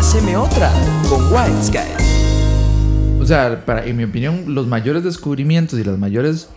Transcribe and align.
Páseme 0.00 0.34
otra 0.34 0.72
con 1.10 1.30
White 1.30 1.62
Sky. 1.62 3.20
O 3.20 3.26
sea, 3.26 3.66
para, 3.66 3.84
en 3.84 3.98
mi 3.98 4.04
opinión, 4.04 4.54
los 4.54 4.66
mayores 4.66 5.04
descubrimientos 5.04 5.78
y 5.78 5.84
las 5.84 5.98
mayores, 5.98 6.48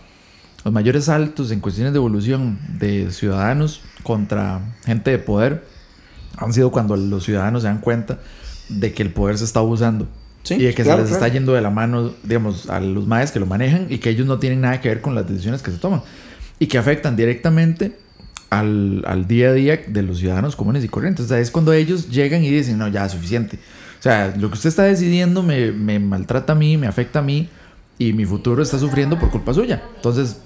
los 0.64 0.72
mayores 0.72 1.04
saltos 1.04 1.50
en 1.50 1.60
cuestiones 1.60 1.92
de 1.92 1.98
evolución 1.98 2.58
de 2.78 3.10
ciudadanos 3.10 3.82
contra 4.02 4.62
gente 4.86 5.10
de 5.10 5.18
poder 5.18 5.62
han 6.38 6.54
sido 6.54 6.70
cuando 6.70 6.96
los 6.96 7.22
ciudadanos 7.22 7.60
se 7.60 7.68
dan 7.68 7.82
cuenta 7.82 8.18
de 8.70 8.94
que 8.94 9.02
el 9.02 9.12
poder 9.12 9.36
se 9.36 9.44
está 9.44 9.60
abusando. 9.60 10.08
Sí, 10.42 10.54
y 10.54 10.62
de 10.62 10.72
que 10.72 10.82
claro, 10.82 11.00
se 11.00 11.02
les 11.02 11.10
claro. 11.10 11.26
está 11.26 11.38
yendo 11.38 11.52
de 11.52 11.60
la 11.60 11.68
mano, 11.68 12.14
digamos, 12.22 12.70
a 12.70 12.80
los 12.80 13.06
maes 13.06 13.30
que 13.30 13.40
lo 13.40 13.46
manejan 13.46 13.88
y 13.90 13.98
que 13.98 14.08
ellos 14.08 14.26
no 14.26 14.38
tienen 14.38 14.62
nada 14.62 14.80
que 14.80 14.88
ver 14.88 15.02
con 15.02 15.14
las 15.14 15.28
decisiones 15.28 15.60
que 15.60 15.70
se 15.70 15.76
toman. 15.76 16.00
Y 16.58 16.66
que 16.66 16.78
afectan 16.78 17.14
directamente 17.14 18.03
al, 18.50 19.02
al 19.06 19.26
día 19.26 19.50
a 19.50 19.52
día 19.52 19.80
de 19.86 20.02
los 20.02 20.18
ciudadanos 20.18 20.56
comunes 20.56 20.84
y 20.84 20.88
corrientes. 20.88 21.26
O 21.26 21.28
sea, 21.28 21.38
es 21.40 21.50
cuando 21.50 21.72
ellos 21.72 22.08
llegan 22.10 22.42
y 22.44 22.50
dicen, 22.50 22.78
no, 22.78 22.88
ya, 22.88 23.08
suficiente. 23.08 23.58
O 23.98 24.02
sea, 24.02 24.34
lo 24.38 24.48
que 24.48 24.54
usted 24.54 24.68
está 24.68 24.82
decidiendo 24.84 25.42
me, 25.42 25.72
me 25.72 25.98
maltrata 25.98 26.52
a 26.52 26.56
mí, 26.56 26.76
me 26.76 26.86
afecta 26.86 27.20
a 27.20 27.22
mí 27.22 27.48
y 27.98 28.12
mi 28.12 28.24
futuro 28.24 28.62
está 28.62 28.78
sufriendo 28.78 29.18
por 29.18 29.30
culpa 29.30 29.54
suya. 29.54 29.82
Entonces, 29.96 30.36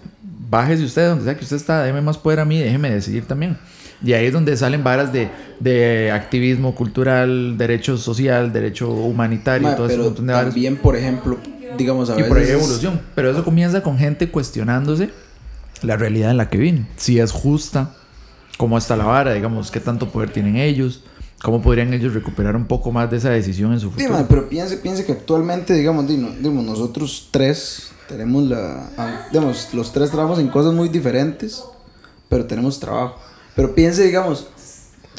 bájese 0.50 0.84
usted 0.84 1.08
donde 1.08 1.24
sea 1.24 1.36
que 1.36 1.42
usted 1.44 1.56
está, 1.56 1.82
déme 1.82 2.00
más 2.00 2.16
poder 2.18 2.40
a 2.40 2.44
mí, 2.44 2.58
déjeme 2.60 2.90
decidir 2.90 3.24
también. 3.24 3.56
Y 4.02 4.12
ahí 4.12 4.26
es 4.26 4.32
donde 4.32 4.56
salen 4.56 4.84
varas 4.84 5.12
de, 5.12 5.28
de 5.58 6.12
activismo 6.12 6.74
cultural, 6.76 7.58
derecho 7.58 7.96
social, 7.98 8.52
derecho 8.52 8.88
humanitario, 8.90 9.66
Mae, 9.66 9.76
todo 9.76 9.86
ese 9.86 9.96
pero 9.96 10.04
montón 10.06 10.26
de 10.28 10.32
varas. 10.34 10.50
también, 10.50 10.76
por 10.76 10.94
ejemplo, 10.94 11.36
digamos 11.76 12.08
a 12.10 12.12
Y 12.12 12.16
veces... 12.18 12.28
por 12.28 12.38
ahí 12.38 12.44
es- 12.44 12.50
evolución. 12.50 13.00
Pero 13.16 13.30
eso 13.32 13.44
comienza 13.44 13.82
con 13.82 13.98
gente 13.98 14.28
cuestionándose 14.30 15.10
la 15.82 15.96
realidad 15.96 16.30
en 16.30 16.36
la 16.36 16.48
que 16.48 16.58
viven. 16.58 16.88
Si 16.96 17.18
es 17.18 17.32
justa, 17.32 17.94
cómo 18.56 18.76
está 18.78 18.96
la 18.96 19.04
vara, 19.04 19.32
digamos, 19.32 19.70
qué 19.70 19.80
tanto 19.80 20.10
poder 20.10 20.30
tienen 20.30 20.56
ellos, 20.56 21.02
cómo 21.42 21.62
podrían 21.62 21.92
ellos 21.94 22.14
recuperar 22.14 22.56
un 22.56 22.66
poco 22.66 22.92
más 22.92 23.10
de 23.10 23.18
esa 23.18 23.30
decisión 23.30 23.72
en 23.72 23.80
su 23.80 23.90
futuro. 23.90 24.26
pero 24.28 24.48
piense, 24.48 24.76
piense 24.78 25.04
que 25.04 25.12
actualmente, 25.12 25.74
digamos, 25.74 26.06
digamos, 26.06 26.64
nosotros 26.64 27.28
tres 27.30 27.92
tenemos 28.08 28.44
la... 28.44 28.90
ah, 28.96 29.26
Digamos, 29.30 29.68
los 29.74 29.92
tres 29.92 30.10
trabajamos 30.10 30.40
en 30.40 30.48
cosas 30.48 30.72
muy 30.72 30.88
diferentes, 30.88 31.62
pero 32.28 32.46
tenemos 32.46 32.80
trabajo. 32.80 33.16
Pero 33.54 33.74
piense, 33.74 34.04
digamos... 34.04 34.48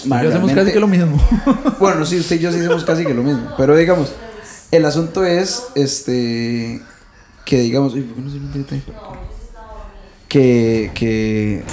Yo 0.06 0.16
hacemos 0.16 0.52
casi 0.54 0.72
que 0.72 0.80
lo 0.80 0.88
mismo. 0.88 1.22
Bueno, 1.80 2.06
sí, 2.06 2.20
usted 2.20 2.38
y 2.38 2.40
yo 2.40 2.52
sí 2.52 2.60
hacemos 2.60 2.86
casi 2.86 3.06
que 3.06 3.14
lo 3.14 3.22
mismo. 3.22 3.54
Pero 3.58 3.76
digamos, 3.76 4.14
el 4.72 4.86
asunto 4.86 5.26
es, 5.26 5.68
este, 5.76 6.82
que 7.46 7.60
digamos, 7.60 7.94
uy, 7.94 8.02
¿por 8.02 8.16
qué 8.16 8.22
no 8.22 8.66
ahí? 8.72 8.84
Que, 10.30 10.92
que, 10.94 11.64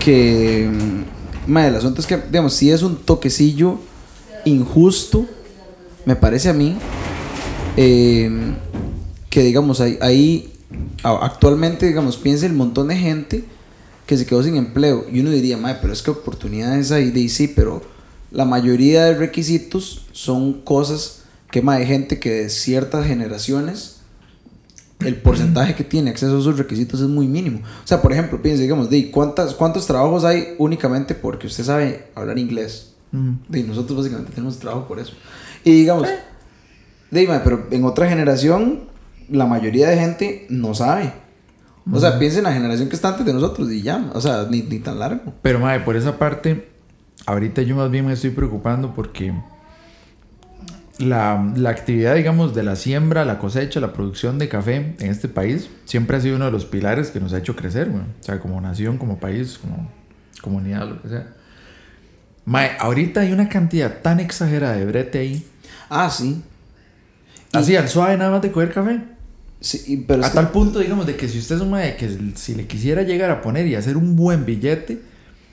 que, 0.00 0.68
mm, 0.68 1.50
mae, 1.52 1.68
el 1.68 1.76
asunto 1.76 2.00
es 2.00 2.06
que, 2.06 2.16
digamos, 2.16 2.54
si 2.54 2.70
es 2.70 2.82
un 2.82 2.96
toquecillo 2.96 3.78
injusto, 4.44 5.26
me 6.04 6.16
parece 6.16 6.48
a 6.48 6.52
mí, 6.52 6.76
eh, 7.76 8.54
que 9.30 9.42
digamos, 9.42 9.80
ahí, 9.80 9.98
ahí 10.00 10.52
actualmente, 11.02 11.86
digamos, 11.86 12.16
piense 12.16 12.46
el 12.46 12.54
montón 12.54 12.88
de 12.88 12.96
gente 12.96 13.44
que 14.06 14.16
se 14.16 14.26
quedó 14.26 14.42
sin 14.42 14.56
empleo. 14.56 15.06
Y 15.10 15.20
uno 15.20 15.30
diría, 15.30 15.56
mae, 15.56 15.76
pero 15.80 15.92
es 15.92 16.02
que 16.02 16.10
oportunidades 16.10 16.90
hay 16.90 17.10
de 17.10 17.20
ahí 17.20 17.28
sí, 17.28 17.48
pero 17.48 17.82
la 18.30 18.44
mayoría 18.44 19.04
de 19.04 19.14
requisitos 19.14 20.06
son 20.12 20.62
cosas 20.62 21.22
que, 21.50 21.62
mae, 21.62 21.86
gente 21.86 22.18
que 22.18 22.30
de 22.30 22.50
ciertas 22.50 23.06
generaciones, 23.06 24.01
el 25.04 25.16
porcentaje 25.16 25.74
que 25.74 25.84
tiene 25.84 26.10
acceso 26.10 26.36
a 26.36 26.40
esos 26.40 26.58
requisitos 26.58 27.00
es 27.00 27.08
muy 27.08 27.26
mínimo. 27.26 27.60
O 27.60 27.86
sea, 27.86 28.00
por 28.02 28.12
ejemplo, 28.12 28.40
piense, 28.40 28.62
digamos, 28.62 28.90
de 28.90 29.10
¿cuántas, 29.10 29.54
¿cuántos 29.54 29.86
trabajos 29.86 30.24
hay 30.24 30.54
únicamente 30.58 31.14
porque 31.14 31.46
usted 31.46 31.64
sabe 31.64 32.06
hablar 32.14 32.38
inglés? 32.38 32.94
Mm. 33.12 33.32
De 33.48 33.62
nosotros 33.62 33.98
básicamente 33.98 34.32
tenemos 34.32 34.58
trabajo 34.58 34.86
por 34.88 34.98
eso. 34.98 35.12
Y 35.64 35.72
digamos, 35.72 36.08
de, 37.10 37.28
mae, 37.28 37.40
pero 37.44 37.66
en 37.70 37.84
otra 37.84 38.08
generación, 38.08 38.84
la 39.28 39.46
mayoría 39.46 39.88
de 39.88 39.96
gente 39.96 40.46
no 40.48 40.74
sabe. 40.74 41.12
O 41.90 41.98
sea, 41.98 42.18
piensa 42.18 42.38
en 42.38 42.44
la 42.44 42.52
generación 42.52 42.88
que 42.88 42.94
está 42.94 43.08
antes 43.08 43.26
de 43.26 43.32
nosotros 43.32 43.70
y 43.72 43.82
ya, 43.82 44.10
o 44.14 44.20
sea, 44.20 44.46
ni, 44.48 44.62
ni 44.62 44.78
tan 44.78 44.98
largo. 44.98 45.34
Pero, 45.42 45.58
madre, 45.58 45.80
por 45.80 45.96
esa 45.96 46.16
parte, 46.16 46.68
ahorita 47.26 47.62
yo 47.62 47.74
más 47.74 47.90
bien 47.90 48.06
me 48.06 48.12
estoy 48.12 48.30
preocupando 48.30 48.94
porque 48.94 49.32
la, 50.98 51.52
la 51.56 51.70
actividad, 51.70 52.14
digamos, 52.14 52.54
de 52.54 52.62
la 52.62 52.76
siembra, 52.76 53.24
la 53.24 53.38
cosecha, 53.38 53.80
la 53.80 53.92
producción 53.92 54.38
de 54.38 54.48
café 54.48 54.94
en 54.98 55.10
este 55.10 55.28
país 55.28 55.68
siempre 55.84 56.16
ha 56.16 56.20
sido 56.20 56.36
uno 56.36 56.44
de 56.46 56.52
los 56.52 56.64
pilares 56.64 57.10
que 57.10 57.18
nos 57.20 57.32
ha 57.32 57.38
hecho 57.38 57.56
crecer, 57.56 57.88
güey. 57.90 58.02
O 58.02 58.22
sea, 58.22 58.38
como 58.38 58.60
nación, 58.60 58.98
como 58.98 59.18
país, 59.18 59.58
como 59.58 59.90
comunidad, 60.42 60.88
lo 60.88 61.00
que 61.02 61.08
sea. 61.08 61.26
Mae, 62.44 62.72
ahorita 62.78 63.20
hay 63.20 63.32
una 63.32 63.48
cantidad 63.48 64.00
tan 64.02 64.20
exagerada 64.20 64.74
de 64.76 64.84
brete 64.84 65.18
ahí. 65.18 65.46
Ah, 65.88 66.10
sí. 66.10 66.42
Y- 67.52 67.56
Así, 67.56 67.76
al 67.76 67.88
suave 67.88 68.16
nada 68.16 68.30
más 68.30 68.42
de 68.42 68.50
coger 68.52 68.72
café. 68.72 69.00
sí 69.60 69.82
y- 69.86 69.96
pero 69.98 70.24
A 70.24 70.28
que- 70.28 70.34
tal 70.34 70.50
punto, 70.50 70.78
digamos, 70.80 71.06
de 71.06 71.16
que 71.16 71.28
si 71.28 71.38
usted 71.38 71.56
es 71.56 71.60
un 71.62 71.70
mae 71.70 71.96
que 71.96 72.08
si 72.34 72.54
le 72.54 72.66
quisiera 72.66 73.02
llegar 73.02 73.30
a 73.30 73.40
poner 73.42 73.66
y 73.66 73.74
hacer 73.76 73.96
un 73.96 74.16
buen 74.16 74.44
billete, 74.44 75.00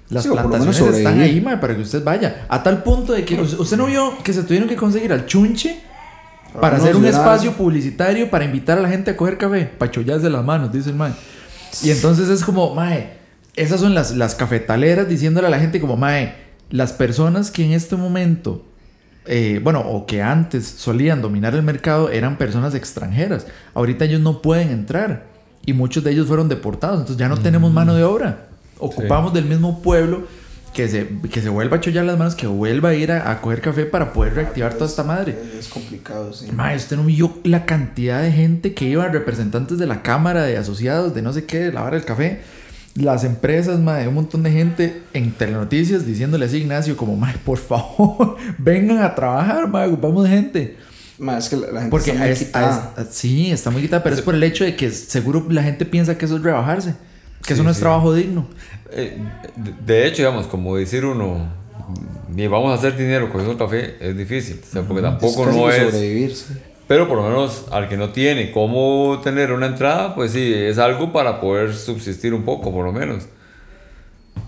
las 0.10 0.24
Sí, 0.24 0.30
plantaciones 0.30 0.80
están 0.80 1.20
ahí, 1.20 1.40
mae, 1.40 1.58
para 1.58 1.76
que 1.76 1.82
usted 1.82 2.04
vaya. 2.04 2.46
A 2.50 2.64
tal 2.64 2.84
punto 2.84 3.14
de 3.14 3.24
que 3.24 3.40
usted 3.42 3.78
no 3.78 3.86
vio 3.86 4.18
que 4.24 4.34
se 4.34 4.44
tuvieron 4.44 4.68
que 4.68 4.76
conseguir 4.76 5.14
al 5.14 5.26
chunche 5.26 5.82
para 6.60 6.78
no, 6.78 6.84
hacer 6.84 6.96
un 6.96 7.06
espacio 7.06 7.54
publicitario 7.54 8.30
para 8.30 8.46
invitar 8.46 8.78
a 8.78 8.82
la 8.82 8.90
gente 8.90 9.12
a 9.12 9.18
coger 9.18 9.38
café, 9.38 9.66
para 9.66 9.92
chollarse 9.92 10.30
las 10.30 10.44
manos, 10.44 10.72
dice 10.72 10.90
el 10.90 10.96
mae. 10.96 11.12
Y 11.84 11.92
entonces 11.92 12.28
es 12.30 12.44
como, 12.44 12.74
mae, 12.74 13.18
esas 13.56 13.80
son 13.80 13.94
las, 13.94 14.16
las 14.16 14.34
cafetaleras 14.36 15.08
diciéndole 15.08 15.48
a 15.48 15.52
la 15.52 15.60
gente 15.60 15.80
como, 15.80 15.96
mae, 15.96 16.34
las 16.72 16.92
personas 16.92 17.52
que 17.52 17.64
en 17.64 17.74
este 17.74 17.96
momento 17.96 18.66
eh, 19.32 19.60
bueno, 19.64 19.82
o 19.82 20.08
que 20.08 20.24
antes 20.24 20.66
solían 20.66 21.22
dominar 21.22 21.54
el 21.54 21.62
mercado 21.62 22.10
eran 22.10 22.40
personas 22.40 22.74
extranjeras. 22.74 23.46
Ahorita 23.76 24.06
ellos 24.06 24.22
no 24.22 24.42
pueden 24.42 24.72
entrar 24.72 25.28
y 25.68 25.74
muchos 25.74 26.04
de 26.04 26.12
ellos 26.12 26.26
fueron 26.26 26.50
deportados. 26.50 27.02
Entonces 27.02 27.18
ya 27.18 27.30
no 27.30 27.38
tenemos 27.38 27.72
mano 27.72 27.94
de 27.94 28.04
obra. 28.04 28.49
Ocupamos 28.80 29.34
del 29.34 29.46
mismo 29.46 29.82
pueblo 29.82 30.24
que 30.74 30.88
se, 30.88 31.08
que 31.32 31.42
se 31.42 31.50
vuelva 31.50 31.78
a 31.78 31.80
chollar 31.82 32.06
las 32.06 32.18
manos, 32.18 32.36
que 32.36 32.48
vuelva 32.48 32.90
a 32.90 32.94
ir 32.94 33.12
a, 33.12 33.32
a 33.32 33.42
coger 33.42 33.60
café 33.62 33.86
para 33.86 34.14
poder 34.14 34.36
reactivar 34.36 34.74
toda 34.76 34.86
esta 34.86 35.04
madre. 35.04 35.36
Es 35.60 35.68
complicado, 35.68 36.32
sí. 36.34 36.48
Mae, 36.52 36.78
usted 36.78 36.96
no 36.96 37.04
vio 37.04 37.34
la 37.44 37.66
cantidad 37.66 38.22
de 38.22 38.32
gente 38.32 38.74
que 38.74 38.86
iba, 38.86 39.08
representantes 39.08 39.78
de 39.80 39.88
la 39.88 40.02
Cámara, 40.02 40.44
de 40.44 40.58
asociados, 40.58 41.14
de 41.16 41.22
no 41.22 41.34
sé 41.34 41.46
qué, 41.46 41.60
de 41.60 41.72
la 41.74 41.82
vara 41.82 41.96
del 41.98 42.06
café. 42.06 42.42
Las 42.96 43.24
empresas, 43.24 43.80
mae, 43.80 44.08
un 44.08 44.14
montón 44.16 44.44
de 44.44 44.52
gente 44.52 45.02
en 45.14 45.32
telenoticias 45.32 46.06
diciéndole 46.06 46.46
así, 46.46 46.58
Ignacio, 46.58 46.96
como, 46.98 47.16
mae, 47.16 47.36
por 47.44 47.58
favor, 47.58 48.36
vengan 48.58 49.00
a 49.00 49.16
trabajar, 49.16 49.68
mae, 49.68 49.88
ocupamos 49.88 50.28
gente. 50.28 50.78
Más 51.18 51.46
es 51.46 51.50
que 51.50 51.56
la, 51.58 51.68
la 51.72 51.80
gente 51.82 51.90
Porque 51.92 52.12
está 52.12 52.22
muy 52.24 52.32
es- 52.32 52.40
quitada. 52.40 52.94
es- 52.98 53.08
sí, 53.10 53.52
está 53.52 53.70
muy 53.72 53.82
quitada, 53.82 54.04
pero 54.04 54.16
es 54.16 54.22
por 54.22 54.36
el 54.36 54.44
hecho 54.44 54.64
de 54.64 54.76
que 54.76 54.90
seguro 54.92 55.46
la 55.50 55.64
gente 55.64 55.86
piensa 55.86 56.18
que 56.18 56.26
eso 56.26 56.38
es 56.38 56.44
rebajarse, 56.44 56.96
que 57.46 57.54
eso 57.54 57.62
Sí, 57.62 57.66
no 57.66 57.72
es 57.72 57.78
sí. 57.78 57.82
trabajo 57.82 58.14
digno. 58.14 58.48
Eh, 58.92 59.18
de- 59.86 60.08
hecho, 60.08 60.18
digamos, 60.24 60.48
como 60.48 60.76
decir 60.76 61.06
uno, 61.06 61.48
ni 62.34 62.48
vamos 62.48 62.72
a 62.72 62.76
hacer 62.76 62.96
dinero 62.98 63.32
cogiendo 63.32 63.58
café, 63.58 63.96
es 64.00 64.18
difícil. 64.18 64.60
O 64.64 64.72
sea, 64.72 64.82
porque 64.84 65.02
tampoco 65.02 65.46
casi 65.46 65.58
no 65.58 65.70
es. 65.70 65.92
sobrevivir, 65.92 66.36
sí. 66.36 66.54
Pero 66.88 67.08
por 67.08 67.18
lo 67.18 67.24
menos 67.24 67.66
al 67.72 67.88
que 67.88 67.98
no 67.98 68.10
tiene 68.10 68.52
cómo 68.52 69.20
tener 69.24 69.52
una 69.52 69.68
entrada, 69.68 70.16
pues 70.16 70.32
sí, 70.32 70.52
es 70.54 70.80
algo 70.80 71.14
para 71.14 71.40
poder 71.40 71.76
subsistir 71.76 72.34
un 72.34 72.44
poco, 72.44 72.72
por 72.72 72.84
lo 72.86 72.92
menos. 72.92 73.26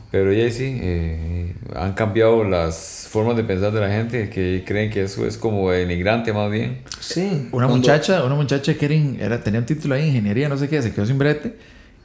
Pero 0.09 0.34
ya 0.34 0.51
sí, 0.51 0.78
eh, 0.81 1.53
han 1.75 1.94
cambiado 1.94 2.44
las 2.44 3.07
formas 3.09 3.38
de 3.38 3.44
pensar 3.46 3.72
de 3.72 3.80
la 3.80 3.90
gente 3.90 4.30
que 4.30 4.63
creen 4.66 4.90
que 4.90 5.03
eso 5.03 5.25
es 5.25 5.38
como 5.38 5.72
denigrante 5.72 6.34
más 6.34 6.51
bien. 6.51 6.81
Sí. 7.00 7.47
Una 7.53 7.68
cuando- 7.68 7.78
muchacha, 7.78 8.24
una 8.25 8.35
muchacha 8.35 8.74
que 8.74 9.16
era, 9.19 9.41
tenía 9.41 9.59
un 9.62 9.66
título 9.66 9.96
ahí 9.96 10.01
de 10.01 10.07
ingeniería, 10.09 10.50
no 10.50 10.57
sé 10.57 10.68
qué, 10.68 10.81
se 10.81 10.91
quedó 10.91 11.06
sin 11.06 11.18
brete 11.18 11.56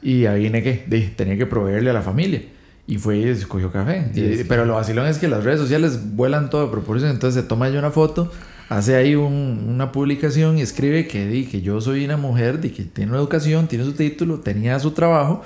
y 0.03 0.27
ahí 0.27 0.41
viene 0.41 0.63
que 0.63 0.85
de- 0.87 1.01
tenía 1.17 1.37
que 1.37 1.47
proveerle 1.47 1.91
a 1.91 1.93
la 1.93 2.03
familia. 2.03 2.43
Y 2.89 2.99
fue 2.99 3.19
y 3.19 3.35
se 3.35 3.47
cogió 3.47 3.73
café. 3.73 4.11
Y- 4.15 4.45
pero 4.45 4.65
lo 4.65 4.75
vacilón 4.75 5.07
es 5.07 5.19
que 5.19 5.27
las 5.29 5.43
redes 5.43 5.59
sociales 5.61 6.15
vuelan 6.15 6.51
todo 6.51 6.65
de 6.67 6.71
proporción. 6.71 7.11
Entonces 7.11 7.43
se 7.43 7.49
toma 7.49 7.69
ya 7.69 7.79
una 7.81 7.91
foto, 7.91 8.31
hace 8.69 8.95
ahí 8.95 9.15
un- 9.17 9.67
una 9.69 9.91
publicación 9.91 10.57
y 10.59 10.63
escribe 10.63 11.09
que, 11.09 11.27
di, 11.27 11.47
que 11.47 11.63
yo 11.63 11.81
soy 11.81 12.05
una 12.05 12.17
mujer, 12.17 12.61
di, 12.61 12.71
que 12.71 12.85
tiene 12.85 13.11
una 13.11 13.19
educación, 13.21 13.67
tiene 13.67 13.85
su 13.85 13.93
título, 13.95 14.39
tenía 14.39 14.79
su 14.79 14.93
trabajo 14.93 15.43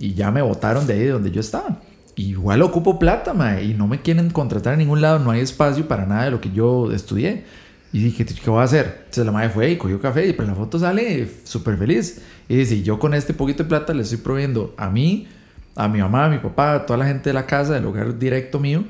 y 0.00 0.14
ya 0.14 0.30
me 0.32 0.42
votaron 0.42 0.86
de 0.88 0.94
ahí 0.94 1.00
de 1.00 1.10
donde 1.10 1.30
yo 1.30 1.40
estaba. 1.40 1.80
Igual 2.16 2.60
ocupo 2.62 2.98
plata, 2.98 3.34
mae, 3.34 3.64
y 3.64 3.74
no 3.74 3.86
me 3.86 4.02
quieren 4.02 4.28
contratar 4.30 4.72
en 4.74 4.80
ningún 4.80 5.00
lado, 5.00 5.20
no 5.20 5.30
hay 5.30 5.40
espacio 5.40 5.86
para 5.86 6.06
nada 6.06 6.24
de 6.24 6.30
lo 6.32 6.40
que 6.40 6.50
yo 6.50 6.90
estudié. 6.92 7.44
Y 7.92 8.04
dije, 8.04 8.24
¿qué 8.24 8.50
voy 8.50 8.60
a 8.60 8.64
hacer? 8.64 8.98
Entonces 8.98 9.26
la 9.26 9.32
madre 9.32 9.50
fue 9.50 9.70
y 9.70 9.76
cogió 9.76 10.00
café 10.00 10.26
y 10.28 10.32
pues 10.32 10.46
la 10.46 10.54
foto 10.54 10.78
sale 10.78 11.28
súper 11.44 11.76
feliz. 11.76 12.20
Y 12.48 12.56
dice, 12.56 12.82
yo 12.82 12.98
con 12.98 13.14
este 13.14 13.34
poquito 13.34 13.64
de 13.64 13.68
plata 13.68 13.92
le 13.92 14.02
estoy 14.02 14.18
proveyendo 14.18 14.74
a 14.76 14.90
mí, 14.90 15.26
a 15.74 15.88
mi 15.88 15.98
mamá, 15.98 16.26
a 16.26 16.28
mi 16.28 16.38
papá, 16.38 16.74
a 16.74 16.86
toda 16.86 16.98
la 16.98 17.06
gente 17.06 17.30
de 17.30 17.34
la 17.34 17.46
casa, 17.46 17.74
del 17.74 17.86
hogar 17.86 18.16
directo 18.18 18.60
mío, 18.60 18.84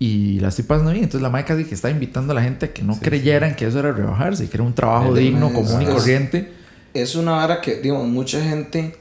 y 0.00 0.40
la 0.40 0.48
estoy 0.48 0.64
pasando 0.64 0.90
bien. 0.90 1.04
Entonces 1.04 1.22
la 1.22 1.30
madre 1.30 1.44
casi 1.44 1.64
que 1.64 1.74
está 1.74 1.90
invitando 1.90 2.32
a 2.32 2.34
la 2.34 2.42
gente 2.42 2.66
a 2.66 2.72
que 2.72 2.82
no 2.82 2.98
creyeran 2.98 3.54
que 3.54 3.66
eso 3.66 3.78
era 3.78 3.92
rebajarse, 3.92 4.48
que 4.48 4.56
era 4.56 4.64
un 4.64 4.74
trabajo 4.74 5.16
El 5.16 5.22
digno, 5.22 5.52
común 5.52 5.82
y 5.82 5.86
corriente. 5.86 6.52
es 6.92 7.14
una 7.14 7.32
vara 7.32 7.60
que, 7.60 7.76
digamos, 7.76 8.08
mucha 8.08 8.42
gente, 8.42 8.96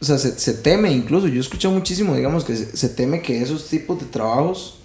o 0.00 0.04
sea, 0.04 0.18
se, 0.18 0.38
se 0.38 0.52
teme 0.54 0.90
incluso, 0.92 1.26
yo 1.26 1.40
escucho 1.40 1.70
muchísimo, 1.70 2.14
digamos, 2.14 2.44
que 2.44 2.54
se, 2.54 2.76
se 2.76 2.88
teme 2.90 3.22
que 3.22 3.40
esos 3.40 3.66
tipos 3.68 3.98
de 3.98 4.06
trabajos 4.06 4.78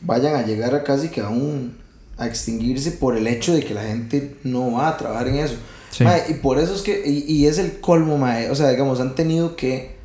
vayan 0.00 0.36
a 0.36 0.46
llegar 0.46 0.74
a 0.74 0.84
casi 0.84 1.08
que 1.08 1.20
a 1.20 1.28
un, 1.28 1.76
a 2.18 2.26
extinguirse 2.26 2.92
por 2.92 3.16
el 3.16 3.26
hecho 3.26 3.54
de 3.54 3.62
que 3.62 3.74
la 3.74 3.82
gente 3.84 4.36
no 4.44 4.72
va 4.72 4.88
a 4.88 4.96
trabajar 4.96 5.28
en 5.28 5.36
eso. 5.36 5.54
Sí. 5.90 6.04
Mae, 6.04 6.24
y 6.28 6.34
por 6.34 6.58
eso 6.58 6.74
es 6.74 6.82
que, 6.82 7.02
y, 7.06 7.24
y 7.32 7.46
es 7.46 7.58
el 7.58 7.80
colmo, 7.80 8.18
mae. 8.18 8.50
O 8.50 8.54
sea, 8.54 8.68
digamos, 8.70 9.00
han 9.00 9.14
tenido 9.14 9.56
que 9.56 9.96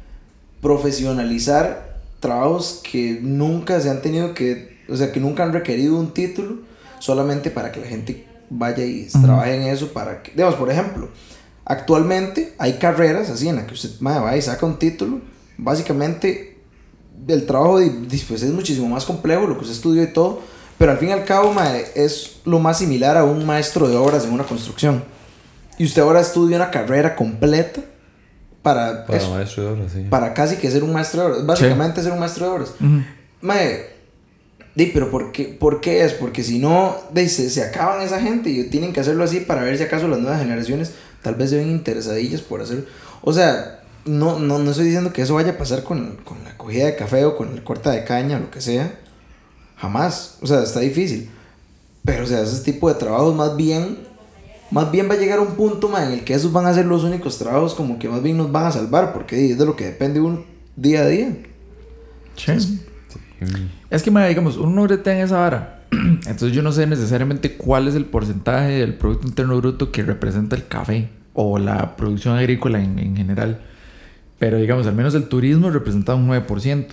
profesionalizar 0.61 1.99
trabajos 2.19 2.81
que 2.89 3.19
nunca 3.21 3.79
se 3.81 3.89
han 3.89 4.01
tenido 4.01 4.33
que, 4.33 4.77
o 4.89 4.95
sea, 4.95 5.11
que 5.11 5.19
nunca 5.19 5.43
han 5.43 5.53
requerido 5.53 5.97
un 5.99 6.13
título 6.13 6.59
solamente 6.99 7.49
para 7.51 7.71
que 7.71 7.81
la 7.81 7.87
gente 7.87 8.25
vaya 8.49 8.85
y 8.85 9.07
trabaje 9.21 9.55
en 9.55 9.63
eso. 9.63 9.91
Para 9.91 10.21
que, 10.23 10.31
digamos, 10.31 10.55
por 10.55 10.69
ejemplo, 10.71 11.09
actualmente 11.65 12.53
hay 12.57 12.73
carreras 12.73 13.29
así 13.29 13.47
en 13.47 13.55
las 13.57 13.65
que 13.65 13.73
usted 13.73 13.89
mae, 13.99 14.19
va 14.19 14.37
y 14.37 14.41
saca 14.41 14.65
un 14.65 14.77
título. 14.79 15.19
Básicamente, 15.57 16.57
el 17.27 17.45
trabajo 17.45 17.79
de- 17.79 17.89
pues, 18.27 18.41
es 18.43 18.51
muchísimo 18.51 18.87
más 18.87 19.05
complejo, 19.05 19.47
lo 19.47 19.55
que 19.55 19.61
usted 19.61 19.75
estudió 19.75 20.03
y 20.03 20.07
todo. 20.13 20.41
Pero 20.81 20.93
al 20.93 20.97
fin 20.97 21.09
y 21.09 21.11
al 21.11 21.25
cabo, 21.25 21.53
mae, 21.53 21.85
es 21.93 22.37
lo 22.43 22.57
más 22.57 22.79
similar 22.79 23.15
a 23.15 23.23
un 23.23 23.45
maestro 23.45 23.87
de 23.87 23.95
obras 23.95 24.25
en 24.25 24.31
una 24.31 24.45
construcción. 24.45 25.03
Y 25.77 25.85
usted 25.85 26.01
ahora 26.01 26.21
estudia 26.21 26.55
una 26.57 26.71
carrera 26.71 27.15
completa 27.15 27.81
para, 28.63 29.05
Para 29.05 29.19
eso, 29.19 29.29
maestro 29.29 29.63
de 29.63 29.69
obras, 29.69 29.91
sí. 29.91 30.07
para 30.09 30.33
casi 30.33 30.55
que 30.55 30.71
ser 30.71 30.83
un 30.83 30.91
maestro 30.91 31.21
de 31.21 31.27
obras. 31.27 31.45
Básicamente 31.45 32.01
ser 32.01 32.11
un 32.11 32.17
maestro 32.17 32.47
de 32.47 32.51
obras. 32.51 32.73
Ujú. 32.79 33.03
Mae, 33.41 33.89
di, 34.73 34.87
pero 34.87 35.11
¿por 35.11 35.31
qué, 35.31 35.55
por 35.59 35.81
qué 35.81 36.03
es? 36.03 36.13
Porque 36.13 36.43
si 36.43 36.57
no, 36.57 36.97
di, 37.13 37.29
se, 37.29 37.51
se 37.51 37.63
acaban 37.63 38.01
esa 38.01 38.19
gente 38.19 38.49
y 38.49 38.63
tienen 38.63 38.91
que 38.91 39.01
hacerlo 39.01 39.23
así 39.23 39.41
para 39.41 39.61
ver 39.61 39.77
si 39.77 39.83
acaso 39.83 40.07
las 40.07 40.17
nuevas 40.17 40.41
generaciones 40.41 40.93
tal 41.21 41.35
vez 41.35 41.51
se 41.51 41.57
ven 41.57 41.69
interesadillas 41.69 42.41
por 42.41 42.59
hacer. 42.59 42.87
O 43.21 43.31
sea, 43.33 43.81
no, 44.05 44.39
no, 44.39 44.57
no 44.57 44.71
estoy 44.71 44.85
diciendo 44.85 45.13
que 45.13 45.21
eso 45.21 45.35
vaya 45.35 45.51
a 45.51 45.57
pasar 45.59 45.83
con, 45.83 46.15
con 46.23 46.43
la 46.43 46.57
cogida 46.57 46.87
de 46.87 46.95
café 46.95 47.23
o 47.25 47.37
con 47.37 47.55
la 47.55 47.63
corta 47.63 47.91
de 47.91 48.03
caña 48.03 48.37
o 48.37 48.39
lo 48.39 48.49
que 48.49 48.61
sea. 48.61 48.91
Jamás. 49.81 50.37
O 50.41 50.47
sea, 50.47 50.61
está 50.61 50.79
difícil. 50.79 51.29
Pero, 52.05 52.23
o 52.23 52.27
sea, 52.27 52.41
ese 52.41 52.63
tipo 52.63 52.87
de 52.87 52.95
trabajos 52.95 53.35
más 53.35 53.57
bien, 53.57 53.97
más 54.69 54.91
bien 54.91 55.09
va 55.09 55.15
a 55.15 55.17
llegar 55.17 55.39
a 55.39 55.41
un 55.41 55.55
punto 55.55 55.89
ma, 55.89 56.05
en 56.05 56.11
el 56.11 56.23
que 56.23 56.35
esos 56.35 56.53
van 56.53 56.67
a 56.67 56.73
ser 56.73 56.85
los 56.85 57.03
únicos 57.03 57.39
trabajos 57.39 57.73
como 57.73 57.97
que 57.97 58.07
más 58.07 58.21
bien 58.21 58.37
nos 58.37 58.51
van 58.51 58.65
a 58.65 58.71
salvar, 58.71 59.11
porque 59.11 59.51
es 59.51 59.57
de 59.57 59.65
lo 59.65 59.75
que 59.75 59.85
depende 59.85 60.21
uno 60.21 60.43
día 60.75 61.01
a 61.01 61.07
día. 61.07 61.35
Sí. 62.35 62.79
Es 63.89 64.03
que, 64.03 64.11
mae, 64.11 64.29
digamos, 64.29 64.57
uno 64.57 64.87
no 64.87 64.93
en 64.93 65.17
esa 65.17 65.39
vara. 65.39 65.83
Entonces 65.91 66.51
yo 66.51 66.61
no 66.61 66.71
sé 66.71 66.85
necesariamente 66.85 67.57
cuál 67.57 67.87
es 67.87 67.95
el 67.95 68.05
porcentaje 68.05 68.73
del 68.73 68.93
Producto 68.93 69.27
Interno 69.27 69.57
Bruto 69.57 69.91
que 69.91 70.03
representa 70.03 70.55
el 70.55 70.67
café 70.67 71.09
o 71.33 71.57
la 71.57 71.95
producción 71.95 72.37
agrícola 72.37 72.81
en, 72.83 72.99
en 72.99 73.15
general. 73.15 73.61
Pero 74.37 74.57
digamos, 74.57 74.85
al 74.85 74.95
menos 74.95 75.15
el 75.15 75.27
turismo 75.27 75.71
representa 75.71 76.13
un 76.13 76.29
9%. 76.29 76.87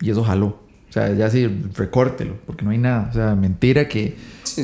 Y 0.00 0.10
eso 0.10 0.24
jaló. 0.24 0.69
O 0.90 0.92
sea, 0.92 1.14
ya 1.14 1.30
sí, 1.30 1.48
recórtelo, 1.76 2.34
porque 2.46 2.64
no 2.64 2.72
hay 2.72 2.78
nada. 2.78 3.08
O 3.10 3.14
sea, 3.14 3.34
mentira 3.36 3.86
que, 3.86 4.16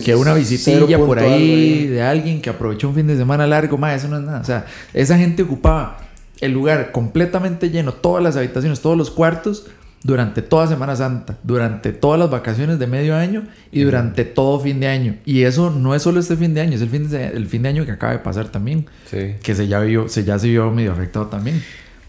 que 0.04 0.14
una 0.16 0.34
visitilla 0.34 0.98
por 0.98 1.20
ahí 1.20 1.86
de 1.86 2.02
alguien 2.02 2.42
que 2.42 2.50
aprovechó 2.50 2.88
un 2.88 2.96
fin 2.96 3.06
de 3.06 3.16
semana 3.16 3.46
largo, 3.46 3.78
más 3.78 3.96
eso 4.02 4.08
no 4.08 4.18
es 4.18 4.24
nada. 4.24 4.40
O 4.40 4.44
sea, 4.44 4.66
esa 4.92 5.16
gente 5.16 5.44
ocupaba 5.44 5.98
el 6.40 6.52
lugar 6.52 6.90
completamente 6.92 7.70
lleno, 7.70 7.92
todas 7.94 8.22
las 8.24 8.36
habitaciones, 8.36 8.80
todos 8.80 8.98
los 8.98 9.10
cuartos, 9.10 9.68
durante 10.02 10.42
toda 10.42 10.66
Semana 10.68 10.94
Santa, 10.94 11.38
durante 11.42 11.92
todas 11.92 12.18
las 12.20 12.30
vacaciones 12.30 12.78
de 12.78 12.86
medio 12.86 13.16
año 13.16 13.44
y 13.72 13.82
durante 13.82 14.24
todo 14.24 14.60
fin 14.60 14.78
de 14.78 14.86
año. 14.88 15.16
Y 15.24 15.42
eso 15.42 15.70
no 15.70 15.94
es 15.94 16.02
solo 16.02 16.20
este 16.20 16.36
fin 16.36 16.54
de 16.54 16.60
año, 16.60 16.74
es 16.74 16.82
el 16.82 16.90
fin 16.90 17.08
de, 17.10 17.28
el 17.28 17.46
fin 17.46 17.62
de 17.62 17.70
año 17.70 17.84
que 17.86 17.92
acaba 17.92 18.12
de 18.12 18.18
pasar 18.20 18.48
también, 18.48 18.86
Sí. 19.10 19.34
que 19.42 19.54
se 19.54 19.66
ya, 19.66 19.80
vio, 19.80 20.08
se 20.08 20.22
ya 20.24 20.38
se 20.38 20.48
vio 20.48 20.70
medio 20.70 20.92
afectado 20.92 21.26
también. 21.26 21.62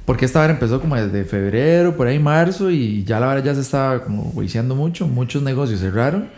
Porque 0.08 0.24
esta 0.26 0.40
vara 0.40 0.54
empezó 0.54 0.82
como 0.82 0.96
desde 0.96 1.24
febrero, 1.26 1.96
por 1.96 2.08
ahí 2.08 2.18
marzo, 2.18 2.72
y 2.72 3.04
ya 3.04 3.20
la 3.20 3.28
vara 3.28 3.44
ya 3.44 3.54
se 3.54 3.62
estaba 3.62 4.04
como 4.04 4.24
juiciando 4.32 4.74
mucho. 4.74 5.06
Muchos 5.08 5.44
negocios 5.44 5.82
cerraron, 5.82 6.30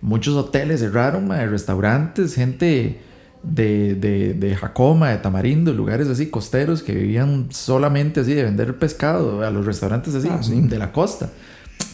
muchos 0.00 0.34
hoteles 0.36 0.80
cerraron, 0.80 1.26
mae, 1.28 1.46
restaurantes, 1.46 2.34
gente 2.36 3.00
de, 3.42 3.94
de, 3.96 4.34
de 4.34 4.54
Jacoma, 4.54 5.10
de 5.10 5.18
Tamarindo, 5.18 5.72
lugares 5.74 6.06
así 6.08 6.26
costeros 6.30 6.82
que 6.84 6.94
vivían 6.94 7.48
solamente 7.50 8.20
así 8.20 8.32
de 8.32 8.44
vender 8.44 8.78
pescado 8.78 9.42
a 9.44 9.50
los 9.50 9.66
restaurantes 9.66 10.14
así, 10.14 10.28
Ah, 10.30 10.40
sí. 10.42 10.60
de 10.60 10.78
la 10.78 10.92
costa. 10.92 11.30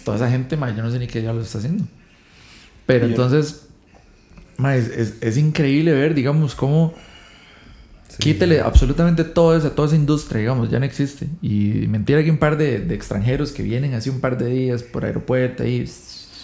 Toda 0.05 0.19
esa 0.19 0.31
gente, 0.31 0.57
mae, 0.59 0.77
yo 0.77 0.83
no 0.83 0.91
sé 0.91 0.99
ni 0.99 1.07
qué 1.07 1.23
ya 1.23 1.33
lo 1.33 1.41
está 1.41 1.59
haciendo. 1.59 1.85
Pero 2.85 3.07
Y 3.07 3.11
entonces, 3.11 3.69
mae, 4.59 4.79
es, 4.81 4.89
es- 4.89 5.15
es 5.23 5.37
increíble 5.39 5.93
ver, 5.93 6.15
digamos, 6.15 6.55
cómo 6.55 6.93
quítele 8.19 8.61
absolutamente 8.61 9.25
todo 9.25 9.57
eso, 9.57 9.71
toda 9.73 9.89
esa 9.89 9.97
industria, 9.97 10.41
digamos, 10.41 10.71
ya 10.71 10.79
no 10.79 10.85
existe. 10.85 11.27
Y 11.43 11.87
mentira 11.89 12.23
que 12.25 12.31
un 12.31 12.39
par 12.39 12.57
de, 12.57 12.81
de 12.81 12.95
extranjeros 12.95 13.53
que 13.53 13.63
vienen 13.63 13.95
así 13.95 14.11
un 14.11 14.21
par 14.21 14.39
de 14.39 14.47
días 14.47 14.83
por 14.83 15.05
aeropuerto 15.05 15.63
ahí, 15.63 15.85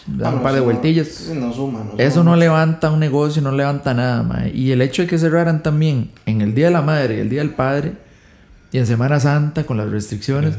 dan 0.06 0.26
Ah, 0.26 0.28
un 0.30 0.36
no, 0.36 0.42
par 0.42 0.54
de 0.54 0.60
vueltillas. 0.60 1.06
eso 1.08 1.34
no 1.34 1.52
suma, 1.52 1.84
no 1.84 1.98
Eso 1.98 2.16
suma. 2.20 2.30
no 2.32 2.36
levanta 2.36 2.90
un 2.90 2.98
negocio, 3.00 3.40
no 3.42 3.52
levanta 3.52 3.94
nada, 3.94 4.22
mae. 4.22 4.50
Y 4.54 4.72
el 4.72 4.82
hecho 4.82 5.02
de 5.02 5.08
que 5.08 5.18
cerraran 5.18 5.62
también 5.62 6.10
en 6.26 6.40
el 6.40 6.54
Día 6.54 6.66
de 6.66 6.72
la 6.72 6.82
Madre 6.82 7.16
y 7.16 7.20
el 7.20 7.28
Día 7.30 7.40
del 7.40 7.50
Padre 7.50 7.92
y 8.72 8.78
en 8.78 8.86
Semana 8.86 9.20
Santa 9.20 9.64
con 9.64 9.76
las 9.76 9.88
restricciones, 9.90 10.54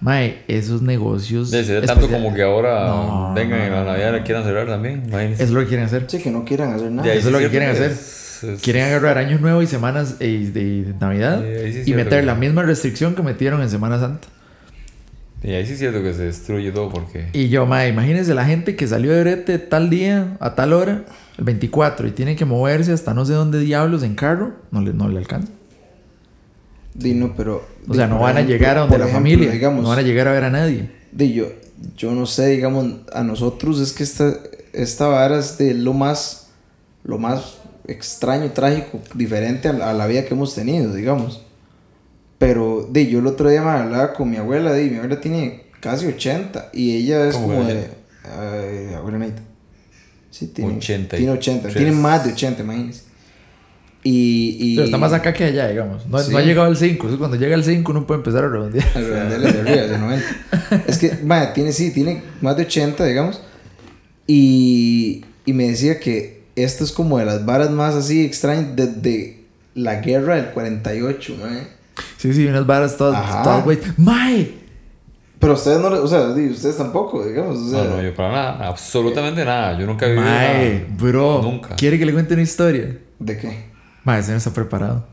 mae, 0.00 0.42
esos 0.48 0.82
negocios. 0.82 1.50
Sí, 1.50 1.64
sería 1.64 1.86
tanto 1.86 2.08
como 2.08 2.34
que 2.34 2.42
ahora 2.42 2.86
No, 2.88 3.32
vengan 3.34 3.60
no, 3.60 3.64
en 3.66 3.72
la 3.72 3.84
Navidad 3.84 4.12
no. 4.12 4.18
y 4.18 4.20
quieran 4.22 4.44
cerrar 4.44 4.66
también. 4.66 5.04
Imagínense. 5.08 5.42
Es 5.44 5.50
lo 5.50 5.60
que 5.60 5.66
quieren 5.68 5.86
hacer. 5.86 6.04
Sí, 6.08 6.18
que 6.20 6.30
no 6.30 6.44
quieran 6.44 6.72
hacer 6.74 6.90
nada. 6.90 7.14
Y 7.14 7.16
eso 7.18 7.28
es 7.28 7.32
lo 7.32 7.38
que 7.38 7.48
quieren 7.48 7.70
hacer. 7.70 7.96
Es- 8.44 8.60
Quieren 8.62 8.84
agarrar 8.84 9.18
Año 9.18 9.38
Nuevo 9.38 9.62
y 9.62 9.66
semanas 9.66 10.16
eh, 10.20 10.50
de, 10.52 10.84
de 10.84 10.94
Navidad 11.00 11.40
sí 11.42 11.68
y 11.80 11.84
cierto 11.84 11.96
meter 12.04 12.20
que- 12.20 12.26
la 12.26 12.34
misma 12.34 12.62
restricción 12.62 13.14
que 13.14 13.22
metieron 13.22 13.62
en 13.62 13.70
Semana 13.70 13.98
Santa. 14.00 14.28
Y 15.42 15.50
ahí 15.52 15.66
sí 15.66 15.72
es 15.72 15.78
cierto 15.80 16.02
que 16.02 16.14
se 16.14 16.22
destruye 16.24 16.70
todo 16.70 16.88
porque... 16.88 17.26
Y 17.32 17.48
yo, 17.48 17.66
mae, 17.66 17.88
imagínense 17.88 18.32
la 18.32 18.44
gente 18.44 18.76
que 18.76 18.86
salió 18.86 19.12
de 19.12 19.22
brete 19.22 19.58
tal 19.58 19.90
día, 19.90 20.36
a 20.38 20.54
tal 20.54 20.72
hora, 20.72 21.04
el 21.36 21.44
24, 21.44 22.06
y 22.06 22.12
tiene 22.12 22.36
que 22.36 22.44
moverse 22.44 22.92
hasta 22.92 23.12
no 23.12 23.24
sé 23.24 23.32
dónde 23.32 23.58
diablos 23.58 24.04
en 24.04 24.14
carro, 24.14 24.52
no 24.70 24.80
le, 24.82 24.92
no 24.92 25.08
le 25.08 25.18
alcanza. 25.18 25.50
Di, 26.94 27.14
no, 27.14 27.34
pero. 27.36 27.66
O 27.88 27.94
sea, 27.94 28.06
no 28.06 28.18
van 28.20 28.36
a 28.36 28.42
llegar 28.42 28.76
a 28.76 28.80
donde 28.82 28.98
la 28.98 29.06
ejemplo, 29.06 29.18
familia, 29.18 29.50
Digamos, 29.50 29.82
no 29.82 29.88
van 29.88 29.98
a 29.98 30.02
llegar 30.02 30.28
a 30.28 30.32
ver 30.32 30.44
a 30.44 30.50
nadie. 30.50 30.90
di, 31.10 31.32
yo, 31.32 31.46
yo 31.96 32.12
no 32.12 32.26
sé, 32.26 32.48
digamos, 32.48 32.86
a 33.12 33.24
nosotros 33.24 33.80
es 33.80 33.92
que 33.92 34.02
esta, 34.04 34.34
esta 34.72 35.06
vara 35.08 35.38
es 35.38 35.58
de 35.58 35.74
lo 35.74 35.92
más, 35.94 36.50
lo 37.02 37.18
más 37.18 37.56
extraño, 37.86 38.50
trágico, 38.52 39.00
diferente 39.14 39.68
a, 39.68 39.72
la- 39.72 39.90
a 39.90 39.94
la 39.94 40.06
vida 40.06 40.24
que 40.24 40.34
hemos 40.34 40.54
tenido, 40.54 40.94
digamos. 40.94 41.42
Pero, 42.38 42.88
di, 42.90 43.08
yo 43.08 43.20
el 43.20 43.26
otro 43.26 43.48
día 43.48 43.62
me 43.62 43.70
hablaba 43.70 44.12
con 44.14 44.30
mi 44.30 44.36
abuela, 44.36 44.72
di, 44.74 44.90
mi 44.90 44.96
abuela 44.96 45.20
tiene 45.20 45.64
casi 45.80 46.06
80 46.06 46.70
y 46.72 46.96
ella 46.96 47.28
es 47.28 47.34
¿Cómo 47.36 47.48
como 47.48 47.64
de. 47.64 47.88
ay, 48.24 48.94
abuela 48.94 49.18
Neita. 49.18 49.42
Sí, 50.30 50.46
tiene 50.48 50.76
80 50.76 51.16
y 51.16 51.18
Tiene 51.20 51.32
80, 51.34 51.62
tres. 51.62 51.74
tiene 51.76 51.92
más 51.92 52.24
de 52.24 52.32
80, 52.32 52.62
imagínense. 52.62 53.02
Y, 54.04 54.56
y, 54.58 54.74
Pero 54.74 54.86
está 54.86 54.98
más 54.98 55.12
acá 55.12 55.32
que 55.32 55.44
allá, 55.44 55.68
digamos. 55.68 56.06
No, 56.08 56.18
Sí. 56.18 56.32
no 56.32 56.38
ha 56.38 56.42
llegado 56.42 56.66
al 56.66 56.76
5. 56.76 57.06
Eso 57.06 57.18
cuando 57.18 57.36
llega 57.36 57.54
al 57.54 57.62
5 57.62 57.92
uno 57.92 58.04
puede 58.06 58.18
empezar 58.18 58.42
a 58.44 58.48
redondear. 58.48 58.84
Al 58.96 59.04
redondearle 59.06 59.52
de 59.52 59.60
arriba, 59.60 59.86
de 59.86 59.98
90. 59.98 60.26
Es 60.88 60.98
que, 60.98 61.18
vaya, 61.22 61.52
tiene, 61.52 61.72
sí, 61.72 61.92
tiene 61.92 62.22
más 62.40 62.56
de 62.56 62.62
80, 62.64 63.04
digamos. 63.04 63.40
Y, 64.26 65.24
y 65.44 65.52
me 65.52 65.68
decía 65.68 66.00
que 66.00 66.41
esto 66.56 66.84
es 66.84 66.92
como 66.92 67.18
de 67.18 67.24
las 67.24 67.44
varas 67.44 67.70
más 67.70 67.94
así 67.94 68.24
extrañas 68.24 68.76
desde 68.76 69.44
la 69.74 69.96
guerra 69.96 70.36
del 70.36 70.50
48, 70.50 71.36
mae. 71.40 71.66
Sí, 72.16 72.32
sí, 72.32 72.46
unas 72.46 72.66
varas 72.66 72.96
todas, 72.96 73.42
todas, 73.42 73.64
güey. 73.64 73.78
¡Mae! 73.96 74.54
Pero 75.38 75.54
ustedes 75.54 75.80
no, 75.80 75.90
le- 75.90 75.98
o 75.98 76.06
sea, 76.06 76.20
ustedes 76.28 76.76
tampoco, 76.76 77.24
digamos, 77.26 77.58
o 77.58 77.70
sea. 77.70 77.84
No, 77.84 77.96
no, 77.96 78.02
yo 78.02 78.14
para 78.14 78.30
nada, 78.32 78.68
absolutamente 78.68 79.44
nada. 79.44 79.78
Yo 79.78 79.86
nunca 79.86 80.06
he 80.06 80.10
vivido 80.10 80.24
Mae, 80.26 80.74
nada. 80.80 80.86
bro. 80.98 81.42
Nunca. 81.42 81.74
¿Quiere 81.76 81.98
que 81.98 82.06
le 82.06 82.12
cuente 82.12 82.34
una 82.34 82.42
historia? 82.44 82.96
¿De 83.18 83.36
qué? 83.38 83.64
Mae, 84.04 84.20
ese 84.20 84.30
no 84.32 84.38
está 84.38 84.50
preparado. 84.52 85.04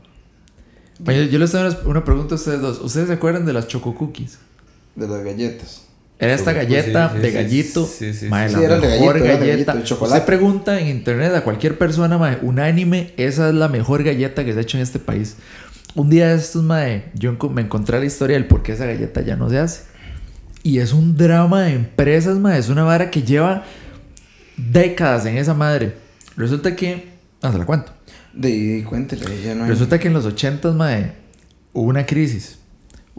Mae, 1.04 1.16
yo, 1.16 1.22
yo 1.32 1.38
les 1.38 1.50
tengo 1.50 1.66
una, 1.66 1.78
una 1.86 2.04
pregunta 2.04 2.34
a 2.34 2.38
ustedes 2.38 2.60
dos. 2.60 2.80
¿Ustedes 2.80 3.08
se 3.08 3.14
acuerdan 3.14 3.44
de 3.44 3.52
las 3.54 3.66
Choco 3.66 3.94
Cookies? 3.94 4.38
De 4.94 5.08
las 5.08 5.22
galletas. 5.24 5.86
Era 6.20 6.34
esta 6.34 6.50
Choco- 6.52 6.56
galleta 6.58 7.08
sí, 7.08 7.16
sí, 7.16 7.22
de 7.22 7.30
gallito. 7.32 7.86
sí, 7.86 8.12
sí, 8.12 8.26
mae, 8.28 8.48
sí. 8.48 8.52
la 8.54 8.58
Sí, 8.60 8.64
eran 8.66 8.80
de 8.82 8.88
mejor 8.88 9.18
galleta. 9.20 9.46
gallito, 9.46 9.74
de 9.74 9.82
chocolate. 9.84 10.18
Usted 10.18 10.26
pregunta 10.26 10.78
en 10.80 10.88
internet 10.88 11.34
a 11.34 11.42
cualquier 11.42 11.78
persona, 11.78 12.18
mae, 12.18 12.38
unánime, 12.42 13.12
esa 13.16 13.48
es 13.48 13.54
la 13.54 13.68
mejor 13.68 14.02
galleta 14.04 14.44
que 14.44 14.52
se 14.52 14.58
ha 14.58 14.62
hecho 14.62 14.76
en 14.76 14.82
este 14.82 14.98
país. 14.98 15.36
Un 15.94 16.10
día 16.10 16.28
de 16.28 16.36
estos, 16.36 16.62
mae, 16.62 17.04
yo 17.14 17.36
me 17.52 17.62
encontré 17.62 17.98
la 17.98 18.04
historia 18.04 18.36
del 18.36 18.46
por 18.46 18.62
qué 18.62 18.72
esa 18.72 18.84
galleta 18.86 19.22
ya 19.22 19.34
no 19.36 19.48
se 19.48 19.58
hace. 19.58 19.82
Y 20.62 20.78
es 20.78 20.92
un 20.92 21.16
drama 21.16 21.62
de 21.62 21.72
empresas, 21.72 22.36
mae. 22.38 22.58
Es 22.58 22.68
una 22.68 22.82
vara 22.84 23.10
que 23.10 23.22
lleva 23.22 23.64
décadas 24.56 25.24
en 25.26 25.38
esa 25.38 25.54
madre. 25.54 25.94
Resulta 26.36 26.76
que... 26.76 27.08
Ah, 27.42 27.50
se 27.50 27.58
la 27.58 27.64
cuento. 27.64 27.92
De, 28.34 28.50
de 28.50 28.84
cuéntele, 28.84 29.24
ya 29.42 29.54
no 29.54 29.64
hay. 29.64 29.70
Resulta 29.70 29.98
que 29.98 30.08
en 30.08 30.14
los 30.14 30.26
80 30.26 30.72
mae, 30.72 31.12
hubo 31.72 31.88
una 31.88 32.04
crisis. 32.06 32.58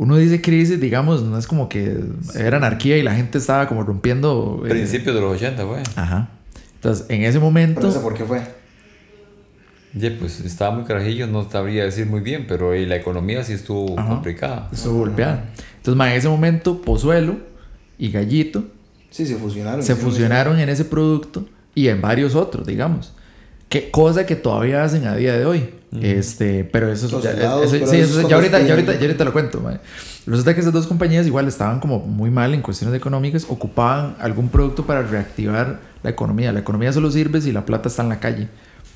Uno 0.01 0.17
dice 0.17 0.41
crisis, 0.41 0.79
digamos, 0.81 1.21
no 1.21 1.37
es 1.37 1.45
como 1.45 1.69
que 1.69 1.95
era 2.33 2.57
anarquía 2.57 2.97
y 2.97 3.03
la 3.03 3.13
gente 3.13 3.37
estaba 3.37 3.67
como 3.67 3.83
rompiendo. 3.83 4.63
eh, 4.65 4.69
Principios 4.69 5.13
de 5.13 5.21
los 5.21 5.35
80, 5.35 5.63
fue. 5.67 5.83
Ajá. 5.95 6.29
Entonces, 6.73 7.05
en 7.09 7.21
ese 7.21 7.33
¿Pero 7.33 7.41
momento. 7.41 7.87
eso 7.87 8.01
por 8.01 8.15
qué 8.15 8.23
fue? 8.25 8.41
Ya, 9.93 10.09
pues 10.19 10.39
estaba 10.39 10.73
muy 10.73 10.85
carajillo, 10.85 11.27
no 11.27 11.47
sabría 11.51 11.83
decir 11.83 12.07
muy 12.07 12.21
bien, 12.21 12.45
pero 12.47 12.73
eh, 12.73 12.87
la 12.87 12.95
economía 12.95 13.43
sí 13.43 13.53
estuvo 13.53 13.99
Ajá. 13.99 14.09
complicada. 14.09 14.69
Estuvo 14.73 14.97
golpeada. 14.99 15.51
Entonces, 15.77 16.07
en 16.07 16.13
ese 16.13 16.29
momento, 16.29 16.81
Pozuelo 16.81 17.35
y 17.99 18.09
Gallito 18.09 18.63
Sí, 19.11 19.27
se 19.27 19.35
fusionaron. 19.35 19.83
se 19.83 19.95
fusionaron 19.95 20.57
en 20.57 20.69
ese 20.69 20.85
producto 20.85 21.45
y 21.75 21.89
en 21.89 22.01
varios 22.01 22.33
otros, 22.33 22.65
digamos. 22.65 23.13
Que, 23.69 23.91
cosa 23.91 24.25
que 24.25 24.35
todavía 24.35 24.83
hacen 24.83 25.05
a 25.05 25.15
día 25.15 25.37
de 25.37 25.45
hoy. 25.45 25.69
Este, 25.99 26.63
pero 26.63 26.91
eso, 26.91 27.09
Los 27.09 27.23
ya, 27.23 27.31
eso- 27.31 27.69
sí, 27.87 27.97
eso 27.97 28.21
es 28.21 28.27
ya, 28.27 28.35
ahorita, 28.35 28.61
ya, 28.61 28.73
ahorita, 28.73 28.93
ya 28.93 29.01
ahorita 29.01 29.25
lo 29.25 29.33
cuento. 29.33 29.59
mae. 29.59 29.79
Resulta 30.25 30.53
que 30.53 30.61
esas 30.61 30.71
dos 30.71 30.87
compañías 30.87 31.25
igual 31.27 31.47
estaban 31.47 31.79
como 31.79 31.99
muy 31.99 32.29
mal 32.29 32.53
en 32.53 32.61
cuestiones 32.61 32.95
económicas, 32.95 33.45
ocupaban 33.49 34.15
algún 34.19 34.49
producto 34.49 34.85
para 34.85 35.01
reactivar 35.01 35.79
la 36.03 36.09
economía. 36.09 36.51
La 36.53 36.59
economía 36.59 36.93
solo 36.93 37.11
sirve 37.11 37.41
si 37.41 37.51
la 37.51 37.65
plata 37.65 37.89
está 37.89 38.03
en 38.03 38.09
la 38.09 38.19
calle. 38.19 38.47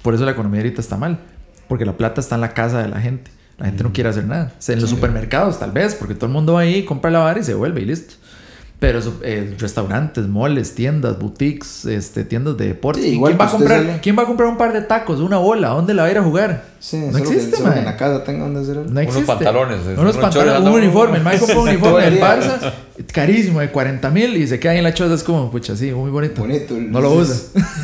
Por 0.01 0.13
eso 0.13 0.23
la 0.23 0.31
economía 0.31 0.61
ahorita 0.61 0.81
está 0.81 0.97
mal, 0.97 1.19
porque 1.67 1.83
la 1.85 1.97
plata 1.97 2.21
está 2.21 2.35
en 2.35 2.41
la 2.41 2.53
casa 2.53 2.81
de 2.81 2.87
la 2.89 3.01
gente. 3.01 3.31
La 3.57 3.65
gente 3.65 3.83
no 3.83 3.91
quiere 3.93 4.09
hacer 4.09 4.25
nada. 4.25 4.51
O 4.57 4.61
sea, 4.61 4.75
en 4.75 4.81
los 4.81 4.89
supermercados 4.89 5.59
tal 5.59 5.71
vez, 5.71 5.95
porque 5.95 6.13
todo 6.13 6.25
el 6.27 6.33
mundo 6.33 6.53
va 6.53 6.61
ahí, 6.61 6.83
compra 6.83 7.09
la 7.09 7.19
vara 7.19 7.39
y 7.39 7.43
se 7.43 7.53
vuelve 7.53 7.81
y 7.81 7.85
listo. 7.85 8.15
Pero 8.79 9.01
su- 9.01 9.13
eh, 9.24 9.55
restaurantes, 9.58 10.27
moles, 10.27 10.75
tiendas, 10.75 11.17
boutiques, 11.17 11.86
este, 11.86 12.25
tiendas 12.25 12.58
de 12.58 12.67
deporte. 12.67 13.01
Sí, 13.01 13.08
¿Y 13.10 13.12
igual 13.13 13.32
¿Quién, 13.32 13.41
va 13.41 13.46
a 13.50 13.51
comprar, 13.51 13.79
sale- 13.86 14.00
¿Quién 14.01 14.17
va 14.17 14.24
a 14.24 14.25
comprar 14.25 14.50
un 14.50 14.58
par 14.58 14.74
de 14.74 14.82
tacos, 14.82 15.22
una 15.22 15.38
bola? 15.38 15.72
¿A 15.72 15.74
dónde 15.75 15.94
la 15.94 16.03
va 16.03 16.08
a 16.10 16.12
ir 16.12 16.17
a 16.17 16.24
jugar? 16.24 16.65
Sí, 16.79 16.98
no 17.12 17.17
existe, 17.17 17.58
que 17.63 17.79
en 17.79 17.86
la 17.86 17.96
casa 17.98 18.24
tengan 18.24 18.53
donde 18.53 18.70
hacer. 18.70 18.91
No 18.91 19.00
existe. 19.00 19.25
pantalones, 19.25 19.79
Unos 19.86 19.98
unos 20.00 20.17
pantalones, 20.17 20.60
un 20.70 20.75
uniforme. 20.75 21.17
El 21.17 21.24
Mike 21.24 21.39
compró 21.39 21.62
un 21.63 21.70
uniforme 21.70 22.03
del 22.03 22.20
Barça, 22.20 22.74
carísimo, 23.12 23.60
de 23.62 23.70
40 23.72 24.10
mil, 24.12 24.36
y 24.38 24.46
se 24.46 24.60
queda 24.60 24.74
ahí 24.74 24.77
en 24.79 24.84
la 24.84 24.94
choza. 24.94 25.15
Es 25.15 25.24
como, 25.24 25.50
pucha, 25.50 25.75
sí, 25.75 25.91
muy 25.91 26.12
bonito. 26.12 26.41
Bonito. 26.41 26.75
No 26.77 27.00
lo 27.01 27.13
usa. 27.13 27.36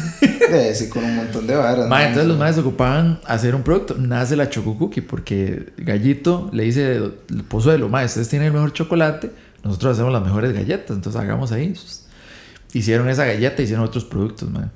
Eh, 0.54 0.74
sí, 0.76 0.90
con 0.90 1.06
un 1.06 1.16
montón 1.16 1.48
de 1.48 1.56
varas. 1.56 1.88
Ma, 1.88 2.00
¿no? 2.00 2.08
entonces 2.08 2.28
los 2.28 2.38
madres 2.38 2.58
ocupaban 2.58 3.20
hacer 3.26 3.56
un 3.56 3.64
producto. 3.64 3.96
Nace 3.98 4.36
la 4.36 4.50
Choco 4.50 4.78
Cookie 4.78 5.00
porque 5.00 5.68
Gallito 5.78 6.50
le 6.52 6.64
dice, 6.64 6.96
el 6.98 7.44
pozuelo, 7.48 7.88
ma, 7.88 8.04
ustedes 8.04 8.28
tienen 8.28 8.48
el 8.48 8.54
mejor 8.56 8.74
chocolate, 8.74 9.32
nosotros 9.64 9.94
hacemos 9.94 10.12
las 10.14 10.24
mejores 10.24 10.54
galletas, 10.54 10.96
entonces 10.96 11.22
hagamos 11.22 11.52
ahí. 11.52 11.74
Hicieron 12.74 13.10
esa 13.10 13.26
galleta, 13.26 13.62
hicieron 13.62 13.86
otros 13.86 14.06
productos, 14.06 14.50
ma. 14.50 14.72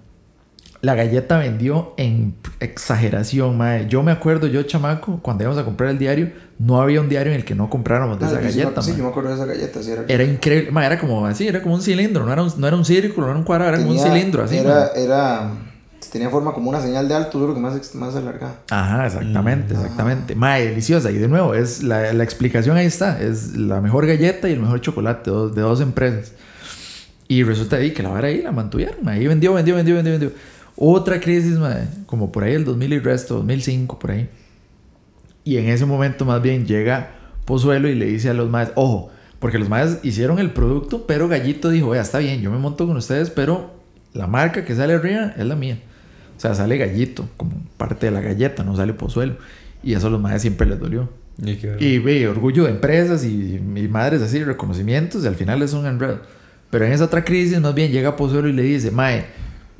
La 0.81 0.93
galleta 0.93 1.39
vendió 1.39 1.93
en 1.97 2.35
exageración, 2.59 3.57
ma. 3.57 3.81
Yo 3.81 4.03
me 4.03 4.11
acuerdo, 4.11 4.45
yo 4.47 4.61
chamaco, 4.63 5.19
cuando 5.23 5.43
íbamos 5.43 5.59
a 5.59 5.65
comprar 5.65 5.89
el 5.89 5.97
diario, 5.97 6.31
no 6.59 6.81
había 6.81 7.01
un 7.01 7.09
diario 7.09 7.31
en 7.33 7.39
el 7.39 7.45
que 7.45 7.55
no 7.55 7.69
compráramos 7.69 8.19
de 8.19 8.25
Ah, 8.25 8.29
esa 8.29 8.37
sí 8.39 8.59
galleta, 8.59 8.81
Sí, 8.81 8.91
ma. 8.91 8.97
yo 8.97 9.03
me 9.05 9.09
acuerdo 9.09 9.29
de 9.29 9.35
esa 9.35 9.45
galleta. 9.45 9.81
Sí, 9.81 9.91
era, 9.91 10.03
Era 10.07 10.23
increíble, 10.23 10.71
ma, 10.71 10.85
era 10.85 10.99
como 10.99 11.25
así, 11.25 11.47
era 11.47 11.61
como 11.63 11.75
un 11.75 11.81
cilindro, 11.81 12.25
no 12.25 12.31
era 12.33 12.43
un, 12.43 12.51
no 12.57 12.67
era 12.67 12.75
un 12.75 12.85
círculo, 12.85 13.25
no 13.27 13.31
era 13.31 13.39
un 13.39 13.45
cuadrado, 13.45 13.69
era 13.69 13.77
como 13.79 13.91
un 13.91 13.97
tenía- 13.97 14.13
cilindro, 14.13 14.43
así. 14.43 14.57
Era, 14.57 14.73
ma. 14.93 14.99
era, 15.01 15.51
tenía 16.11 16.29
forma 16.29 16.53
como 16.53 16.69
una 16.69 16.81
señal 16.81 17.07
de 17.07 17.15
alto, 17.15 17.39
solo 17.39 17.53
que 17.53 17.59
más, 17.59 17.95
más 17.95 18.15
alargada. 18.15 18.59
Ajá, 18.69 19.05
exactamente, 19.05 19.73
exactamente. 19.73 20.35
Mae, 20.35 20.65
deliciosa. 20.67 21.11
Y 21.11 21.17
de 21.17 21.27
nuevo, 21.27 21.53
es 21.53 21.83
la, 21.83 22.13
la 22.13 22.23
explicación 22.23 22.77
ahí 22.77 22.85
está. 22.85 23.21
Es 23.21 23.55
la 23.55 23.81
mejor 23.81 24.05
galleta 24.07 24.49
y 24.49 24.53
el 24.53 24.59
mejor 24.59 24.81
chocolate 24.81 25.29
de 25.29 25.35
dos, 25.35 25.55
de 25.55 25.61
dos 25.61 25.81
empresas. 25.81 26.33
Y 27.27 27.43
resulta 27.43 27.77
ahí 27.77 27.91
que 27.91 28.03
la 28.03 28.09
vara 28.09 28.27
ahí 28.27 28.41
la 28.41 28.51
mantuvieron. 28.51 29.07
Ahí 29.07 29.27
vendió, 29.27 29.53
vendió, 29.53 29.75
vendió, 29.75 29.95
vendió, 29.95 30.11
vendió. 30.13 30.31
Otra 30.75 31.19
crisis, 31.19 31.57
mae, 31.57 31.87
como 32.05 32.31
por 32.31 32.43
ahí 32.43 32.53
el 32.53 32.65
2000 32.65 32.93
y 32.93 32.99
resto, 32.99 33.35
2005, 33.35 33.97
por 33.97 34.11
ahí. 34.11 34.29
Y 35.43 35.57
en 35.57 35.69
ese 35.69 35.85
momento 35.85 36.25
más 36.25 36.41
bien 36.41 36.65
llega 36.65 37.11
Pozuelo 37.45 37.87
y 37.87 37.95
le 37.95 38.05
dice 38.05 38.29
a 38.29 38.33
los 38.33 38.49
maes, 38.49 38.71
ojo, 38.75 39.11
porque 39.39 39.59
los 39.59 39.69
maes 39.69 39.99
hicieron 40.03 40.39
el 40.39 40.51
producto, 40.51 41.05
pero 41.07 41.27
Gallito 41.27 41.69
dijo, 41.69 41.89
vea, 41.89 42.01
está 42.01 42.17
bien, 42.17 42.41
yo 42.41 42.51
me 42.51 42.57
monto 42.57 42.87
con 42.87 42.97
ustedes, 42.97 43.29
pero 43.29 43.75
la 44.13 44.27
marca 44.27 44.65
que 44.65 44.75
sale 44.75 44.95
arriba 44.95 45.33
es 45.37 45.45
la 45.45 45.55
mía. 45.55 45.79
O 46.37 46.39
sea, 46.39 46.53
sale 46.55 46.77
Gallito 46.77 47.27
como 47.37 47.53
parte 47.77 48.07
de 48.07 48.11
la 48.11 48.21
galleta, 48.21 48.63
no 48.63 48.75
sale 48.75 48.93
Pozuelo. 48.93 49.35
Y 49.83 49.93
eso 49.93 50.07
a 50.07 50.09
los 50.09 50.19
maes 50.21 50.41
siempre 50.41 50.67
les 50.67 50.79
dolió. 50.79 51.09
Y 51.41 51.55
que- 51.55 51.77
Y 51.79 51.99
ve, 51.99 52.27
orgullo 52.27 52.63
de 52.65 52.71
empresas 52.71 53.23
y, 53.23 53.55
y 53.55 53.87
madres 53.87 54.21
así, 54.21 54.43
reconocimientos, 54.43 55.23
y 55.23 55.27
al 55.27 55.35
final 55.35 55.61
es 55.61 55.73
un 55.73 55.85
enredo. 55.85 56.19
Pero 56.69 56.85
en 56.85 56.91
esa 56.93 57.05
otra 57.05 57.23
crisis, 57.23 57.59
más 57.61 57.73
bien 57.75 57.91
llega 57.91 58.15
Pozuelo 58.15 58.47
y 58.49 58.53
le 58.53 58.63
dice, 58.63 58.91
Mae, 58.91 59.25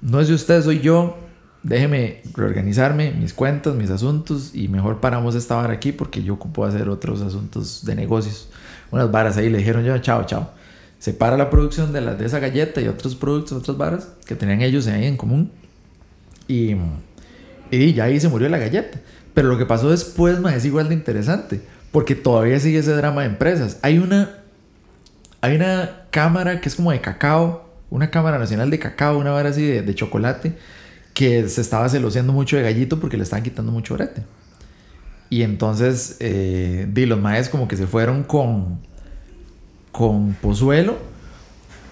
no 0.02 0.20
es 0.20 0.28
de 0.28 0.34
usted, 0.36 0.62
soy 0.62 0.80
yo, 0.80 1.18
déjeme 1.64 2.22
reorganizarme 2.36 3.12
mis 3.12 3.34
cuentas, 3.34 3.74
mis 3.76 3.90
asuntos, 3.90 4.52
y 4.54 4.68
mejor 4.68 5.00
paramos 5.02 5.34
esta 5.36 5.56
vara 5.56 5.74
aquí 5.74 5.92
porque 5.92 6.24
yo 6.24 6.36
ocupo 6.36 6.64
hacer 6.66 6.88
otros 6.90 7.22
asuntos 7.22 7.84
de 7.86 7.96
negocios. 7.96 8.50
Unas 8.92 9.12
varas 9.12 9.36
ahí 9.38 9.50
le 9.50 9.58
dijeron 9.58 9.84
yo, 9.84 9.98
chao, 9.98 10.26
chao. 10.26 10.52
Se 11.00 11.14
para 11.14 11.38
la 11.38 11.50
producción 11.50 11.92
de, 11.92 12.02
la, 12.02 12.16
de 12.16 12.26
esa 12.26 12.40
galleta 12.40 12.82
y 12.82 12.88
otros 12.88 13.16
productos, 13.16 13.58
otras 13.58 13.78
varas 13.78 14.10
que 14.26 14.36
tenían 14.36 14.62
ellos 14.62 14.88
ahí 14.88 15.06
en 15.06 15.18
común. 15.18 15.52
Y, 16.48 16.76
y 17.72 17.94
ya 17.94 18.06
ahí 18.06 18.20
se 18.20 18.30
murió 18.30 18.50
la 18.50 18.58
galleta. 18.58 19.00
Pero 19.34 19.50
lo 19.50 19.58
que 19.58 19.66
pasó 19.66 19.90
después, 19.90 20.40
ma, 20.40 20.56
es 20.56 20.66
igual 20.66 20.90
de 20.90 20.96
interesante. 20.96 21.62
Porque 21.92 22.16
todavía 22.16 22.60
sigue 22.60 22.80
ese 22.80 22.94
drama 22.94 23.22
de 23.22 23.28
empresas. 23.28 23.80
Hay 23.82 23.98
una, 23.98 24.30
hay 25.42 25.56
una 25.56 26.08
cámara 26.12 26.62
que 26.62 26.70
es 26.70 26.76
como 26.76 26.92
de 26.92 27.02
cacao. 27.02 27.70
Una 27.90 28.10
cámara 28.10 28.38
nacional 28.40 28.70
de 28.70 28.80
cacao, 28.80 29.18
una 29.18 29.32
vara 29.32 29.50
así 29.50 29.66
de, 29.66 29.82
de 29.82 29.96
chocolate. 29.96 30.58
Que 31.14 31.48
se 31.48 31.62
estaba 31.62 31.88
celoseando 31.90 32.34
mucho 32.34 32.58
de 32.58 32.64
gallito 32.64 33.00
porque 33.00 33.18
le 33.18 33.24
estaban 33.24 33.44
quitando 33.44 33.72
mucho 33.72 33.94
brete. 33.94 34.24
Y 35.30 35.42
entonces, 35.42 36.18
eh, 36.20 36.88
di, 36.92 37.06
los 37.06 37.20
maes 37.20 37.50
como 37.50 37.68
que 37.68 37.78
se 37.78 37.88
fueron 37.88 38.24
con, 38.24 38.80
con 39.92 40.34
Pozuelo. 40.36 40.98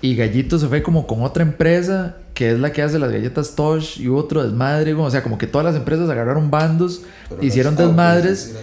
Y 0.01 0.15
Gallito 0.15 0.59
se 0.59 0.67
fue 0.67 0.83
como 0.83 1.07
con 1.07 1.21
otra 1.23 1.43
empresa 1.43 2.17
que 2.33 2.51
es 2.51 2.59
la 2.59 2.71
que 2.71 2.81
hace 2.81 2.97
las 2.99 3.11
galletas 3.11 3.55
Tosh 3.55 3.99
y 4.01 4.07
otro 4.07 4.43
desmadre. 4.43 4.93
O 4.93 5.09
sea, 5.11 5.21
como 5.23 5.37
que 5.37 5.47
todas 5.47 5.65
las 5.65 5.75
empresas 5.75 6.09
agarraron 6.09 6.49
bandos, 6.51 7.01
Pero 7.29 7.43
hicieron 7.43 7.73
las- 7.75 7.81
ah, 7.83 7.87
desmadres. 7.87 8.53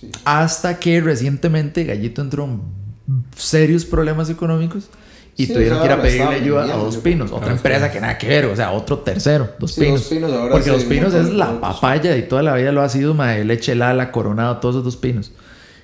sí. 0.00 0.10
Hasta 0.24 0.78
que 0.78 1.00
recientemente 1.00 1.84
Gallito 1.84 2.22
entró 2.22 2.44
en 2.44 2.60
serios 3.36 3.84
problemas 3.84 4.30
económicos 4.30 4.84
y 5.36 5.46
Sí, 5.46 5.52
tuvieron 5.52 5.78
que 5.80 5.86
ir 5.86 5.92
a 5.92 6.00
pedirle 6.02 6.34
ayuda 6.36 6.64
a 6.64 6.76
Dos 6.76 6.96
Pinos, 6.98 7.28
creo. 7.28 7.40
otra 7.40 7.52
empresa 7.52 7.90
que 7.90 8.00
nada 8.00 8.16
que 8.18 8.28
ver, 8.28 8.44
o 8.46 8.56
sea, 8.56 8.72
otro 8.72 8.98
tercero, 8.98 9.50
Dos 9.58 9.72
Sí, 9.74 9.80
Pinos. 9.82 10.00
Dos 10.00 10.08
Pinos 10.08 10.32
ahora 10.32 10.52
Porque 10.52 10.70
Dos 10.70 10.84
Pinos 10.84 11.14
es 11.14 11.30
la 11.30 11.60
papaya 11.60 12.16
y 12.16 12.22
toda 12.28 12.42
la 12.42 12.54
vida 12.54 12.72
lo 12.72 12.82
ha 12.82 12.88
sido, 12.88 13.14
mae, 13.14 13.44
leche 13.44 13.74
lala, 13.74 14.12
coronado, 14.12 14.58
todos 14.58 14.76
esos 14.76 14.84
Dos 14.84 14.96
Pinos. 14.96 15.32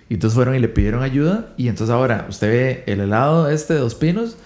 Y 0.09 0.15
entonces 0.15 0.35
fueron 0.35 0.55
y 0.55 0.61
le 0.61 0.69
pidieron 0.69 1.03
ayuda 1.03 1.49
y 1.57 1.69
entonces 1.69 1.93
ahora 1.93 2.27
usted 2.29 2.49
ve 2.49 2.85
el 2.87 3.01
helado 3.01 3.49
este 3.51 3.75
de 3.75 3.81
Dos 3.81 3.95
Pinos 3.97 4.37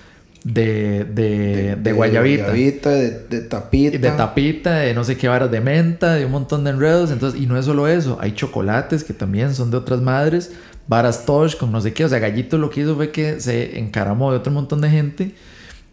de, 0.43 1.05
de, 1.05 1.77
de, 1.77 1.93
guayabita. 1.93 2.45
guayabita, 2.45 2.91
de, 2.91 3.41
tapita. 3.43 3.99
De 3.99 4.11
tapita, 4.11 4.75
de 4.77 4.95
no 4.95 5.05
sé 5.05 5.17
qué 5.17 5.29
varas 5.29 5.51
de 5.51 5.61
menta, 5.61 6.15
de 6.15 6.25
un 6.25 6.33
montón 6.33 6.65
de 6.65 6.71
enredos. 6.71 7.11
Entonces, 7.11 7.41
y 7.41 7.47
no 7.47 7.59
es 7.59 7.67
solo 7.67 7.89
eso, 7.89 8.19
hay 8.21 8.33
chocolates 8.33 9.05
que 9.05 9.13
también 9.13 9.55
son 9.55 9.71
de 9.71 9.77
otras 9.77 10.01
madres, 10.01 10.53
varas 10.89 11.27
Tosh 11.27 11.57
con 11.57 11.71
no 11.73 11.81
sé 11.81 11.93
qué. 11.93 12.05
O 12.05 12.09
sea, 12.09 12.19
Gallito 12.19 12.57
lo 12.59 12.71
que 12.71 12.81
hizo 12.81 12.97
fue 12.97 13.11
que 13.11 13.41
se 13.41 13.79
encaramó 13.79 14.31
de 14.33 14.39
otro 14.39 14.53
montón 14.53 14.81
de 14.81 14.91
gente 14.91 15.35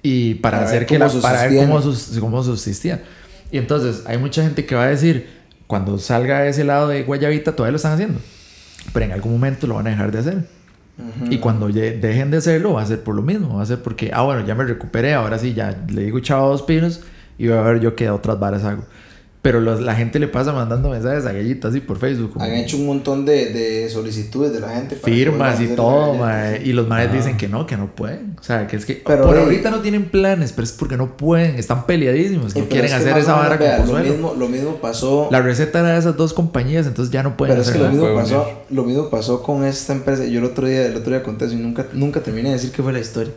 y 0.02 0.36
para, 0.36 0.58
Para 0.60 0.70
hacer 0.70 0.86
que 0.86 0.98
la, 0.98 1.10
para 1.10 1.48
ver 1.48 1.58
cómo, 1.66 1.82
sus- 1.82 2.18
cómo 2.20 2.44
subsistía. 2.44 3.04
Y 3.52 3.58
entonces, 3.58 4.04
hay 4.06 4.18
mucha 4.18 4.44
gente 4.44 4.66
que 4.66 4.76
va 4.76 4.84
a 4.84 4.88
decir, 4.88 5.28
cuando 5.68 5.98
salga 6.00 6.48
ese 6.48 6.64
lado 6.64 6.88
de 6.88 7.04
guayabita, 7.04 7.54
todavía 7.56 7.72
lo 7.72 7.78
están 7.78 7.94
haciendo. 7.94 8.20
Pero 8.94 9.06
en 9.06 9.12
algún 9.12 9.34
momento 9.34 9.68
lo 9.68 9.76
van 9.76 9.88
a 9.88 9.90
dejar 9.90 10.12
de 10.12 10.20
hacer. 10.20 10.57
Y 11.30 11.38
cuando 11.38 11.68
dejen 11.68 12.32
de 12.32 12.38
hacerlo, 12.38 12.74
va 12.74 12.82
a 12.82 12.86
ser 12.86 13.04
por 13.04 13.16
lo 13.16 13.22
mismo. 13.22 13.58
Va 13.58 13.64
a 13.64 13.66
ser 13.66 13.82
porque, 13.82 14.12
ah, 14.14 14.24
bueno, 14.24 14.46
ya 14.46 14.56
me 14.56 14.64
recuperé, 14.64 15.14
ahora 15.14 15.38
sí, 15.38 15.54
ya 15.54 15.78
le 15.90 16.04
digo 16.04 16.20
chao 16.20 16.46
a 16.46 16.50
dos 16.50 16.64
pinos 16.64 17.02
y 17.38 17.48
voy 17.48 17.58
a 17.58 17.62
ver 17.62 17.80
yo 17.80 17.96
qué 17.96 18.10
otras 18.10 18.40
varas 18.40 18.64
hago. 18.64 18.84
Pero 19.44 19.62
los- 19.62 19.80
la 19.80 19.96
gente 19.96 20.20
le 20.20 20.28
pasa 20.28 20.52
mandando 20.52 20.90
mensajes 20.90 21.26
a 21.26 21.32
gallitas 21.32 21.70
así 21.72 21.80
por 21.80 22.00
Facebook. 22.00 22.34
como 22.34 22.44
Han 22.44 22.54
hecho 22.54 22.76
un 22.76 22.86
montón 22.88 23.24
de, 23.26 23.54
de 23.54 23.90
solicitudes 23.90 24.52
de 24.52 24.60
la 24.60 24.70
gente. 24.70 24.96
para 24.96 25.14
firmas 25.14 25.62
y 25.62 25.68
todo, 25.68 26.16
mae, 26.16 26.62
Y 26.66 26.74
los 26.74 26.88
maes 26.88 27.14
dicen 27.14 27.38
que 27.38 27.48
no, 27.48 27.66
que 27.68 27.78
no 27.78 27.88
pueden. 27.96 28.36
O 28.40 28.44
sea, 28.44 28.68
que 28.68 28.76
es 28.76 28.86
que 28.86 29.02
Pero, 29.06 29.24
por 29.26 29.38
ahorita 29.38 29.70
no 29.72 29.80
tienen 29.80 30.06
planes, 30.06 30.52
pero 30.54 30.64
es 30.66 30.72
porque 30.74 30.98
no 30.98 31.16
pueden. 31.16 31.56
Están 31.56 31.86
peleadísimos. 31.86 32.56
No 32.56 32.66
quieren 32.66 32.86
es 32.86 32.92
que 32.92 32.98
hacer 33.10 33.18
esa 33.18 33.36
vara 33.36 33.58
vea, 33.58 33.78
con 33.78 33.88
lo 33.88 34.00
mismo, 34.04 34.36
lo 34.38 34.48
mismo 34.50 34.76
pasó. 34.78 35.30
La 35.32 35.42
receta 35.42 35.80
era 35.80 35.90
de 35.94 36.00
esas 36.00 36.18
dos 36.18 36.34
compañías, 36.34 36.88
entonces 36.88 37.14
ya 37.14 37.24
no 37.24 37.38
pueden 37.38 37.56
Pero 37.56 37.62
es 37.66 37.72
que 37.72 37.80
lo 37.80 37.90
mismo, 37.90 38.14
pasó, 38.16 38.50
lo 38.70 38.84
mismo 38.84 39.10
pasó 39.10 39.44
con 39.44 39.64
esta 39.64 39.94
empresa. 39.94 40.26
Yo 40.26 40.40
el 40.40 40.46
otro 40.46 40.68
día, 40.68 40.88
el 40.88 40.96
otro 40.98 41.12
día 41.12 41.24
conté 41.24 41.46
eso 41.46 41.54
y 41.54 41.58
nunca, 41.58 41.86
nunca 41.94 42.22
terminé 42.22 42.50
de 42.50 42.56
decir 42.56 42.72
qué 42.72 42.82
fue 42.84 42.92
la 42.92 43.00
historia. 43.00 43.32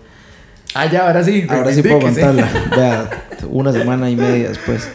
Ah, 0.74 0.86
ya, 0.90 1.06
ahora 1.06 1.22
sí. 1.22 1.46
Ahora 1.48 1.72
sí 1.72 1.82
puedo 1.84 2.00
contarla. 2.00 2.48
Vea, 2.76 3.10
una 3.48 3.72
semana 3.72 4.10
y 4.10 4.16
media 4.16 4.48
después. 4.48 4.88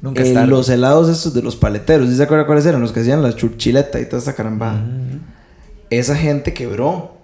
Nunca 0.00 0.22
Eh, 0.22 0.28
es 0.28 0.34
tarde. 0.34 0.46
los 0.46 0.68
helados 0.68 1.08
estos 1.08 1.34
de 1.34 1.42
los 1.42 1.56
paleteros, 1.56 2.08
¿sí 2.08 2.16
se 2.16 2.22
acuerdan 2.22 2.46
cuáles 2.46 2.64
eran? 2.66 2.80
Los 2.80 2.92
que 2.92 3.00
hacían 3.00 3.22
la 3.22 3.34
churchileta 3.34 3.98
y 4.00 4.04
toda 4.06 4.18
esta 4.18 4.34
carambada. 4.34 4.80
Esa 5.90 6.14
gente 6.16 6.54
quebró. 6.54 7.16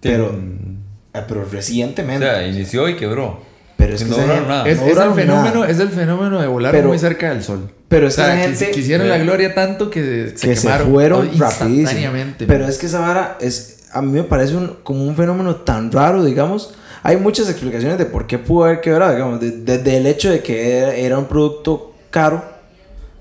Pero, 0.00 0.30
Tienen- 0.30 0.78
ah, 1.14 1.24
pero 1.26 1.42
O 1.42 1.44
recientemente. 1.44 2.24
sea, 2.26 2.46
inició 2.46 2.88
y 2.88 2.96
quebró. 2.96 3.40
pero 3.76 3.94
es 3.96 4.04
que 4.04 4.10
no 4.10 4.14
esa 4.16 4.22
duraron 4.24 4.48
nada. 4.48 4.68
Es, 4.68 4.78
no 4.78 4.86
es 4.86 4.90
el 4.96 5.12
fenómeno, 5.14 5.54
nada. 5.60 5.68
es 5.70 5.78
el 5.80 5.88
fenómeno 5.88 6.40
de 6.40 6.46
volar 6.46 6.70
Pero- 6.72 6.88
muy 6.88 6.98
cerca 7.00 7.30
del 7.30 7.42
sol. 7.42 7.68
pero 7.88 8.06
o 8.06 8.08
es 8.08 8.14
que 8.14 8.22
sea, 8.22 8.44
esa 8.44 8.64
gente- 8.64 8.70
quisieron 8.70 9.08
la 9.08 9.16
eh, 9.16 9.22
gloria 9.24 9.54
tanto 9.54 9.90
que 9.90 10.32
se 10.36 10.46
que 10.48 10.54
se 10.56 10.62
quemaron 10.62 10.92
fueron 10.92 11.26
rapidísimo. 11.36 11.68
instantáneamente. 11.80 12.46
Pero 12.46 12.66
es 12.68 12.78
que 12.78 12.86
esa 12.86 13.00
vara 13.00 13.38
es, 13.40 13.86
a 13.92 14.00
mí 14.02 14.12
me 14.12 14.22
parece 14.22 14.54
un, 14.56 14.76
como 14.84 15.02
un 15.04 15.16
fenómeno 15.16 15.56
tan 15.56 15.90
raro, 15.90 16.22
digamos. 16.24 16.74
Hay 17.02 17.16
muchas 17.16 17.48
explicaciones 17.48 17.98
de 17.98 18.06
por 18.06 18.26
qué 18.26 18.38
pudo 18.38 18.64
haber 18.64 18.80
quebrado, 18.80 19.12
digamos, 19.12 19.40
de- 19.40 19.50
desde 19.50 19.96
el 19.96 20.06
hecho 20.06 20.30
de 20.30 20.40
que 20.42 20.78
era, 20.78 20.94
era 20.94 21.18
un 21.18 21.24
producto 21.26 21.94
caro, 22.10 22.44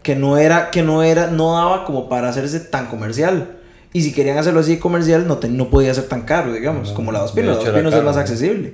que 0.03 0.15
no 0.15 0.37
era, 0.37 0.69
que 0.71 0.83
no 0.83 1.03
era, 1.03 1.27
no 1.27 1.53
daba 1.53 1.85
como 1.85 2.07
para 2.09 2.29
hacerse 2.29 2.59
tan 2.59 2.87
comercial. 2.87 3.57
Y 3.93 4.01
si 4.03 4.13
querían 4.13 4.37
hacerlo 4.37 4.59
así 4.61 4.77
comercial, 4.77 5.27
no, 5.27 5.37
te- 5.37 5.49
no 5.49 5.69
podía 5.69 5.93
ser 5.93 6.05
tan 6.05 6.21
caro, 6.21 6.53
digamos, 6.53 6.91
como 6.91 7.11
la 7.11 7.19
dos 7.19 7.33
de 7.35 7.41
pinos. 7.41 7.57
La 7.57 7.63
dos 7.71 7.73
pinos 7.79 7.93
es 7.93 8.03
más 8.03 8.15
¿no? 8.15 8.21
accesible. 8.21 8.73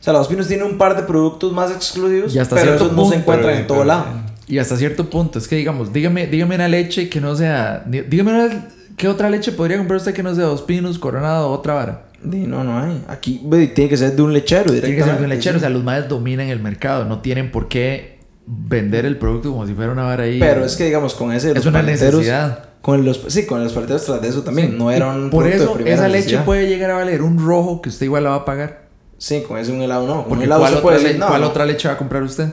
O 0.00 0.04
sea, 0.04 0.12
Los 0.12 0.28
Pinos 0.28 0.46
tiene 0.48 0.64
un 0.64 0.76
par 0.76 0.96
de 0.96 1.02
productos 1.04 1.50
más 1.54 1.70
exclusivos, 1.70 2.34
Y 2.34 2.38
hasta 2.38 2.56
pero 2.56 2.74
esos 2.74 2.92
no 2.92 3.04
se 3.06 3.12
punto, 3.12 3.14
encuentran 3.14 3.46
pero- 3.48 3.60
en 3.60 3.66
todo 3.66 3.78
pero- 3.78 3.86
lado. 3.88 4.04
Y 4.46 4.58
hasta 4.58 4.76
cierto 4.76 5.08
punto, 5.08 5.38
es 5.38 5.48
que 5.48 5.56
digamos, 5.56 5.94
dígame, 5.94 6.26
dígame 6.26 6.56
una 6.56 6.68
leche 6.68 7.08
que 7.08 7.22
no 7.22 7.34
sea. 7.34 7.82
Dígame 7.86 8.32
una, 8.34 8.68
qué 8.98 9.08
otra 9.08 9.30
leche 9.30 9.52
podría 9.52 9.78
comprar 9.78 9.96
usted 9.96 10.12
que 10.12 10.22
no 10.22 10.34
sea 10.34 10.44
dos 10.44 10.60
pinos, 10.60 10.98
coronado 10.98 11.48
o 11.48 11.52
otra 11.54 11.72
vara. 11.72 12.02
No, 12.24 12.64
no 12.64 12.78
hay. 12.78 13.04
Aquí 13.08 13.40
tiene 13.74 13.88
que 13.88 13.96
ser 13.96 14.16
de 14.16 14.22
un 14.22 14.32
lechero 14.32 14.72
Tiene 14.72 14.80
que 14.80 14.86
ser 14.86 14.94
de 14.96 15.02
un 15.02 15.28
directamente, 15.28 15.36
lechero, 15.36 15.56
o 15.56 15.58
sí. 15.58 15.60
sea, 15.60 15.70
los 15.70 15.84
madres 15.84 16.08
dominan 16.08 16.48
el 16.48 16.60
mercado, 16.60 17.04
no 17.04 17.20
tienen 17.20 17.50
por 17.50 17.68
qué 17.68 18.18
vender 18.46 19.06
el 19.06 19.18
producto 19.18 19.50
como 19.50 19.66
si 19.66 19.74
fuera 19.74 19.92
una 19.92 20.04
vara 20.04 20.24
ahí. 20.24 20.38
Pero 20.38 20.64
es 20.64 20.76
que, 20.76 20.84
digamos, 20.84 21.14
con 21.14 21.32
ese. 21.32 21.52
Es 21.52 21.66
una 21.66 21.82
necesidad. 21.82 22.70
Con 22.82 23.04
los, 23.04 23.22
sí, 23.28 23.46
con 23.46 23.64
los 23.64 23.72
paleteros 23.72 24.04
tras 24.04 24.20
de 24.20 24.28
eso 24.28 24.42
también. 24.42 24.76
No 24.76 24.90
era 24.90 25.08
un. 25.08 25.30
Por 25.30 25.44
de 25.44 25.56
eso, 25.56 25.72
primera 25.72 25.96
esa 25.96 26.08
leche 26.08 26.38
puede 26.40 26.66
llegar 26.68 26.90
a 26.90 26.94
valer 26.94 27.22
un 27.22 27.38
rojo 27.38 27.80
que 27.80 27.88
usted 27.88 28.06
igual 28.06 28.24
la 28.24 28.30
va 28.30 28.36
a 28.36 28.44
pagar. 28.44 28.88
Sí, 29.16 29.42
con 29.46 29.56
ese 29.58 29.72
un 29.72 29.80
helado 29.80 30.06
no. 30.06 30.12
Con 30.14 30.22
un 30.24 30.28
Porque 30.28 30.44
helado 30.44 30.60
¿cuál, 30.60 30.74
otra, 30.74 30.98
decir, 30.98 31.18
no, 31.18 31.28
cuál 31.28 31.40
no. 31.40 31.48
otra 31.48 31.64
leche 31.64 31.88
va 31.88 31.94
a 31.94 31.98
comprar 31.98 32.22
usted? 32.22 32.52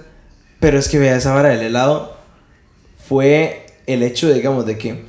Pero 0.61 0.77
es 0.77 0.87
que 0.87 0.99
vea, 0.99 1.17
esa 1.17 1.33
vara 1.33 1.49
del 1.49 1.61
helado 1.61 2.15
fue 3.07 3.65
el 3.87 4.03
hecho, 4.03 4.29
de, 4.29 4.35
digamos, 4.35 4.65
de 4.65 4.77
que 4.77 5.03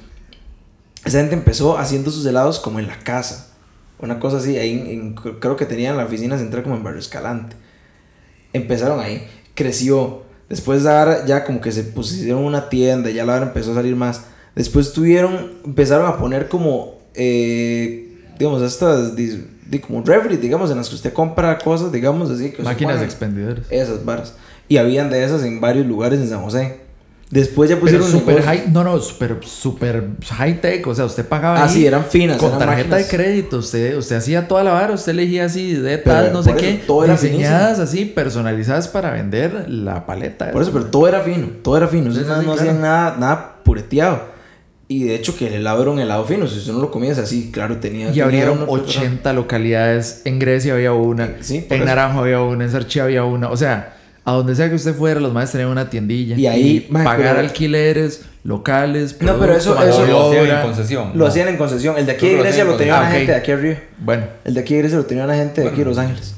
esa 1.05 1.21
gente 1.21 1.35
empezó 1.35 1.79
haciendo 1.79 2.11
sus 2.11 2.27
helados 2.27 2.59
como 2.59 2.81
en 2.81 2.89
la 2.89 2.99
casa. 2.99 3.52
Una 4.03 4.19
cosa 4.21 4.37
así, 4.39 4.59
ahí 4.59 4.73
en- 4.73 4.87
en- 4.87 5.15
creo 5.15 5.57
que 5.57 5.65
tenían 5.65 5.97
la 5.97 6.05
oficina 6.05 6.37
central 6.37 6.63
como 6.63 6.75
en 6.77 6.83
Barrio 6.83 7.01
Escalante. 7.01 7.57
Empezaron 8.53 9.01
ahí, 9.01 9.27
creció. 9.55 10.23
Después 10.49 10.83
la 10.83 10.93
vara 10.93 11.25
ya 11.25 11.45
como 11.45 11.61
que 11.63 11.73
se 11.73 11.83
pusieron 11.85 12.45
una 12.45 12.69
tienda, 12.69 13.09
ya 13.11 13.25
la 13.25 13.35
vara 13.35 13.47
empezó 13.47 13.73
a 13.73 13.75
salir 13.77 13.97
más. 13.97 14.25
Después 14.55 14.93
tuvieron, 14.93 15.53
empezaron 15.65 16.07
a 16.07 16.19
poner 16.19 16.49
como, 16.49 16.99
eh, 17.15 18.19
digamos, 18.39 18.61
estas, 18.61 19.13
como 19.87 20.03
refri, 20.05 20.37
digamos, 20.37 20.71
en 20.71 20.77
las 20.77 20.91
que 20.91 20.97
usted 20.97 21.13
compra 21.15 21.57
cosas, 21.59 21.91
digamos, 21.93 22.31
así. 22.31 22.51
Que 22.51 22.63
Máquinas 22.63 23.01
expendedores. 23.01 23.65
esas 23.71 24.05
varas. 24.05 24.35
Y 24.69 24.77
habían 24.77 25.09
de 25.11 25.25
esas 25.25 25.43
en 25.45 25.61
varios 25.61 25.87
lugares 25.87 26.21
en 26.21 26.29
San 26.29 26.43
José. 26.43 26.81
Después 27.33 27.71
ya 27.71 27.77
Pero 27.77 27.81
pusieron 27.87 28.09
super 28.11 28.35
negocios. 28.37 28.45
high, 28.63 28.71
no, 28.73 28.85
no, 28.85 29.01
super, 29.01 29.39
super 29.41 30.05
high 30.37 30.61
tech, 30.61 30.87
o 30.87 30.95
sea, 30.95 31.07
usted 31.07 31.27
pagaba 31.27 31.61
Ah, 31.61 31.65
ahí 31.65 31.71
sí, 31.71 31.87
eran 31.87 32.05
finas. 32.05 32.37
con 32.37 32.49
eran 32.49 32.59
tarjeta 32.61 32.91
máquinas. 32.91 33.11
de 33.11 33.17
crédito, 33.17 33.57
usted, 33.57 33.97
usted 33.97 34.17
hacía 34.17 34.47
toda 34.47 34.63
la 34.63 34.73
vara, 34.73 34.93
usted 34.93 35.13
elegía 35.13 35.47
así 35.47 35.73
de 35.73 35.97
Pero 35.97 36.15
tal, 36.17 36.33
no 36.35 36.43
sé 36.43 36.55
qué, 36.55 36.83
todo 36.87 37.05
era 37.05 37.15
diseñadas 37.15 37.79
así, 37.79 38.05
personalizadas 38.05 38.87
para 38.89 39.13
vender 39.13 39.65
la 39.71 40.05
paleta. 40.05 40.51
Por 40.53 40.61
eso, 40.61 40.73
pero 40.73 40.85
todo 40.85 41.09
era 41.09 41.21
fino. 41.23 41.47
Todo 41.63 41.79
era 41.79 41.89
fino. 41.89 42.13
Sí, 42.13 42.21
no 42.21 42.25
sí, 42.43 42.51
hacían 42.51 42.77
claro. 42.77 42.81
nada, 42.81 43.17
nada 43.19 43.57
pureteado. 43.65 44.31
Y 44.89 45.05
de 45.05 45.15
hecho 45.15 45.35
que 45.35 45.47
el 45.47 45.55
helado 45.55 45.81
era 45.81 45.91
un 45.91 46.01
helado 46.01 46.27
fino. 46.27 46.47
Si 46.47 46.59
usted 46.59 46.75
no 46.75 46.81
lo 46.81 46.91
comía 46.91 47.13
así, 47.13 47.51
claro, 47.51 47.79
tenía... 47.79 48.11
Y 48.11 48.21
abrieron 48.21 48.59
uno 48.59 48.67
que 48.67 48.73
otro- 48.73 48.85
80 49.01 49.33
localidades. 49.33 50.21
En 50.27 50.39
Grecia 50.39 50.75
había 50.75 50.93
una. 50.93 51.31
Sí, 51.41 51.65
en 51.71 51.77
eso. 51.77 51.85
Naranjo 51.87 52.21
había 52.21 52.43
una. 52.43 52.65
En 52.65 52.71
Sarchi 52.71 52.99
había 53.01 53.25
una. 53.25 53.49
O 53.49 53.57
sea, 53.57 53.97
a 54.25 54.33
donde 54.33 54.55
sea 54.55 54.69
que 54.69 54.77
usted 54.77 54.95
fuera, 54.95 55.19
los 55.21 55.33
maestros 55.33 55.59
tenían 55.59 55.71
una 55.73 55.91
tiendilla. 55.91 56.37
Y 56.37 56.47
ahí, 56.47 56.81
pagar 56.93 57.17
pero- 57.17 57.41
alquileres 57.41 58.23
locales. 58.45 59.17
No, 59.21 59.39
pero 59.39 59.57
eso- 59.57 59.81
eso- 59.83 60.07
lo 60.07 60.29
hacían 60.31 60.47
en 60.57 60.63
concesión. 60.63 61.09
Lo 61.15 61.15
¿no? 61.15 61.27
hacían 61.27 61.49
en 61.49 61.57
concesión. 61.57 61.97
El 61.99 62.07
de 62.07 62.13
aquí 62.13 62.29
de 62.29 62.37
lo 62.37 62.43
Grecia 62.43 62.65
lo 62.65 62.73
en 62.73 62.79
tenía 62.79 62.95
concesión. 62.95 63.01
una 63.01 63.09
Ah, 63.09 63.19
gente 63.19 63.33
de 63.33 63.39
aquí 63.39 63.51
arriba. 63.53 63.77
Bueno, 63.99 64.25
El 64.45 64.55
de 64.55 64.61
aquí 64.61 64.75
de 64.75 64.81
Grecia 64.81 64.99
lo 64.99 65.05
tenía 65.07 65.25
una 65.25 65.35
gente 65.35 65.61
de 65.61 65.69
aquí 65.69 65.79
de 65.79 65.85
Los 65.85 65.99
Ángeles. 65.99 66.35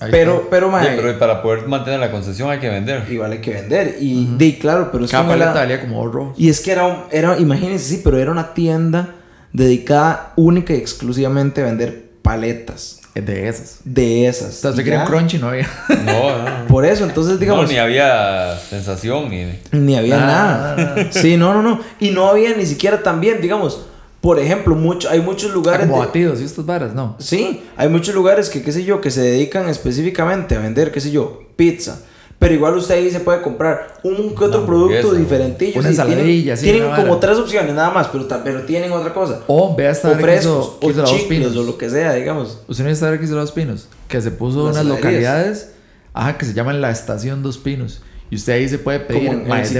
Ahí 0.00 0.12
Pero, 0.12 0.34
está. 0.36 0.50
pero, 0.50 0.66
Sí, 0.66 0.72
mae, 0.72 0.96
pero 0.96 1.18
para 1.18 1.42
poder 1.42 1.66
mantener 1.66 1.98
la 1.98 2.12
concesión 2.12 2.48
hay 2.50 2.60
que 2.60 2.68
vender. 2.68 3.04
igual 3.10 3.32
hay 3.32 3.38
que 3.40 3.50
vender. 3.52 3.96
Y, 4.00 4.58
claro, 4.60 4.90
pero 4.92 5.04
es 5.04 5.10
cada 5.10 5.24
como 5.24 5.34
la- 5.36 5.52
valía 5.52 5.80
como 5.80 6.06
rojos. 6.06 6.38
Y 6.38 6.48
es 6.48 6.60
que 6.60 6.70
era, 6.70 6.86
un- 6.86 6.98
era, 7.10 7.36
imagínense, 7.38 7.84
sí, 7.96 8.00
pero 8.04 8.18
era 8.18 8.30
una 8.30 8.54
tienda 8.54 9.14
dedicada 9.52 10.32
única 10.36 10.72
y 10.72 10.76
exclusivamente 10.76 11.62
a 11.62 11.64
vender 11.64 12.04
paletas 12.22 13.00
de 13.22 13.48
esas. 13.48 13.78
de 13.84 14.26
esas. 14.28 14.56
Entonces, 14.56 14.84
quería 14.84 15.00
un 15.00 15.06
crunchy, 15.06 15.38
no 15.38 15.48
había. 15.48 15.68
No, 16.04 16.38
no. 16.38 16.66
Por 16.68 16.84
eso, 16.84 17.04
entonces, 17.04 17.38
digamos, 17.40 17.64
No, 17.66 17.72
ni 17.72 17.78
había 17.78 18.56
sensación 18.58 19.28
ni. 19.30 19.58
ni 19.72 19.96
había 19.96 20.16
Nada, 20.18 20.76
nada. 20.76 21.12
Sí, 21.12 21.36
no, 21.36 21.52
no, 21.54 21.62
no. 21.62 21.80
Y 22.00 22.10
no 22.10 22.28
había 22.28 22.54
ni 22.56 22.66
siquiera 22.66 23.02
también, 23.02 23.40
digamos, 23.40 23.86
por 24.20 24.38
ejemplo, 24.38 24.74
mucho, 24.74 25.08
hay 25.10 25.20
muchos 25.20 25.52
lugares. 25.52 25.86
como 25.86 26.00
de- 26.00 26.06
batidos 26.06 26.40
y 26.40 26.44
estas 26.44 26.66
varas, 26.66 26.94
no. 26.94 27.16
Sí, 27.18 27.62
hay 27.76 27.88
muchos 27.88 28.14
lugares 28.14 28.48
que, 28.50 28.62
qué 28.62 28.72
sé 28.72 28.84
yo, 28.84 29.00
que 29.00 29.10
se 29.10 29.20
dedican 29.22 29.68
específicamente 29.68 30.56
a 30.56 30.58
vender, 30.58 30.90
qué 30.92 31.00
sé 31.00 31.10
yo, 31.10 31.42
pizza. 31.56 32.00
Pero 32.38 32.54
igual 32.54 32.76
usted 32.76 32.94
ahí 32.94 33.10
se 33.10 33.18
puede 33.20 33.42
comprar 33.42 33.98
un 34.04 34.32
que 34.34 34.44
otro 34.44 34.64
producto 34.64 35.12
diferentillo. 35.12 35.80
una 35.80 35.88
sí, 35.90 35.96
tienen- 35.96 36.18
ensaladilla, 36.18 36.56
como 36.96 37.08
vara. 37.08 37.20
tres 37.20 37.36
opciones 37.38 37.74
nada 37.74 37.90
más, 37.90 38.06
pero, 38.08 38.28
pero 38.44 38.62
tienen 38.62 38.92
otra 38.92 39.12
cosa. 39.12 39.40
O 39.48 39.74
vea 39.74 39.90
esta 39.90 40.10
O 40.10 40.14
frescos, 40.14 40.76
que 40.80 40.86
hizo 40.90 41.02
o 41.02 41.06
chicles, 41.06 41.28
pinos. 41.28 41.56
o 41.56 41.64
lo 41.64 41.76
que 41.76 41.90
sea, 41.90 42.12
digamos. 42.14 42.60
Usted 42.68 42.84
no 42.84 42.90
está 42.90 43.18
que 43.18 43.24
hizo 43.24 43.34
Dos 43.34 43.50
Pinos. 43.50 43.88
Que 44.06 44.20
se 44.20 44.30
puso 44.30 44.66
Las 44.66 44.76
unas 44.76 44.86
localidades. 44.86 45.70
Ajá, 46.14 46.38
que 46.38 46.46
se 46.46 46.54
llaman 46.54 46.80
la 46.80 46.90
estación 46.92 47.42
Dos 47.42 47.58
Pinos. 47.58 48.02
Y 48.30 48.36
usted 48.36 48.52
ahí 48.54 48.68
se 48.68 48.78
puede 48.78 49.00
pedir. 49.00 49.28
Como 49.30 49.44
ma, 49.46 49.62
es 49.62 49.72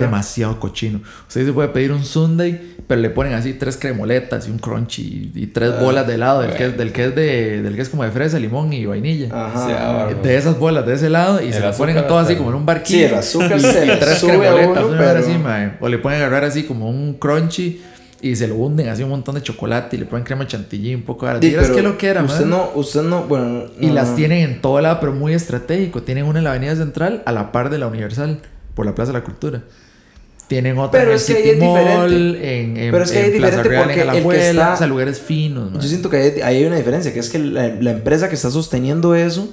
demasiado 0.00 0.58
cochino. 0.58 1.00
Usted 1.28 1.40
ahí 1.42 1.46
se 1.46 1.52
puede 1.52 1.68
pedir 1.68 1.92
un 1.92 2.04
Sunday, 2.04 2.74
pero 2.88 3.00
le 3.00 3.10
ponen 3.10 3.34
así 3.34 3.52
tres 3.54 3.76
cremoletas 3.76 4.48
y 4.48 4.50
un 4.50 4.58
crunchy 4.58 5.30
y, 5.34 5.42
y 5.42 5.46
tres 5.46 5.72
Ah, 5.76 5.82
bolas 5.82 6.06
de 6.06 6.14
helado. 6.14 6.42
Del, 6.42 6.54
que 6.54 6.66
es, 6.66 6.76
del, 6.76 6.92
que 6.92 7.04
es 7.06 7.14
de, 7.14 7.62
del 7.62 7.76
que 7.76 7.82
es 7.82 7.88
como 7.88 8.02
de 8.04 8.10
fresa, 8.10 8.38
limón 8.38 8.72
y 8.72 8.86
vainilla. 8.86 9.28
Ajá. 9.30 9.66
Sí, 9.66 9.72
bárbaro. 9.72 10.22
De 10.22 10.36
esas 10.36 10.58
bolas 10.58 10.84
de 10.86 10.94
ese 10.94 11.08
lado 11.10 11.40
y 11.40 11.46
El 11.46 11.52
se 11.52 11.58
azúcar 11.58 11.76
ponen 11.94 12.06
todo 12.08 12.18
así 12.18 12.34
como 12.36 12.50
en 12.50 12.56
un 12.56 12.62
Sí, 12.62 12.66
barquillo. 12.66 13.06
el 13.06 13.14
azúcar 13.14 13.56
y, 13.56 13.60
se 13.60 13.84
y 13.84 13.86
le 13.88 13.96
tres 13.96 14.18
sube 14.18 14.30
cremoletas, 14.38 14.84
uno, 14.84 14.96
pero- 14.98 15.18
así. 15.20 15.32
O 15.80 15.88
le 15.88 15.98
pueden 15.98 16.20
agarrar 16.20 16.44
así 16.44 16.64
como 16.64 16.88
un 16.90 17.14
crunchy 17.14 17.82
y 18.22 18.34
se 18.36 18.48
lo 18.48 18.54
hunden 18.56 18.88
así 18.88 19.02
un 19.02 19.10
montón 19.10 19.34
de 19.34 19.42
chocolate 19.42 19.96
y 19.96 20.00
le 20.00 20.06
ponen 20.06 20.24
crema 20.24 20.46
chantilly, 20.46 20.94
un 20.94 21.02
poco 21.02 21.26
de 21.26 21.38
Di, 21.38 21.48
¿Vieras 21.48 21.66
pero 21.66 21.76
qué 21.76 21.82
lo 21.82 21.98
que 21.98 22.06
era, 22.08 22.22
Usted 22.22 22.46
mae? 22.46 22.48
no, 22.50 22.70
usted 22.74 23.02
no, 23.02 23.22
bueno. 23.24 23.64
Y 23.80 23.86
no, 23.88 23.94
las 23.94 24.10
no. 24.10 24.14
tienen 24.16 24.38
en 24.50 24.60
todo 24.62 24.80
lado, 24.80 24.98
pero 25.00 25.12
muy 25.12 25.34
estratégico. 25.34 26.02
Tienen 26.02 26.24
una 26.24 26.38
en 26.38 26.44
la 26.44 26.50
Avenida 26.50 26.74
Central 26.76 27.22
a 27.26 27.32
la 27.32 27.52
par 27.52 27.68
de 27.70 27.78
la 27.78 27.86
Universal, 27.88 28.38
por 28.74 28.86
la 28.86 28.94
Plaza 28.94 29.12
de 29.12 29.18
la 29.18 29.24
Cultura. 29.24 29.62
Tienen 30.48 30.78
otra 30.78 31.00
Pero 31.00 31.04
en 31.10 31.10
el 31.10 31.16
es 31.16 31.26
que 31.26 31.34
ahí 31.34 31.42
City 31.42 31.54
es 31.56 31.58
Mall, 31.58 32.08
diferente. 32.08 32.60
en, 32.62 32.76
en, 32.76 32.90
Pero 32.92 33.04
es 33.04 33.10
que 33.10 33.18
ahí 33.18 33.24
en 33.24 33.32
es 33.34 33.38
Plaza 33.40 33.56
diferente 33.62 33.68
Real, 33.68 33.84
porque 33.84 34.00
en 34.00 34.06
el 34.08 34.12
que 34.12 34.18
Alajuela, 34.18 34.50
está- 34.62 34.74
o 34.74 34.76
sea, 34.76 34.86
lugares 34.86 35.20
finos, 35.20 35.72
man. 35.72 35.80
Yo 35.80 35.88
siento 35.88 36.08
que 36.08 36.16
ahí 36.16 36.40
hay 36.42 36.64
una 36.64 36.76
diferencia, 36.76 37.12
que 37.12 37.18
es 37.18 37.28
que 37.30 37.38
la, 37.40 37.68
la 37.68 37.90
empresa 37.90 38.28
que 38.28 38.36
está 38.36 38.50
sosteniendo 38.50 39.14
eso, 39.16 39.48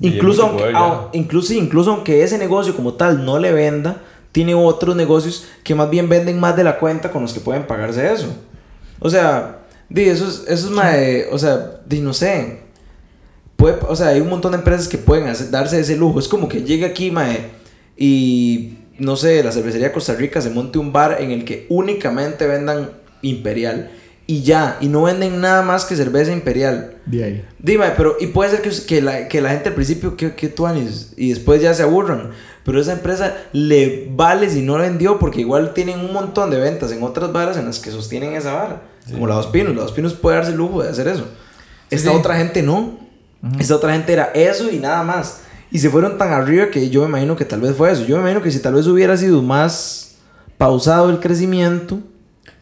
Y 0.00 0.08
incluso 0.08 0.42
aunque, 0.46 0.64
au- 0.72 1.08
incluso, 1.12 1.52
incluso 1.54 1.92
aunque 1.92 2.22
ese 2.24 2.36
negocio 2.36 2.74
como 2.74 2.94
tal 2.94 3.24
no 3.24 3.38
le 3.38 3.52
venda, 3.52 4.02
tiene 4.32 4.54
otros 4.54 4.94
negocios 4.96 5.46
que 5.64 5.74
más 5.74 5.88
bien 5.90 6.08
venden 6.08 6.38
más 6.38 6.56
de 6.56 6.64
la 6.64 6.78
cuenta 6.78 7.10
con 7.10 7.22
los 7.22 7.32
que 7.32 7.40
pueden 7.40 7.66
pagarse 7.66 8.12
eso. 8.12 8.28
O 9.00 9.08
sea, 9.10 9.60
di, 9.88 10.02
eso 10.02 10.26
es, 10.28 10.44
eso 10.48 10.66
es 10.66 10.70
mae, 10.70 11.26
o 11.30 11.38
sea, 11.38 11.80
di, 11.86 12.00
no 12.00 12.12
sé. 12.12 12.60
Puede, 13.56 13.78
o 13.88 13.96
sea, 13.96 14.08
hay 14.08 14.20
un 14.20 14.28
montón 14.28 14.52
de 14.52 14.58
empresas 14.58 14.86
que 14.88 14.98
pueden 14.98 15.28
hacer- 15.28 15.50
darse 15.50 15.80
ese 15.80 15.96
lujo. 15.96 16.18
Es 16.18 16.28
como 16.28 16.48
que 16.48 16.62
llegue 16.62 16.84
aquí, 16.84 17.10
mae, 17.10 17.50
y 17.96 18.78
no 18.98 19.16
sé, 19.16 19.42
la 19.42 19.52
cervecería 19.52 19.92
Costa 19.92 20.14
Rica 20.14 20.40
se 20.40 20.50
monte 20.50 20.78
un 20.78 20.92
bar 20.92 21.18
en 21.20 21.30
el 21.30 21.44
que 21.44 21.66
únicamente 21.68 22.46
vendan 22.46 22.90
Imperial 23.22 23.90
y 24.26 24.42
ya, 24.42 24.76
y 24.80 24.88
no 24.88 25.02
venden 25.02 25.40
nada 25.40 25.62
más 25.62 25.84
que 25.86 25.96
cerveza 25.96 26.32
Imperial. 26.32 26.98
De 27.06 27.24
ahí. 27.24 27.44
Dime, 27.58 27.86
pero 27.96 28.16
y 28.20 28.26
puede 28.28 28.50
ser 28.50 28.62
que, 28.62 28.70
que, 28.86 29.00
la, 29.00 29.26
que 29.26 29.40
la 29.40 29.50
gente 29.50 29.70
al 29.70 29.74
principio, 29.74 30.16
que, 30.16 30.34
que 30.34 30.48
tú 30.48 30.66
y 31.16 31.30
después 31.30 31.62
ya 31.62 31.72
se 31.74 31.82
aburran. 31.82 32.30
Pero 32.68 32.82
esa 32.82 32.92
empresa 32.92 33.34
le 33.54 34.10
vale 34.14 34.50
si 34.50 34.60
no 34.60 34.76
la 34.76 34.84
vendió 34.84 35.18
porque 35.18 35.40
igual 35.40 35.72
tienen 35.72 36.00
un 36.00 36.12
montón 36.12 36.50
de 36.50 36.60
ventas 36.60 36.92
en 36.92 37.02
otras 37.02 37.32
varas 37.32 37.56
en 37.56 37.64
las 37.64 37.78
que 37.78 37.90
sostienen 37.90 38.34
esa 38.34 38.52
vara. 38.52 38.82
Como 39.10 39.26
la 39.26 39.36
Dos 39.36 39.46
Pinos. 39.46 39.74
La 39.74 39.80
Dos 39.80 39.92
Pinos 39.92 40.12
puede 40.12 40.36
darse 40.36 40.50
el 40.50 40.58
lujo 40.58 40.82
de 40.82 40.90
hacer 40.90 41.08
eso. 41.08 41.24
Esta 41.88 42.10
sí. 42.10 42.16
otra 42.18 42.36
gente 42.36 42.62
no. 42.62 42.98
Esta 43.58 43.74
otra 43.74 43.94
gente 43.94 44.12
era 44.12 44.24
eso 44.34 44.70
y 44.70 44.76
nada 44.76 45.02
más. 45.02 45.40
Y 45.70 45.78
se 45.78 45.88
fueron 45.88 46.18
tan 46.18 46.30
arriba 46.30 46.66
que 46.70 46.90
yo 46.90 47.00
me 47.04 47.08
imagino 47.08 47.36
que 47.36 47.46
tal 47.46 47.62
vez 47.62 47.74
fue 47.74 47.90
eso. 47.90 48.04
Yo 48.04 48.16
me 48.16 48.20
imagino 48.20 48.42
que 48.42 48.50
si 48.50 48.58
tal 48.58 48.74
vez 48.74 48.86
hubiera 48.86 49.16
sido 49.16 49.40
más 49.40 50.16
pausado 50.58 51.08
el 51.08 51.20
crecimiento. 51.20 52.00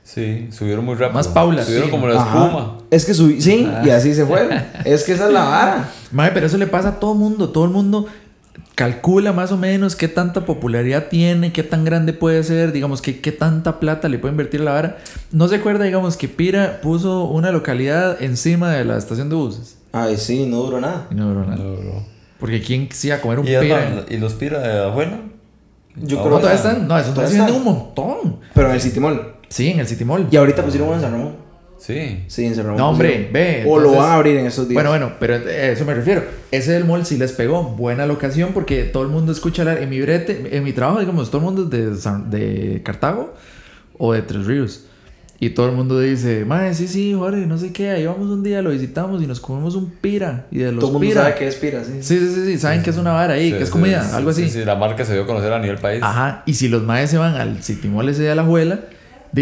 Sí, 0.05 0.51
subieron 0.53 0.85
muy 0.85 0.95
rápido. 0.95 1.15
Más 1.15 1.27
paulatino. 1.27 1.67
Subieron 1.67 1.91
como 1.91 2.07
la 2.07 2.23
Ajá. 2.23 2.45
espuma. 2.45 2.79
Es 2.93 3.05
que 3.05 3.13
subí, 3.13 3.41
sí, 3.41 3.69
y 3.85 3.91
así 3.91 4.15
se 4.15 4.25
fue. 4.25 4.49
es 4.85 5.03
que 5.03 5.15
esa 5.15 5.27
es 5.27 5.33
la 5.33 5.43
vara. 5.43 5.91
Mae, 6.13 6.31
pero 6.31 6.47
eso 6.47 6.59
le 6.59 6.69
pasa 6.69 6.91
a 6.91 7.01
todo 7.01 7.15
mundo. 7.15 7.49
Todo 7.49 7.65
el 7.65 7.73
mundo 7.73 8.07
calcula 8.77 9.33
más 9.33 9.51
o 9.53 9.57
menos 9.57 9.97
qué 9.97 10.07
tanta 10.07 10.45
popularidad 10.45 11.07
tiene, 11.09 11.51
qué 11.51 11.63
tan 11.63 11.85
grande 11.85 12.13
puede 12.13 12.45
ser, 12.45 12.73
digamos, 12.73 13.01
qué, 13.03 13.21
qué 13.21 13.33
tanta 13.33 13.81
plata 13.81 14.09
le 14.09 14.19
puede 14.19 14.33
invertir 14.33 14.61
a 14.61 14.65
la 14.65 14.73
vara. 14.73 14.99
No 15.33 15.49
se 15.49 15.57
acuerda, 15.57 15.85
digamos, 15.87 16.17
que 16.19 16.29
Pira 16.29 16.81
puso 16.83 17.25
una 17.25 17.51
localidad 17.51 18.23
encima 18.23 18.71
de 18.71 18.85
la 18.85 18.99
estación 18.99 19.31
de 19.31 19.35
buses. 19.35 19.79
Ay, 19.93 20.19
sí, 20.19 20.45
no 20.47 20.59
duró 20.59 20.79
nada. 20.81 21.09
Y 21.11 21.15
no 21.15 21.29
duró 21.29 21.41
nada. 21.47 21.57
No, 21.57 21.73
bro. 21.75 22.05
Porque 22.39 22.61
¿quién 22.61 22.89
se 22.93 23.07
iba 23.09 23.17
a 23.17 23.21
comer 23.23 23.39
un 23.39 23.49
¿Y, 23.49 23.53
ya 23.53 23.61
Pira? 23.61 24.05
¿Y 24.11 24.19
los 24.19 24.35
pira 24.35 24.59
de 24.61 24.85
abuela? 24.85 25.21
Yo 25.97 26.19
creo 26.19 26.29
No, 26.29 26.37
que 26.37 26.41
todavía 26.43 26.55
están. 26.55 26.87
No, 26.87 26.99
eso 26.99 27.13
Todavía 27.15 27.39
todavía 27.39 27.47
están. 27.47 27.57
un 27.57 27.65
montón. 27.65 28.37
Pero 28.53 28.69
en 28.69 28.75
el 28.75 28.81
City 28.83 29.01
Mall. 29.01 29.33
Sí, 29.49 29.71
en 29.71 29.81
el 29.81 29.87
City 29.87 30.05
Mall. 30.05 30.29
Y 30.31 30.37
ahorita 30.37 30.63
pusieron 30.63 30.89
uno 30.89 30.97
en 30.99 31.03
San 31.03 31.13
Ramón. 31.13 31.46
Sí. 31.79 32.25
Sí, 32.27 32.45
en 32.47 32.57
Ramón. 32.57 32.77
No, 32.77 32.91
hombre, 32.91 33.29
ve. 33.33 33.65
O 33.67 33.79
lo 33.79 33.93
van 33.93 34.11
a 34.11 34.15
abrir 34.15 34.37
en 34.39 34.47
esos 34.47 34.67
días. 34.69 34.75
Bueno, 34.75 34.91
bueno, 34.91 35.13
pero 35.21 35.35
a 35.35 35.39
eso 35.39 35.85
me 35.85 35.95
refiero. 35.95 36.25
Ese 36.51 36.73
del 36.73 36.85
mall 36.85 37.05
sí 37.07 37.17
les 37.19 37.33
pegó. 37.33 37.63
Buena 37.65 38.07
locación 38.07 38.51
porque 38.55 38.85
todo 38.85 39.03
el 39.03 39.09
mundo 39.11 39.33
escucha 39.33 39.63
hablar. 39.63 39.83
En 39.83 39.91
mi 39.91 40.01
brete, 40.01 40.57
en 40.57 40.65
mi 40.65 40.73
trabajo, 40.73 41.01
digamos, 41.01 41.31
todo 41.31 41.39
el 41.39 41.45
mundo 41.45 41.65
es 41.65 41.71
de, 41.71 41.97
San- 42.01 42.31
de 42.31 42.81
Cartago 42.85 43.35
o 43.99 44.13
de 44.13 44.23
Tres 44.23 44.47
Ríos. 44.47 44.85
Y 45.39 45.51
todo 45.51 45.67
el 45.69 45.73
mundo 45.73 46.01
dice, 46.01 46.47
mae, 46.47 46.73
sí, 46.73 46.89
sí, 46.89 47.13
Jorge, 47.13 47.45
no 47.47 47.59
sé 47.59 47.71
qué, 47.71 47.91
ahí 47.91 48.07
vamos 48.07 48.31
un 48.31 48.43
día, 48.43 48.63
lo 48.63 48.71
visitamos 48.71 49.23
y 49.23 49.27
nos 49.27 49.39
comemos 49.39 49.75
un 49.75 49.91
pira. 49.91 50.47
Y 50.51 50.61
de 50.61 50.73
los 50.73 50.81
Todo 50.81 50.87
el 50.89 50.93
mundo 50.95 51.09
pira. 51.11 51.23
sabe 51.25 51.35
que 51.35 51.47
es 51.47 51.57
pira, 51.57 51.85
sí. 51.85 51.93
Sí, 52.01 52.19
sí, 52.19 52.35
sí, 52.35 52.45
sí, 52.47 52.59
saben 52.59 52.83
que 52.83 52.89
es 52.89 52.97
una 52.97 53.13
vara 53.13 53.35
ahí, 53.35 53.51
Sí, 53.51 53.57
que 53.59 53.63
es 53.65 53.69
sí, 53.69 53.73
comida, 53.73 54.03
sí, 54.03 54.17
algo 54.17 54.33
sí, 54.33 54.45
así. 54.45 54.51
Sí, 54.61 54.65
la 54.65 54.77
marca 54.77 55.05
se 55.05 55.13
dio 55.13 55.25
a 55.25 55.27
conocer 55.27 55.53
a 55.53 55.59
nivel 55.59 55.77
país. 55.77 56.03
Ajá, 56.03 56.43
y 56.47 56.55
si 56.55 56.69
los 56.69 56.85
maes 56.85 57.11
se 57.11 57.19
van 57.19 57.35
al 57.35 57.63
Citimol 57.63 58.09
ese 58.09 58.23
de 58.23 58.35
la 58.35 58.41
abuela, 58.41 58.81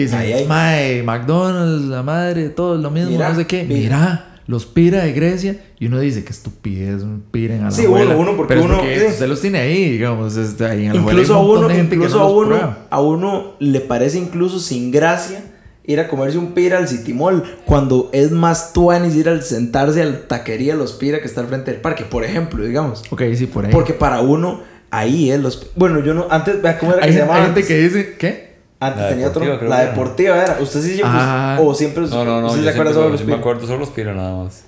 dicen, 0.00 0.48
mae, 0.48 1.02
McDonald's, 1.02 1.85
la 1.87 2.02
madre, 2.02 2.48
todo 2.50 2.76
lo 2.76 2.90
mismo, 2.90 3.11
Mira, 3.11 3.30
no 3.30 3.37
sé 3.37 3.46
qué. 3.46 3.64
mira. 3.64 3.78
Mira, 3.80 4.30
los 4.46 4.66
pira 4.66 5.04
de 5.04 5.12
Grecia. 5.12 5.57
Y 5.78 5.87
uno 5.87 6.00
dice, 6.00 6.24
qué 6.24 6.30
estupidez, 6.33 7.02
un 7.02 7.22
pira 7.30 7.54
en 7.57 7.64
la 7.64 7.70
Sí, 7.70 7.85
abuela. 7.87 8.14
uno, 8.16 8.30
uno, 8.30 8.37
porque 8.37 8.54
Pero 8.54 8.64
uno- 8.66 8.76
porque 8.78 9.07
usted 9.09 9.26
los 9.28 9.40
tiene 9.40 9.59
ahí, 9.59 9.90
digamos, 9.92 10.37
este, 10.37 10.64
ahí 10.66 10.87
en 10.87 10.94
Incluso 10.94 11.35
a 11.35 11.42
uno, 11.42 11.70
incluso 11.74 12.09
que 12.09 12.18
no 12.18 12.20
a 12.20 12.30
uno, 12.30 12.46
prueba. 12.48 12.78
a 12.90 13.00
uno 13.00 13.52
le 13.59 13.80
parece 13.80 14.18
incluso 14.18 14.61
sin 14.61 14.90
gracia 14.90 15.42
ir 15.87 16.00
a 16.00 16.09
comerse 16.09 16.38
un 16.38 16.52
pira 16.52 16.78
al 16.78 16.88
Citimol 16.88 17.42
cuando 17.66 18.09
es 18.14 18.30
más 18.30 18.72
tuanis 18.72 19.14
ir 19.16 19.28
al 19.28 19.42
sentarse 19.42 20.00
a 20.00 20.07
la 20.07 20.26
taquería 20.26 20.72
de 20.72 20.78
los 20.78 20.92
pira 20.92 21.20
que 21.20 21.26
está 21.26 21.42
al 21.42 21.46
frente 21.48 21.70
del 21.72 21.80
parque, 21.83 22.04
por 22.04 22.24
ejemplo, 22.24 22.64
digamos. 22.64 23.02
Ok, 23.11 23.22
sí, 23.35 23.46
por 23.46 23.66
ahí. 23.66 23.72
Porque 23.72 23.92
para 23.92 24.20
uno 24.22 24.62
ahí 24.90 25.30
es 25.30 25.40
los 25.40 25.70
bueno, 25.76 26.00
yo 26.00 26.14
no 26.14 26.26
antes 26.30 26.62
vea 26.62 26.78
cómo 26.78 26.92
era 26.92 27.00
que 27.02 27.07
hay, 27.09 27.12
se 27.12 27.18
llamaba. 27.18 27.38
hay 27.40 27.44
gente 27.46 27.61
antes? 27.61 27.68
que 27.68 27.78
dice, 27.83 28.16
¿qué? 28.18 28.43
Antes 28.87 29.03
La 29.03 29.09
tenía 29.09 29.29
otro, 29.29 29.44
la 29.44 29.83
era. 29.83 29.90
deportiva 29.90 30.37
era. 30.42 30.57
Usted 30.61 30.81
sí 30.81 31.01
Ah. 31.05 31.59
o 31.61 31.75
siempre 31.75 32.05
No, 32.07 32.25
no, 32.25 32.40
no. 32.40 32.47
usted 32.49 32.59
Yo, 32.59 32.64
se 32.64 32.70
acuerda 32.70 32.92
solo 32.92 33.09
los 33.11 33.20
yo 33.20 33.27
me 33.27 33.33
pira? 33.33 33.40
acuerdo 33.40 33.66
solo 33.66 33.79
los 33.81 33.88
pira 33.90 34.12
nada 34.14 34.44
más. 34.44 34.64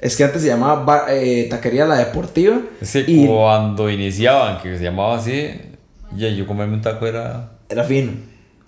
Es 0.00 0.16
que 0.16 0.24
antes 0.24 0.40
se 0.42 0.48
llamaba 0.48 0.82
bar- 0.84 1.04
eh, 1.10 1.46
taquería 1.50 1.84
la 1.86 1.96
deportiva 1.96 2.56
Es 2.80 2.92
que 2.92 3.04
y 3.06 3.26
cuando 3.26 3.90
iniciaban, 3.90 4.58
que 4.62 4.76
se 4.78 4.82
llamaba 4.84 5.16
así, 5.18 5.50
ya 6.16 6.28
yo 6.28 6.46
comerme 6.46 6.74
un 6.74 6.80
taco 6.82 7.06
era. 7.06 7.50
era 7.68 7.84
fino. 7.84 8.12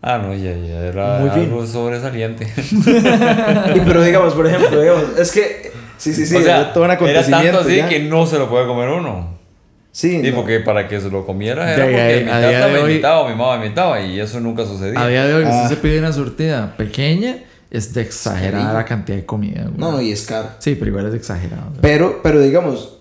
Ah, 0.03 0.19
no, 0.19 0.35
ya, 0.35 0.53
ya 0.53 0.79
era 0.81 1.19
Muy 1.21 1.31
fino. 1.31 1.43
algo 1.45 1.67
sobresaliente. 1.67 2.47
y 3.75 3.81
pero 3.81 4.03
digamos, 4.03 4.35
por 4.35 4.47
ejemplo, 4.47 4.81
digamos, 4.81 5.05
es 5.19 5.31
que 5.33 5.71
sí, 5.97 6.12
sí, 6.12 6.27
sí, 6.27 6.37
o 6.37 6.43
sea, 6.43 6.73
todo 6.73 6.85
un 6.85 6.91
era 6.91 6.95
acontecimiento 6.95 7.59
tanto 7.59 7.69
así 7.69 7.77
ya. 7.77 7.88
que 7.88 8.01
no 8.01 8.27
se 8.27 8.38
lo 8.38 8.49
puede 8.49 8.67
comer 8.67 8.88
uno. 8.88 9.38
Sí, 9.92 10.22
Sí, 10.22 10.31
no. 10.31 10.37
porque 10.37 10.61
para 10.61 10.88
que 10.88 10.98
se 11.00 11.11
lo 11.11 11.24
comiera 11.26 11.66
De 11.66 11.74
era 11.74 11.85
ahí, 11.85 11.90
porque 11.92 12.31
a- 12.31 12.37
mi 12.38 12.42
tata 12.55 12.66
de 12.66 12.72
me 12.72 12.78
hoy- 12.78 12.90
invitaba, 12.92 13.28
mi 13.28 13.35
mamá 13.37 13.59
me 13.59 13.66
invitaba 13.66 14.00
y 14.00 14.18
eso 14.18 14.40
nunca 14.40 14.64
sucedía. 14.64 14.98
A 15.00 15.07
día 15.07 15.26
de 15.26 15.35
hoy, 15.35 15.44
Ah. 15.46 15.62
usted 15.64 15.76
se 15.76 15.83
pide 15.83 15.98
una 15.98 16.12
surtida 16.12 16.74
pequeña, 16.78 17.37
es 17.70 17.92
de 17.94 18.00
exagerada 18.02 18.72
la 18.72 18.85
cantidad 18.87 19.16
de 19.18 19.26
comida. 19.26 19.62
güey. 19.64 19.74
No, 19.76 19.92
no, 19.92 20.00
y 20.00 20.11
es 20.11 20.22
caro. 20.26 20.48
Sí, 20.59 20.74
pero 20.76 20.90
igual 20.90 21.07
es 21.09 21.14
exagerado. 21.14 21.72
Pero, 21.83 22.20
pero 22.22 22.40
digamos, 22.40 22.98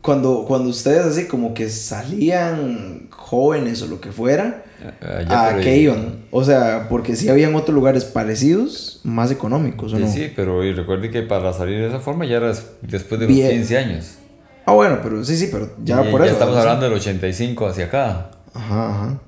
cuando, 0.00 0.44
cuando 0.46 0.70
ustedes 0.70 1.04
así 1.04 1.26
como 1.26 1.52
que 1.52 1.68
salían 1.68 3.08
jóvenes 3.10 3.82
o 3.82 3.86
lo 3.86 4.00
que 4.00 4.12
fuera, 4.12 4.62
Allá, 5.00 5.48
¿a 5.48 5.56
qué 5.60 5.78
iban? 5.78 6.20
O 6.30 6.44
sea, 6.44 6.86
porque 6.88 7.16
si 7.16 7.28
habían 7.28 7.54
otros 7.54 7.74
lugares 7.74 8.04
parecidos, 8.04 9.00
más 9.04 9.30
económicos, 9.30 9.92
¿o 9.92 9.96
Sí, 9.96 10.02
no? 10.02 10.10
sí, 10.12 10.32
pero 10.36 10.62
y 10.64 10.72
recuerde 10.72 11.10
que 11.10 11.22
para 11.22 11.52
salir 11.52 11.80
de 11.80 11.88
esa 11.88 11.98
forma 11.98 12.24
ya 12.24 12.36
era 12.36 12.48
des- 12.48 12.66
después 12.82 13.18
de 13.20 13.26
los 13.26 13.34
Bien. 13.34 13.50
15 13.50 13.78
años. 13.78 14.14
Ah, 14.66 14.72
bueno, 14.72 14.98
pero 15.02 15.24
sí, 15.24 15.36
sí, 15.36 15.48
pero 15.50 15.70
ya 15.84 16.04
Y 16.04 16.10
por 16.10 16.22
eso. 16.22 16.32
estamos 16.32 16.56
hablando 16.56 16.84
del 16.86 16.94
85 16.94 17.66
hacia 17.68 17.84
acá. 17.86 18.30
Ajá, 18.52 18.90
ajá. 18.90 19.18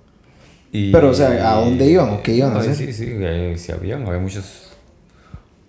Y- 0.72 0.92
Pero, 0.92 1.11
o 1.11 1.14
sea, 1.14 1.29
¿a 1.53 1.61
dónde 1.61 1.87
iban 1.87 2.11
o 2.11 2.22
qué 2.22 2.33
iban 2.35 2.55
a 2.57 2.61
hacer? 2.61 2.74
Sí, 2.74 2.92
sí, 2.92 3.07
eh, 3.09 3.55
sí 3.57 3.72
habían, 3.72 4.07
había 4.07 4.18
muchos 4.20 4.64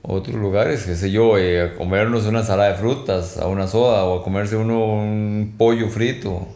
otros 0.01 0.35
lugares, 0.35 0.83
qué 0.85 0.95
sé 0.95 1.11
yo, 1.11 1.37
eh, 1.37 1.61
a 1.61 1.75
comernos 1.75 2.25
una 2.25 2.39
ensalada 2.39 2.69
de 2.69 2.75
frutas, 2.75 3.37
a 3.37 3.47
una 3.47 3.67
soda, 3.67 4.03
o 4.05 4.19
a 4.19 4.23
comerse 4.23 4.55
uno 4.55 4.83
un 4.85 5.53
pollo 5.57 5.87
frito. 5.89 6.47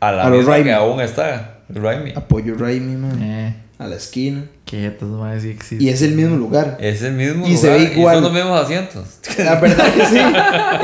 A 0.00 0.10
la 0.12 0.26
A 0.26 0.30
misma 0.30 0.60
que 0.62 0.72
aún 0.72 1.00
está, 1.00 1.60
el 1.72 1.80
Raimi. 1.80 2.12
Apoyo 2.16 2.56
Raimi, 2.58 2.96
man. 2.96 3.22
Eh, 3.22 3.54
A 3.84 3.88
la 3.88 3.96
esquina. 3.96 4.44
sí 4.68 5.48
existen. 5.48 5.82
Y 5.82 5.88
es 5.90 6.00
el 6.02 6.12
mismo 6.12 6.36
lugar. 6.36 6.78
Es 6.80 7.02
el 7.02 7.12
mismo 7.14 7.46
Y 7.46 7.56
se 7.56 7.66
lugar, 7.66 7.80
ve 7.88 7.94
igual. 7.98 8.14
son 8.16 8.24
los 8.24 8.32
mismos 8.32 8.60
asientos. 8.64 9.04
La 9.38 9.54
verdad 9.60 9.92
que 9.92 10.06
sí. 10.06 10.18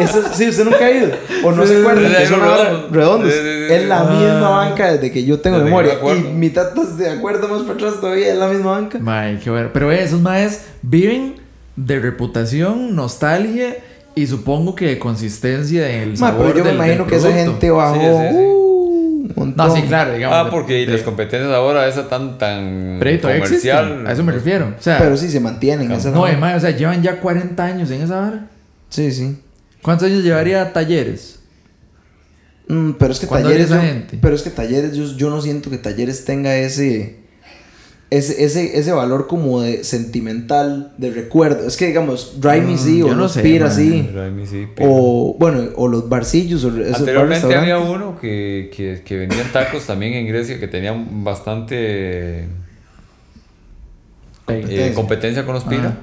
Eso, 0.02 0.22
sí, 0.34 0.48
usted 0.48 0.64
nunca 0.64 0.84
ha 0.84 0.90
ido. 0.90 1.08
O 1.44 1.52
no 1.52 1.62
Sí, 1.66 1.72
se 1.74 1.80
acuerda 1.80 2.20
sí, 2.20 2.26
son 2.26 2.40
redondos. 2.40 2.92
redondos. 2.92 3.32
Sí, 3.32 3.38
sí, 3.38 3.66
sí, 3.68 3.74
Es 3.74 3.86
la 3.88 4.00
Ah. 4.00 4.04
misma 4.10 4.48
banca 4.50 4.92
desde 4.92 5.10
que 5.12 5.24
yo 5.24 5.40
tengo 5.40 5.56
Desde 5.58 5.70
memoria. 5.70 5.92
me 5.94 5.98
acuerdo. 5.98 6.28
Y 6.28 6.32
mi 6.32 6.50
tata 6.50 6.82
se 6.96 7.08
acuerda 7.08 7.48
más 7.48 7.62
para 7.62 7.74
atrás 7.74 7.94
todavía, 8.00 8.32
es 8.32 8.38
la 8.38 8.48
misma 8.48 8.72
banca. 8.72 8.98
Mae, 8.98 9.38
qué 9.38 9.50
bueno. 9.50 9.70
Pero 9.72 9.90
eh, 9.92 10.02
esos 10.02 10.20
maes 10.20 10.62
viven 10.82 11.36
de 11.76 11.98
reputación, 12.00 12.94
nostalgia 12.96 13.76
y 14.14 14.26
supongo 14.26 14.74
que 14.74 14.86
de 14.86 14.98
consistencia 14.98 15.82
del 15.84 16.10
Ma, 16.10 16.16
sabor 16.16 16.46
pero 16.46 16.58
yo 16.58 16.64
me 16.64 16.70
del- 16.70 16.76
imagino 16.76 17.04
del 17.04 17.06
que 17.06 17.16
esa 17.16 17.32
gente 17.32 17.70
bajó. 17.70 17.94
Sí, 17.94 18.00
sí, 18.00 18.28
sí. 18.30 18.44
uh, 18.44 19.20
un 19.27 19.27
montón. 19.38 19.68
No, 19.68 19.74
sí, 19.74 19.82
claro, 19.82 20.12
digamos. 20.14 20.36
Ah, 20.36 20.44
de- 20.44 20.50
porque 20.50 20.74
de- 20.86 20.92
las 20.92 21.02
competencias 21.02 21.50
ahahora, 21.52 21.86
esa 21.88 22.08
tan, 22.08 22.38
tan 22.38 22.98
Pero 23.00 23.20
comercial. 23.22 23.84
existen, 23.86 24.06
A 24.06 24.12
eso 24.12 24.22
me 24.24 24.32
refiero. 24.32 24.74
O 24.78 24.82
sea, 24.82 24.98
Pero 24.98 25.16
sí 25.16 25.28
se 25.30 25.40
mantienen. 25.40 25.90
esa 25.92 26.10
no, 26.10 26.26
no. 26.26 26.38
mae, 26.38 26.54
o 26.56 26.60
sea, 26.60 26.70
llevan 26.70 27.02
ya 27.02 27.20
40 27.20 27.64
años 27.64 27.90
en 27.90 28.02
esa 28.02 28.20
vara. 28.20 28.46
Sí, 28.88 29.10
sí. 29.12 29.38
¿Cuántos 29.82 30.08
años 30.08 30.22
llevaría 30.24 30.72
talleres? 30.72 31.38
Mm, 32.68 32.92
pero 32.98 33.12
es 33.12 33.20
que 33.20 33.26
¿Cuándo 33.26 33.48
talleres. 33.48 33.70
yo- 33.70 33.80
gente? 33.80 34.18
Pero 34.20 34.34
es 34.34 34.42
que 34.42 34.50
talleres, 34.50 34.94
yo, 34.94 35.04
yo 35.16 35.30
no 35.30 35.40
siento 35.40 35.70
que 35.70 35.78
talleres 35.78 36.24
tenga 36.24 36.54
ese. 36.56 37.16
Ese, 38.10 38.42
ese, 38.42 38.78
ese 38.78 38.90
valor 38.92 39.26
como 39.26 39.60
de 39.60 39.84
sentimental, 39.84 40.92
de 40.96 41.10
recuerdo. 41.10 41.66
Es 41.68 41.76
que 41.76 41.86
digamos, 41.88 42.36
Raimi 42.40 42.72
Mm, 42.74 42.78
sí, 42.78 43.02
o 43.02 43.08
no 43.08 43.14
los 43.16 43.32
sé, 43.32 43.42
Pira 43.42 43.66
man. 43.66 43.76
sí. 43.76 44.08
Raimi, 44.14 44.46
sí, 44.46 44.66
pero- 44.74 44.88
O 44.90 45.36
bueno, 45.38 45.64
o 45.76 45.88
los 45.88 46.08
barcillos, 46.08 46.64
o 46.64 46.68
esos 46.80 47.00
Anteriormente 47.00 47.54
había 47.54 47.78
uno 47.78 48.18
que, 48.18 48.70
que, 48.74 49.02
que 49.04 49.16
vendían 49.18 49.52
tacos 49.52 49.84
también 49.86 50.14
en 50.14 50.26
Grecia 50.26 50.58
que 50.58 50.68
tenían 50.68 51.22
bastante 51.22 52.46
eh, 54.48 54.92
competencia 54.94 55.44
con 55.44 55.54
los 55.54 55.64
Pira, 55.64 55.80
Ajá. 55.88 55.98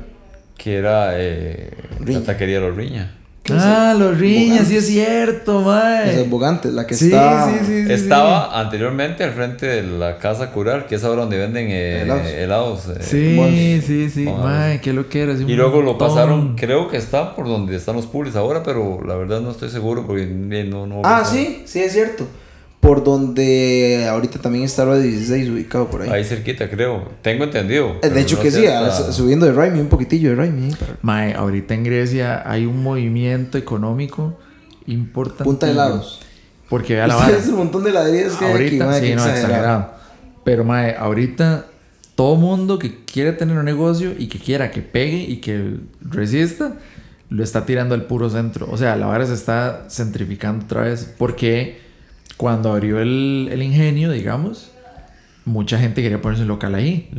que 0.58 0.76
era 0.76 1.20
eh, 1.20 1.72
la 2.06 2.22
taquería 2.24 2.60
Los 2.60 2.76
Riña. 2.76 3.15
Ah, 3.54 3.96
los 3.98 4.18
riñas, 4.18 4.68
sí 4.68 4.76
es 4.78 4.88
cierto, 4.88 5.62
mae. 5.62 6.12
Esas 6.14 6.30
bogantes, 6.30 6.74
la 6.74 6.88
que 6.88 6.96
Sí, 6.96 7.06
está. 7.06 7.46
sí, 7.48 7.66
sí, 7.66 7.86
sí, 7.86 7.94
Estaba 7.94 8.60
anteriormente 8.60 9.24
al 9.24 9.32
frente 9.34 9.68
de 9.68 9.84
la 9.84 10.18
casa 10.18 10.52
Cural, 10.52 10.88
que 10.88 10.96
es 10.96 11.04
ahora 11.04 11.22
donde 11.22 11.38
venden 11.38 11.68
eh, 11.70 12.02
Helados. 12.02 12.28
helados. 12.28 12.88
eh, 12.88 13.02
Sí, 13.02 13.82
sí, 13.86 14.10
sí, 14.10 14.28
a 14.28 14.32
mae, 14.34 14.82
qué 14.82 14.94
lo 14.94 15.08
que 15.10 15.22
era. 15.22 15.34
Y 15.34 15.54
luego 15.56 15.82
lo 15.82 15.98
pasaron, 15.98 16.56
creo 16.56 16.88
que 16.88 16.98
está 16.98 17.36
por 17.36 17.48
donde 17.48 17.76
están 17.76 17.96
los 17.96 18.08
pulis 18.08 18.36
ahora, 18.36 18.64
pero 18.64 19.02
la 19.06 19.16
verdad 19.16 19.42
no 19.42 19.52
estoy 19.52 19.70
seguro 19.70 20.06
porque 20.08 20.26
no, 20.26 20.88
no 20.88 21.02
Ah, 21.04 21.24
sí, 21.24 21.62
sí, 21.66 21.82
es 21.82 21.94
cierto. 21.94 22.28
Por 22.86 23.04
donde 23.04 24.06
ahorita 24.10 24.39
también 24.39 24.63
está 24.65 24.86
la 24.86 24.98
16 24.98 25.50
ubicado 25.50 25.89
por 25.89 26.04
ahí. 26.04 26.10
Ahí 26.10 26.24
cerquita, 26.24 26.69
creo. 26.69 27.10
Tengo 27.21 27.43
entendido. 27.45 27.88
Eh, 27.93 27.98
pero 28.02 28.15
de 28.15 28.21
hecho 28.21 28.36
no 28.38 28.41
que 28.43 28.52
sí, 28.52 28.65
hasta- 28.67 29.10
a- 29.10 29.12
subiendo 29.12 29.45
de 29.45 29.54
Raimi, 29.54 29.80
un 29.80 29.88
poquitillo 29.89 30.30
de 30.30 30.36
Raimi. 30.36 30.65
ahí 30.67 30.76
para- 30.80 30.98
Mae, 31.02 31.34
ahorita 31.34 31.74
en 31.74 31.84
Grecia 31.84 32.43
hay 32.50 32.65
un 32.65 32.84
movimiento 32.84 33.58
económico 33.58 34.38
importante. 34.88 35.43
Punta 35.45 35.65
de 35.65 35.71
helados. 35.74 36.21
Porque 36.69 36.93
vea 36.95 37.08
la 37.08 37.15
vara. 37.15 37.38
Es 37.38 37.48
un 37.48 37.56
montón 37.56 37.84
de 37.84 37.91
ladrillos 37.91 38.34
que 38.36 38.45
hay 38.45 38.52
aquí, 38.54 38.63
ahorita, 38.63 38.86
mae, 38.86 39.00
sí, 39.02 39.06
no, 39.08 39.12
exagerado. 39.13 39.39
exagerado. 39.48 39.91
Pero, 40.43 40.63
mae, 40.63 40.95
ahorita 40.95 41.65
todo 42.15 42.36
mundo 42.36 42.78
que 42.80 43.04
quiere 43.06 43.34
tener 43.34 43.58
un 43.58 43.65
negocio 43.65 44.13
y 44.17 44.28
que 44.28 44.39
quiera 44.39 44.69
que 44.71 44.82
pegue 44.82 45.17
y 45.17 45.38
que 45.38 45.78
resista, 46.02 46.74
lo 47.30 47.43
está 47.43 47.65
tirando 47.65 47.95
al 47.95 48.04
puro 48.06 48.30
centro. 48.30 48.67
O 48.71 48.78
sea, 48.78 48.95
la 48.95 49.08
vara 49.08 49.26
se 49.26 49.34
está 49.34 49.86
centrificando 49.89 50.65
otra 50.65 50.82
vez. 50.84 51.12
Porque 51.17 51.84
cuando 52.38 52.71
abrió 52.71 53.00
el, 53.00 53.50
el 53.52 53.62
ingenio, 53.63 54.12
digamos, 54.12 54.71
mucha 55.45 55.78
gente 55.80 56.02
quería 56.02 56.21
ponerse 56.21 56.43
un 56.43 56.50
local 56.50 56.76
ahí. 56.76 57.10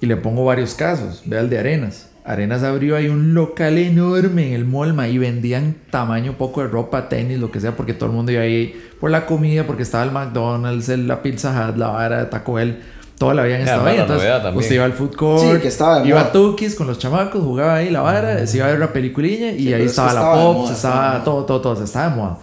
Y 0.00 0.06
le 0.06 0.16
pongo 0.16 0.44
varios 0.44 0.74
casos. 0.74 1.22
Vea 1.26 1.40
el 1.40 1.50
de 1.50 1.58
Arenas. 1.58 2.06
Arenas 2.24 2.62
abrió 2.62 2.96
ahí 2.96 3.08
un 3.08 3.34
local 3.34 3.76
enorme 3.78 4.48
en 4.48 4.52
el 4.54 4.64
Molma 4.64 5.08
y 5.08 5.18
vendían 5.18 5.74
tamaño 5.90 6.34
poco 6.38 6.60
de 6.62 6.68
ropa, 6.68 7.08
tenis, 7.08 7.38
lo 7.38 7.50
que 7.50 7.60
sea, 7.60 7.76
porque 7.76 7.92
todo 7.94 8.10
el 8.10 8.14
mundo 8.16 8.30
iba 8.30 8.42
ahí 8.42 8.74
por 9.00 9.10
la 9.10 9.26
comida, 9.26 9.66
porque 9.66 9.82
estaba 9.82 10.04
el 10.04 10.10
McDonald's, 10.12 10.88
el- 10.90 11.08
la 11.08 11.22
Pizza 11.22 11.68
Hut, 11.68 11.76
la 11.76 11.88
vara 11.88 12.18
de 12.20 12.26
Taco 12.26 12.54
Bell. 12.54 12.78
Todo 13.18 13.34
la 13.34 13.42
habían 13.42 13.58
Ya, 13.60 13.64
estado 13.64 13.84
la 13.84 13.90
ahí. 13.90 13.96
novedad 13.98 14.06
Entonces, 14.16 14.42
también. 14.42 14.58
usted 14.62 14.74
iba 14.76 14.84
al 14.84 14.92
food 14.92 15.14
court, 15.16 15.54
Sí, 15.56 15.60
que 15.60 15.68
estaba 15.68 16.00
de 16.00 16.08
iba 16.08 16.20
a 16.20 16.32
Tukis 16.32 16.74
con 16.74 16.86
los 16.86 16.98
chamacos, 16.98 17.42
jugaba 17.42 17.74
ahí 17.76 17.90
la 17.90 18.00
vara, 18.02 18.46
se 18.46 18.56
iba 18.58 18.66
a 18.66 18.68
ver 18.70 18.76
una 18.78 18.92
peliculilla 18.92 19.50
y 19.52 19.58
Sí, 19.64 19.66
ahí 19.68 19.72
es 19.74 19.78
que 19.80 19.86
estaba 19.86 20.12
la 20.14 20.20
pop, 20.32 20.56
moda, 20.58 20.72
estaba 20.72 20.94
estaba 21.06 21.24
todo, 21.24 21.44
todo, 21.44 21.60
todo, 21.60 21.76
se 21.76 21.84
estaba 21.84 22.10
de 22.10 22.16
moda. 22.16 22.38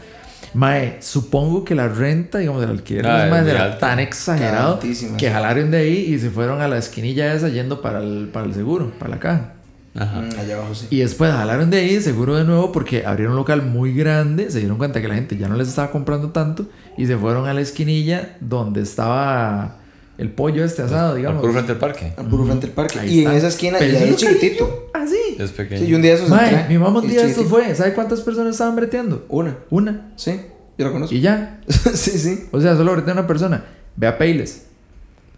Mae, 0.57 0.97
supongo 1.01 1.63
que 1.63 1.75
la 1.75 1.87
renta, 1.87 2.39
digamos, 2.39 2.61
del 2.61 2.71
alquiler 2.71 3.03
de 3.03 3.09
Ah, 3.09 3.13
los 3.17 3.25
es 3.25 3.29
maes 3.31 3.43
muy 3.43 3.51
era 3.51 3.63
alto. 3.65 3.77
tan 3.77 3.99
exagerado 3.99 4.79
que 5.19 5.29
jalaron 5.29 5.69
de 5.69 5.77
ahí 5.77 5.97
y 6.13 6.17
se 6.17 6.31
fueron 6.31 6.61
a 6.61 6.67
la 6.67 6.79
esquinilla 6.79 7.31
esa 7.35 7.49
yendo 7.49 7.79
para 7.81 7.99
el, 7.99 8.29
para 8.33 8.47
el 8.47 8.53
seguro, 8.55 8.91
para 8.97 9.11
la 9.11 9.19
caja. 9.19 9.53
Ajá. 9.95 10.21
Mm, 10.21 10.39
allá 10.39 10.55
abajo 10.57 10.73
sí. 10.73 10.87
Y 10.89 10.97
después 10.99 11.31
jalaron 11.31 11.69
de 11.69 11.77
ahí 11.77 12.01
seguro 12.01 12.35
de 12.35 12.43
nuevo 12.43 12.71
porque 12.71 13.05
abrieron 13.05 13.33
un 13.33 13.37
local 13.37 13.61
muy 13.61 13.93
grande, 13.93 14.49
se 14.49 14.57
dieron 14.59 14.77
cuenta 14.79 14.99
que 14.99 15.07
la 15.07 15.13
gente 15.15 15.37
ya 15.37 15.47
no 15.47 15.55
les 15.55 15.67
estaba 15.67 15.91
comprando 15.91 16.29
tanto 16.31 16.65
y 16.97 17.05
se 17.05 17.15
fueron 17.17 17.47
a 17.47 17.53
la 17.53 17.61
esquinilla 17.61 18.35
donde 18.39 18.81
estaba 18.81 19.77
el 20.17 20.29
pollo 20.31 20.63
este 20.65 20.81
asado, 20.81 21.11
Al 21.11 21.17
digamos. 21.17 21.41
puro 21.41 21.53
frente 21.53 21.71
del 21.73 21.79
parque. 21.79 22.13
Al 22.17 22.25
puro 22.25 22.45
frente 22.45 22.65
del 22.65 22.75
parque. 22.75 22.99
Ahí 22.99 23.09
y 23.13 23.19
está. 23.19 23.31
en 23.31 23.37
esa 23.37 23.47
esquina, 23.49 23.77
Pero 23.77 23.93
y 23.93 23.95
es 24.09 24.15
chiquitito. 24.15 24.89
Así. 24.93 25.26
Es 25.37 25.51
pequeño. 25.51 25.81
Sí, 25.81 25.91
y 25.91 25.93
un 25.93 26.01
día 26.01 26.13
esos 26.13 26.29
Mae, 26.29 26.49
entré, 26.49 26.67
mi 26.69 26.77
mamá 26.77 26.99
un 26.99 27.07
día 27.07 27.21
de 27.21 27.29
estos 27.29 27.45
fue, 27.45 27.73
¿sabe 27.75 27.93
cuántas 27.93 28.21
personas 28.21 28.53
estaban 28.53 28.75
breteando? 28.75 29.25
Una. 29.29 29.57
Una. 29.69 30.11
Sí, 30.15 30.39
yo 30.77 30.85
la 30.85 30.91
conozco. 30.91 31.13
Y 31.13 31.21
ya. 31.21 31.61
sí, 31.67 32.11
sí. 32.17 32.45
O 32.51 32.59
sea, 32.59 32.75
solo 32.75 32.93
bretea 32.93 33.13
una 33.13 33.27
persona. 33.27 33.63
Ve 33.95 34.07
a 34.07 34.17
Payless. 34.17 34.65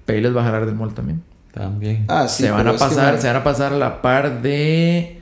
Payless 0.05 0.35
va 0.35 0.41
a 0.41 0.45
jalar 0.45 0.65
del 0.65 0.75
mall 0.75 0.93
también. 0.93 1.23
También. 1.53 2.05
Ah, 2.07 2.27
sí. 2.27 2.43
se 2.43 2.51
van 2.51 2.67
a 2.67 2.71
que, 2.71 2.77
pasar, 2.77 3.19
se 3.19 3.27
van 3.27 3.35
a 3.35 3.43
pasar 3.43 3.73
a 3.73 3.77
la 3.77 4.01
par 4.01 4.41
de 4.41 5.21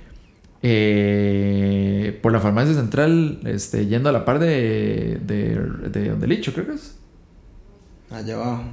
eh, 0.61 2.19
por 2.21 2.31
la 2.31 2.39
farmacia 2.39 2.73
central, 2.73 3.39
este, 3.45 3.87
yendo 3.87 4.09
a 4.09 4.11
la 4.11 4.25
par 4.25 4.39
de 4.39 5.19
de, 5.25 5.59
de 5.89 6.09
donde 6.09 6.27
Licho, 6.27 6.53
creo 6.53 6.67
que 6.67 6.73
es. 6.73 6.95
Allá 8.11 8.35
abajo. 8.35 8.63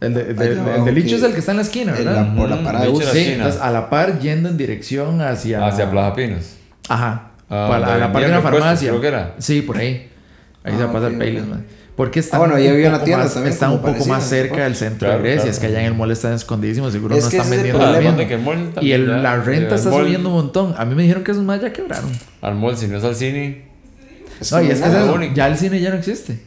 El 0.00 0.12
de, 0.14 0.34
de- 0.34 0.88
el 0.88 0.94
Licho 0.94 1.16
es 1.16 1.22
el 1.22 1.32
que 1.32 1.38
está 1.38 1.52
en 1.52 1.56
la 1.56 1.62
esquina, 1.62 1.92
¿verdad? 1.92 2.26
la- 2.26 2.34
por 2.34 2.48
la 2.50 2.56
Mm, 2.56 2.64
parada 2.64 2.84
de 2.84 2.90
bus. 2.90 3.04
la 3.04 3.10
Sí, 3.12 3.24
entonces 3.28 3.60
a 3.60 3.70
la 3.70 3.88
par 3.88 4.18
yendo 4.20 4.48
en 4.50 4.56
dirección 4.56 5.20
hacia 5.22 5.66
Hacia 5.66 5.90
Plaza 5.90 6.14
Pinos. 6.14 6.56
Ajá. 6.88 7.30
Ah, 7.48 7.66
Para 7.70 7.78
la, 7.86 7.94
a 7.94 7.98
la 7.98 8.12
par 8.12 8.22
de 8.24 8.28
una 8.30 8.40
farmacia. 8.42 8.88
creo 8.90 9.00
que 9.00 9.06
era. 9.08 9.34
Sí, 9.38 9.62
por 9.62 9.78
ahí. 9.78 10.10
Ahí 10.64 10.74
se 10.76 10.82
Ah, 10.82 10.84
va 10.86 10.90
a 10.90 10.92
pasar 10.92 11.12
ok, 11.12 11.18
Payless, 11.18 11.46
man. 11.46 11.64
Porque 11.96 12.20
está 12.20 12.36
Ah, 12.36 12.40
bueno, 12.40 12.56
ahí 12.56 12.68
había 12.68 12.88
una 12.90 13.02
tienda 13.04 13.24
más, 13.24 13.32
también 13.32 13.54
Está 13.54 13.70
un 13.70 13.80
poco 13.80 14.04
más 14.04 14.22
cerca 14.28 14.64
del 14.64 14.76
centro 14.76 15.08
Claro, 15.08 15.14
de 15.22 15.22
Grecia. 15.22 15.42
claro. 15.44 15.50
Es 15.52 15.58
que 15.60 15.66
allá 15.68 15.80
en 15.80 15.86
el 15.86 15.94
mall 15.94 16.10
están 16.10 16.34
escondidísimos. 16.34 16.92
Seguro 16.92 17.14
Es 17.16 17.24
no 17.24 17.30
que 17.30 17.36
están 17.38 17.50
el 17.54 17.56
vendiendo 17.62 18.22
el 18.22 18.38
mall 18.40 18.72
Y 18.82 18.92
el- 18.92 19.06
ya- 19.06 19.16
la 19.16 19.36
renta 19.36 19.68
el 19.68 19.74
está 19.80 19.90
mall- 19.90 20.04
subiendo 20.04 20.28
un 20.28 20.34
montón. 20.34 20.74
A 20.76 20.84
mí 20.84 20.94
me 20.94 21.02
dijeron 21.04 21.24
que 21.24 21.30
esos 21.30 21.42
más 21.42 21.62
ya 21.62 21.72
quebraron. 21.72 22.10
Al 22.42 22.54
mall, 22.56 22.76
si 22.76 22.86
no 22.88 22.98
es 22.98 23.04
al 23.04 23.14
cine. 23.16 23.64
No, 24.50 24.60
y 24.62 24.70
es 24.70 24.82
que 24.82 25.30
ya 25.34 25.46
el 25.46 25.56
cine 25.56 25.80
ya 25.80 25.88
no 25.88 25.96
existe. 25.96 26.38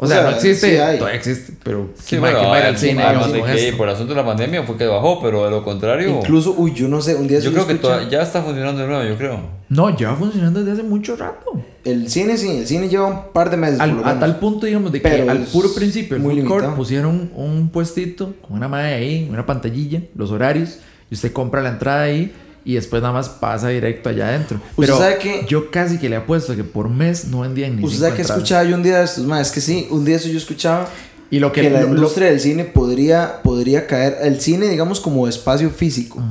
O, 0.00 0.04
O 0.04 0.08
sea, 0.08 0.18
sea, 0.18 0.30
no 0.30 0.36
existe, 0.36 0.70
sí 0.70 0.76
hay. 0.76 0.96
todavía 0.96 1.18
existe, 1.18 1.54
pero 1.64 1.88
Sí, 1.96 2.04
¿quién, 2.10 2.20
bueno, 2.20 2.38
va, 2.38 2.54
a 2.54 2.60
ir 2.60 2.64
al 2.66 2.78
cine 2.78 3.02
no 3.14 3.24
sé 3.24 3.42
qué, 3.42 3.72
por 3.76 3.88
asunto 3.88 4.14
de 4.14 4.20
la 4.20 4.24
pandemia 4.24 4.62
fue 4.62 4.76
que 4.76 4.86
bajó, 4.86 5.20
pero 5.20 5.44
de 5.44 5.50
lo 5.50 5.64
contrario. 5.64 6.20
Incluso, 6.20 6.54
uy, 6.56 6.72
yo 6.72 6.86
no 6.86 7.00
sé, 7.02 7.16
un 7.16 7.26
día 7.26 7.40
yo 7.40 7.50
creo 7.52 7.66
que 7.66 7.74
toda- 7.74 8.08
ya 8.08 8.22
está 8.22 8.40
funcionando 8.42 8.80
de 8.82 8.86
nuevo, 8.86 9.02
yo 9.02 9.16
creo. 9.16 9.40
No, 9.68 9.94
lleva 9.96 10.14
funcionando 10.14 10.60
desde 10.60 10.72
hace 10.80 10.82
mucho 10.88 11.16
rato. 11.16 11.60
El 11.84 12.08
cine 12.08 12.36
sí, 12.36 12.48
el 12.58 12.66
cine 12.68 12.88
lleva 12.88 13.06
un 13.06 13.32
par 13.32 13.50
de 13.50 13.56
meses. 13.56 13.80
Al- 13.80 14.00
a 14.04 14.20
tal 14.20 14.38
punto, 14.38 14.66
digamos, 14.66 14.92
de 14.92 15.02
que 15.02 15.08
Pero 15.08 15.28
al 15.32 15.38
puro 15.38 15.74
principio, 15.74 16.16
el 16.16 16.22
muy 16.22 16.40
food 16.42 16.48
court 16.48 16.76
pusieron 16.76 17.32
un 17.34 17.70
puestito 17.70 18.34
con 18.40 18.56
una 18.56 18.68
madre 18.68 18.94
ahí, 18.94 19.26
una 19.28 19.44
pantallilla, 19.46 20.02
los 20.14 20.30
horarios, 20.30 20.78
y 21.10 21.14
usted 21.14 21.32
compra 21.32 21.60
la 21.60 21.70
entrada 21.70 22.02
ahí 22.02 22.32
y 22.68 22.74
después 22.74 23.00
nada 23.00 23.14
más 23.14 23.30
pasa 23.30 23.68
directo 23.68 24.10
allá 24.10 24.28
adentro. 24.28 24.60
¿Usted 24.76 24.92
sabe 24.92 25.16
que- 25.16 25.46
yo 25.48 25.70
casi 25.70 25.96
que 25.96 26.10
le 26.10 26.16
apuesto 26.16 26.54
que 26.54 26.64
por 26.64 26.90
mes 26.90 27.24
no 27.28 27.40
vendían 27.40 27.76
ni 27.76 27.82
Usted 27.82 27.98
sabe 28.00 28.14
que 28.16 28.20
entradas. 28.20 28.42
escuchaba 28.42 28.64
yo 28.64 28.74
un 28.76 28.82
día 28.82 28.98
de 28.98 29.04
estos, 29.06 29.24
más 29.24 29.46
es 29.46 29.52
que 29.54 29.62
sí, 29.62 29.86
un 29.90 30.04
día 30.04 30.16
eso 30.16 30.28
yo 30.28 30.36
escuchaba 30.36 30.86
Y 31.30 31.38
lo 31.38 31.50
que, 31.50 31.62
que, 31.62 31.70
la 31.70 31.80
lo- 31.80 31.86
lo- 31.88 31.94
industria 31.94 32.28
del 32.28 32.40
cine 32.40 32.64
podría, 32.66 33.40
podría 33.42 33.86
caer, 33.86 34.18
el 34.20 34.38
cine 34.42 34.68
digamos 34.68 35.00
como 35.00 35.26
espacio 35.26 35.70
físico, 35.70 36.22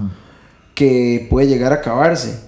que 0.76 1.26
puede 1.30 1.48
llegar 1.48 1.72
a 1.72 1.78
acabarse. 1.78 2.40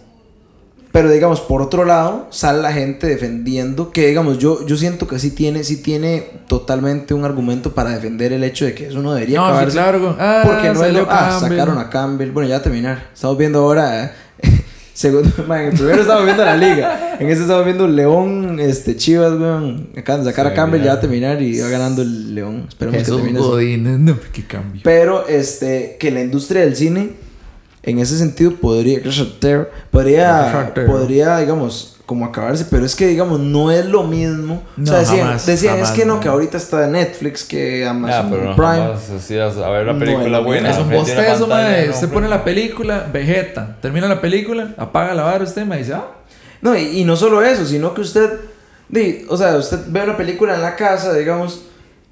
Pero 0.92 1.12
digamos, 1.12 1.40
por 1.42 1.62
otro 1.62 1.86
lado, 1.86 2.28
sale 2.32 2.62
la 2.64 2.74
gente 2.74 3.06
defendiendo 3.06 3.92
que, 3.92 4.08
digamos, 4.08 4.40
yo, 4.40 4.66
yo 4.66 4.76
siento 4.76 5.08
que 5.08 5.20
sí 5.20 5.30
tiene, 5.32 5.64
sí 5.64 5.78
tiene 5.84 6.24
totalmente 6.48 7.14
un 7.14 7.26
argumento 7.26 7.74
para 7.76 7.92
defender 7.92 8.34
el 8.34 8.44
hecho 8.44 8.66
de 8.66 8.74
que 8.74 8.88
eso 8.88 9.00
no 9.02 9.14
debería 9.14 9.38
No, 9.38 9.44
sí, 9.46 9.50
acabarse. 9.52 9.72
claro. 9.74 10.00
con- 10.02 10.16
Ah, 10.20 10.42
porque 10.46 10.70
no 10.74 10.84
es 10.84 10.94
lo, 10.94 11.06
ah, 11.10 11.38
sacaron 11.40 11.78
a 11.78 11.90
Campbell. 11.92 12.32
Bueno, 12.32 12.50
ya 12.50 12.56
a 12.58 12.62
terminar. 12.64 13.10
Estamos 13.14 13.38
viendo 13.38 13.60
ahora. 13.60 14.06
eh, 14.42 14.50
segundo, 14.94 15.30
man, 15.48 15.62
en 15.62 15.68
el 15.68 15.74
primero 15.74 16.02
estamos 16.02 16.26
viendo 16.26 16.44
la 16.44 16.58
liga. 16.58 17.18
En 17.20 17.30
este 17.30 17.44
estamos 17.44 17.66
viendo 17.66 17.88
León, 17.88 18.60
este, 18.60 18.96
Chivas, 18.96 19.34
weón. 19.34 19.90
Acaban 19.96 20.24
de 20.24 20.32
sacar 20.32 20.48
Sí, 20.48 20.52
a 20.54 20.56
Campbell, 20.56 20.80
ya. 20.80 20.86
ya 20.86 20.92
va 20.94 20.98
a 20.98 21.02
terminar 21.02 21.40
y 21.42 21.60
va 21.62 21.68
ganando 21.70 22.02
el 22.02 22.34
León. 22.34 22.66
Esperemos 22.68 22.94
que 22.98 23.00
Jesús 23.06 23.18
termine 23.18 23.40
así. 23.40 23.48
Godínez, 23.48 24.00
no, 24.00 24.18
qué 24.34 24.44
cambio. 24.48 24.82
Pero 24.84 25.28
este, 25.28 25.98
que 26.00 26.10
la 26.10 26.22
industria 26.22 26.62
del 26.62 26.76
cine, 26.76 27.12
en 27.90 28.00
ese 28.00 28.18
sentido, 28.18 28.52
podría, 28.56 29.00
podría, 29.92 30.74
podría, 30.88 31.38
digamos, 31.38 31.98
como 32.06 32.26
acabarse, 32.26 32.66
pero 32.72 32.86
es 32.86 32.96
que, 32.96 33.06
digamos, 33.06 33.40
no 33.40 33.70
es 33.72 33.86
lo 33.86 34.04
mismo. 34.04 34.56
o 34.56 34.82
No, 34.82 34.88
sea, 34.88 35.00
decían, 35.00 35.20
jamás, 35.28 35.46
decían 35.46 35.74
jamás, 35.76 35.90
es 35.92 35.96
que 35.96 36.06
no, 36.06 36.16
no. 36.16 36.20
que 36.20 36.28
ahorita 36.28 36.58
está 36.58 36.88
Netflix, 36.88 37.44
que 37.44 37.86
Amazon 37.86 38.32
pero 38.32 38.44
no, 38.46 38.56
Prime. 38.56 38.78
jamás 38.78 39.10
hacías 39.12 39.58
a 39.58 39.70
ver 39.70 39.86
la 39.86 40.00
película 40.00 40.40
no, 40.40 40.44
buena. 40.44 40.72
Es 40.72 40.78
un 40.80 40.90
bostezo, 40.90 41.46
no, 41.46 41.56
Usted 41.92 42.10
pone 42.10 42.28
la 42.28 42.44
película, 42.44 43.08
Vegeta. 43.14 43.78
Termina 43.80 44.08
la 44.08 44.20
película, 44.22 44.74
apaga 44.78 45.14
la 45.14 45.22
vara 45.24 45.44
usted, 45.44 45.66
me 45.66 45.78
dice, 45.78 45.94
ah. 45.94 46.08
No, 46.62 46.76
y, 46.76 47.00
y 47.00 47.04
no 47.06 47.16
solo 47.16 47.44
eso, 47.44 47.64
sino 47.66 47.94
que 47.94 48.02
usted, 48.02 48.40
di, 48.90 49.26
o 49.30 49.38
sea, 49.38 49.56
usted 49.58 49.78
ve 49.90 50.04
una 50.04 50.18
película 50.18 50.56
en 50.56 50.64
la 50.64 50.76
casa, 50.76 51.14
digamos, 51.14 51.62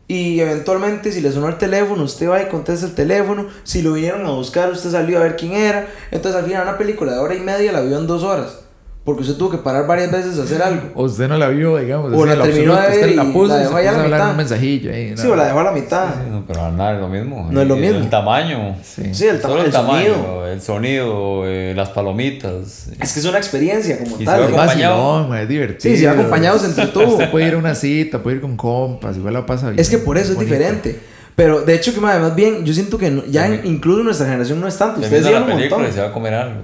y 0.07 0.39
eventualmente 0.39 1.11
si 1.11 1.21
le 1.21 1.31
sonó 1.31 1.49
el 1.49 1.57
teléfono, 1.57 2.03
usted 2.03 2.29
va 2.29 2.41
y 2.41 2.47
contesta 2.47 2.85
el 2.85 2.95
teléfono, 2.95 3.47
si 3.63 3.81
lo 3.81 3.93
vinieron 3.93 4.25
a 4.25 4.31
buscar, 4.31 4.71
usted 4.71 4.91
salió 4.91 5.17
a 5.17 5.23
ver 5.23 5.35
quién 5.35 5.53
era, 5.53 5.87
entonces 6.11 6.41
al 6.41 6.47
final 6.47 6.63
una 6.63 6.77
película 6.77 7.13
de 7.13 7.19
hora 7.19 7.35
y 7.35 7.41
media 7.41 7.71
la 7.71 7.81
vio 7.81 7.97
en 7.97 8.07
dos 8.07 8.23
horas, 8.23 8.59
porque 9.07 9.21
usted 9.21 9.35
tuvo 9.37 9.51
que 9.51 9.57
parar 9.59 9.87
varias 9.87 10.11
veces 10.11 10.37
a 10.37 10.43
hacer 10.43 10.61
algo. 10.61 10.89
O 10.95 11.05
usted 11.05 11.29
no 11.29 11.37
la 11.37 11.47
vio, 11.47 11.77
digamos. 11.77 12.11
O 12.13 12.25
la 12.25 12.35
lo 12.35 12.43
terminó 12.43 12.75
de 12.75 12.89
ver 12.89 13.15
la 13.15 13.23
puso 13.23 13.47
la 13.47 13.53
se 13.55 13.59
dejó 13.63 13.77
a 13.77 13.81
la 13.81 14.03
mitad. 14.03 14.31
un 14.31 14.35
mensajillo. 14.37 14.91
Sí, 15.15 15.27
o 15.27 15.35
la 15.37 15.45
dejó 15.45 15.59
a 15.61 15.63
la 15.63 15.71
mitad. 15.71 16.07
Sí, 16.13 16.29
no, 16.29 16.43
pero 16.45 16.71
nada 16.73 16.93
es 16.95 16.99
lo 16.99 17.07
mismo. 17.07 17.47
No 17.49 17.61
es 17.61 17.67
lo 17.69 17.75
El- 17.75 17.79
mismo. 17.81 17.99
El 17.99 18.09
tamaño. 18.09 18.75
Sí. 18.83 19.13
Sí, 19.13 19.25
el, 19.27 19.39
tama- 19.39 19.59
el, 19.61 19.65
el 19.67 19.71
tamaño, 19.71 20.13
sonido. 20.13 20.47
el 20.47 20.61
sonido, 20.61 21.43
eh, 21.47 21.73
las 21.73 21.87
palomitas. 21.89 22.89
Es 22.99 23.13
que 23.13 23.19
es 23.21 23.25
una 23.25 23.37
experiencia 23.37 23.97
como 23.97 24.17
Y 24.17 24.19
se 24.19 24.25
tal. 24.25 24.41
va 24.41 24.43
Es 24.43 24.47
digamos. 24.51 24.67
acompañado. 24.71 25.35
es 25.35 25.47
divertido. 25.47 25.95
Sí, 25.95 25.97
si 26.01 26.05
va 26.05 26.11
acompañados 26.11 26.63
entre 26.65 26.85
todos. 26.93 27.13
Usted 27.13 27.31
puede 27.31 27.47
ir 27.47 27.53
a 27.53 27.57
una 27.59 27.75
cita, 27.75 28.19
puede 28.21 28.35
ir 28.35 28.41
con 28.41 28.57
compas, 28.57 29.15
igual 29.15 29.33
la 29.35 29.45
pasa 29.45 29.69
bien. 29.69 29.79
Es 29.79 29.89
que 29.89 29.99
por 29.99 30.17
eso 30.17 30.33
es 30.33 30.39
diferente. 30.39 30.99
Pero 31.37 31.61
de 31.61 31.75
hecho 31.75 31.93
que 31.93 32.01
más 32.01 32.35
bien 32.35 32.65
yo 32.65 32.73
siento 32.73 32.97
que 32.97 33.09
no- 33.09 33.23
ya 33.25 33.45
en- 33.45 33.61
incluso 33.63 34.03
nuestra 34.03 34.25
generación 34.25 34.59
no 34.59 34.67
es 34.67 34.77
tanto. 34.77 34.99
Ustedes 34.99 35.23
llevan 35.25 35.47
la 35.47 35.55
un 35.55 35.61
montón. 35.61 35.93
se 35.93 36.01
va 36.01 36.07
a 36.07 36.11
comer 36.11 36.33
algo. 36.33 36.61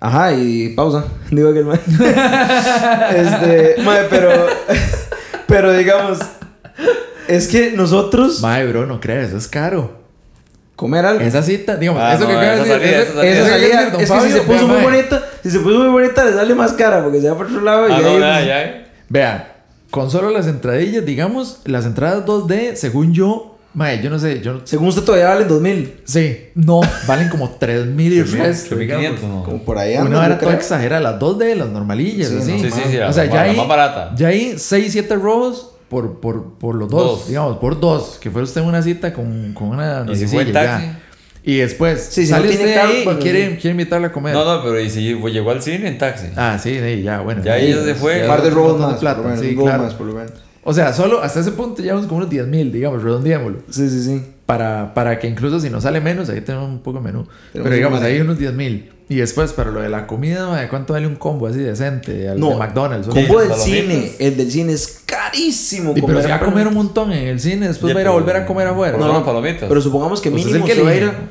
Ajá, 0.00 0.32
y 0.32 0.70
pausa. 0.70 1.04
Digo 1.30 1.52
que 1.52 1.60
el 1.60 1.64
man. 1.64 1.80
este, 3.14 3.76
madre, 3.82 4.06
pero. 4.10 4.30
Pero 5.46 5.72
digamos. 5.72 6.18
Es 7.28 7.46
que 7.46 7.70
nosotros. 7.70 8.40
Mae, 8.40 8.66
bro, 8.66 8.84
no 8.84 9.00
crees, 9.00 9.28
eso 9.28 9.36
es 9.36 9.46
caro. 9.46 9.92
Comer 10.74 11.06
algo. 11.06 11.20
Esa 11.22 11.40
cita, 11.42 11.76
digamos, 11.76 12.02
Ah, 12.02 12.14
eso 12.14 12.24
no, 12.24 12.30
que 12.30 12.34
acaba 12.36 12.56
de 12.56 12.62
esa 12.62 12.74
decir. 12.78 12.80
salida, 12.90 13.02
esa. 13.22 14.02
Esa 14.02 14.16
es 14.16 14.22
que 14.22 14.28
si 14.28 14.32
se 14.34 14.40
puso 14.42 14.66
muy 14.66 14.76
mae. 14.76 14.84
bonita, 14.84 15.22
si 15.42 15.50
se 15.50 15.60
puso 15.60 15.78
muy 15.78 15.88
bonita, 15.88 16.24
le 16.24 16.32
sale 16.32 16.54
más 16.56 16.72
cara 16.72 17.02
porque 17.02 17.20
se 17.20 17.30
va 17.30 17.36
por 17.36 17.46
otro 17.46 17.60
lado 17.62 17.88
y 17.88 17.92
Ah, 17.92 17.96
ahí- 17.96 18.02
no, 18.04 18.18
ya, 18.18 18.44
ya. 18.44 18.86
Vea, 19.08 19.54
con 19.92 20.10
solo 20.10 20.30
las 20.30 20.46
entradillas, 20.48 21.04
digamos, 21.06 21.60
las 21.64 21.86
entradas 21.86 22.24
2D, 22.26 22.74
según 22.74 23.14
yo, 23.14 23.55
mae, 23.76 24.02
yo 24.02 24.10
no 24.10 24.18
sé, 24.18 24.40
yo 24.40 24.54
no 24.54 24.60
Según 24.64 24.88
usted 24.88 25.02
todavía 25.02 25.28
valen 25.28 25.46
2000. 25.46 26.00
Sí, 26.04 26.48
no, 26.54 26.80
valen 27.06 27.28
como 27.28 27.50
3000 27.50 28.12
y 28.12 28.22
resto, 28.22 28.74
digamos. 28.76 29.04
500, 29.06 29.28
¿no? 29.30 29.44
Como 29.44 29.62
por 29.62 29.78
ahí 29.78 29.96
Una 29.98 30.24
era 30.26 30.38
toda 30.38 30.50
creo. 30.50 30.52
exagerada, 30.52 31.00
las 31.12 31.20
2D, 31.20 31.54
las 31.54 31.68
normalillas, 31.68 32.28
Sí, 32.28 32.36
así. 32.40 32.52
no, 32.52 32.58
Sí, 32.58 32.70
sí, 32.70 32.80
sí, 32.90 32.96
o 32.98 33.12
sea, 33.12 33.24
la- 33.24 33.30
ya 33.30 33.34
la 33.34 33.42
ahí, 33.42 33.56
más 33.56 33.68
barata. 33.68 34.12
ya 34.16 34.28
ahí 34.28 34.54
6, 34.58 34.92
7 34.92 35.14
robos 35.16 35.72
por, 35.88 36.18
por, 36.20 36.54
por 36.58 36.74
los 36.74 36.88
dos, 36.88 37.18
Dos. 37.20 37.28
digamos, 37.28 37.58
por 37.58 37.78
dos. 37.78 38.18
Que 38.20 38.30
fuera 38.30 38.44
usted 38.44 38.62
en 38.62 38.66
una 38.66 38.82
cita 38.82 39.12
con, 39.12 39.52
con 39.52 39.68
una 39.68 40.04
¿Y 40.10 40.16
si 40.16 40.26
fue 40.26 40.44
taxi? 40.46 40.86
Y 41.44 41.58
después, 41.58 42.08
Sí, 42.10 42.22
si 42.22 42.26
sale 42.32 42.48
usted 42.48 42.74
carro, 42.74 42.88
ahí 42.88 43.04
y 43.08 43.22
quiere, 43.22 43.50
sí. 43.50 43.56
quiere 43.58 43.70
invitarla 43.70 44.08
a 44.08 44.12
comer. 44.12 44.34
No, 44.34 44.44
no, 44.44 44.62
pero 44.64 44.80
¿y 44.80 44.90
si 44.90 45.00
llegó 45.14 45.50
al 45.52 45.62
cine 45.62 45.86
en 45.86 45.96
taxi? 45.96 46.26
Ah, 46.34 46.58
sí, 46.60 46.76
sí, 46.82 47.02
ya, 47.02 47.20
bueno. 47.20 47.44
Ya 47.44 47.52
ahí 47.52 47.70
ya 47.72 47.84
se 47.84 47.94
fue. 47.94 48.16
ya 48.18 48.22
Un 48.22 48.28
par 48.28 48.42
de 48.42 48.50
robos 48.50 48.80
de 48.80 48.86
más, 48.86 48.96
plata, 48.98 49.36
sí, 49.38 49.54
claro. 49.54 49.84
más, 49.84 49.94
por 49.94 50.06
lo 50.08 50.14
menos. 50.14 50.32
O 50.68 50.74
sea, 50.74 50.92
solo 50.92 51.22
hasta 51.22 51.40
ese 51.40 51.52
punto 51.52 51.80
llevamos 51.80 52.06
como 52.06 52.18
unos 52.18 52.28
10 52.28 52.48
mil, 52.48 52.72
digamos, 52.72 53.02
redondeémoslo. 53.02 53.58
Sí, 53.70 53.88
sí, 53.88 54.02
sí. 54.02 54.22
Para, 54.46 54.92
para 54.94 55.18
que 55.18 55.28
incluso 55.28 55.60
si 55.60 55.70
nos 55.70 55.84
sale 55.84 56.00
menos, 56.00 56.28
ahí 56.28 56.40
tenemos 56.40 56.68
un 56.68 56.80
poco 56.80 56.98
de 56.98 57.04
menú. 57.04 57.26
Pero 57.52 57.64
un 57.66 57.70
digamos, 57.72 58.02
ahí 58.02 58.20
unos 58.20 58.36
10 58.38 58.52
mil. 58.52 58.92
Y 59.08 59.14
después, 59.16 59.52
para 59.52 59.70
lo 59.70 59.80
de 59.80 59.88
la 59.88 60.08
comida, 60.08 60.48
mae, 60.48 60.68
¿cuánto 60.68 60.92
vale 60.94 61.06
un 61.06 61.14
combo 61.14 61.46
así 61.46 61.60
decente? 61.60 62.28
Al 62.28 62.40
No, 62.40 62.50
de 62.50 62.56
McDonald's. 62.56 63.06
Combo 63.06 63.38
del 63.40 63.52
cine. 63.54 64.12
El 64.18 64.36
del 64.36 64.50
cine 64.50 64.72
es 64.72 65.02
carísimo. 65.06 65.92
Y 65.94 66.02
pero 66.02 66.20
si 66.20 66.28
va 66.28 66.34
a 66.34 66.38
pero- 66.40 66.50
comer 66.50 66.66
un 66.66 66.74
montón 66.74 67.12
en 67.12 67.28
el 67.28 67.38
cine, 67.38 67.68
después 67.68 67.94
va 67.94 68.00
a 68.00 68.02
ir 68.02 68.08
a 68.08 68.10
pero- 68.10 68.20
volver 68.20 68.36
a 68.36 68.46
comer 68.46 68.66
afuera. 68.66 68.98
No, 68.98 69.12
no, 69.12 69.24
palomitas. 69.24 69.68
Pero 69.68 69.80
supongamos 69.80 70.20
que 70.20 70.30
Usted 70.30 70.40
es 70.40 70.46
mínimo 70.46 70.66
que 70.66 70.74
se 70.74 70.82
va 70.82 70.90
a 70.90 70.94
ir 70.96 71.04
a... 71.04 71.28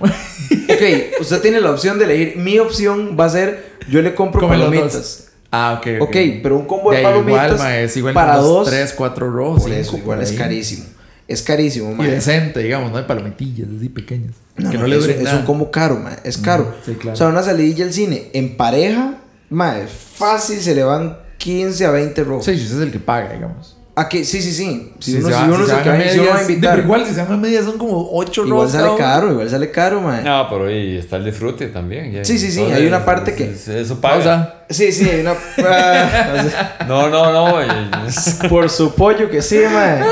Ok, 0.73 0.81
usted 1.21 1.41
tiene 1.41 1.59
la 1.59 1.71
opción 1.71 1.99
de 1.99 2.05
elegir. 2.05 2.37
Mi 2.37 2.57
opción 2.59 3.17
va 3.19 3.25
a 3.25 3.29
ser, 3.29 3.73
yo 3.89 4.01
le 4.01 4.15
compro 4.15 4.39
Come 4.41 4.57
los 4.57 4.67
palomitas. 4.69 5.27
Ah, 5.57 5.79
ok. 5.79 6.01
Ok, 6.01 6.15
pero 6.43 6.57
un 6.57 6.65
combo 6.65 6.91
de, 6.91 6.97
De 6.97 7.03
palomitas 7.03 7.51
igual, 7.51 7.57
mae, 7.59 7.83
es 7.85 7.97
igual 7.97 8.13
para 8.13 8.37
dos. 8.37 8.67
3, 8.67 8.93
4 8.93 9.31
rojos. 9.31 9.63
por 9.63 9.71
eso, 9.71 9.97
igual 9.97 10.21
es 10.21 10.31
ahí. 10.31 10.37
carísimo. 10.37 10.85
Es 11.27 11.41
carísimo, 11.41 11.91
Y 11.91 11.95
man. 11.95 12.09
decente, 12.09 12.59
digamos, 12.59 12.91
no 12.91 12.97
de 12.97 13.03
palomitillas 13.03 13.67
así 13.77 13.89
pequeñas. 13.89 14.35
No, 14.57 14.69
que 14.69 14.77
no, 14.77 14.83
no, 14.83 14.87
le 14.87 14.97
es, 14.97 15.07
es 15.07 15.33
un 15.33 15.43
combo 15.43 15.71
caro, 15.71 15.95
man. 15.97 16.17
Es 16.23 16.37
caro. 16.37 16.75
sí, 16.85 16.93
claro. 16.93 17.13
O 17.13 17.15
sea, 17.17 17.27
una 17.27 17.41
salidilla 17.41 17.85
al 17.85 17.93
cine 17.93 18.29
en 18.33 18.55
pareja, 18.57 19.15
man, 19.49 19.87
fácil 19.87 20.59
se 20.61 20.75
le 20.75 20.83
van 20.83 21.17
15 21.37 21.85
a 21.85 21.91
20 21.91 22.23
rojos. 22.23 22.45
Sí, 22.45 22.51
usted 22.51 22.75
es 22.77 22.81
el 22.81 22.91
que 22.91 22.99
paga, 22.99 23.33
digamos. 23.33 23.74
¿A 23.97 24.09
qué? 24.09 24.25
Sí, 24.25 24.41
sí, 24.41 24.51
sí. 24.51 24.91
Si, 24.99 25.11
Si 25.13 25.17
uno, 25.19 25.29
se 25.29 25.35
si 25.35 25.41
uno 25.43 25.57
se 25.65 25.81
que 25.81 25.89
va, 25.89 25.95
a 25.95 26.01
si 26.09 26.19
uno 26.19 26.29
va 26.29 26.35
a 26.35 26.37
medias- 26.39 26.49
invitar. 26.49 26.71
Pero 26.75 26.83
igual, 26.83 27.05
si 27.05 27.13
se 27.13 27.21
van 27.23 27.31
a 27.31 27.37
medias 27.37 27.63
son 27.63 27.77
como 27.77 28.09
8 28.11 28.45
Igual 28.45 28.69
sale 28.69 28.89
caro, 28.97 29.31
igual 29.31 29.49
sale 29.49 29.71
caro, 29.71 30.01
man. 30.01 30.21
No, 30.23 30.47
pero 30.49 30.65
ahí 30.67 30.97
está 30.97 31.15
el 31.15 31.23
disfrute 31.23 31.67
también. 31.67 32.11
ya. 32.11 32.25
Sí, 32.25 32.37
sí, 32.37 32.51
sí, 32.51 32.61
hay 32.61 32.85
una 32.87 33.05
parte 33.05 33.33
que- 33.35 33.51
es- 33.51 33.67
Eso 33.69 34.01
paga. 34.01 34.15
Pausa. 34.15 34.53
Sí, 34.69 34.91
sí, 34.91 35.09
hay 35.09 35.21
una. 35.21 35.33
ah, 35.65 36.75
No, 36.89 37.09
no, 37.09 37.31
no. 37.31 37.59
por 38.49 38.69
su 38.69 38.93
pollo 38.95 39.29
que 39.29 39.41
sí, 39.41 39.59
man. 39.71 40.03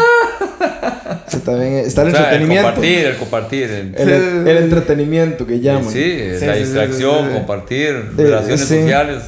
Sí, 1.28 1.39
también 1.39 1.74
está 1.80 2.04
el 2.04 2.08
o 2.10 2.12
sea, 2.12 2.19
el 2.19 2.26
entretenimiento. 2.43 2.67
compartir, 2.69 3.06
el 3.06 3.17
compartir. 3.17 3.63
El, 3.72 3.96
El, 3.98 4.48
el 4.48 4.58
entretenimiento 4.63 5.46
que 5.46 5.60
llaman. 5.60 5.91
sí, 5.91 6.19
Sí, 6.39 6.46
la 6.46 6.54
sí, 6.54 6.60
sí, 6.60 6.65
distracción, 6.65 7.17
sí, 7.19 7.26
sí. 7.28 7.34
compartir, 7.34 8.12
relaciones 8.15 8.60
sí. 8.62 8.80
sociales. 8.82 9.24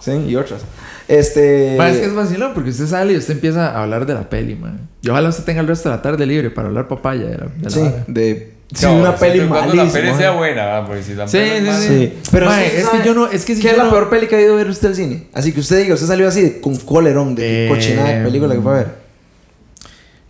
Sí, 0.00 0.12
y 0.28 0.36
otras. 0.36 0.62
Este. 1.08 1.74
Ma, 1.78 1.88
es 1.90 1.98
que 1.98 2.06
es 2.06 2.14
vacilón 2.14 2.52
porque 2.54 2.70
usted 2.70 2.86
sale 2.86 3.12
y 3.12 3.16
usted 3.16 3.34
empieza 3.34 3.70
a 3.76 3.82
hablar 3.84 4.06
de 4.06 4.14
la 4.14 4.28
peli, 4.28 4.54
man. 4.56 4.88
Y 5.02 5.08
ojalá 5.08 5.28
usted 5.28 5.44
tenga 5.44 5.60
el 5.60 5.68
resto 5.68 5.88
de 5.88 5.96
la 5.96 6.02
tarde 6.02 6.26
libre 6.26 6.50
para 6.50 6.68
hablar 6.68 6.88
papaya 6.88 7.26
de 7.26 7.38
la, 7.38 7.46
de 7.46 7.62
la 7.62 7.70
Sí, 7.70 7.80
vara. 7.80 8.04
de 8.08 8.52
Sí, 8.74 8.84
No, 8.84 8.96
una 8.98 9.14
peli 9.14 9.46
cuando 9.46 9.74
la 9.74 9.84
malísima. 9.84 9.92
peli 10.02 10.14
sea 10.18 10.30
buena, 10.32 10.84
porque 10.84 11.00
si 11.04 11.14
la 11.14 11.28
Sí, 11.28 11.38
peli 11.38 11.70
sí, 11.70 11.82
sí. 11.82 11.88
Sí, 11.88 12.18
pero 12.32 12.46
Mae, 12.46 12.66
es 12.80 12.88
que 12.88 13.04
yo 13.06 13.14
no- 13.14 13.28
es 13.30 13.44
que 13.44 13.54
si 13.54 13.62
¿Qué 13.62 13.70
es 13.70 13.76
la 13.78 13.84
no- 13.84 13.90
peor 13.90 14.10
peli 14.10 14.26
que 14.26 14.34
ha 14.34 14.40
ido 14.40 14.54
a 14.54 14.56
ver 14.56 14.68
usted 14.68 14.88
al 14.88 14.96
cine? 14.96 15.28
Así 15.34 15.52
que 15.52 15.60
usted 15.60 15.82
diga, 15.82 15.94
usted 15.94 16.08
salió 16.08 16.26
así 16.26 16.42
de- 16.42 16.60
con 16.60 16.74
colerón 16.78 17.36
de 17.36 17.66
Eh, 17.66 17.68
cochinada 17.68 18.08
de 18.08 18.24
película 18.24 18.54
que 18.56 18.60
fue 18.60 18.72
a 18.72 18.76
ver. 18.78 18.88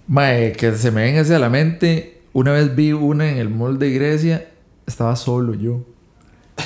Mae, 0.07 0.53
que 0.53 0.73
se 0.75 0.91
me 0.91 1.03
venga 1.05 1.23
hacia 1.23 1.39
la 1.39 1.49
mente. 1.49 2.19
Una 2.35 2.53
vez 2.53 2.77
vi 2.77 2.93
una 2.93 3.31
en 3.31 3.39
el 3.39 3.49
mall 3.49 3.79
de 3.79 3.91
Grecia. 3.91 4.45
Estaba 4.87 5.17
solo 5.17 5.55
yo. 5.55 5.81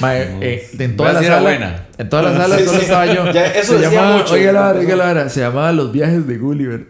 Mae, 0.00 0.22
eh, 0.40 0.68
en 0.78 0.96
toda 0.96 1.10
Voy 1.10 1.12
la 1.14 1.18
a 1.18 1.20
decir 1.20 1.26
era 1.26 1.36
sala. 1.36 1.40
buena. 1.50 1.86
En 1.98 2.08
toda 2.08 2.22
la 2.22 2.36
sala 2.36 2.58
Sí, 2.58 2.64
solo 2.64 2.78
sí. 2.78 2.84
estaba 2.84 3.06
yo. 3.06 3.32
Ya, 3.32 3.46
eso 3.46 3.74
se 3.78 3.80
llamaba, 3.90 4.16
mucho, 4.18 4.34
oiga 4.34 4.52
la 4.52 4.60
vara, 4.60 4.70
empezó. 4.72 4.86
oiga 4.86 4.96
la 4.96 5.04
vara, 5.14 5.28
Se 5.28 5.40
llamaba 5.40 5.72
Los 5.72 5.92
viajes 5.92 6.26
de 6.26 6.38
Gulliver. 6.38 6.86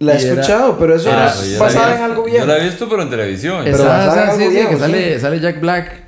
La 0.00 0.12
he 0.14 0.22
Y 0.22 0.26
era- 0.26 0.34
escuchado, 0.34 0.78
pero 0.78 0.94
eso 0.94 1.08
era- 1.10 1.28
es 1.28 1.52
yo 1.54 1.58
basada 1.58 1.88
vi- 1.88 1.96
en 1.96 2.02
algo 2.02 2.26
Yo 2.26 2.30
viejo. 2.32 2.46
la 2.46 2.58
he 2.58 2.64
visto, 2.64 2.88
pero 2.88 3.02
en 3.02 3.10
televisión. 3.10 3.60
Pero 3.64 3.78
basada 3.78 4.32
en 4.34 4.38
sí, 4.38 4.44
sí, 4.46 4.50
viejo, 4.50 4.68
que 4.68 4.74
sí. 4.76 4.80
sale, 4.80 5.20
sale 5.20 5.40
Jack 5.40 5.60
Black. 5.60 6.02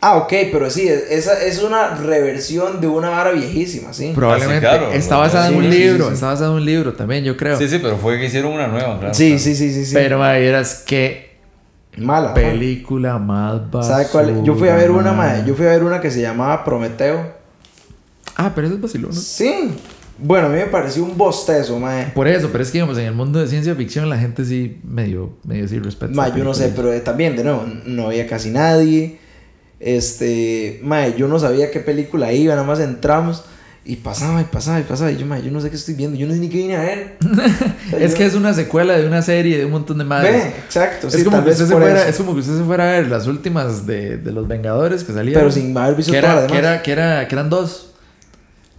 Ah, 0.00 0.16
ok, 0.16 0.32
pero 0.52 0.70
sí, 0.70 0.88
esa 0.88 1.42
es 1.42 1.60
una 1.62 1.94
reversión 1.96 2.80
de 2.80 2.86
una 2.86 3.10
vara 3.10 3.32
viejísima, 3.32 3.92
sí. 3.92 4.12
Probablemente. 4.14 4.66
Ah, 4.66 4.70
claro, 4.78 4.92
está 4.92 5.16
basada 5.16 5.48
en 5.48 5.52
sí, 5.54 5.58
un 5.58 5.72
sí, 5.72 5.78
libro. 5.78 6.06
sí. 6.08 6.14
Está 6.14 6.26
basada 6.28 6.50
en 6.50 6.54
un 6.56 6.64
libro 6.64 6.92
también, 6.94 7.24
yo 7.24 7.36
creo. 7.36 7.58
Sí, 7.58 7.68
sí, 7.68 7.78
pero 7.82 7.96
fue 7.98 8.18
que 8.18 8.26
hicieron 8.26 8.52
una 8.52 8.68
nueva, 8.68 8.98
claro. 8.98 9.12
Sí, 9.14 9.38
sí, 9.40 9.54
sí, 9.56 9.72
sí, 9.72 9.84
sí. 9.84 9.94
Pero, 9.94 10.18
mae, 10.18 10.40
vieras 10.40 10.84
qué 10.86 11.27
Mala. 11.96 12.34
película 12.34 13.18
más 13.18 13.70
basura. 13.70 13.96
¿Sabe 13.96 14.08
cuál? 14.10 14.44
Yo 14.44 14.54
fui 14.54 14.68
a 14.68 14.76
ver 14.76 14.90
una, 14.90 15.12
mae. 15.12 15.38
mae. 15.38 15.48
Yo 15.48 15.54
fui 15.54 15.66
a 15.66 15.70
ver 15.70 15.82
una 15.82 16.00
que 16.00 16.10
se 16.10 16.20
llamaba 16.20 16.64
Prometeo. 16.64 17.34
Ah, 18.36 18.52
pero 18.54 18.66
eso 18.66 18.76
es 18.76 18.82
vacilón. 18.82 19.10
¿no? 19.10 19.16
Sí. 19.16 19.70
Bueno, 20.20 20.48
a 20.48 20.50
mí 20.50 20.56
me 20.56 20.66
pareció 20.66 21.04
un 21.04 21.16
bostezo, 21.16 21.78
mae. 21.78 22.06
Por 22.14 22.28
eso, 22.28 22.48
pero 22.50 22.62
es 22.62 22.70
que 22.70 22.78
digamos, 22.78 22.98
en 22.98 23.06
el 23.06 23.14
mundo 23.14 23.38
de 23.38 23.46
ciencia 23.46 23.74
ficción 23.74 24.08
la 24.08 24.18
gente 24.18 24.44
sí 24.44 24.80
medio, 24.84 25.36
medio 25.44 25.66
sí 25.68 25.78
respeta. 25.78 26.12
Ma, 26.12 26.28
esa 26.28 26.36
yo 26.36 26.44
no 26.44 26.54
sé, 26.54 26.72
pero 26.74 26.92
eh, 26.92 27.00
también, 27.00 27.36
de 27.36 27.44
nuevo, 27.44 27.64
no 27.84 28.06
había 28.06 28.26
casi 28.26 28.50
nadie. 28.50 29.18
Este, 29.80 30.80
mae, 30.82 31.14
yo 31.16 31.28
no 31.28 31.38
sabía 31.38 31.70
qué 31.70 31.80
película 31.80 32.32
iba, 32.32 32.54
nada 32.54 32.66
más 32.66 32.80
entramos 32.80 33.44
y 33.88 33.96
pasaba 33.96 34.42
y 34.42 34.44
pasaba 34.44 34.78
y 34.80 34.82
pasaba. 34.82 35.10
Y 35.10 35.16
yo, 35.16 35.24
mae, 35.24 35.42
yo 35.42 35.50
no 35.50 35.62
sé 35.62 35.70
qué 35.70 35.76
estoy 35.76 35.94
viendo, 35.94 36.14
yo 36.14 36.26
no 36.26 36.34
sé 36.34 36.40
ni 36.40 36.50
qué 36.50 36.58
vine 36.58 36.76
a 36.76 36.82
ver. 36.82 37.16
Es 37.98 38.14
que 38.14 38.26
es 38.26 38.34
una 38.34 38.52
secuela 38.52 38.98
de 38.98 39.06
una 39.06 39.22
serie 39.22 39.56
de 39.56 39.64
un 39.64 39.70
montón 39.70 39.96
de 39.96 40.04
madres. 40.04 40.44
Ve, 40.44 40.48
exacto, 40.50 41.08
es, 41.08 41.14
sí, 41.14 41.24
como 41.24 41.42
que 41.42 41.50
usted 41.50 41.66
se 41.66 41.72
fuera, 41.72 42.06
es 42.06 42.16
como 42.18 42.34
que 42.34 42.40
usted 42.40 42.58
se 42.58 42.64
fuera 42.64 42.84
a 42.84 42.92
ver 42.92 43.08
las 43.08 43.26
últimas 43.26 43.86
de, 43.86 44.18
de 44.18 44.30
los 44.30 44.46
Vengadores 44.46 45.04
que 45.04 45.14
salían. 45.14 45.40
Pero 45.40 45.50
sin 45.50 45.74
haber 45.74 45.94
visto 45.94 46.12
que 46.12 46.18
era, 46.18 46.46
que, 46.46 46.58
era, 46.58 46.82
que, 46.82 46.92
era, 46.92 47.28
que 47.28 47.34
eran 47.34 47.48
dos. 47.48 47.94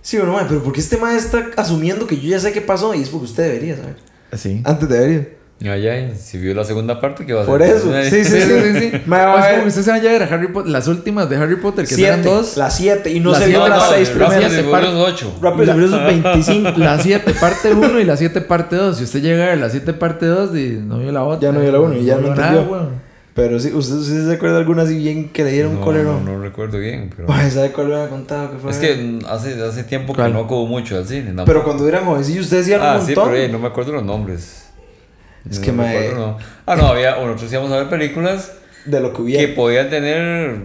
Sí, 0.03 0.17
bueno, 0.17 0.33
mae, 0.33 0.45
pero 0.47 0.61
¿por 0.61 0.73
qué 0.73 0.79
este 0.79 0.97
mae 0.97 1.17
está 1.17 1.43
asumiendo 1.57 2.05
que 2.05 2.15
yo 2.15 2.29
ya 2.29 2.39
sé 2.39 2.51
qué 2.51 2.61
pasó? 2.61 2.93
Y 2.93 3.01
es 3.01 3.09
porque 3.09 3.25
usted 3.25 3.45
debería 3.45 3.77
saber. 3.77 3.95
Sí. 4.37 4.61
Antes 4.63 4.87
debería. 4.87 5.17
Y 5.17 5.38
allá, 5.67 6.15
si 6.15 6.37
vio 6.37 6.53
la 6.53 6.63
segunda 6.63 7.01
parte, 7.01 7.25
¿qué 7.25 7.33
va 7.33 7.41
a 7.41 7.43
hacer? 7.43 7.51
Por 7.51 7.61
eso, 7.61 7.91
sí, 8.09 8.23
sí, 8.23 8.39
sí. 8.41 8.91
Mae, 9.05 9.25
va 9.25 9.33
a 9.33 9.45
ver 9.45 9.51
como 9.51 9.63
que 9.63 9.69
usted 9.69 9.81
se 9.81 9.91
vaya 9.91 10.09
a 10.09 10.13
ver 10.13 10.23
a 10.23 10.25
Harry 10.33 10.47
Potter, 10.47 10.71
las 10.71 10.87
últimas 10.87 11.29
de 11.29 11.35
Harry 11.35 11.57
Potter, 11.57 11.85
que 11.85 11.95
siete, 11.95 12.07
eran 12.13 12.23
dos. 12.23 12.55
las 12.55 12.77
siete, 12.77 13.11
y 13.11 13.19
no 13.19 13.31
Las 13.31 13.39
se 13.39 13.47
vio 13.47 13.59
siete, 13.59 13.69
las 13.77 13.89
seis 13.89 14.09
primeras. 14.09 14.31
y 14.35 14.39
Rápidos 14.39 14.53
y 14.53 14.57
Separ- 14.69 14.79
Furiosos 14.85 15.13
8. 15.13 15.33
Rápido 15.41 15.63
y 15.63 15.67
Furiosos 15.67 16.05
25. 16.05 16.69
La 16.77 16.99
7 16.99 17.33
parte 17.41 17.73
1 17.73 17.99
y 17.99 18.03
la 18.05 18.15
7 18.17 18.41
parte 18.41 18.75
2. 18.77 18.97
Si 18.97 19.03
usted 19.03 19.21
llega 19.21 19.43
a 19.43 19.47
ver 19.47 19.57
la 19.57 19.69
7 19.69 19.93
parte 19.93 20.25
2 20.27 20.55
y 20.55 20.69
no 20.85 20.99
vio 20.99 21.11
la 21.11 21.23
otra. 21.23 21.49
Ya 21.49 21.51
no 21.51 21.59
vio 21.61 21.71
la 21.71 21.79
uno 21.81 21.95
y 21.95 22.05
ya 22.05 22.15
no 22.17 22.27
entendió. 22.29 23.09
Pero 23.35 23.57
sí, 23.59 23.71
¿usted, 23.73 23.95
usted 23.95 24.27
se 24.27 24.33
acuerda 24.33 24.55
de 24.55 24.61
alguna 24.61 24.83
así 24.83 24.97
bien 24.97 25.29
que 25.29 25.43
le 25.45 25.51
dieron 25.51 25.75
No, 25.75 25.81
colerón? 25.81 26.25
no, 26.25 26.33
no 26.37 26.43
recuerdo 26.43 26.77
bien, 26.77 27.09
pero... 27.15 27.27
¿sabe 27.49 27.71
cuál 27.71 27.87
me 27.87 27.95
había 27.95 28.09
contado? 28.09 28.51
Que 28.51 28.57
fue 28.57 28.71
Es 28.71 28.77
que 28.77 29.19
hace, 29.29 29.61
hace 29.63 29.83
tiempo 29.83 30.11
que 30.13 30.17
¿Cuál? 30.21 30.33
no 30.33 30.39
acudo 30.39 30.65
mucho 30.65 30.97
al 30.97 31.05
cine. 31.05 31.33
Pero 31.45 31.63
cuando 31.63 31.87
eran 31.87 32.03
jovencillos, 32.05 32.45
usted 32.45 32.57
decía 32.57 32.79
Ah, 32.81 32.97
un 32.99 33.01
sí, 33.05 33.13
montón. 33.15 33.31
pero 33.31 33.37
eh, 33.43 33.47
no 33.47 33.59
me 33.59 33.67
acuerdo 33.67 33.93
los 33.93 34.03
nombres. 34.03 34.68
Es 35.49 35.59
No 35.59 35.65
que, 35.65 35.71
me 35.71 35.83
mae, 35.83 35.97
acuerdo, 36.07 36.27
no. 36.27 36.37
Ah, 36.65 36.75
no, 36.75 36.87
había... 36.87 37.11
Bueno, 37.15 37.27
nosotros 37.31 37.51
íbamos 37.53 37.71
a 37.71 37.77
ver 37.77 37.89
películas 37.89 38.51
de 38.85 38.99
lo 38.99 39.09
que 39.11 39.15
que 39.17 39.21
hubiera. 39.21 39.55
podían 39.55 39.89
tener 39.89 40.55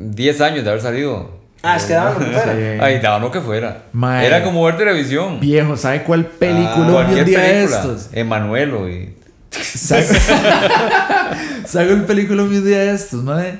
10 0.00 0.40
años 0.40 0.64
de 0.64 0.70
haber 0.70 0.82
salido. 0.82 1.42
Ah, 1.62 1.76
es 1.76 1.84
que 1.84 1.92
daban 1.92 2.14
lo 2.14 2.20
que 2.20 2.26
fuera. 2.32 2.52
Sí. 2.52 2.78
Ay, 2.80 2.98
daban 3.00 3.22
lo 3.22 3.30
que 3.30 3.40
fuera. 3.40 3.82
Mae. 3.92 4.26
Era 4.26 4.42
como 4.42 4.64
ver 4.64 4.76
televisión. 4.76 5.38
Viejo, 5.40 5.76
¿sabe 5.76 6.02
cuál 6.02 6.26
película 6.26 6.74
Ah, 6.74 6.86
un 6.86 6.92
cualquier 6.92 7.24
día 7.24 7.38
de 7.40 7.48
película. 7.52 7.76
estos? 7.78 8.08
Emanuelo 8.12 8.88
y... 8.88 9.14
¿Sabe 9.50 10.04
¿Sabe 11.66 11.92
el 11.92 12.04
película 12.04 12.42
un 12.42 12.64
día 12.64 12.78
de 12.78 12.94
estos, 12.94 13.22
madre? 13.22 13.58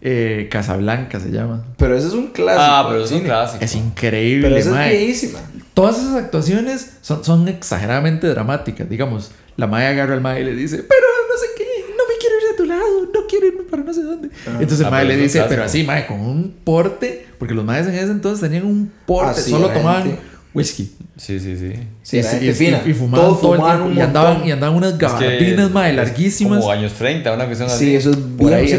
Eh, 0.00 0.48
Casablanca 0.50 1.18
se 1.18 1.30
llama. 1.30 1.64
Pero 1.76 1.96
ese 1.96 2.08
es 2.08 2.12
un 2.12 2.28
clásico. 2.28 2.62
Ah, 2.62 2.86
pero 2.88 3.04
es 3.04 3.10
un 3.10 3.20
clásico. 3.20 3.64
Es 3.64 3.74
increíble, 3.74 4.48
Pero 4.48 4.56
esa 4.60 4.68
es 4.70 4.74
mae. 4.74 4.90
viejísima. 4.96 5.40
Todas 5.74 5.98
esas 5.98 6.14
actuaciones 6.16 6.92
son, 7.02 7.24
son 7.24 7.48
exageradamente 7.48 8.26
dramáticas. 8.28 8.88
Digamos, 8.88 9.30
la 9.58 9.66
mae 9.66 9.86
agarra 9.88 10.14
al 10.14 10.22
mae 10.22 10.40
y 10.40 10.44
le 10.44 10.54
dice, 10.54 10.78
pero 10.78 11.06
no 11.30 11.36
sé 11.38 11.46
qué, 11.58 11.64
no 11.90 12.04
me 12.08 12.14
quiero 12.18 12.36
ir 12.36 12.54
a 12.54 12.56
tu 12.56 12.64
lado, 12.64 13.10
no 13.12 13.26
quiero 13.28 13.46
irme 13.48 13.62
para 13.64 13.82
no 13.82 13.92
sé 13.92 14.02
dónde. 14.02 14.30
Entonces 14.46 14.80
el 14.80 14.86
Ah, 14.86 14.90
mae 14.90 15.04
pero 15.04 15.16
le 15.16 15.22
dice, 15.22 15.44
pero 15.48 15.64
así, 15.64 15.82
mae, 15.84 16.06
con 16.06 16.18
un 16.20 16.54
porte, 16.64 17.26
porque 17.38 17.52
los 17.54 17.64
maes 17.64 17.86
en 17.86 17.94
ese 17.94 18.10
entonces 18.12 18.40
tenían 18.40 18.64
un 18.64 18.90
porte, 19.04 19.40
Ah, 19.40 19.42
sí, 19.42 19.50
solo 19.50 19.68
tomaban 19.68 20.04
gente. 20.04 20.20
whisky. 20.54 20.94
Sí, 21.16 21.38
sí, 21.40 21.56
sí. 21.58 21.72
Sí, 22.02 22.18
y, 22.18 22.22
la 22.22 22.42
y- 22.42 22.48
y- 22.48 22.52
fina. 22.54 22.80
y 22.86 22.94
fumaban 22.94 23.26
Todos 23.26 23.40
todo 23.40 23.54
el 23.54 23.60
fumaban 23.60 23.82
un 23.82 23.96
y 23.96 24.00
andaban, 24.00 24.46
y 24.46 24.52
andaban 24.52 24.76
unas 24.76 24.92
Es 24.92 24.98
que 24.98 25.04
gabardinas, 25.06 25.70
mae, 25.72 25.90
es 25.90 25.96
larguísimas. 25.96 26.58
Como 26.60 26.70
años 26.70 26.92
30, 26.94 27.34
una 27.34 27.46
cuestión 27.46 27.68
así. 27.68 27.84
Sí, 27.86 27.94
eso 27.96 28.10
es 28.12 28.16
Por 28.16 28.52
ahí, 28.54 28.68
sí. 28.68 28.76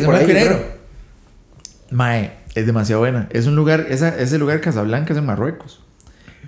Mae, 1.92 2.32
es 2.56 2.66
demasiado 2.66 3.02
buena. 3.02 3.28
Es 3.32 3.46
un 3.48 3.56
lugar, 3.56 3.88
esa, 3.90 4.18
ese 4.18 4.38
lugar 4.38 4.62
Casablanca 4.62 5.14
es 5.14 5.20
en 5.20 5.26
Marruecos. 5.26 5.82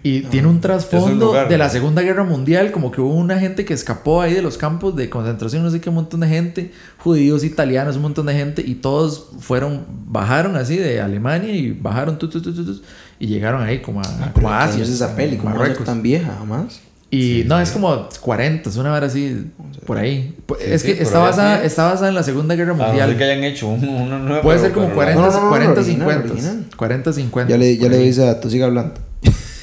Y 0.03 0.21
tiene 0.21 0.47
un 0.47 0.59
trasfondo 0.61 1.27
lugar, 1.27 1.47
de 1.47 1.57
la 1.59 1.65
¿no? 1.67 1.71
Segunda 1.71 2.01
Guerra 2.01 2.23
Mundial, 2.23 2.71
como 2.71 2.91
que 2.91 3.01
hubo 3.01 3.13
una 3.13 3.39
gente 3.39 3.65
que 3.65 3.73
escapó 3.75 4.21
ahí 4.21 4.33
de 4.33 4.41
los 4.41 4.57
campos 4.57 4.95
de 4.95 5.09
concentración, 5.09 5.61
no 5.63 5.69
sé 5.69 5.79
qué, 5.79 5.89
un 5.89 5.95
montón 5.95 6.21
de 6.21 6.27
gente, 6.27 6.71
judíos, 6.97 7.43
italianos, 7.43 7.97
un 7.97 8.01
montón 8.01 8.25
de 8.25 8.33
gente, 8.33 8.63
y 8.65 8.75
todos 8.75 9.27
fueron, 9.39 9.85
bajaron 10.07 10.55
así 10.55 10.75
de 10.75 11.01
Alemania 11.01 11.53
y 11.55 11.71
bajaron 11.71 12.17
tu, 12.17 12.27
tu, 12.29 12.41
tu, 12.41 12.51
tu, 12.53 12.65
tu, 12.65 12.81
y 13.19 13.27
llegaron 13.27 13.61
ahí 13.61 13.79
como 13.79 14.01
a, 14.01 14.31
como 14.33 14.49
a 14.49 14.63
Asia, 14.63 14.71
Entonces 14.77 14.95
esa 14.95 15.15
peli, 15.15 15.37
¿cómo 15.37 15.49
va 15.49 15.51
a 15.51 15.53
ser 15.57 15.61
Marruecos. 15.67 15.85
tan 15.85 16.01
vieja 16.01 16.35
jamás? 16.39 16.79
Y 17.13 17.43
no, 17.45 17.59
es 17.59 17.69
como 17.71 18.07
40, 18.21 18.69
es 18.69 18.77
una 18.77 18.93
hora 18.93 19.05
así, 19.05 19.45
por 19.85 19.97
ahí. 19.97 20.33
Sí, 20.47 20.55
es 20.65 20.81
sí, 20.81 20.93
que 20.95 21.03
está, 21.03 21.19
basada, 21.19 21.59
sí. 21.59 21.67
está 21.67 21.83
basada 21.83 22.07
en 22.09 22.15
la 22.15 22.23
Segunda 22.23 22.55
Guerra 22.55 22.73
no 22.73 22.83
Mundial. 22.85 23.09
ser 23.09 23.17
que 23.17 23.23
hayan 23.25 23.43
hecho 23.43 23.67
un- 23.67 23.87
una 23.87 24.17
nueva. 24.17 24.41
Puede 24.41 24.59
ser 24.59 24.71
como 24.71 24.85
pero 24.87 24.95
40, 24.95 25.21
No, 25.21 25.27
no, 25.27 25.33
no, 25.37 25.43
no, 25.43 25.49
40 25.49 25.71
original, 25.81 26.07
50. 26.09 26.31
original. 26.33 26.65
40, 26.77 27.13
50. 27.13 27.51
Ya 27.51 27.57
le, 27.57 27.77
ya 27.77 27.89
le 27.89 27.97
ahí. 27.97 28.05
dice 28.05 28.27
a 28.29 28.39
tú 28.39 28.49
sigue 28.49 28.63
hablando. 28.63 28.93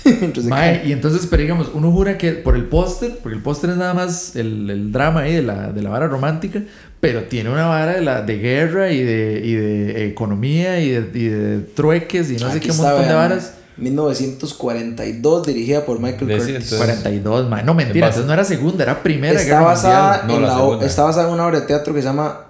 Mae, 0.48 0.80
cae. 0.80 0.88
y 0.88 0.92
entonces, 0.92 1.26
pero 1.30 1.42
digamos, 1.42 1.70
uno 1.74 1.90
jura 1.92 2.16
que 2.18 2.32
por 2.32 2.56
el 2.56 2.64
póster, 2.64 3.18
porque 3.22 3.36
el 3.36 3.42
póster 3.42 3.70
es 3.70 3.76
nada 3.76 3.94
más 3.94 4.36
el, 4.36 4.68
el 4.70 4.92
drama 4.92 5.20
ahí 5.22 5.34
de 5.34 5.42
la, 5.42 5.72
de 5.72 5.82
la 5.82 5.90
vara 5.90 6.06
romántica, 6.06 6.62
pero 7.00 7.24
tiene 7.24 7.50
una 7.50 7.66
vara 7.66 7.92
de, 7.94 8.00
la, 8.02 8.22
de 8.22 8.38
guerra 8.38 8.90
y 8.90 9.02
de, 9.02 9.40
y 9.44 9.54
de 9.54 10.06
economía 10.06 10.80
y 10.80 10.90
de, 10.90 11.18
y 11.18 11.28
de 11.28 11.58
trueques 11.60 12.30
y 12.30 12.34
no 12.34 12.50
sé 12.50 12.56
Aquí 12.58 12.66
qué 12.66 12.70
está, 12.72 12.82
montón 12.84 13.02
de 13.02 13.08
vean, 13.08 13.16
varas. 13.30 13.52
1942, 13.76 15.46
dirigida 15.46 15.84
por 15.86 16.00
Michael 16.00 16.26
De- 16.26 16.40
sí, 16.40 16.52
Curtis. 16.52 16.72
entonces- 16.72 16.78
42, 16.78 17.48
mae. 17.48 17.62
No, 17.64 17.74
mentira, 17.74 18.06
entonces 18.06 18.26
no 18.26 18.32
era 18.32 18.44
segunda, 18.44 18.82
era 18.84 19.02
primera 19.02 19.34
Está 19.38 19.46
guerra 19.54 19.60
basada, 19.66 20.18
mundial. 20.24 20.26
No, 20.28 20.34
en 20.34 20.42
la 20.74 20.80
la 20.80 20.86
está 20.86 21.04
basada 21.04 21.28
en 21.28 21.34
una 21.34 21.46
obra 21.46 21.60
de 21.60 21.66
teatro 21.66 21.94
que 21.94 22.00
se 22.00 22.06
llama 22.08 22.40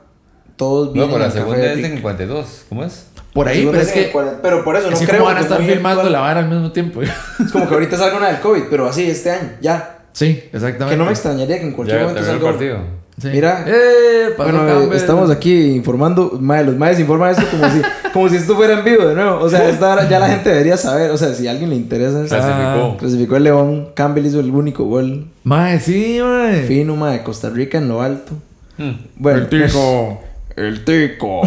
Todos 0.57 0.89
No, 0.89 0.93
vienen 0.95 1.11
pero 1.11 1.19
la 1.21 1.27
Café 1.27 1.39
segunda 1.39 1.61
de 1.61 1.81
es 1.81 1.91
el 1.93 2.03
42. 2.03 2.47
¿Cómo 2.69 2.85
es? 2.85 3.05
Por 3.39 3.49
ahí, 3.49 3.67
pero 3.71 3.81
es 3.81 3.93
que. 3.93 4.03
por 4.13 4.77
eso 4.77 4.91
no 4.91 4.99
que 4.99 5.07
creo 5.07 5.19
como 5.21 5.25
van 5.27 5.37
a 5.37 5.39
que 5.41 5.45
estar 5.45 5.63
filmando 5.63 6.01
actual. 6.01 6.13
la 6.13 6.21
vara 6.21 6.41
al 6.41 6.49
mismo 6.49 6.73
tiempo. 6.73 7.01
Es 7.03 7.53
como 7.53 7.69
que 7.69 7.75
ahorita 7.75 7.97
salga 7.97 8.17
una 8.17 8.27
del 8.29 8.41
COVID, 8.41 8.63
pero 8.69 8.89
así 8.89 9.09
este 9.09 9.31
año, 9.31 9.51
ya. 9.61 9.99
sí, 10.13 10.43
exactamente. 10.53 10.87
Que 10.91 10.97
no 10.97 11.05
me 11.05 11.13
extrañaría 11.13 11.59
que 11.59 11.67
en 11.67 11.73
cualquier 11.73 11.99
Ya 12.01 12.07
momento 12.07 12.21
el 12.21 12.27
salga. 12.27 12.51
partido. 12.51 12.79
Sí. 13.21 13.29
Mira. 13.33 13.65
¡Eh! 13.67 14.29
Bueno, 14.37 14.65
eh, 14.65 14.73
Campbell. 14.73 14.97
estamos 14.97 15.31
aquí 15.31 15.73
informando, 15.75 16.39
mae, 16.41 16.65
los 16.65 16.77
maes 16.77 17.01
informan 17.01 17.31
esto 17.33 17.47
como 17.51 17.69
si, 17.69 17.83
como 18.13 18.29
si 18.29 18.37
esto 18.37 18.55
fuera 18.55 18.79
en 18.79 18.85
vivo 18.85 19.07
de 19.07 19.15
nuevo. 19.17 19.41
O 19.41 19.49
sea, 19.51 19.69
esta 19.69 19.93
hora 19.93 20.09
ya 20.09 20.19
la 20.21 20.29
gente 20.29 20.51
debería 20.51 20.77
saber. 20.77 21.11
O 21.11 21.17
sea, 21.17 21.35
si 21.35 21.49
a 21.49 21.51
alguien 21.53 21.71
le 21.71 21.77
interesa. 21.77 22.23
Clasificó. 22.25 22.97
clasificó 22.97 23.37
el 23.37 23.43
León. 23.45 23.89
Campbell 23.95 24.27
hizo 24.27 24.39
el 24.41 24.51
único 24.51 24.85
gol 24.85 25.27
Mae, 25.45 25.81
sí, 25.81 26.19
mae. 26.23 26.63
fino, 26.63 26.95
mae, 26.95 27.19
de 27.19 27.23
Costa 27.25 27.51
Rica 27.51 27.79
en 27.79 27.89
lo 27.89 28.03
alto. 28.03 28.35
Hmm. 28.77 28.93
Bueno, 29.17 29.47
pues, 29.51 29.63
El 29.63 29.69
tico. 29.69 30.21
El 30.57 30.85
tico. 30.85 31.43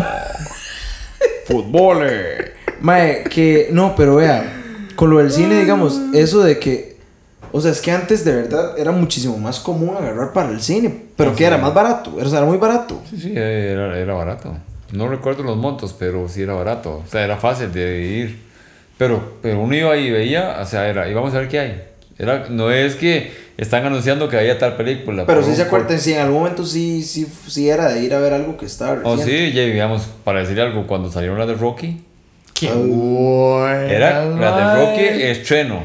Fútbol. 1.46 2.06
Mae, 2.82 3.24
que 3.24 3.70
no, 3.72 3.96
pero 3.96 4.16
vea, 4.16 4.62
con 4.96 5.10
lo 5.10 5.20
del 5.20 5.32
cine, 5.32 5.60
digamos, 5.60 6.00
eso 6.14 6.44
de 6.44 6.58
que, 6.60 6.98
o 7.52 7.62
sea, 7.62 7.72
es 7.72 7.82
que 7.82 7.92
antes 7.92 8.26
de 8.26 8.34
verdad 8.34 8.78
era 8.78 8.92
muchísimo 8.92 9.38
más 9.38 9.60
común 9.60 9.96
agarrar 9.96 10.34
para 10.34 10.50
el 10.50 10.62
cine, 10.62 11.06
pero 11.16 11.32
que 11.32 11.40
sí. 11.40 11.44
era 11.44 11.58
más 11.58 11.74
barato, 11.74 12.16
o 12.16 12.26
sea, 12.26 12.40
era 12.40 12.48
muy 12.48 12.58
barato. 12.58 13.02
Sí, 13.10 13.20
sí, 13.20 13.34
era, 13.36 13.98
era 13.98 14.14
barato. 14.14 14.56
No 14.92 15.08
recuerdo 15.08 15.44
los 15.44 15.58
montos, 15.58 15.96
pero 15.98 16.28
sí 16.28 16.42
era 16.42 16.54
barato. 16.54 17.02
O 17.06 17.10
sea, 17.10 17.24
era 17.24 17.38
fácil 17.38 17.72
de 17.72 18.02
ir. 18.02 18.40
Pero, 18.98 19.38
pero 19.42 19.62
uno 19.62 19.74
iba 19.74 19.96
y 19.98 20.12
veía, 20.12 20.58
o 20.62 20.66
sea, 20.66 20.88
era, 20.88 21.10
íbamos 21.10 21.34
a 21.34 21.40
ver 21.40 21.48
qué 21.48 21.60
hay. 21.60 21.84
Era, 22.20 22.48
no 22.50 22.70
es 22.70 22.96
que 22.96 23.32
están 23.64 23.86
anunciando 23.86 24.28
que 24.28 24.38
había 24.38 24.58
tal 24.58 24.76
película. 24.76 25.26
Pero 25.26 25.44
sí 25.44 25.56
se 25.56 25.62
acuerdan, 25.64 26.00
sí, 26.00 26.14
en 26.14 26.20
algún 26.22 26.40
momento 26.40 26.66
sí, 26.66 27.04
sí, 27.04 27.28
sí 27.48 27.70
era 27.70 27.88
de 27.90 28.02
ir 28.02 28.14
a 28.14 28.20
ver 28.20 28.34
algo 28.34 28.58
que 28.58 28.66
estaba 28.66 29.00
Oh, 29.04 29.16
reciente. 29.16 29.50
sí, 29.50 29.54
ya 29.54 29.62
digamos, 29.64 30.08
para 30.24 30.40
decir 30.40 30.60
algo, 30.60 30.88
cuando 30.88 31.10
salieron 31.12 31.38
las 31.40 31.48
de 31.48 31.54
Rocky, 31.54 32.02
Qué 32.54 32.68
era 32.68 34.26
la 34.26 34.76
de. 34.76 34.86
Rocky 34.86 35.24
estreno. 35.24 35.80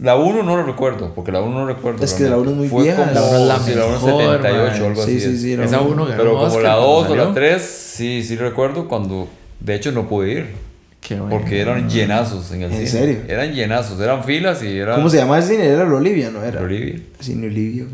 La 0.00 0.16
1 0.16 0.42
no 0.42 0.56
lo 0.56 0.64
recuerdo, 0.64 1.12
porque 1.14 1.30
la 1.30 1.40
1 1.40 1.56
no 1.56 1.66
recuerdo. 1.66 2.04
Es 2.04 2.14
que 2.14 2.24
la 2.24 2.36
1 2.36 2.50
es 2.50 2.56
muy 2.56 2.68
Fue 2.68 2.82
vieja, 2.82 3.02
Como, 3.04 3.12
la 3.14 3.22
uno 3.22 3.36
es 3.38 3.46
la 3.46 3.58
sí, 3.60 3.72
1 3.72 3.88
mejor, 3.90 4.32
78 4.40 4.50
o 4.54 4.80
man. 4.80 4.90
algo 4.90 5.04
Sí, 5.04 5.16
así. 5.16 5.20
sí, 5.20 5.38
sí. 5.38 5.56
la 5.56 5.64
Esa 5.64 5.80
uno. 5.80 5.90
uno 5.92 6.04
ganó 6.06 6.16
Pero 6.16 6.30
un 6.30 6.36
como 6.36 6.46
Oscar 6.48 6.62
la 6.64 6.70
cuando 6.74 6.86
2 6.92 7.10
o 7.10 7.16
la 7.16 7.34
3, 7.34 7.62
sí, 7.62 8.22
sí 8.24 8.36
recuerdo 8.36 8.88
cuando. 8.88 9.28
De 9.60 9.74
hecho, 9.76 9.92
no 9.92 10.08
pude 10.08 10.32
ir. 10.32 10.46
Qué 11.06 11.16
bueno. 11.16 11.28
Porque 11.30 11.60
eran 11.60 11.88
llenazos 11.90 12.50
en 12.52 12.62
el 12.62 12.70
¿En 12.72 12.76
cine. 12.78 12.86
serio? 12.88 13.18
Eran 13.28 13.52
llenazos, 13.52 14.00
eran 14.00 14.24
filas 14.24 14.62
y 14.62 14.78
eran. 14.78 14.96
¿Cómo 14.96 15.10
se 15.10 15.18
llamaba 15.18 15.36
el 15.38 15.44
cine? 15.44 15.66
Era 15.66 15.84
Olivia, 15.84 16.30
¿no 16.30 16.42
era? 16.42 16.60
Olivia. 16.62 16.98
Cine 17.20 17.46
Olivia. 17.46 17.84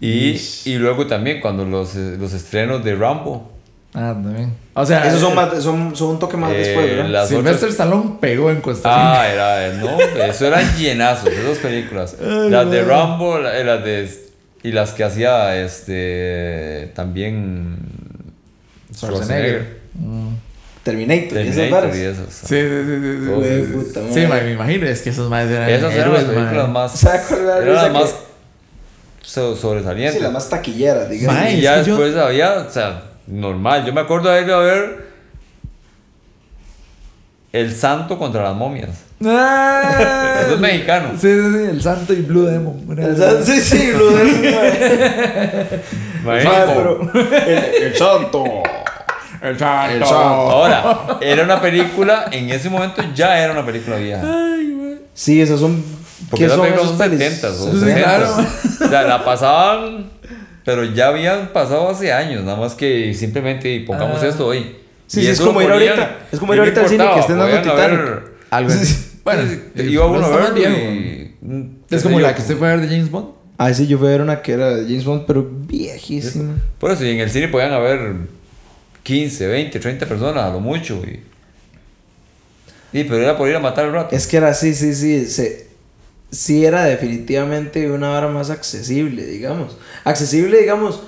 Y, 0.00 0.40
y 0.64 0.74
luego 0.76 1.06
también 1.06 1.40
cuando 1.40 1.64
los, 1.64 1.94
eh, 1.96 2.16
los 2.18 2.32
estrenos 2.32 2.84
de 2.84 2.94
Rambo. 2.94 3.50
Ah, 3.94 4.12
también. 4.22 4.54
O 4.74 4.86
sea, 4.86 5.06
Esos 5.06 5.20
son, 5.20 5.34
más, 5.34 5.62
son, 5.62 5.94
son 5.94 6.10
un 6.10 6.18
toque 6.18 6.36
más 6.36 6.50
eh, 6.52 6.56
después, 6.58 6.86
¿verdad? 6.88 7.08
las 7.10 7.28
Sylvester 7.28 7.68
otras- 7.68 7.72
Stallone 7.72 8.14
pegó 8.20 8.50
en 8.50 8.60
Costa 8.60 8.88
Rica. 8.88 9.20
Ah, 9.20 9.28
era, 9.28 9.76
no, 9.76 10.00
eso 10.24 10.46
eran 10.46 10.76
llenazos, 10.78 11.28
esas 11.30 11.58
películas. 11.58 12.16
las 12.20 12.70
de 12.70 12.82
Rambo, 12.84 13.38
la- 13.38 13.58
eh, 13.58 13.64
las 13.64 13.84
de. 13.84 14.08
Y 14.62 14.70
las 14.72 14.92
que 14.92 15.02
hacía 15.04 15.56
este. 15.62 16.90
También. 16.94 17.76
Schwarzenegger. 18.94 19.80
Y 19.98 20.51
Terminator 20.82 21.70
varas. 21.70 21.96
y 21.96 22.00
esas. 22.00 22.26
Sí, 22.34 22.42
sí, 22.42 22.56
sí, 22.56 23.00
sí. 23.00 23.18
sí. 23.24 23.30
Güey, 23.30 23.60
sí, 23.60 23.66
sí, 23.66 23.72
puta 23.72 24.00
Sí, 24.00 24.20
madre. 24.20 24.28
ma, 24.28 24.34
me 24.40 24.50
imagino, 24.52 24.86
es 24.86 25.02
que 25.02 25.10
esos 25.10 25.30
más 25.30 25.48
eran 25.48 25.68
Esas 25.70 25.94
eran 25.94 26.12
las 26.12 26.24
películas 26.24 26.68
más. 26.68 26.92
¿Sabe 26.98 27.20
cuál 27.28 27.40
era 27.42 27.54
la 27.56 27.62
Eran 27.62 27.74
las 27.74 27.92
más 27.92 28.10
que- 28.12 28.18
so- 29.22 29.54
sobresalientes. 29.56 30.16
Sí, 30.16 30.22
las 30.22 30.32
más 30.32 30.48
taquilleras, 30.48 31.08
digamos. 31.08 31.40
Mae, 31.40 31.54
y 31.54 31.60
ya 31.60 31.80
que 31.82 31.84
yo- 31.90 31.96
después 31.98 32.16
había, 32.22 32.54
o 32.68 32.70
sea, 32.70 33.02
normal. 33.28 33.84
Yo 33.86 33.92
me 33.92 34.00
acuerdo 34.00 34.28
de 34.30 34.42
ir 34.42 34.50
a 34.50 34.58
ver 34.58 35.06
El 37.52 37.72
Santo 37.74 38.18
contra 38.18 38.42
las 38.42 38.54
momias. 38.56 38.90
Ah, 39.24 40.40
Eso 40.44 40.54
es 40.54 40.60
mexicano. 40.60 41.10
Sí, 41.12 41.28
sí, 41.28 41.52
sí, 41.52 41.64
el 41.70 41.80
Santo 41.80 42.12
y 42.12 42.22
Blue 42.22 42.44
Demon. 42.46 42.98
El 42.98 43.16
san- 43.16 43.44
Sí, 43.44 43.60
sí, 43.60 43.92
lo 43.92 44.10
de 44.10 45.80
Mae, 46.24 46.44
Mae, 46.44 46.64
como- 46.66 46.74
pero 46.74 47.10
el, 47.46 47.82
el 47.84 47.94
santo. 47.96 48.44
El 49.42 49.58
Santo. 49.58 50.06
Ahora, 50.14 51.18
era 51.20 51.42
una 51.44 51.60
película, 51.60 52.26
en 52.30 52.50
ese 52.50 52.70
momento 52.70 53.02
ya 53.14 53.38
era 53.42 53.52
una 53.52 53.64
película 53.66 53.96
vieja. 53.96 54.22
Sí, 55.14 55.40
esas 55.40 55.60
son. 55.60 55.82
Porque 56.30 56.44
¿Qué 56.44 56.46
esas 56.46 56.56
son 56.56 56.66
películas 56.66 56.86
esos 56.92 56.98
son 56.98 57.10
pelis? 57.10 57.40
70 57.40 57.48
o 57.50 57.72
Sí, 57.72 57.80
60 57.80 57.94
claro. 58.02 58.28
O 58.84 58.88
sea, 58.88 59.02
la 59.02 59.24
pasaban, 59.24 60.10
pero 60.64 60.84
ya 60.84 61.08
habían 61.08 61.48
pasado 61.48 61.88
hace 61.90 62.12
años, 62.12 62.44
nada 62.44 62.56
más 62.58 62.74
que 62.74 63.12
simplemente 63.14 63.82
pongamos 63.86 64.22
Ah. 64.22 64.28
esto 64.28 64.46
hoy. 64.46 64.76
Sí, 65.08 65.20
Y 65.20 65.24
sí, 65.24 65.30
es 65.30 65.40
como 65.40 65.60
ir 65.60 65.70
ahorita- 65.70 66.18
es 66.30 66.38
como 66.38 66.54
ir 66.54 66.60
ahorita 66.60 66.80
al 66.82 66.88
cine 66.88 67.04
que 67.12 67.20
estén 67.20 67.38
dando 67.38 67.56
Titanic. 67.60 67.78
haber- 68.00 68.22
Algo 68.50 68.70
así. 68.70 69.08
Bueno, 69.24 69.42
Sí, 69.76 69.82
iba 69.82 70.06
uno 70.06 70.20
no 70.20 70.26
a 70.34 70.50
viejo, 70.50 70.72
y... 70.76 71.34
Es 71.90 72.02
como 72.02 72.18
yo, 72.18 72.26
la 72.26 72.34
que 72.34 72.40
usted 72.42 72.56
fue 72.56 72.68
a 72.68 72.76
ver 72.76 72.80
de 72.88 72.88
James 72.88 73.10
Bond. 73.10 73.28
Ah, 73.58 73.72
sí, 73.74 73.86
yo 73.86 73.98
fui 73.98 74.08
a 74.08 74.10
ver 74.10 74.20
una 74.22 74.40
que 74.42 74.52
era 74.52 74.70
de 74.74 74.84
James 74.84 75.04
Bond, 75.04 75.24
pero 75.26 75.46
viejísima. 75.48 76.54
Por 76.78 76.90
eso, 76.90 77.04
y 77.04 77.10
en 77.10 77.20
el 77.20 77.30
cine 77.30 77.48
podían 77.48 77.72
haber 77.72 78.14
15, 79.02 79.46
20, 79.46 79.78
30 79.80 80.06
personas 80.06 80.44
a 80.44 80.50
lo 80.50 80.60
mucho. 80.60 81.02
Y, 81.04 81.20
y 82.92 83.04
pero 83.04 83.18
era 83.22 83.36
por 83.36 83.48
ir 83.48 83.56
a 83.56 83.60
matar 83.60 83.86
el 83.86 83.92
rato. 83.92 84.14
Es 84.14 84.26
que 84.26 84.36
era 84.36 84.48
así, 84.48 84.74
sí, 84.74 84.94
sí. 84.94 85.26
Se, 85.26 85.66
sí 86.30 86.64
era 86.64 86.84
definitivamente 86.84 87.90
una 87.90 88.08
vara 88.10 88.28
más 88.28 88.50
accesible, 88.50 89.24
digamos. 89.26 89.76
Accesible, 90.04 90.58
digamos. 90.58 91.02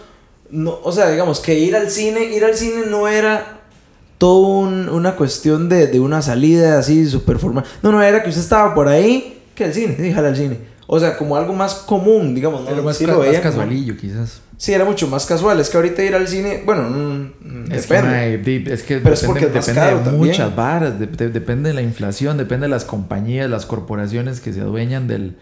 No, 0.50 0.78
o 0.82 0.92
sea, 0.92 1.10
digamos 1.10 1.40
que 1.40 1.58
ir 1.58 1.74
al 1.76 1.90
cine, 1.90 2.24
ir 2.24 2.44
al 2.44 2.54
cine 2.56 2.84
no 2.88 3.08
era 3.08 3.60
todo 4.18 4.38
un- 4.46 4.88
una 4.88 5.16
cuestión 5.16 5.68
de, 5.68 5.86
de 5.88 6.00
una 6.00 6.22
salida 6.22 6.78
así 6.78 7.06
súper 7.06 7.38
formal. 7.38 7.64
No, 7.82 7.90
no, 7.92 8.02
era 8.02 8.22
que 8.22 8.28
usted 8.28 8.42
estaba 8.42 8.74
por 8.74 8.88
ahí, 8.88 9.42
que 9.54 9.64
el 9.64 9.74
cine, 9.74 9.96
sí, 9.98 10.12
al 10.12 10.36
cine. 10.36 10.58
O 10.86 11.00
sea, 11.00 11.16
como 11.16 11.36
algo 11.36 11.52
más 11.54 11.74
común, 11.74 12.34
digamos. 12.34 12.62
¿no? 12.64 12.70
Era 12.70 12.82
más, 12.82 12.96
Sí 12.96 13.06
lo 13.06 13.14
más 13.18 13.22
veían 13.26 13.42
como- 13.42 13.52
casualillo, 13.54 13.96
quizás. 13.96 14.40
Sí, 14.56 14.72
era 14.72 14.84
mucho 14.84 15.08
más 15.08 15.26
casual. 15.26 15.58
Es 15.60 15.68
que 15.70 15.76
ahorita 15.76 16.02
ir 16.04 16.14
al 16.14 16.28
cine, 16.28 16.62
bueno, 16.64 16.82
mm, 16.88 17.72
Es 17.72 17.86
que, 17.86 17.94
depende. 17.94 18.38
di- 18.38 18.70
es 18.70 18.82
que 18.82 18.98
Pero 18.98 19.14
es 19.14 19.20
depende, 19.22 19.26
porque 19.26 19.46
es 19.46 19.54
más 19.54 19.66
depende 19.66 19.90
de 19.98 20.04
también. 20.04 20.16
muchas 20.30 20.56
varas, 20.56 20.98
de- 21.00 21.06
de- 21.06 21.28
depende 21.30 21.68
de 21.70 21.74
la 21.74 21.82
inflación, 21.82 22.36
depende 22.36 22.66
de 22.66 22.70
las 22.70 22.84
compañías, 22.84 23.50
las 23.50 23.66
corporaciones 23.66 24.40
que 24.40 24.52
se 24.52 24.60
adueñan 24.60 25.08
del, 25.08 25.36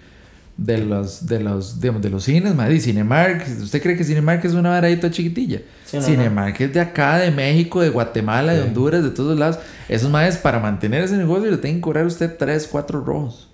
de, 0.57 0.79
los, 0.79 1.27
de, 1.27 1.41
los, 1.41 1.81
digamos, 1.81 2.03
de 2.03 2.11
los 2.11 2.25
cines. 2.25 2.55
Y 2.71 2.81
Cinemark, 2.81 3.45
¿usted 3.63 3.83
cree 3.83 3.97
que 3.97 4.05
Cinemark 4.05 4.45
es 4.45 4.53
una 4.55 4.71
varadita 4.71 5.11
chiquitilla? 5.11 5.61
Sí, 5.85 5.97
no, 5.99 6.03
Cinemark 6.03 6.59
es 6.61 6.73
de 6.73 6.81
acá, 6.81 7.19
de 7.19 7.31
México, 7.31 7.81
de 7.81 7.89
Guatemala, 7.91 8.55
de 8.55 8.63
Honduras, 8.63 9.03
de 9.03 9.11
todos 9.11 9.39
lados. 9.39 9.59
Esos 9.89 10.11
maes 10.11 10.37
para 10.39 10.59
mantener 10.59 11.03
ese 11.05 11.17
negocio 11.17 11.51
le 11.51 11.59
tienen 11.59 11.79
que 11.79 11.83
cobrar 11.83 12.07
usted 12.07 12.35
3, 12.39 12.67
4 12.71 13.03
rojos. 13.03 13.49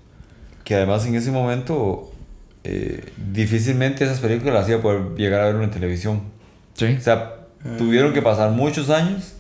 Que 0.69 0.75
además 0.75 1.07
en 1.07 1.15
ese 1.15 1.31
momento 1.31 2.13
eh, 2.63 3.03
difícilmente 3.33 4.05
esas 4.05 4.21
películas 4.21 4.53
las 4.53 4.69
iba 4.69 4.81
a 4.81 4.83
poder 4.83 5.15
llegar 5.17 5.41
a 5.41 5.47
ver 5.47 5.63
en 5.63 5.71
televisión. 5.71 6.21
Sí. 6.75 6.95
O 6.99 7.01
sea, 7.01 7.37
tuvieron 7.79 8.13
que 8.13 8.21
pasar 8.21 8.51
muchos 8.51 8.91
años 8.91 9.33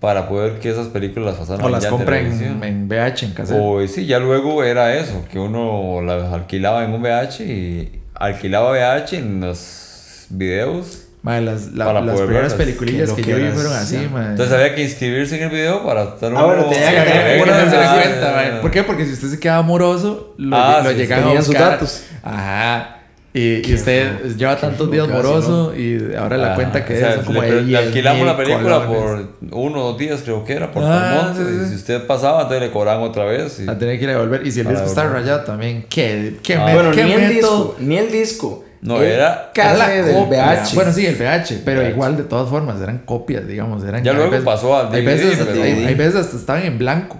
para 0.00 0.28
poder 0.28 0.58
que 0.58 0.68
esas 0.68 0.88
películas 0.88 1.28
las 1.28 1.36
pasaran 1.36 1.64
O 1.64 1.68
las 1.68 1.84
ya 1.84 1.90
en 1.90 2.42
en, 2.42 2.64
en 2.64 2.88
VH, 2.88 3.26
en 3.26 3.32
cassette. 3.34 3.56
O 3.56 3.86
sí, 3.86 4.06
ya 4.06 4.18
luego 4.18 4.64
era 4.64 4.96
eso, 4.96 5.24
que 5.30 5.38
uno 5.38 6.02
las 6.02 6.32
alquilaba 6.32 6.84
en 6.84 6.90
un 6.90 7.02
VH 7.02 7.44
y 7.44 8.00
alquilaba 8.14 8.72
VH 8.72 9.12
en 9.16 9.40
los 9.40 10.26
videos. 10.28 11.04
Mae, 11.22 11.40
las, 11.42 11.72
la- 11.72 11.84
para 11.86 12.00
las 12.00 12.14
poder 12.14 12.26
primeras 12.28 12.56
verlas. 12.56 12.76
películas 12.78 13.12
Qué 13.16 13.22
que 13.22 13.30
yo 13.30 13.36
vi 13.38 13.48
fueron 13.50 13.72
así, 13.72 13.94
ya. 14.02 14.08
mae. 14.08 14.26
Entonces 14.30 14.54
había 14.54 14.74
que 14.74 14.82
inscribirse 14.84 15.36
en 15.36 15.42
el 15.44 15.50
video 15.50 15.84
para 15.84 16.04
estar 16.04 16.32
Ah, 16.36 16.44
bueno, 16.44 16.64
tenía 16.66 16.88
Sí, 16.88 16.94
que 16.94 17.00
tener 17.02 17.44
que 17.44 17.50
Ah, 17.50 18.00
cuenta, 18.02 18.32
mae. 18.34 18.60
¿Por 18.60 18.70
qué? 18.70 18.82
Porque 18.84 19.04
si 19.04 19.12
usted 19.14 19.28
se 19.28 19.40
queda 19.40 19.56
amoroso, 19.56 20.34
lo, 20.38 20.56
Ah, 20.56 20.80
lo 20.84 20.90
sí, 20.90 20.96
llegan 20.96 21.18
a 21.18 21.22
tenían 21.24 21.42
sus 21.42 21.54
buscar. 21.54 21.70
datos. 21.72 22.02
Ajá. 22.22 22.94
Y, 23.34 23.68
y 23.70 23.74
usted 23.74 24.36
lleva 24.36 24.56
tantos 24.56 24.90
días 24.90 25.06
moroso 25.06 25.74
y 25.76 26.14
ahora 26.18 26.38
la 26.38 26.46
Ajá, 26.46 26.54
cuenta 26.54 26.84
que 26.84 26.94
o 26.94 26.98
sea, 26.98 27.14
es 27.16 27.20
como 27.26 27.42
le, 27.42 27.50
le 27.50 27.62
10 27.64 27.86
alquilamos 27.86 28.26
la 28.26 28.36
película 28.36 28.86
colones. 28.86 29.26
por 29.50 29.58
uno 29.58 29.80
o 29.84 29.88
dos 29.90 29.98
días, 29.98 30.20
creo 30.24 30.44
que 30.44 30.54
era, 30.54 30.72
por 30.72 30.82
Ah, 30.84 31.32
Monte. 31.36 31.44
sí, 31.44 31.58
sí. 31.58 31.64
Y 31.66 31.68
si 31.68 31.74
usted 31.76 32.06
pasaba, 32.06 32.42
entonces 32.42 32.62
le 32.62 32.70
cobraban 32.72 33.02
otra 33.02 33.24
vez. 33.24 33.60
y- 33.60 33.64
La 33.64 33.76
tenía 33.78 33.98
que 33.98 34.04
ir 34.04 34.10
a 34.10 34.12
devolver. 34.14 34.46
Y 34.46 34.50
si 34.50 34.60
el 34.60 34.68
disco 34.68 34.86
está 34.86 35.08
rayado 35.08 35.40
también, 35.44 35.84
¿qué, 35.90 36.38
qué, 36.42 36.54
Ah. 36.54 36.64
me- 36.66 36.74
Bueno, 36.74 36.90
qué 36.92 37.04
ni 37.04 37.12
el 37.12 37.28
disco, 37.28 37.76
ni 37.80 37.98
el 37.98 38.10
disco. 38.10 38.64
No, 38.80 38.98
El 39.02 39.12
era- 39.12 39.50
Era 39.54 39.74
la 39.76 39.88
del 39.88 40.14
copia. 40.14 40.44
VH. 40.62 40.74
Bueno, 40.76 40.92
sí, 40.92 41.04
el 41.06 41.16
VH, 41.16 41.62
pero 41.64 41.80
VH. 41.80 41.90
igual 41.90 42.16
de 42.16 42.22
todas 42.24 42.48
formas 42.48 42.80
eran 42.80 42.98
copias, 42.98 43.46
digamos. 43.46 43.82
Eran, 43.84 44.04
Ya 44.04 44.12
luego 44.12 44.30
veces- 44.30 44.44
pasó 44.44 44.76
al 44.76 44.92
hay 44.94 45.02
DVD, 45.04 45.14
veces, 45.24 45.46
pero- 45.46 45.62
hay, 45.62 45.84
hay 45.86 45.94
veces 45.94 46.14
hasta 46.16 46.36
estaban 46.36 46.62
en 46.62 46.78
blanco. 46.78 47.16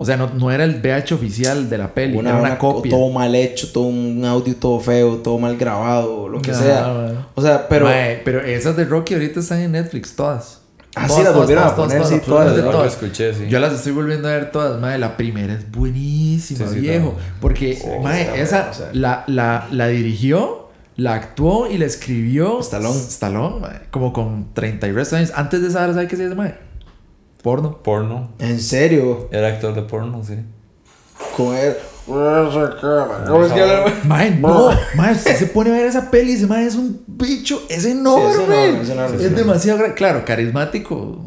O 0.00 0.04
sea, 0.04 0.16
no, 0.16 0.30
no 0.32 0.52
era 0.52 0.62
el 0.62 0.76
VH 0.80 1.12
oficial 1.16 1.68
de 1.68 1.76
la 1.78 1.92
peli, 1.92 2.16
una, 2.16 2.30
era 2.30 2.38
una 2.38 2.48
una- 2.50 2.58
copia. 2.58 2.90
todo 2.90 3.10
mal 3.10 3.34
hecho, 3.34 3.72
todo 3.72 3.84
un 3.84 4.24
audio 4.24 4.54
todo 4.54 4.78
feo, 4.78 5.16
todo 5.16 5.38
mal 5.38 5.56
grabado, 5.56 6.28
lo 6.28 6.40
que 6.40 6.54
sea. 6.54 7.26
O 7.34 7.42
sea, 7.42 7.66
pero 7.68 7.86
Mae, 7.86 8.20
pero 8.24 8.40
esas 8.40 8.76
de 8.76 8.84
Rocky 8.84 9.14
ahorita 9.14 9.40
están 9.40 9.58
en 9.58 9.72
Netflix, 9.72 10.14
todas. 10.14 10.60
Ah, 10.94 11.06
Todas, 11.06 11.18
sí, 11.20 11.24
las 11.24 11.34
volvieron 11.34 11.64
todas, 11.64 11.72
a 11.72 11.76
poner, 11.76 11.98
todas, 11.98 12.08
sí, 12.12 12.20
todas, 12.24 12.70
todas. 12.72 12.92
escuché, 12.92 13.34
sí. 13.34 13.46
Yo 13.48 13.58
las 13.60 13.72
estoy 13.72 13.92
volviendo 13.92 14.26
a 14.28 14.32
ver 14.32 14.50
todas, 14.50 14.80
madre. 14.80 14.98
La 14.98 15.16
primera 15.16 15.52
es 15.52 15.70
buenísima, 15.70 16.66
Sí, 16.68 16.74
sí, 16.74 16.80
viejo. 16.80 17.14
Porque, 17.40 17.78
mae, 18.02 18.22
está 18.22 18.36
esa 18.36 18.56
buena, 18.58 18.70
o 18.70 18.74
sea. 18.74 18.88
la, 18.92 19.24
la, 19.26 19.66
la 19.70 19.86
dirigió, 19.88 20.67
la 20.98 21.14
actuó 21.14 21.66
y 21.70 21.78
la 21.78 21.86
escribió. 21.86 22.60
Stallone. 22.60 22.98
Stallone, 22.98 23.66
Como 23.90 24.12
con 24.12 24.52
30 24.52 24.86
y 24.88 24.92
resto 24.92 25.16
años. 25.16 25.32
Antes 25.34 25.62
de 25.62 25.68
esa, 25.68 25.90
¿sabes 25.94 26.08
qué 26.08 26.16
se 26.16 26.24
llama? 26.28 26.42
mae? 26.44 26.54
Porno. 27.42 27.78
Porno. 27.82 28.30
en 28.40 28.60
serio, 28.60 29.28
Era 29.32 29.46
actor 29.48 29.74
de 29.74 29.82
porno, 29.82 30.22
sí. 30.24 30.34
con 31.36 31.54
él. 31.56 31.74
¿Cómo 32.06 33.44
es 33.44 33.52
que? 33.52 33.62
Mae, 34.08 34.30
no, 34.36 34.70
mae, 34.96 35.12
usted 35.12 35.36
se 35.36 35.46
pone 35.46 35.70
a 35.70 35.74
ver 35.74 35.86
esa 35.86 36.10
peli 36.10 36.32
y 36.32 36.34
ese 36.36 36.46
mae 36.46 36.66
es 36.66 36.74
un 36.74 37.02
bicho, 37.06 37.62
es 37.68 37.84
enorme. 37.84 38.32
enorme, 38.44 38.82
es 38.82 38.88
enorme, 38.90 39.24
Es 39.24 39.36
demasiado 39.36 39.78
grande. 39.78 39.94
Claro, 39.94 40.24
carismático. 40.24 41.18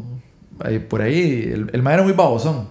ahí, 0.62 0.80
por 0.80 1.00
ahí, 1.02 1.50
el, 1.54 1.70
el 1.72 1.82
mae 1.82 1.94
era 1.94 2.02
muy 2.02 2.12
babosón. 2.12 2.68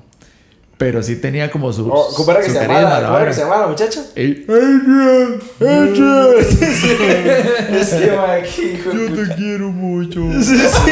Pero 0.82 1.04
sí 1.04 1.18
tenía 1.18 1.52
como 1.52 1.72
su. 1.72 1.88
Oh, 1.94 2.12
¿Cómo 2.16 2.32
era 2.32 2.40
que 2.40 2.48
su 2.48 2.54
se 2.54 2.62
llamaba? 2.62 3.00
la 3.00 3.06
¿Cómo 3.06 3.20
era 3.20 3.28
que 3.28 3.34
se 3.36 3.42
llamaba 3.42 3.62
la 3.62 3.68
muchacha? 3.68 4.02
Ey, 4.16 4.48
Adrian, 4.50 5.40
Adrian. 5.60 6.34
Es 6.40 7.94
que, 7.94 8.12
mae, 8.18 8.42
qué 8.42 8.64
hijo 8.64 8.92
Yo 8.92 9.14
te 9.14 9.36
quiero 9.36 9.70
mucho. 9.70 10.22
Sí, 10.42 10.58
sí. 10.58 10.92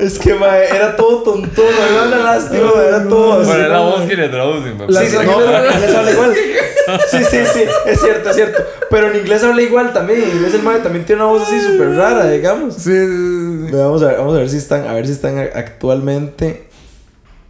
Es 0.00 0.18
que, 0.18 0.34
mae, 0.34 0.74
era 0.74 0.96
todo 0.96 1.22
tontón, 1.22 1.66
me 1.66 1.96
da 1.96 2.02
una 2.08 2.34
lástima, 2.34 2.68
era 2.88 3.08
todo 3.08 3.34
así. 3.34 3.46
Bueno, 3.46 3.62
es 3.62 3.70
la 3.70 3.78
voz 3.78 4.00
que 4.00 4.16
le 4.16 4.28
traducen. 4.28 4.76
me 4.76 4.86
Sí, 4.88 5.06
sí, 5.08 5.16
en 5.16 5.22
inglés 5.22 5.94
habla 5.94 6.10
igual. 6.10 6.34
Sí, 7.10 7.18
sí, 7.30 7.38
sí, 7.52 7.64
es 7.86 8.00
cierto, 8.00 8.30
es 8.30 8.36
cierto. 8.36 8.64
Pero 8.90 9.10
en 9.10 9.16
inglés 9.16 9.42
habla 9.44 9.62
igual 9.62 9.92
también. 9.92 10.22
En 10.22 10.36
inglés 10.36 10.54
el 10.54 10.62
mae 10.62 10.78
también 10.80 11.04
tiene 11.04 11.22
una 11.22 11.30
voz 11.32 11.42
así 11.42 11.60
súper 11.60 11.96
rara, 11.96 12.28
digamos. 12.28 12.74
Sí, 12.74 12.90
sí, 12.90 13.06
sí, 13.06 13.66
sí. 13.70 13.76
Vamos 13.76 14.02
a 14.02 14.06
ver, 14.06 14.18
vamos 14.18 14.34
a 14.34 14.38
ver 14.38 14.48
si 14.48 14.56
están, 14.56 14.86
a 14.86 14.94
ver 14.94 15.06
si 15.06 15.12
están 15.12 15.38
actualmente 15.38 16.65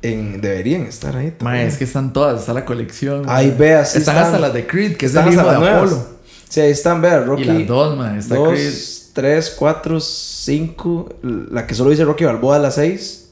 en. 0.03 0.41
Deberían 0.41 0.83
estar 0.83 1.17
ahí. 1.17 1.27
Mae, 1.27 1.37
también. 1.39 1.67
es 1.67 1.77
que 1.79 1.85
están 1.85 2.13
todas, 2.13 2.41
está 2.41 2.53
la 2.53 2.65
colección. 2.65 3.25
Ahí 3.29 3.49
mae. 3.49 3.57
vea, 3.59 3.85
sí 3.85 3.99
están, 3.99 4.17
están. 4.17 4.27
hasta 4.35 4.39
las 4.41 4.55
de 4.55 4.67
Creed, 4.67 4.97
que 4.97 5.07
es 5.07 5.13
Están 5.15 5.33
el 5.33 5.39
hasta 5.39 5.61
de. 5.61 5.69
Apolo. 5.71 6.07
Sí, 6.49 6.61
ahí 6.61 6.71
están, 6.71 7.01
vea, 7.03 7.21
Rocky. 7.21 7.43
Y 7.43 7.45
las 7.47 7.67
dos, 7.67 7.97
mae. 7.97 8.19
Está 8.19 8.37
dos, 8.37 8.49
Creed. 8.51 8.73
tres, 9.15 9.55
cuatro, 9.59 9.99
cinco. 10.01 11.09
La 11.23 11.67
que 11.67 11.75
solo 11.75 11.91
dice 11.91 12.05
Rocky 12.05 12.25
Balboa, 12.25 12.59
la 12.59 12.71
seis. 12.71 13.31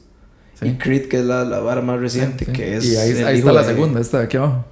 Sí. 0.59 0.67
Y 0.67 0.73
Creed, 0.77 1.07
que 1.09 1.19
es 1.19 1.25
la, 1.25 1.43
la 1.43 1.59
vara 1.59 1.81
más 1.81 1.99
reciente, 1.99 2.45
Sí. 2.45 2.51
que 2.51 2.75
es. 2.77 2.85
Y 2.85 2.95
ahí, 2.97 3.23
ahí 3.23 3.39
está 3.39 3.51
la 3.51 3.63
segunda, 3.63 3.99
esta 3.99 4.19
de 4.19 4.25
aquí 4.25 4.37
abajo. 4.37 4.65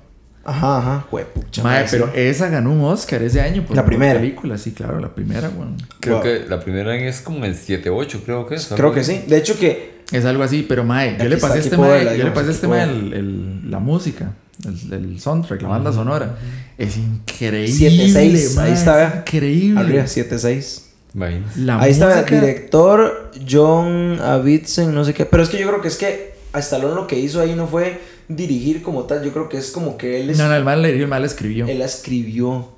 Ajá, 0.46 0.78
ajá. 0.80 1.06
Juepucha, 1.10 1.64
Mae, 1.64 1.82
mae, 1.84 1.88
pero 1.90 2.06
sí. 2.08 2.12
esa 2.20 2.50
ganó 2.50 2.72
un 2.74 2.82
Oscar 2.82 3.22
ese 3.24 3.40
año 3.40 3.66
por 3.66 3.78
La 3.78 3.86
primera. 3.86 4.20
película, 4.20 4.58
sí, 4.58 4.72
claro, 4.74 5.00
la 5.00 5.08
primera, 5.16 5.50
weón. 5.50 5.78
Creo 6.02 6.16
Wow. 6.16 6.24
que 6.24 6.46
la 6.50 6.60
primera 6.60 6.96
es 6.98 7.22
como 7.22 7.46
el 7.46 7.56
7-8, 7.56 8.20
creo 8.26 8.46
que 8.46 8.56
es. 8.56 8.68
Creo 8.76 8.94
que 8.94 9.04
sí. 9.06 9.24
De 9.26 9.38
hecho 9.38 9.58
que... 9.58 9.93
Es 10.12 10.26
algo 10.26 10.44
así, 10.44 10.66
pero 10.68 10.84
mae, 10.84 11.18
yo 11.22 11.30
le 11.30 11.38
pasé 11.38 11.60
este 11.60 11.78
mae, 11.78 12.18
yo 12.18 12.24
le 12.26 12.32
pasé 12.32 12.52
este 12.52 12.68
mae 12.68 12.84
el, 12.84 13.14
el- 13.14 13.72
la 13.72 13.80
música, 13.80 14.34
el, 14.66 14.94
el 14.94 15.20
soundtrack, 15.20 15.62
la 15.64 15.70
banda 15.70 15.92
sonora. 15.94 16.38
Es 16.78 16.98
increíble. 16.98 17.68
7-6, 17.74 18.56
mae, 18.56 18.68
ahí 18.68 18.74
está. 18.74 19.24
Increíble. 19.26 19.80
Arriba, 19.82 20.04
7-6. 20.04 20.82
Imagínate. 21.16 21.60
La 21.60 21.80
Ahí 21.80 21.92
está 21.92 22.12
el 22.12 22.20
música- 22.22 22.40
director 22.42 23.32
John 23.50 24.20
Avildsen, 24.22 24.94
no 24.94 25.06
sé 25.06 25.14
qué. 25.14 25.26
Pero 25.26 25.44
es 25.44 25.50
que 25.50 25.60
yo 25.60 25.68
creo 25.68 25.82
que 25.82 25.88
es 25.88 25.98
que 25.98 26.34
a 26.54 26.60
Stallone 26.60 26.96
lo 26.96 27.08
que 27.08 27.18
hizo 27.20 27.40
ahí 27.42 27.54
no 27.56 27.68
fue 27.68 28.00
dirigir 28.28 28.82
como 28.84 29.04
tal. 29.04 29.24
Yo 29.24 29.32
creo 29.32 29.50
que 29.50 29.58
es 29.58 29.72
como 29.72 29.98
que 29.98 30.22
él, 30.22 30.30
es- 30.32 30.38
No, 30.38 30.48
no, 30.48 30.56
el 30.56 30.64
mal 30.64 30.82
le 30.82 30.96
el 30.96 31.08
mal 31.08 31.24
escribió. 31.26 31.68
él 31.68 31.80
la 31.80 31.86
escribió. 31.86 32.70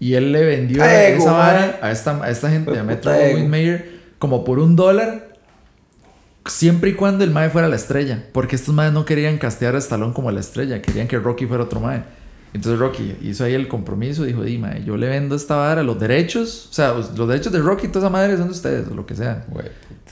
Y 0.00 0.14
él 0.14 0.32
le 0.32 0.44
vendió 0.44 0.84
esa 0.84 1.32
vara 1.32 1.78
a 1.82 1.90
esta, 1.90 2.22
a 2.22 2.30
esta 2.30 2.50
gente, 2.50 2.78
a 2.78 2.84
Metro 2.84 3.10
Mayer, 3.48 3.90
como 4.18 4.44
por 4.44 4.58
un 4.60 4.76
dólar. 4.76 5.27
Siempre 6.48 6.90
y 6.90 6.94
cuando 6.94 7.24
el 7.24 7.30
Mae 7.30 7.50
fuera 7.50 7.68
la 7.68 7.76
estrella. 7.76 8.24
Porque 8.32 8.56
estos 8.56 8.74
Maes 8.74 8.92
no 8.92 9.04
querían 9.04 9.38
castear 9.38 9.74
a 9.74 9.78
Stallone 9.78 10.12
como 10.12 10.30
la 10.30 10.40
estrella. 10.40 10.82
Querían 10.82 11.06
que 11.06 11.18
Rocky 11.18 11.46
fuera 11.46 11.64
otro 11.64 11.80
Mae. 11.80 12.02
Entonces 12.54 12.80
Rocky 12.80 13.14
hizo 13.22 13.44
ahí 13.44 13.54
el 13.54 13.68
compromiso. 13.68 14.24
Dijo, 14.24 14.42
di, 14.42 14.58
Mae, 14.58 14.82
yo 14.84 14.96
le 14.96 15.08
vendo 15.08 15.36
esta 15.36 15.56
vara, 15.56 15.82
los 15.82 16.00
derechos. 16.00 16.68
O 16.70 16.72
sea, 16.72 16.94
los 16.94 17.28
derechos 17.28 17.52
de 17.52 17.60
Rocky 17.60 17.86
y 17.86 17.88
toda 17.90 18.06
esa 18.06 18.10
madre 18.10 18.36
son 18.36 18.46
de 18.46 18.52
ustedes, 18.52 18.88
o 18.88 18.94
lo 18.94 19.06
que 19.06 19.14
sea. 19.14 19.46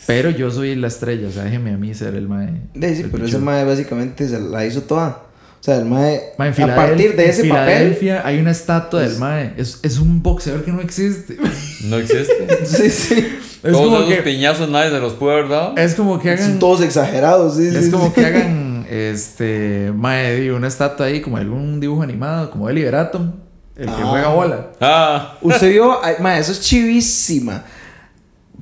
Pero 0.06 0.30
yo 0.30 0.50
soy 0.50 0.74
la 0.76 0.88
estrella. 0.88 1.28
O 1.28 1.30
sea, 1.32 1.44
déjeme 1.44 1.72
a 1.72 1.78
mí 1.78 1.94
ser 1.94 2.14
el 2.14 2.28
Mae. 2.28 2.48
Sí, 2.74 2.80
pero 2.80 3.10
pichudo. 3.10 3.24
ese 3.26 3.38
mae 3.38 3.64
básicamente 3.64 4.28
se 4.28 4.38
la 4.40 4.64
hizo 4.66 4.82
toda. 4.82 5.25
O 5.60 5.64
sea, 5.66 5.76
el 5.78 5.84
mae, 5.84 6.22
Mae, 6.38 6.52
en 6.56 6.70
a 6.70 6.76
partir 6.76 7.16
de 7.16 7.28
ese 7.28 7.42
en 7.42 7.48
papel. 7.48 7.66
Filadelfia 7.94 8.22
hay 8.24 8.38
una 8.38 8.52
estatua 8.52 9.00
del 9.02 9.16
Mae. 9.18 9.52
Es, 9.56 9.80
es 9.82 9.98
un 9.98 10.22
boxeador 10.22 10.64
que 10.64 10.70
no 10.70 10.80
existe. 10.80 11.36
No 11.84 11.96
existe. 11.96 12.46
Sí, 12.66 12.88
sí. 12.90 13.38
Es 13.64 13.72
Todos 13.72 13.84
como 13.86 13.96
esos 13.98 14.10
que... 14.14 14.22
piñazos 14.22 14.68
nadie 14.68 14.90
se 14.90 15.00
los 15.00 15.14
puede 15.14 15.38
haber 15.38 15.48
dado. 15.50 15.76
Es 15.76 15.94
como 15.96 16.20
que 16.20 16.30
hagan... 16.30 16.50
Son 16.50 16.58
todos 16.60 16.82
exagerados, 16.82 17.56
sí, 17.56 17.70
sí, 17.70 17.76
Es 17.78 17.88
como 17.88 18.06
sí. 18.08 18.12
que 18.12 18.26
hagan 18.26 18.86
este 18.90 19.92
mae, 19.96 20.52
una 20.52 20.68
estatua 20.68 21.06
ahí 21.06 21.20
como 21.20 21.36
algún 21.38 21.80
dibujo 21.80 22.02
animado, 22.02 22.50
como 22.50 22.68
de 22.68 22.74
Liberatum, 22.74 23.32
el 23.76 23.86
que 23.86 23.90
Ah. 23.92 24.06
juega 24.08 24.28
bola. 24.28 24.66
Ah, 24.80 25.38
Usted 25.42 25.70
vio, 25.70 25.98
mae, 26.20 26.38
eso 26.40 26.52
es 26.52 26.60
chivísima. 26.60 27.64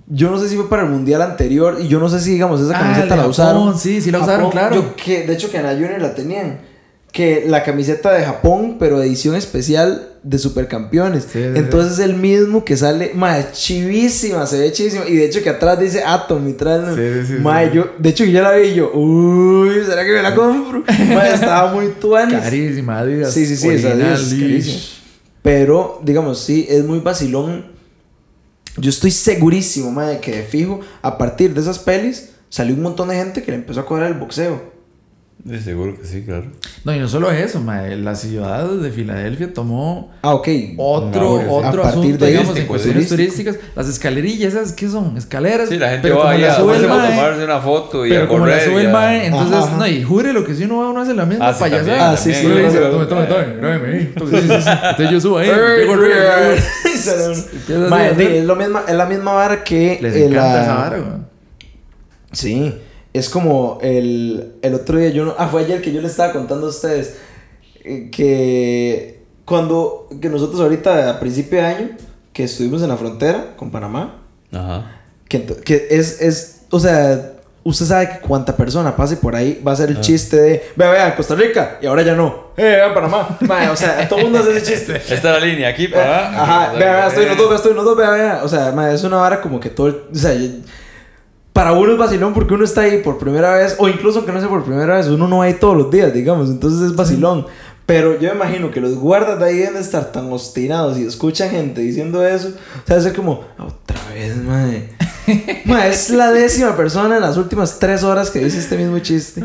Yo 0.07 0.31
no 0.31 0.39
sé 0.39 0.49
si 0.49 0.57
fue 0.57 0.69
para 0.71 0.83
el 0.85 0.89
mundial 0.91 1.21
anterior 1.23 1.79
y 1.81 1.89
yo 1.89 1.99
no 1.99 2.09
sé 2.09 2.21
si, 2.21 2.31
digamos, 2.33 2.61
esa 2.61 2.77
Ah, 2.77 2.81
camiseta 2.81 3.17
la 3.17 3.27
usaron. 3.27 3.79
sí, 3.79 4.01
sí 4.01 4.11
la 4.11 4.21
usaron, 4.21 4.51
claro. 4.51 4.75
yo 4.77 4.97
que, 4.97 5.27
de 5.27 5.35
hecho, 5.35 5.51
que 5.51 5.59
en 5.59 5.65
la 5.65 5.73
Junior 5.73 6.01
la 6.01 6.15
tenían. 6.15 6.61
Que 7.15 7.45
la 7.47 7.63
camiseta 7.63 8.13
de 8.13 8.25
Japón, 8.25 8.75
pero 8.77 9.01
edición 9.01 9.37
especial 9.37 10.09
de 10.25 10.37
Supercampeones. 10.37 11.23
Sí, 11.23 11.39
sí, 11.39 11.51
Entonces 11.55 11.93
es 11.93 11.99
el 12.01 12.15
mismo 12.15 12.65
que 12.65 12.77
sale, 12.77 13.13
mae, 13.15 13.53
chivísima, 13.53 14.45
se 14.49 14.59
ve 14.59 14.73
chivísima. 14.73 15.07
Y 15.07 15.15
de 15.15 15.27
hecho 15.27 15.41
que 15.41 15.51
atrás 15.51 15.79
dice 15.79 16.03
Atom 16.05 16.49
y 16.49 16.55
trae. 16.55 16.81
Sí, 16.81 17.21
sí, 17.21 17.35
sí, 17.37 17.41
mae, 17.41 17.69
sí. 17.69 17.77
yo, 17.77 17.93
de 17.97 18.09
hecho 18.09 18.25
que 18.25 18.33
ya 18.33 18.43
la 18.43 18.53
vi 18.55 18.71
y 18.71 18.75
yo, 18.75 18.91
uy, 18.93 19.85
¿será 19.87 20.05
que 20.05 20.11
me 20.11 20.23
la 20.23 20.35
compro? 20.35 20.83
mae, 21.15 21.35
estaba 21.35 21.73
muy 21.73 21.87
tuanis. 22.01 22.37
Carísima, 22.37 22.99
Adidas. 22.99 23.33
Sí, 23.33 23.47
sí, 23.47 23.57
sí, 23.57 23.69
original, 23.69 24.01
es 24.01 24.35
carísima. 24.35 24.79
Pero, 25.41 26.01
digamos, 26.03 26.41
sí, 26.41 26.67
es 26.69 26.85
muy 26.85 26.99
vacilón. 26.99 27.67
Yo 28.77 28.91
estoy 28.91 29.13
segurísimo, 29.13 29.93
madre, 29.93 30.19
que 30.19 30.33
de 30.33 30.43
fijo, 30.43 30.81
a 31.01 31.17
partir 31.17 31.55
de 31.55 31.61
esas 31.61 31.79
pelis, 31.79 32.31
salió 32.49 32.75
un 32.75 32.83
montón 32.83 33.09
de 33.09 33.15
gente 33.15 33.45
que 33.45 33.53
le 33.53 33.59
empezó 33.59 33.81
a 33.81 33.87
cobrar 33.87 34.11
el 34.11 34.19
boxeo. 34.19 34.74
De 35.43 35.61
seguro 35.61 35.95
que 36.01 36.07
sí, 36.07 36.23
claro. 36.23 36.47
No, 36.85 36.95
y 36.95 36.99
no 36.99 37.07
solo 37.07 37.31
eso, 37.31 37.61
mae, 37.61 37.97
la 37.97 38.15
ciudad 38.15 38.67
de 38.67 38.91
Filadelfia 38.91 39.53
tomó 39.53 40.11
Ah, 40.23 40.33
ok. 40.35 40.49
otro, 40.79 41.43
No, 41.43 41.53
otro 41.53 41.83
a 41.83 41.85
partir 41.85 42.01
asunto, 42.01 42.25
de 42.25 42.31
digamos, 42.31 42.49
en 42.57 42.67
turístico, 42.67 42.69
cuestiones 42.69 43.09
turístico. 43.11 43.51
turísticas. 43.53 43.77
Las 43.77 43.89
escalerillas, 43.89 44.55
¿esas 44.55 44.73
qué 44.73 44.89
son? 44.89 45.19
Escaleras. 45.19 45.69
Sí, 45.69 45.77
la 45.77 45.89
gente 45.91 46.03
pero 46.03 46.15
va 46.17 46.23
como 46.23 46.35
ahí 46.35 46.41
la 46.41 46.53
a, 46.53 46.57
sube 46.57 46.77
el 46.79 46.85
a 46.87 46.89
mae, 46.89 47.11
tomarse 47.11 47.45
una 47.45 47.59
foto 47.61 48.07
y 48.07 48.09
Pero 48.11 48.25
a 48.25 48.29
como 48.29 48.47
la 48.47 48.53
correr. 48.55 48.71
sube 48.71 48.81
el 48.81 48.89
mae, 48.91 49.27
entonces, 49.27 49.57
Ajá, 49.57 49.67
ajá. 49.67 49.77
no, 49.77 49.87
y 49.87 50.03
jure 50.03 50.33
lo 50.33 50.45
que 50.47 50.55
si 50.55 50.65
uno 50.65 50.79
va, 50.79 50.89
uno 50.89 51.03
hace 51.03 51.13
la 51.15 51.27
misma 51.27 51.49
Ah, 51.49 51.53
sí, 51.53 51.61
payasada. 51.61 52.11
Ah, 52.13 52.17
sí, 52.17 52.33
sí, 52.33 52.43
tome, 52.47 53.05
tome, 53.07 53.27
tome. 53.27 54.01
Entonces, 54.01 55.11
yo 55.11 55.21
subo 55.21 55.39
ahí, 55.39 55.51
así. 55.51 55.91
es, 58.23 58.45
lo 58.45 58.57
misma, 58.57 58.85
es 58.89 58.95
la 58.95 59.07
misma 59.07 59.33
vara 59.33 59.63
que. 59.63 59.99
Les 60.01 60.15
eh, 60.15 60.25
encanta 60.27 60.55
la- 60.55 60.63
esa 60.63 60.75
vara, 60.75 60.97
güey. 60.99 61.13
Sí, 62.33 62.75
es 63.15 63.31
como 63.31 63.79
el, 63.81 64.53
el 64.61 64.75
otro 64.75 64.99
día, 64.99 65.09
yo 65.09 65.25
no, 65.25 65.35
ah, 65.39 65.49
fue 65.49 65.63
ayer 65.63 65.81
que 65.81 65.93
yo 65.93 66.01
le 66.03 66.09
estaba 66.09 66.33
contando 66.33 66.67
a 66.67 66.71
ustedes 66.71 67.17
eh, 67.85 68.11
que 68.13 69.23
cuando, 69.47 70.09
que 70.21 70.29
nosotros 70.29 70.61
ahorita 70.61 71.11
a 71.11 71.21
principio 71.21 71.59
de 71.61 71.65
año, 71.65 71.89
que 72.33 72.45
estuvimos 72.45 72.83
en 72.83 72.89
la 72.89 72.97
frontera 72.97 73.55
con 73.57 73.71
Panamá, 73.71 74.23
Ajá. 74.53 75.01
que, 75.29 75.45
que 75.47 75.87
es, 75.91 76.21
es, 76.21 76.63
o 76.71 76.81
sea, 76.81 77.31
usted 77.63 77.87
sabe 77.87 78.09
que 78.11 78.19
cuanta 78.19 78.57
persona 78.57 78.97
pase 78.97 79.17
por 79.17 79.37
ahí 79.37 79.63
va 79.67 79.71
a 79.71 79.75
Ah. 79.75 79.77
ser 79.77 79.91
el 79.91 80.01
chiste 80.01 80.37
de, 80.41 80.63
vea, 80.77 80.91
vea, 80.91 81.15
Costa 81.17 81.35
Rica, 81.37 81.79
y 81.81 81.87
ahora 81.87 82.03
ya 82.03 82.15
no, 82.17 82.49
eh, 82.57 82.63
vea, 82.65 82.93
Panamá, 82.95 83.37
Mae, 83.43 83.69
o 83.69 83.77
sea, 83.77 84.09
todo 84.09 84.19
el 84.19 84.25
mundo 84.27 84.41
hace 84.41 84.57
ese 84.57 84.73
chiste. 84.75 84.97
Esta 85.09 85.15
es 85.15 85.23
la 85.25 85.39
línea 85.41 85.69
aquí 85.69 85.87
para. 85.89 86.43
Ajá, 86.43 86.73
vea, 86.73 86.93
vea, 86.95 87.07
estoy 87.07 87.25
en 87.25 87.29
los 87.31 87.39
dos, 87.39 87.49
vea, 87.49 87.57
estoy 87.57 87.71
en 87.71 87.77
los 87.77 87.85
dos, 87.85 87.97
vea, 87.97 88.11
vea. 88.11 88.41
O 88.43 88.49
sea, 88.49 88.93
es 88.93 89.05
una 89.05 89.17
vara 89.19 89.41
como 89.41 89.61
que 89.61 89.71
todo 89.71 89.87
el- 89.87 90.03
O 90.13 90.17
sea, 90.17 90.33
para 91.55 91.73
uno 91.73 91.93
es 91.93 91.99
vacilón 91.99 92.35
porque 92.35 92.53
uno 92.53 92.65
está 92.65 92.83
ahí 92.83 93.01
por 93.01 93.17
primera 93.17 93.55
vez, 93.55 93.77
o 93.79 93.89
incluso 93.89 94.27
que 94.27 94.33
no 94.33 94.41
sea 94.41 94.49
por 94.49 94.65
primera 94.65 94.97
vez, 94.97 95.07
uno 95.07 95.29
no 95.29 95.39
va 95.39 95.45
ahí 95.45 95.55
todos 95.55 95.77
los 95.77 95.89
días, 95.89 96.13
digamos, 96.13 96.51
entonces 96.51 96.91
es 96.91 96.97
vacilón. 96.97 97.47
Pero 97.87 98.19
yo 98.19 98.31
me 98.31 98.37
imagino 98.37 98.73
que 98.73 98.81
los 98.81 98.97
guardas 98.97 99.39
de 99.39 99.45
ahí 99.45 99.59
deben 99.59 99.75
de 99.75 99.81
estar 99.81 100.11
tan 100.11 100.33
obstinados 100.33 100.99
y 100.99 101.07
escuchan 101.07 101.51
gente 101.51 101.81
diciendo 101.81 102.27
eso. 102.27 102.49
O 102.49 102.87
sea, 102.87 102.97
debe 102.97 103.03
ser 103.03 103.13
como, 103.15 103.45
otra 103.59 104.01
vez, 104.13 104.37
madre. 104.37 104.91
Ma, 105.67 105.87
es 105.87 106.11
la 106.11 106.33
décima 106.33 106.77
persona 106.77 107.17
en 107.17 107.23
las 107.23 107.37
últimas 107.37 107.79
tres 107.79 108.03
horas 108.03 108.31
que 108.31 108.41
dice 108.41 108.59
este 108.59 108.77
mismo 108.77 108.99
chiste. 108.99 109.41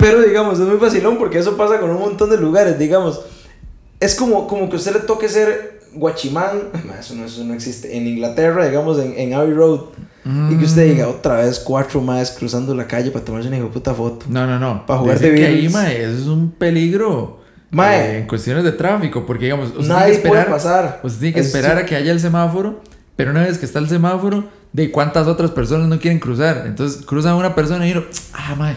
Pero 0.00 0.22
digamos, 0.22 0.58
es 0.58 0.66
muy 0.66 0.78
vacilón 0.78 1.16
porque 1.16 1.38
eso 1.38 1.56
pasa 1.56 1.78
con 1.78 1.90
un 1.90 2.00
montón 2.00 2.30
de 2.30 2.38
lugares, 2.38 2.76
digamos. 2.76 3.20
Es 4.00 4.16
como, 4.16 4.48
como 4.48 4.68
que 4.68 4.76
a 4.76 4.78
usted 4.78 4.94
le 4.94 5.00
toque 5.00 5.28
ser 5.28 5.80
guachimán. 5.92 6.70
Eso 6.98 7.14
no, 7.14 7.24
eso 7.24 7.44
no 7.44 7.54
existe. 7.54 7.96
En 7.96 8.06
Inglaterra, 8.06 8.66
digamos, 8.66 8.98
en, 8.98 9.18
en 9.18 9.34
Abbey 9.34 9.52
Road. 9.52 9.80
Y 10.24 10.56
que 10.56 10.64
usted 10.66 10.86
diga 10.92 11.08
otra 11.08 11.36
vez 11.38 11.58
cuatro 11.60 12.00
más 12.02 12.32
cruzando 12.32 12.74
la 12.74 12.86
calle 12.86 13.10
para 13.10 13.24
tomarse 13.24 13.48
una 13.48 13.66
puta 13.70 13.94
foto. 13.94 14.26
No, 14.28 14.46
no, 14.46 14.58
no. 14.58 14.84
Pa' 14.86 14.98
jugar 14.98 15.18
Dicen 15.18 15.34
de 15.34 15.40
que 15.40 15.46
ahí, 15.46 15.68
mae, 15.70 16.02
eso 16.04 16.18
es 16.18 16.26
un 16.26 16.50
peligro. 16.50 17.40
Mae. 17.70 17.96
eh, 17.98 18.18
en 18.18 18.26
cuestiones 18.26 18.64
de 18.64 18.72
tráfico, 18.72 19.24
porque 19.24 19.44
digamos, 19.44 19.68
usted 19.68 19.78
tiene 19.80 19.94
Nadie 19.94 20.10
que 20.10 20.16
esperar, 20.16 20.44
puede 20.46 20.56
pasar. 20.56 21.00
Usted 21.02 21.20
tiene 21.20 21.34
que 21.34 21.40
Es- 21.40 21.46
esperar 21.46 21.78
a 21.78 21.86
que 21.86 21.96
haya 21.96 22.12
el 22.12 22.20
semáforo, 22.20 22.82
pero 23.16 23.30
una 23.30 23.42
vez 23.44 23.58
que 23.58 23.64
está 23.66 23.78
el 23.78 23.88
semáforo, 23.88 24.44
de 24.72 24.90
cuántas 24.90 25.26
otras 25.26 25.50
personas 25.52 25.88
no 25.88 25.98
quieren 25.98 26.18
cruzar. 26.20 26.64
Entonces 26.66 27.04
cruzan 27.06 27.34
una 27.36 27.54
persona 27.54 27.86
y 27.88 27.92
uno, 27.92 28.02
ah, 28.34 28.54
mae, 28.56 28.74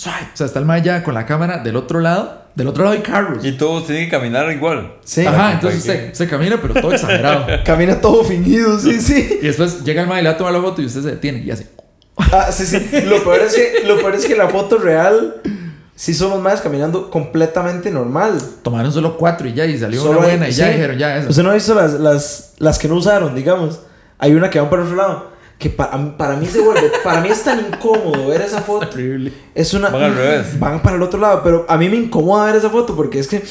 suave. 0.00 0.28
O 0.32 0.36
sea, 0.36 0.46
está 0.46 0.58
el 0.58 0.64
mae 0.64 0.82
ya 0.82 1.02
con 1.02 1.14
la 1.14 1.26
cámara 1.26 1.58
del 1.58 1.76
otro 1.76 2.00
lado, 2.00 2.42
del 2.54 2.66
otro 2.68 2.84
lado 2.84 2.96
hay 2.96 3.02
carros. 3.02 3.44
Y 3.44 3.52
todos 3.52 3.86
tienen 3.86 4.06
que 4.06 4.10
caminar 4.10 4.50
igual. 4.50 4.94
Sí. 5.04 5.26
Ajá, 5.26 5.52
entonces 5.52 5.80
usted, 5.80 6.12
se 6.14 6.26
camina, 6.28 6.58
pero 6.60 6.74
todo 6.74 6.92
exagerado. 6.92 7.46
Camina 7.64 8.00
todo 8.00 8.24
fingido, 8.24 8.78
sí, 8.78 9.00
sí. 9.00 9.38
y 9.42 9.46
después 9.46 9.84
llega 9.84 10.02
el 10.02 10.08
mae 10.08 10.20
y 10.20 10.22
le 10.22 10.30
va 10.30 10.34
a 10.34 10.38
tomar 10.38 10.52
la 10.54 10.60
foto 10.60 10.80
y 10.82 10.86
usted 10.86 11.02
se 11.02 11.10
detiene 11.10 11.40
y 11.40 11.50
hace. 11.50 11.68
Ah, 12.32 12.50
sí, 12.52 12.66
sí. 12.66 12.78
Lo 13.06 13.22
peor 13.24 13.40
es 13.40 13.54
que, 13.54 13.86
lo 13.86 13.96
peor 13.98 14.14
es 14.14 14.26
que 14.26 14.36
la 14.36 14.48
foto 14.48 14.76
real 14.78 15.40
sí 15.94 16.12
son 16.14 16.30
los 16.30 16.40
más 16.40 16.60
caminando 16.60 17.10
completamente 17.10 17.90
normal. 17.90 18.38
Tomaron 18.62 18.92
solo 18.92 19.16
cuatro 19.16 19.48
y 19.48 19.54
ya, 19.54 19.64
y 19.66 19.78
salió 19.78 20.00
Solo 20.02 20.18
una 20.18 20.28
hay- 20.28 20.32
buena 20.36 20.48
y 20.48 20.52
ya 20.52 20.66
sí. 20.66 20.72
dijeron, 20.72 20.98
ya, 20.98 21.16
eso. 21.18 21.28
¿Usted 21.30 21.42
no 21.42 21.50
ha 21.50 21.54
visto 21.54 21.74
las, 21.74 21.92
las, 21.94 22.54
las 22.58 22.78
que 22.78 22.88
no 22.88 22.96
usaron, 22.96 23.34
digamos? 23.34 23.80
Hay 24.18 24.34
una 24.34 24.50
que 24.50 24.60
van 24.60 24.68
para 24.70 24.82
otro 24.82 24.96
lado. 24.96 25.29
Que 25.60 25.70
para, 25.70 26.16
para 26.16 26.34
mí 26.36 26.46
se 26.46 26.58
vuelve. 26.60 26.90
Para 27.04 27.20
mí 27.20 27.28
es 27.28 27.44
tan 27.44 27.60
incómodo 27.60 28.28
ver 28.28 28.40
esa 28.40 28.60
foto. 28.62 28.88
Horrible. 28.90 29.32
Es 29.54 29.72
una. 29.74 29.90
Van 29.90 30.02
al 30.02 30.14
revés. 30.16 30.58
Van 30.58 30.82
para 30.82 30.96
el 30.96 31.02
otro 31.02 31.20
lado. 31.20 31.42
Pero 31.44 31.66
a 31.68 31.76
mí 31.76 31.88
me 31.88 31.96
incomoda 31.96 32.46
ver 32.46 32.56
esa 32.56 32.70
foto 32.70 32.96
porque 32.96 33.18
es 33.20 33.28
que. 33.28 33.44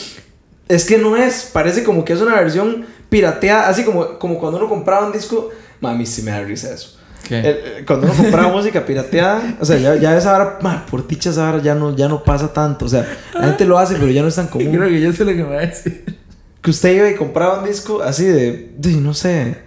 Es 0.68 0.86
que 0.86 0.98
no 0.98 1.16
es. 1.16 1.50
Parece 1.54 1.84
como 1.86 2.04
que 2.04 2.14
es 2.14 2.20
una 2.22 2.36
versión 2.36 2.86
pirateada. 3.10 3.70
Así 3.70 3.84
como, 3.86 4.20
como 4.20 4.40
cuando 4.40 4.58
uno 4.58 4.68
compraba 4.68 5.06
un 5.06 5.14
disco. 5.14 5.50
Mami, 5.80 6.06
sí 6.06 6.24
me 6.24 6.32
da 6.32 6.42
risa 6.42 6.74
eso. 6.74 6.98
El- 7.30 7.86
cuando 7.86 8.08
uno 8.08 8.16
compraba 8.16 8.48
música 8.52 8.84
pirateada, 8.86 9.58
o 9.62 9.66
sea, 9.66 9.78
ya, 9.78 9.96
ya 9.96 10.18
esa 10.18 10.36
hora, 10.36 10.58
por 10.90 11.08
dicha 11.08 11.30
esa 11.30 11.48
hora 11.48 11.62
ya 11.62 11.76
no, 11.76 11.96
ya 11.96 12.08
no 12.08 12.24
pasa 12.24 12.52
tanto. 12.52 12.86
O 12.86 12.90
sea, 12.90 13.06
la 13.36 13.50
gente 13.50 13.66
lo 13.66 13.78
hace, 13.78 13.94
pero 13.96 14.08
ya 14.10 14.24
no 14.24 14.30
es 14.30 14.36
tan 14.36 14.48
común. 14.50 14.72
Creo 14.76 14.90
que 14.90 15.00
ya 15.00 15.14
sé 15.14 15.26
lo 15.26 15.32
que 15.32 15.44
me 15.44 15.56
va 15.56 15.62
a 15.62 15.66
decir. 15.68 16.18
Que 16.62 16.72
usted 16.72 16.96
iba 16.98 17.08
y 17.10 17.16
compraba 17.16 17.60
un 17.60 17.66
disco 17.70 18.02
así 18.02 18.26
de, 18.26 18.74
de, 18.78 18.90
no 18.94 19.14
sé, 19.14 19.58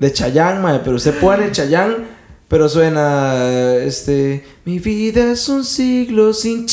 de 0.00 0.12
Chayanne, 0.12 0.58
mae, 0.60 0.80
pero 0.82 0.96
usted 0.96 1.14
pone 1.20 1.52
Chayanne, 1.52 1.96
pero 2.48 2.68
suena, 2.68 3.74
este, 3.84 4.44
mi 4.64 4.78
vida 4.80 5.30
es 5.32 5.48
un 5.48 5.64
siglo 5.64 6.32
sin... 6.32 6.66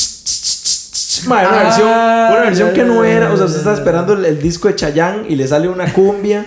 Mae, 1.26 1.46
una 1.46 1.60
Ah, 1.60 1.62
versión, 1.64 1.88
una 1.88 2.40
versión 2.40 2.68
ya, 2.68 2.74
que 2.74 2.84
no 2.84 3.04
era, 3.04 3.32
o 3.32 3.36
sea, 3.36 3.46
usted 3.46 3.58
está 3.58 3.74
esperando 3.74 4.12
el, 4.14 4.24
el 4.24 4.40
disco 4.40 4.68
de 4.68 4.76
Chayanne 4.76 5.26
y 5.28 5.36
le 5.36 5.46
sale 5.46 5.68
una 5.68 5.92
cumbia. 5.92 6.46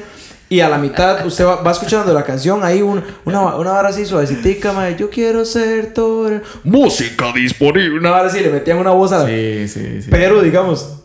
Y 0.49 0.59
a 0.59 0.67
la 0.67 0.77
mitad 0.77 1.25
usted 1.25 1.45
va, 1.45 1.61
va 1.61 1.71
escuchando 1.71 2.13
la 2.13 2.25
canción, 2.25 2.61
ahí 2.63 2.81
un- 2.81 3.01
una, 3.23 3.55
una 3.55 3.71
vara 3.71 3.87
así 3.87 4.05
suavecitica, 4.05 4.73
mae, 4.73 4.97
yo 4.97 5.09
quiero 5.09 5.45
ser 5.45 5.93
todo... 5.93 6.41
Música 6.65 7.31
disponible. 7.33 7.97
Una 7.99 8.09
vara 8.11 8.27
así, 8.27 8.41
le 8.41 8.49
metían 8.49 8.77
una 8.77 8.91
voz 8.91 9.13
a 9.13 9.19
la... 9.19 9.25
Sí, 9.27 9.67
sí, 9.69 10.01
sí. 10.01 10.07
Pero 10.09 10.41
digamos, 10.41 10.97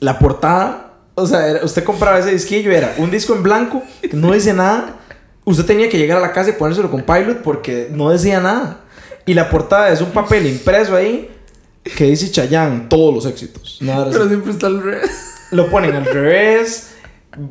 la 0.00 0.18
portada, 0.18 0.92
o 1.14 1.26
sea, 1.26 1.46
era- 1.48 1.64
usted 1.64 1.84
compraba 1.84 2.18
ese 2.18 2.32
disquillo, 2.32 2.70
era 2.70 2.94
un 2.98 3.10
disco 3.10 3.34
en 3.34 3.42
blanco, 3.42 3.82
que 4.02 4.14
no 4.14 4.32
dice 4.32 4.52
nada. 4.52 4.95
Usted 5.46 5.64
tenía 5.64 5.88
que 5.88 5.96
llegar 5.96 6.18
a 6.18 6.20
la 6.20 6.32
casa 6.32 6.50
y 6.50 6.52
ponérselo 6.52 6.90
con 6.90 7.02
Pilot 7.02 7.38
porque 7.42 7.88
no 7.90 8.10
decía 8.10 8.40
nada. 8.40 8.80
Y 9.24 9.32
la 9.34 9.48
portada 9.48 9.90
es 9.90 10.00
un 10.02 10.10
papel 10.10 10.46
impreso 10.46 10.94
ahí 10.94 11.30
que 11.96 12.04
dice 12.04 12.30
Chayanne, 12.30 12.86
todos 12.90 13.14
los 13.14 13.26
éxitos. 13.26 13.78
Nada 13.80 14.06
Pero 14.10 14.20
así. 14.22 14.28
siempre 14.28 14.52
está 14.52 14.66
al 14.66 14.82
revés. 14.82 15.10
Lo 15.52 15.70
ponen 15.70 15.94
al 15.94 16.04
revés, 16.04 16.90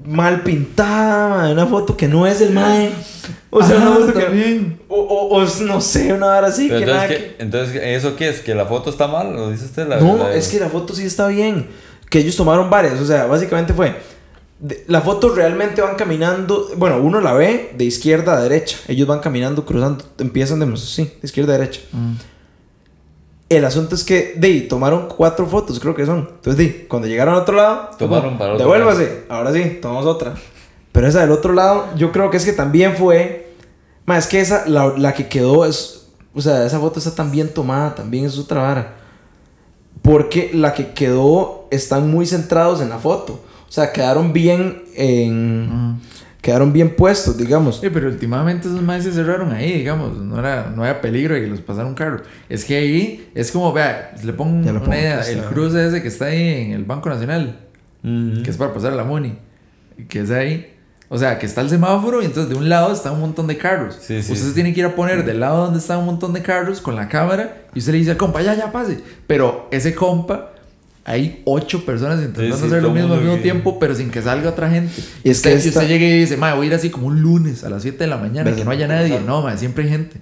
mal 0.06 0.44
pintada, 0.44 1.50
una 1.52 1.66
foto 1.68 1.96
que 1.96 2.08
no 2.08 2.28
es 2.28 2.42
el 2.42 2.52
mae. 2.52 2.92
O 3.50 3.64
sea, 3.64 3.78
Ajá, 3.78 3.90
una 3.90 3.96
foto 4.00 4.14
que. 4.14 4.20
también. 4.26 4.80
O, 4.90 5.00
o, 5.00 5.36
o 5.42 5.46
no 5.64 5.80
sé, 5.82 6.12
una 6.12 6.28
hora 6.28 6.48
así 6.48 6.68
Pero 6.68 6.80
que 6.80 6.84
entonces, 6.86 6.96
nada 6.96 7.08
¿qué- 7.08 7.36
entonces, 7.40 7.82
¿eso 7.82 8.16
qué 8.18 8.30
es? 8.30 8.40
¿Que 8.42 8.54
la 8.56 8.66
foto 8.66 8.90
está 8.90 9.08
mal? 9.08 9.34
¿Lo 9.34 9.50
dice 9.52 9.66
usted? 9.66 9.88
La, 9.88 9.98
No, 10.02 10.18
la- 10.18 10.34
es 10.36 10.50
que 10.50 10.60
la 10.60 10.68
foto 10.70 10.94
sí 10.94 11.06
está 11.06 11.28
bien. 11.28 11.68
Que 12.10 12.20
ellos 12.20 12.36
tomaron 12.36 12.70
varias. 12.70 13.00
O 13.00 13.06
sea, 13.06 13.26
básicamente 13.26 13.74
fue. 13.74 13.96
De- 14.68 14.84
la 14.88 15.02
foto 15.02 15.30
realmente 15.30 15.82
van 15.82 15.96
caminando. 15.96 16.70
Bueno, 16.78 16.98
uno 17.02 17.22
la 17.22 17.34
ve 17.34 17.74
de 17.78 17.86
izquierda 17.86 18.38
a 18.38 18.42
derecha. 18.42 18.78
Ellos 18.88 19.08
van 19.08 19.20
caminando, 19.20 19.66
cruzando. 19.66 20.04
Empiezan 20.18 20.60
de, 20.60 20.78
sí, 20.78 21.04
de 21.04 21.26
izquierda 21.26 21.54
a 21.54 21.58
derecha. 21.58 21.82
El 23.48 23.64
asunto 23.64 23.94
es 23.94 24.04
que, 24.04 24.34
de 24.38 24.62
tomaron 24.62 25.08
cuatro 25.08 25.46
fotos, 25.46 25.80
creo 25.80 25.94
que 25.94 26.06
son. 26.06 26.28
Entonces, 26.36 26.58
de, 26.58 26.88
cuando 26.88 27.08
llegaron 27.08 27.36
al 27.36 27.42
otro 27.42 27.56
lado, 27.56 27.90
Tomaron 27.98 28.38
para 28.40 28.54
otro 28.54 28.66
devuélvase. 28.66 29.24
Ahora 29.30 29.54
sí, 29.54 29.78
tomamos 29.82 30.06
otra. 30.06 30.34
Pero 30.92 31.08
esa 31.08 31.22
del 31.22 31.32
otro 31.32 31.54
lado, 31.54 31.88
yo 31.96 32.12
creo 32.12 32.32
que 32.32 32.38
es 32.38 32.46
que 32.46 32.54
también 32.54 32.96
fue. 32.96 33.54
Más 34.06 34.26
es 34.26 34.32
que 34.32 34.40
esa, 34.40 34.68
la, 34.68 34.94
la 34.98 35.14
que 35.14 35.28
quedó 35.28 35.66
es. 35.66 36.08
O 36.34 36.42
sea, 36.42 36.66
esa 36.66 36.80
foto 36.80 36.98
está 37.00 37.14
tan 37.14 37.32
bien 37.32 37.54
tomada, 37.54 37.94
también 37.94 38.26
es 38.26 38.38
otra 38.40 38.62
vara. 38.64 38.96
Porque 40.02 40.52
la 40.54 40.74
que 40.74 40.94
quedó 40.94 41.68
están 41.72 42.10
muy 42.10 42.26
centrados 42.26 42.82
en 42.82 42.90
la 42.90 42.98
foto. 42.98 43.42
O 43.68 43.72
sea, 43.72 43.92
quedaron 43.92 44.34
bien 44.34 44.84
en. 44.96 46.00
Quedaron 46.42 46.72
bien 46.72 46.96
puestos, 46.96 47.38
digamos. 47.38 47.80
Sí, 47.82 47.90
pero 47.92 48.08
últimamente 48.08 48.68
esos 48.68 48.82
maes 48.84 49.04
se 49.04 49.12
cerraron 49.12 49.52
ahí, 49.52 49.80
digamos. 49.80 50.16
No, 50.18 50.38
era, 50.38 50.72
no 50.76 50.84
había 50.84 51.02
peligro 51.02 51.34
de 51.34 51.42
que 51.42 51.48
los 51.48 51.60
pasara 51.60 51.88
un 51.88 51.96
carro. 51.96 52.22
Es 52.50 52.66
que 52.66 52.76
ahí 52.78 53.32
es 53.34 53.52
como, 53.52 53.74
vea, 53.74 54.14
le 54.24 54.32
pongo 54.32 54.64
Ya 54.64 54.70
una 54.72 54.80
pongo, 54.82 54.94
idea. 54.94 55.22
El 55.28 55.42
cruce 55.46 55.88
ese 55.88 56.04
que 56.04 56.08
está 56.08 56.26
ahí 56.26 56.62
en 56.66 56.74
el 56.74 56.84
Banco 56.86 57.10
Nacional, 57.10 57.62
Ujú. 58.04 58.44
que 58.44 58.52
es 58.52 58.58
para 58.58 58.72
pasar 58.76 58.94
a 58.94 58.96
la 58.96 59.04
Muni, 59.04 59.40
que 60.08 60.20
es 60.20 60.30
ahí. 60.30 60.72
O 61.10 61.18
sea, 61.18 61.40
que 61.40 61.48
está 61.48 61.62
el 61.62 61.70
semáforo 61.70 62.22
y 62.22 62.26
entonces 62.26 62.50
de 62.52 62.56
un 62.56 62.70
lado 62.70 62.94
está 62.94 63.12
un 63.12 63.22
montón 63.22 63.48
de 63.48 63.58
carros. 63.58 63.98
Sí, 64.02 64.22
sí. 64.22 64.32
usted 64.34 64.48
se 64.50 64.54
tiene 64.54 64.72
que 64.74 64.82
ir 64.82 64.86
a 64.86 64.94
poner 64.96 65.26
del 65.26 65.40
lado 65.40 65.66
donde 65.66 65.80
está 65.80 65.98
un 65.98 66.06
montón 66.06 66.34
de 66.34 66.42
carros 66.44 66.80
con 66.82 66.96
la 66.96 67.08
cámara 67.08 67.64
y 67.74 67.80
usted 67.80 67.92
le 67.94 67.98
dice 68.00 68.12
al 68.12 68.18
compa, 68.18 68.42
ya, 68.44 68.54
ya, 68.56 68.72
pase. 68.72 69.00
Pero 69.26 69.68
ese 69.72 69.96
compa, 69.96 70.52
hay 71.08 71.42
ocho 71.46 71.86
personas 71.86 72.18
intentando 72.20 72.56
Sí, 72.56 72.62
sí, 72.62 72.68
hacer 72.68 72.82
lo 72.84 72.90
mismo 72.92 73.14
al 73.14 73.20
mismo 73.22 73.36
que- 73.36 73.42
tiempo, 73.44 73.78
pero 73.80 73.94
sin 73.96 74.10
que 74.10 74.22
salga 74.22 74.50
otra 74.50 74.70
gente. 74.70 74.92
Y 75.24 75.30
es 75.30 75.42
que 75.42 75.50
usted, 75.50 75.52
y 75.52 75.68
esta- 75.70 75.80
usted 75.82 75.88
llega 75.88 76.06
y 76.06 76.20
dice, 76.20 76.36
ma, 76.36 76.54
voy 76.56 76.66
a 76.66 76.70
ir 76.70 76.74
así 76.76 76.90
como 76.90 77.08
un 77.08 77.22
lunes 77.22 77.64
a 77.64 77.70
las 77.70 77.84
7 77.84 78.00
de 78.00 78.08
la 78.08 78.18
mañana, 78.18 78.50
¿Ves? 78.50 78.58
que 78.60 78.66
no 78.66 78.72
haya 78.72 78.88
nadie. 78.88 79.20
No, 79.26 79.42
ma, 79.44 79.56
siempre 79.56 79.84
hay 79.84 79.92
gente. 79.92 80.18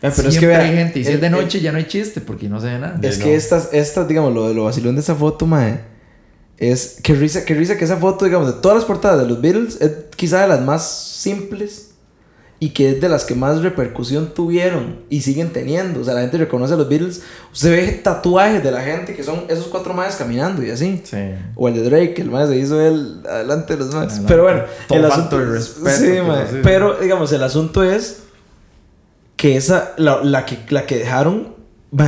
Ah, 0.00 0.12
pero 0.14 0.28
es 0.28 0.34
siempre 0.34 0.40
que 0.40 0.46
vea, 0.46 0.60
hay 0.60 0.76
gente. 0.76 1.00
Y 1.00 1.04
si 1.04 1.08
el- 1.08 1.14
es 1.16 1.20
de 1.22 1.26
el- 1.26 1.32
noche, 1.32 1.60
ya 1.60 1.72
no 1.72 1.78
hay 1.78 1.86
chiste 1.86 2.20
porque 2.20 2.48
no 2.48 2.60
se 2.60 2.66
ve 2.66 2.78
nada. 2.78 2.98
Es 3.02 3.16
Sí, 3.16 3.22
que 3.22 3.30
no. 3.30 3.34
estas, 3.34 3.70
estas, 3.72 4.06
digamos, 4.06 4.32
lo 4.34 4.46
de 4.48 4.54
lo 4.54 4.64
vacilón 4.64 4.94
de 4.94 5.00
esa 5.00 5.14
foto, 5.16 5.46
mae, 5.46 5.80
es 6.58 6.98
que 7.02 7.14
risa, 7.14 7.44
que 7.44 7.54
risa 7.54 7.76
que 7.78 7.84
esa 7.84 7.96
foto, 7.96 8.24
digamos, 8.26 8.46
de 8.54 8.60
todas 8.60 8.76
las 8.76 8.84
portadas 8.84 9.20
de 9.22 9.26
los 9.26 9.40
Beatles, 9.40 9.80
es 9.80 9.90
quizá 10.16 10.42
de 10.42 10.48
las 10.48 10.60
más 10.60 10.86
simples 10.88 11.87
y 12.60 12.70
que 12.70 12.90
es 12.90 13.00
de 13.00 13.08
las 13.08 13.24
que 13.24 13.34
más 13.36 13.62
repercusión 13.62 14.34
tuvieron 14.34 14.96
y 15.08 15.20
siguen 15.20 15.52
teniendo. 15.52 16.00
O 16.00 16.04
sea, 16.04 16.14
la 16.14 16.22
gente 16.22 16.38
reconoce 16.38 16.74
a 16.74 16.76
los 16.76 16.88
Beatles. 16.88 17.22
Usted 17.52 17.70
ve 17.70 17.92
tatuajes 17.92 18.64
de 18.64 18.72
la 18.72 18.80
gente 18.82 19.14
que 19.14 19.22
son 19.22 19.44
esos 19.48 19.66
cuatro 19.68 19.94
maes 19.94 20.16
caminando 20.16 20.64
y 20.64 20.70
así. 20.70 21.00
Sí. 21.04 21.16
O 21.54 21.68
el 21.68 21.74
de 21.74 21.82
Drake, 21.84 22.20
el 22.20 22.30
mae 22.30 22.48
se 22.48 22.56
hizo 22.56 22.80
él 22.80 23.22
adelante 23.30 23.74
de 23.74 23.84
los. 23.84 23.94
Adelante. 23.94 24.24
Pero 24.26 24.42
bueno, 24.42 24.62
Todo 24.88 24.98
el 24.98 25.04
asunto 25.04 25.38
de 25.38 25.46
respeto, 25.46 25.96
Sí, 25.96 26.06
pero. 26.06 26.62
Pero, 26.62 26.94
digamos, 27.00 27.32
el 27.32 27.42
asunto 27.44 27.84
es 27.84 28.24
que 29.36 29.56
esa, 29.56 29.94
la, 29.96 30.22
la 30.24 30.44
que, 30.44 30.58
la 30.70 30.84
que 30.84 30.96
dejaron, 30.96 31.54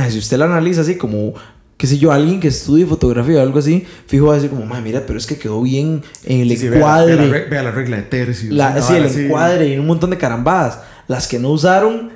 si 0.09 0.19
usted 0.19 0.37
la 0.37 0.45
analiza 0.45 0.81
así 0.81 0.97
como, 0.97 1.33
qué 1.81 1.87
sé 1.87 1.97
yo, 1.97 2.11
alguien 2.11 2.39
que 2.39 2.47
estudie 2.49 2.85
fotografía 2.85 3.39
o 3.39 3.41
algo 3.41 3.57
así, 3.57 3.87
fijo 4.05 4.27
va 4.27 4.33
a 4.33 4.35
decir 4.35 4.51
como, 4.51 4.63
mira, 4.81 5.01
pero 5.07 5.17
es 5.17 5.25
que 5.25 5.35
quedó 5.39 5.63
bien 5.63 6.03
en 6.25 6.41
el 6.41 6.49
Sí, 6.49 6.57
sí, 6.57 6.69
vea- 6.69 6.77
encuadre. 6.77 7.15
Vea, 7.15 7.25
la, 7.25 7.49
vea 7.49 7.63
la 7.63 7.71
regla 7.71 7.97
de 7.97 8.03
tercios. 8.03 8.53
La- 8.53 8.79
sí, 8.83 8.93
el 8.93 9.05
así. 9.05 9.21
encuadre 9.25 9.67
y 9.69 9.79
un 9.79 9.87
montón 9.87 10.11
de 10.11 10.17
carambadas. 10.19 10.77
Las 11.07 11.27
que 11.27 11.39
no 11.39 11.49
usaron, 11.49 12.11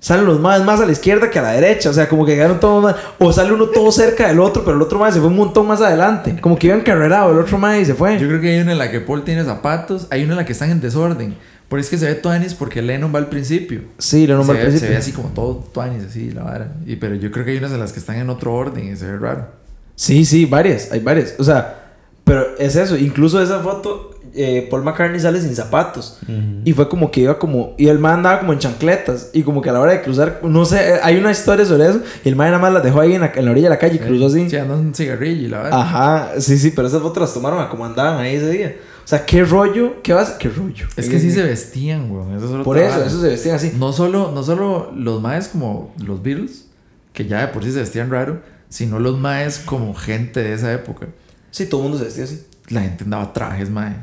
salen 0.00 0.26
los 0.26 0.38
más 0.38 0.62
más 0.64 0.80
a 0.80 0.84
la 0.86 0.92
izquierda 0.92 1.30
que 1.30 1.38
a 1.38 1.42
la 1.42 1.52
derecha. 1.52 1.88
O 1.88 1.94
sea, 1.94 2.10
como 2.10 2.26
que 2.26 2.34
quedaron 2.34 2.60
todos 2.60 2.82
más. 2.82 2.94
O 3.18 3.32
sale 3.32 3.52
uno 3.54 3.66
todo 3.70 3.90
cerca 3.90 4.28
del 4.28 4.38
otro, 4.38 4.62
pero 4.66 4.76
el 4.76 4.82
otro 4.82 4.98
más 4.98 5.14
se 5.14 5.20
fue 5.20 5.28
un 5.30 5.36
montón 5.36 5.66
más 5.66 5.80
adelante. 5.80 6.36
Como 6.42 6.58
que 6.58 6.66
iban 6.66 6.82
carrerado 6.82 7.32
el 7.32 7.38
otro 7.38 7.56
más 7.56 7.78
y 7.80 7.86
se 7.86 7.94
fue. 7.94 8.18
Yo 8.18 8.28
creo 8.28 8.40
que 8.42 8.50
hay 8.54 8.60
una 8.60 8.72
en 8.72 8.78
la 8.78 8.90
que 8.90 9.00
Paul 9.00 9.24
tiene 9.24 9.42
zapatos, 9.44 10.08
hay 10.10 10.24
una 10.24 10.34
en 10.34 10.36
la 10.36 10.44
que 10.44 10.52
están 10.52 10.70
en 10.70 10.82
desorden. 10.82 11.36
Por 11.68 11.80
eso 11.80 11.86
es 11.86 11.90
que 11.90 11.98
se 11.98 12.06
ve 12.06 12.14
Tuanis 12.14 12.54
porque 12.54 12.80
Lennon 12.80 13.12
va 13.14 13.18
al 13.18 13.28
principio. 13.28 13.82
Sí, 13.98 14.26
se, 14.26 14.32
nombré 14.32 14.60
al 14.60 14.66
ve, 14.66 14.72
se 14.72 14.78
principio. 14.78 14.90
ve 14.90 14.96
así 14.96 15.12
como 15.12 15.28
todo 15.30 15.64
Tuanis, 15.72 16.04
así 16.04 16.30
la 16.30 16.44
vara. 16.44 16.72
Y, 16.86 16.96
pero 16.96 17.14
yo 17.16 17.30
creo 17.32 17.44
que 17.44 17.52
hay 17.52 17.58
unas 17.58 17.72
en 17.72 17.80
las 17.80 17.92
que 17.92 17.98
están 17.98 18.16
en 18.16 18.30
otro 18.30 18.54
orden 18.54 18.92
y 18.92 18.96
se 18.96 19.06
ve 19.06 19.18
raro. 19.18 19.48
Sí, 19.96 20.24
sí, 20.24 20.44
varias, 20.44 20.92
hay 20.92 21.00
varias. 21.00 21.34
O 21.38 21.44
sea, 21.44 21.86
pero 22.22 22.56
es 22.58 22.76
eso. 22.76 22.96
Incluso 22.96 23.42
esa 23.42 23.60
foto, 23.60 24.10
eh, 24.34 24.66
Paul 24.70 24.84
McCartney 24.84 25.18
sale 25.18 25.40
sin 25.40 25.56
zapatos. 25.56 26.18
Y 26.64 26.72
fue 26.72 26.88
como 26.88 27.10
que 27.10 27.22
iba 27.22 27.38
como. 27.38 27.74
Y 27.78 27.88
el 27.88 27.98
man 27.98 28.14
andaba 28.16 28.40
como 28.40 28.52
en 28.52 28.58
chancletas. 28.58 29.30
Y 29.32 29.42
como 29.42 29.62
que 29.62 29.70
a 29.70 29.72
la 29.72 29.80
hora 29.80 29.92
de 29.92 30.02
cruzar, 30.02 30.40
no 30.42 30.64
sé, 30.64 30.94
eh, 30.94 31.00
hay 31.02 31.16
una 31.16 31.30
historia 31.30 31.64
sobre 31.64 31.88
eso. 31.88 32.00
Y 32.24 32.28
el 32.28 32.36
man 32.36 32.48
nada 32.48 32.58
más 32.58 32.72
las 32.72 32.82
dejó 32.84 33.00
ahí 33.00 33.14
en 33.14 33.22
la, 33.22 33.32
en 33.34 33.44
la 33.44 33.50
orilla 33.50 33.66
de 33.68 33.74
la 33.74 33.78
calle 33.78 33.96
y 33.96 33.98
cruzó 33.98 34.26
así. 34.26 34.50
Sí, 34.50 34.56
andan 34.56 34.78
un 34.78 34.94
cigarrillo 34.94 35.46
y 35.46 35.48
la 35.48 35.62
vara. 35.62 35.80
Ajá, 35.80 36.40
sí, 36.40 36.58
sí, 36.58 36.72
pero 36.76 36.86
esas 36.88 37.00
fotos 37.00 37.22
las 37.22 37.32
tomaron 37.32 37.60
a 37.60 37.68
como 37.68 37.84
andaban 37.84 38.18
ahí 38.18 38.34
ese 38.36 38.50
día. 38.50 38.76
O 39.06 39.08
sea, 39.08 39.24
qué 39.24 39.44
rollo, 39.44 40.02
qué 40.02 40.12
vas, 40.12 40.30
qué 40.32 40.48
rollo. 40.48 40.88
Es 40.96 41.08
que 41.08 41.20
sí 41.20 41.30
se 41.30 41.44
vestían, 41.44 42.10
weón. 42.10 42.36
Eso 42.36 42.58
es 42.58 42.64
Por 42.64 42.76
eso, 42.76 43.04
eso 43.04 43.20
se 43.20 43.28
vestían 43.28 43.54
así. 43.54 43.72
No 43.78 43.92
solo, 43.92 44.32
no 44.34 44.42
solo 44.42 44.90
los 44.96 45.22
maes 45.22 45.46
como 45.46 45.94
los 46.04 46.24
Beatles, 46.24 46.66
que 47.12 47.24
ya 47.26 47.42
de 47.42 47.48
por 47.52 47.62
sí 47.62 47.70
se 47.70 47.78
vestían 47.78 48.10
raro, 48.10 48.42
sino 48.68 48.98
los 48.98 49.16
maes 49.16 49.60
como 49.60 49.94
gente 49.94 50.42
de 50.42 50.54
esa 50.54 50.72
época. 50.72 51.06
Sí, 51.52 51.66
todo 51.66 51.82
el 51.82 51.84
mundo 51.84 51.98
se 51.98 52.04
vestía 52.06 52.24
así. 52.24 52.44
La 52.68 52.80
gente 52.80 53.04
andaba 53.04 53.32
trajes, 53.32 53.70
mae. 53.70 53.94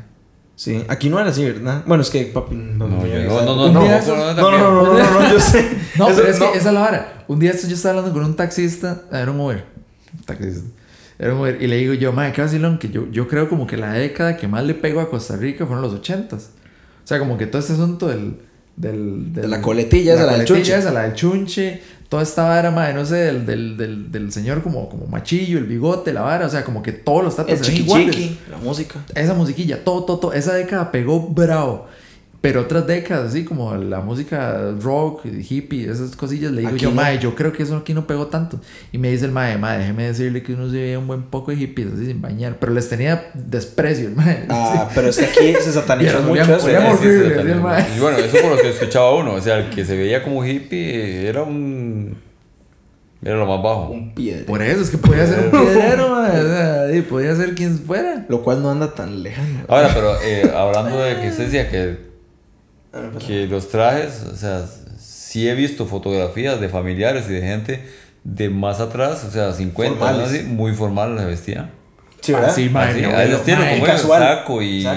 Sí, 0.56 0.82
aquí 0.88 1.10
no 1.10 1.20
era 1.20 1.28
así, 1.28 1.44
¿verdad? 1.44 1.82
Bueno, 1.86 2.02
es 2.02 2.08
que 2.08 2.24
papi. 2.24 2.54
No, 2.54 2.88
No, 2.88 2.96
no, 3.04 3.04
no, 3.04 3.56
no, 3.56 3.64
Un 3.66 3.74
no, 3.74 3.82
día 3.82 4.00
no, 4.06 4.16
no, 4.16 4.32
no, 4.32 4.50
no, 4.50 4.58
no, 4.58 4.84
no, 4.84 4.98
no, 4.98 5.20
no, 5.20 5.30
yo 5.32 5.38
sé. 5.38 5.68
No, 5.98 6.08
Eso 6.08 6.16
pero 6.22 6.32
es 6.32 6.40
no. 6.40 6.50
que 6.50 6.58
esa 6.58 6.68
es 6.68 6.74
la 6.74 6.80
vara. 6.80 7.24
Un 7.28 7.38
día 7.38 7.50
esto 7.50 7.68
yo 7.68 7.74
estaba 7.74 7.98
hablando 7.98 8.18
con 8.18 8.24
un 8.24 8.34
taxista, 8.36 9.02
era 9.12 9.30
un 9.30 9.38
Uber. 9.38 9.66
Taxista. 10.24 10.66
Era 11.18 11.34
Uber. 11.34 11.60
Y 11.62 11.66
le 11.66 11.76
digo 11.76 11.94
yo, 11.94 12.12
madre, 12.12 12.32
qué 12.32 12.42
vacilón, 12.42 12.78
que 12.78 12.88
yo, 12.90 13.06
yo 13.10 13.28
creo 13.28 13.48
como 13.48 13.66
que 13.66 13.76
la 13.76 13.92
década 13.92 14.36
que 14.36 14.48
más 14.48 14.64
le 14.64 14.74
pegó 14.74 15.00
a 15.00 15.10
Costa 15.10 15.36
Rica 15.36 15.66
fueron 15.66 15.82
los 15.82 15.92
ochentas. 15.92 16.50
O 17.04 17.06
sea, 17.06 17.18
como 17.18 17.36
que 17.38 17.46
todo 17.46 17.60
este 17.60 17.74
asunto 17.74 18.08
del... 18.08 18.36
del, 18.76 19.32
del- 19.32 19.42
De 19.42 19.48
la 19.48 19.60
coletilla 19.60 20.14
esa, 20.14 20.26
la 20.26 20.36
del 20.38 20.46
chunche. 20.46 20.74
esa, 20.76 20.90
la 20.92 21.02
del 21.02 21.14
chunche. 21.14 21.82
Toda 22.08 22.22
esta 22.22 22.44
vara, 22.44 22.70
madre, 22.70 22.94
no 22.94 23.04
sé, 23.04 23.16
del, 23.16 23.44
del, 23.46 23.76
del, 23.76 24.12
del 24.12 24.30
señor 24.32 24.62
como, 24.62 24.88
como 24.88 25.06
machillo, 25.06 25.58
el 25.58 25.64
bigote, 25.64 26.12
la 26.12 26.20
vara. 26.22 26.46
O 26.46 26.50
sea, 26.50 26.64
como 26.64 26.82
que 26.82 26.92
todos 26.92 27.24
los 27.24 27.38
El 27.38 27.44
tatas 27.46 27.60
ven 27.62 27.76
chiqui 27.76 27.88
chiqui, 28.10 28.38
la 28.50 28.58
música. 28.58 29.04
Esa 29.14 29.34
musiquilla, 29.34 29.82
todo, 29.84 30.04
todo, 30.04 30.18
todo. 30.18 30.32
Esa 30.32 30.54
década 30.54 30.92
pegó 30.92 31.20
bravo. 31.20 31.86
Pero 32.44 32.60
otras 32.60 32.86
décadas, 32.86 33.30
así 33.30 33.42
como 33.42 33.74
la 33.74 34.00
música 34.00 34.74
rock, 34.78 35.24
hippie, 35.24 35.90
esas 35.90 36.14
cosillas, 36.14 36.52
le 36.52 36.60
digo 36.60 36.74
Aquí 36.74 36.80
yo, 36.80 36.90
no. 36.90 36.96
mae, 36.96 37.18
yo 37.18 37.34
creo 37.34 37.54
que 37.54 37.62
eso 37.62 37.74
aquí 37.74 37.94
no 37.94 38.06
pegó 38.06 38.26
tanto. 38.26 38.60
Y 38.92 38.98
me 38.98 39.10
dice 39.10 39.24
el 39.24 39.30
mae, 39.30 39.56
mae, 39.56 39.78
déjeme 39.78 40.08
decirle 40.08 40.42
que 40.42 40.52
uno 40.52 40.68
se 40.68 40.76
veía 40.76 40.98
un 40.98 41.06
buen 41.06 41.22
poco 41.22 41.52
de 41.52 41.56
hippies 41.56 41.94
así 41.94 42.04
sin 42.04 42.20
bañar. 42.20 42.58
Pero 42.60 42.74
les 42.74 42.86
tenía 42.86 43.30
desprecio 43.32 44.08
el 44.08 44.14
mae. 44.14 44.44
Ah, 44.50 44.90
pero 44.94 45.08
es 45.08 45.16
que 45.16 45.24
aquí 45.24 45.54
se 45.58 45.72
satanizó 45.72 46.20
mucho 46.20 46.42
eso. 46.42 46.68
¿eh? 46.68 47.86
Y 47.96 48.00
bueno, 48.00 48.18
eso 48.18 48.36
por 48.42 48.50
lo 48.50 48.58
que 48.58 48.68
escuchaba 48.68 49.14
uno. 49.14 49.32
O 49.32 49.40
sea, 49.40 49.60
el 49.60 49.70
que 49.70 49.82
se 49.86 49.96
veía 49.96 50.22
como 50.22 50.44
hippie 50.44 51.26
era 51.26 51.44
un. 51.44 52.14
Era 53.22 53.36
lo 53.36 53.46
más 53.46 53.62
bajo. 53.62 53.88
Un 53.88 54.14
piedra. 54.14 54.44
Por 54.44 54.60
eso 54.60 54.82
es 54.82 54.90
que 54.90 54.98
podía 54.98 55.26
ser 55.26 55.46
un 55.46 55.50
piedrero. 55.50 56.12
O 56.12 56.26
sea, 56.26 56.94
y 56.94 57.00
podía 57.00 57.34
ser 57.36 57.54
quien 57.54 57.78
fuera. 57.78 58.26
Lo 58.28 58.42
cual 58.42 58.60
no 58.60 58.70
anda 58.70 58.92
tan 58.94 59.22
lejano. 59.22 59.60
Ahora, 59.66 59.90
pero 59.94 60.20
eh, 60.22 60.52
hablando 60.54 60.98
de 60.98 61.22
que 61.22 61.28
usted 61.28 61.44
decía 61.44 61.70
que, 61.70 62.12
que 63.26 63.46
los 63.46 63.68
trajes, 63.68 64.22
o 64.32 64.36
sea, 64.36 64.66
sí 64.98 65.48
he 65.48 65.54
visto 65.54 65.86
fotografías 65.86 66.60
de 66.60 66.68
familiares 66.68 67.26
y 67.28 67.34
de 67.34 67.40
gente 67.40 67.84
de 68.24 68.48
más 68.48 68.80
atrás, 68.80 69.24
o 69.24 69.30
sea, 69.30 69.52
50, 69.52 70.12
¿no? 70.12 70.24
Así, 70.24 70.42
muy 70.42 70.72
formal 70.72 71.16
la 71.16 71.24
vestía. 71.26 71.70
Sí, 72.24 72.32
¿verdad? 72.32 72.48
Así, 72.50 72.68
mae, 72.70 72.90
Así, 72.90 72.98
mi 73.00 73.04
abuelo, 73.04 73.38
tienen 73.40 73.64
mae, 73.64 73.74
como 73.74 73.86
casual. 73.86 74.22
saco 74.22 74.62
y. 74.62 74.82
Saco. 74.82 74.96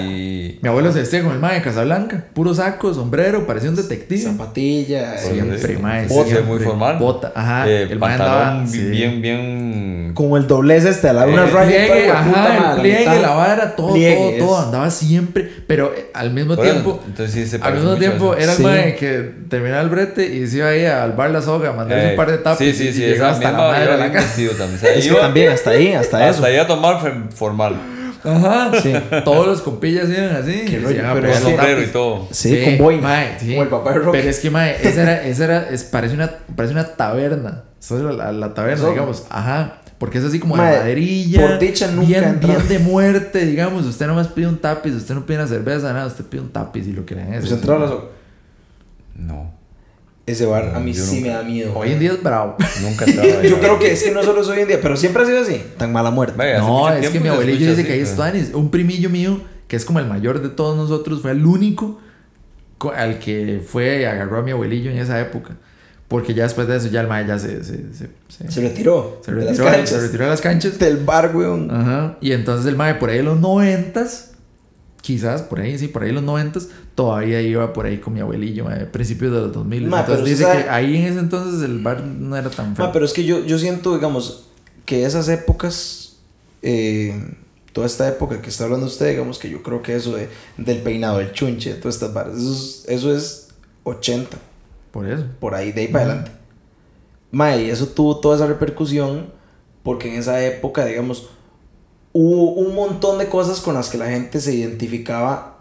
Mi 0.62 0.68
abuelo 0.68 0.92
se 0.92 1.00
vestía 1.00 1.22
con 1.22 1.32
el 1.32 1.38
mae 1.38 1.56
de 1.56 1.62
Casablanca. 1.62 2.24
Puro 2.32 2.54
saco, 2.54 2.94
sombrero, 2.94 3.46
parecía 3.46 3.68
un 3.68 3.76
detective. 3.76 4.20
Zapatilla. 4.22 5.10
Pues, 5.12 5.24
eh, 5.26 5.32
Siempre, 5.34 5.72
eh, 5.74 5.78
mae. 5.78 6.06
bota, 6.06 6.24
siempre. 6.30 6.42
muy 6.44 6.58
formal. 6.60 6.96
Bota, 6.98 7.32
ajá. 7.34 7.68
Eh, 7.68 7.82
el 7.90 7.98
pantalón 7.98 8.36
andaba. 8.38 8.62
bi- 8.62 8.68
sí. 8.70 8.84
bien, 8.88 9.20
bien. 9.20 10.12
Como 10.14 10.38
el 10.38 10.46
doblez 10.46 10.86
este, 10.86 11.08
a 11.10 11.12
la 11.12 11.26
una 11.26 11.44
El 11.44 11.50
raya. 11.52 11.66
pliegue, 11.68 12.10
ajá, 12.10 12.56
el 12.56 12.62
la 12.62 12.76
pliegue, 12.82 13.20
la 13.20 13.30
vara, 13.34 13.76
todo, 13.76 13.92
Pliegue, 13.92 14.36
todo, 14.38 14.46
todo, 14.48 14.58
andaba 14.64 14.90
siempre, 14.90 15.50
pero 15.66 15.92
eh, 15.94 16.06
al 16.14 16.30
mismo 16.32 16.54
eso, 16.54 16.62
tiempo, 16.62 17.02
entonces 17.06 17.34
sí 17.34 17.46
se 17.58 17.62
al 17.62 17.74
mismo 17.74 17.94
tiempo 17.96 18.34
eso. 18.34 18.42
era 18.42 18.52
el 18.52 18.56
Sí. 18.58 18.62
mae 18.64 18.96
que 18.96 19.30
terminaba 19.50 19.82
el 19.82 19.90
brete 19.90 20.26
y 20.34 20.46
se 20.46 20.56
iba 20.58 20.68
ahí 20.68 20.86
al 20.86 21.12
bar 21.12 21.30
La 21.30 21.42
Soga 21.42 21.68
a 21.68 21.72
mandarse 21.72 22.06
Eh, 22.06 22.10
un 22.12 22.16
par 22.16 22.30
de 22.30 22.38
tapas 22.38 22.58
Sí, 22.58 22.72
sí, 22.72 22.88
y 22.88 22.92
sí, 22.94 23.00
llegaba 23.00 23.30
esa 23.32 23.36
hasta 23.38 23.52
la 23.52 23.58
madre 23.58 23.80
de 23.80 23.86
la 23.90 23.96
bien 23.96 24.12
casa. 24.12 25.20
también, 25.20 25.52
hasta 25.52 25.70
ahí, 25.70 25.92
hasta 25.92 26.20
eso. 26.22 26.30
hasta 26.36 26.46
ahí 26.46 26.56
a 26.56 26.66
tomar 26.66 27.00
formal. 27.30 27.76
Ajá. 28.24 28.72
Sí. 28.82 28.92
Todos 29.24 29.46
los 29.46 29.62
compillas 29.62 30.08
iban 30.08 30.34
así. 30.36 30.64
Qué 30.66 30.80
rollo, 30.80 31.02
pero 31.14 31.28
es 31.28 31.38
que- 31.38 31.42
sombrero 31.44 31.82
y 31.82 31.86
todo. 31.86 32.28
Sí, 32.32 32.62
con 32.64 32.78
boina. 32.78 33.02
mae, 33.02 33.36
sí. 33.38 33.50
Como 33.50 33.62
el 33.62 33.68
papá 33.68 33.92
de 33.92 33.98
Rocky. 34.00 34.18
Pero 34.18 34.30
es 34.30 34.38
que, 34.40 34.50
mae, 34.50 34.76
esa 34.88 35.02
era, 35.02 35.22
esa 35.24 35.44
era, 35.44 35.68
es, 35.70 35.84
parece, 35.84 36.14
una, 36.14 36.30
parece 36.56 36.74
una 36.74 36.84
taberna. 36.84 37.62
Esa 37.80 37.94
es 37.96 38.00
la, 38.02 38.12
la, 38.12 38.32
la 38.32 38.54
taberna, 38.54 38.80
Eso. 38.82 38.90
digamos. 38.90 39.24
Ajá. 39.30 39.74
Porque 39.98 40.18
es 40.18 40.24
así 40.24 40.38
como 40.38 40.56
Mae, 40.56 40.72
de 40.72 40.78
maderilla. 40.78 41.40
por 41.40 41.58
dicha 41.58 41.88
nunca 41.88 42.02
he 42.04 42.06
bien, 42.06 42.24
entrado. 42.24 42.54
bien 42.56 42.68
de 42.68 42.78
muerte, 42.80 43.46
digamos. 43.46 43.84
Usted 43.86 44.06
nomás 44.06 44.28
pide 44.28 44.46
un 44.46 44.58
tapiz, 44.58 44.94
usted 44.94 45.14
no 45.14 45.26
pide 45.26 45.38
una 45.38 45.46
cerveza, 45.48 45.92
nada. 45.92 46.06
Usted 46.06 46.24
pide 46.24 46.40
un 46.42 46.50
tapiz 46.50 46.86
y 46.86 46.92
lo 46.92 47.04
que 47.06 47.14
le 47.16 47.22
den 47.24 47.34
es. 47.34 47.40
Pues 47.40 47.52
entró 47.52 47.76
a 47.76 47.78
la 47.80 47.88
so- 47.88 48.10
No, 49.16 49.52
Ese 50.30 50.46
bar 50.46 50.72
a 50.74 50.80
mí 50.80 50.92
sí 50.94 51.16
nunca. 51.16 51.28
me 51.28 51.34
da 51.34 51.42
miedo. 51.42 51.72
Hoy 51.74 51.92
en 51.92 51.98
día 51.98 52.12
es 52.12 52.22
bravo. 52.22 52.56
nunca 52.82 53.04
ahí. 53.06 53.48
Yo 53.48 53.58
creo 53.58 53.78
que 53.78 53.92
es 53.92 54.02
que 54.02 54.10
no 54.12 54.22
solo 54.22 54.42
es 54.42 54.48
hoy 54.48 54.60
en 54.60 54.68
día, 54.68 54.78
pero 54.80 54.96
siempre 54.96 55.22
ha 55.22 55.26
sido 55.26 55.40
así. 55.40 55.62
Tan 55.78 55.92
mala 55.92 56.10
muerte. 56.10 56.34
Vaya, 56.36 56.58
No, 56.58 56.92
es 56.92 57.08
que 57.10 57.20
mi 57.20 57.28
abuelillo 57.28 57.58
dice 57.58 57.72
así, 57.72 57.84
que 57.84 57.92
ahí 57.94 58.04
Anis. 58.30 58.50
Un 58.54 58.70
primillo 58.70 59.10
mío, 59.10 59.40
que 59.66 59.76
es 59.76 59.84
como 59.84 59.98
el 60.00 60.06
mayor 60.06 60.40
de 60.42 60.48
todos 60.50 60.76
nosotros, 60.76 61.22
fue 61.22 61.30
el 61.32 61.44
único 61.46 61.98
co- 62.78 62.92
al 62.92 63.18
que 63.18 63.62
fue 63.66 64.02
y 64.02 64.04
agarró 64.04 64.38
a 64.38 64.42
mi 64.42 64.50
abuelillo 64.52 64.90
en 64.90 64.98
esa 64.98 65.20
época. 65.20 65.56
Porque 66.08 66.32
ya 66.32 66.44
después 66.44 66.66
de 66.68 66.76
eso, 66.78 66.88
ya 66.88 67.02
el 67.02 67.06
mae 67.06 67.26
ya 67.26 67.38
se, 67.38 67.62
se, 67.64 67.92
se, 67.92 68.08
se- 68.28 68.50
Se 68.50 68.60
retiró. 68.62 69.20
se 69.24 69.30
de 69.32 69.36
las 69.44 69.46
retiró, 69.58 69.64
canchas. 69.66 69.90
se 69.90 70.00
retiró 70.00 70.24
de 70.24 70.30
las 70.30 70.40
canchas. 70.40 70.78
Del 70.78 70.96
bar, 70.98 71.36
weón. 71.36 71.70
Ajá. 71.70 72.16
Y 72.22 72.32
entonces 72.32 72.64
el 72.66 72.76
mae 72.76 72.94
por 72.94 73.10
ahí 73.10 73.18
en 73.18 73.26
los 73.26 73.38
noventas, 73.40 74.32
quizás 75.02 75.42
por 75.42 75.60
ahí, 75.60 75.78
sí, 75.78 75.88
por 75.88 76.02
ahí 76.02 76.12
los 76.12 76.22
noventas, 76.22 76.68
todavía 76.94 77.40
iba 77.40 77.72
por 77.72 77.86
ahí 77.86 77.98
con 77.98 78.12
mi 78.14 78.20
abuelillo, 78.20 78.64
mae, 78.64 78.86
principios 78.86 79.32
de 79.32 79.40
los 79.40 79.52
2000. 79.52 79.86
Ma, 79.86 80.00
entonces 80.00 80.24
dice 80.24 80.42
sabe- 80.44 80.64
que 80.64 80.70
ahí 80.70 80.96
en 80.96 81.04
ese 81.04 81.18
entonces 81.20 81.62
el 81.62 81.78
bar 81.80 82.02
no 82.02 82.36
era 82.36 82.50
tan 82.50 82.74
feo. 82.76 82.84
Ah, 82.86 82.92
pero 82.92 83.04
es 83.04 83.12
que 83.12 83.24
yo, 83.24 83.44
yo 83.44 83.58
siento, 83.58 83.94
digamos, 83.94 84.48
que 84.84 85.04
esas 85.04 85.28
épocas, 85.28 86.16
eh, 86.62 87.34
toda 87.72 87.86
esta 87.86 88.08
época 88.08 88.42
que 88.42 88.48
está 88.50 88.64
hablando 88.64 88.86
usted, 88.86 89.10
digamos 89.10 89.38
que 89.38 89.48
yo 89.50 89.62
creo 89.62 89.82
que 89.82 89.94
eso 89.96 90.16
de, 90.16 90.28
del 90.56 90.78
peinado, 90.82 91.18
del 91.18 91.32
chunche, 91.32 91.74
de 91.74 91.80
todas 91.80 91.94
estas 91.94 92.12
barras, 92.12 92.36
eso 92.36 92.52
es, 92.52 92.84
eso 92.88 93.14
es 93.16 93.48
80, 93.84 94.36
Por 94.90 95.06
eso. 95.08 95.24
por 95.40 95.54
ahí, 95.54 95.72
de 95.72 95.82
ahí 95.82 95.88
para 95.88 96.04
adelante. 96.06 96.30
Mae, 97.30 97.64
y 97.64 97.70
eso 97.70 97.86
tuvo 97.88 98.18
toda 98.20 98.36
esa 98.36 98.46
repercusión 98.46 99.26
porque 99.82 100.08
en 100.12 100.18
esa 100.18 100.42
época, 100.44 100.84
digamos, 100.84 101.28
hubo 102.20 102.50
un 102.54 102.74
montón 102.74 103.18
de 103.18 103.28
cosas 103.28 103.60
con 103.60 103.74
las 103.74 103.90
que 103.90 103.96
la 103.96 104.08
gente 104.08 104.40
se 104.40 104.52
identificaba 104.52 105.58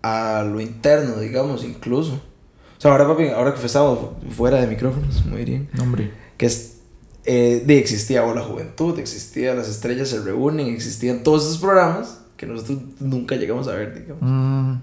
a 0.00 0.44
lo 0.44 0.60
interno, 0.60 1.18
digamos, 1.18 1.64
incluso. 1.64 2.12
O 2.12 2.80
sea, 2.80 2.92
ahora, 2.92 3.08
papi, 3.08 3.28
ahora 3.28 3.52
que 3.52 3.66
estamos 3.66 3.98
fuera 4.30 4.60
de 4.60 4.68
micrófonos, 4.68 5.26
muy 5.26 5.44
bien 5.44 5.68
hombre. 5.80 6.12
que 6.36 6.46
es, 6.46 6.78
eh, 7.24 7.64
de 7.66 7.78
existía 7.78 8.24
o 8.24 8.32
la 8.32 8.42
juventud, 8.42 8.96
existía 9.00 9.54
las 9.54 9.68
estrellas 9.68 10.08
se 10.08 10.20
reúnen, 10.20 10.68
existían 10.68 11.24
todos 11.24 11.42
esos 11.42 11.58
programas 11.58 12.20
que 12.36 12.46
nosotros 12.46 12.78
nunca 13.00 13.34
llegamos 13.34 13.66
a 13.66 13.72
ver, 13.72 13.92
digamos. 14.00 14.22
Mm, 14.22 14.80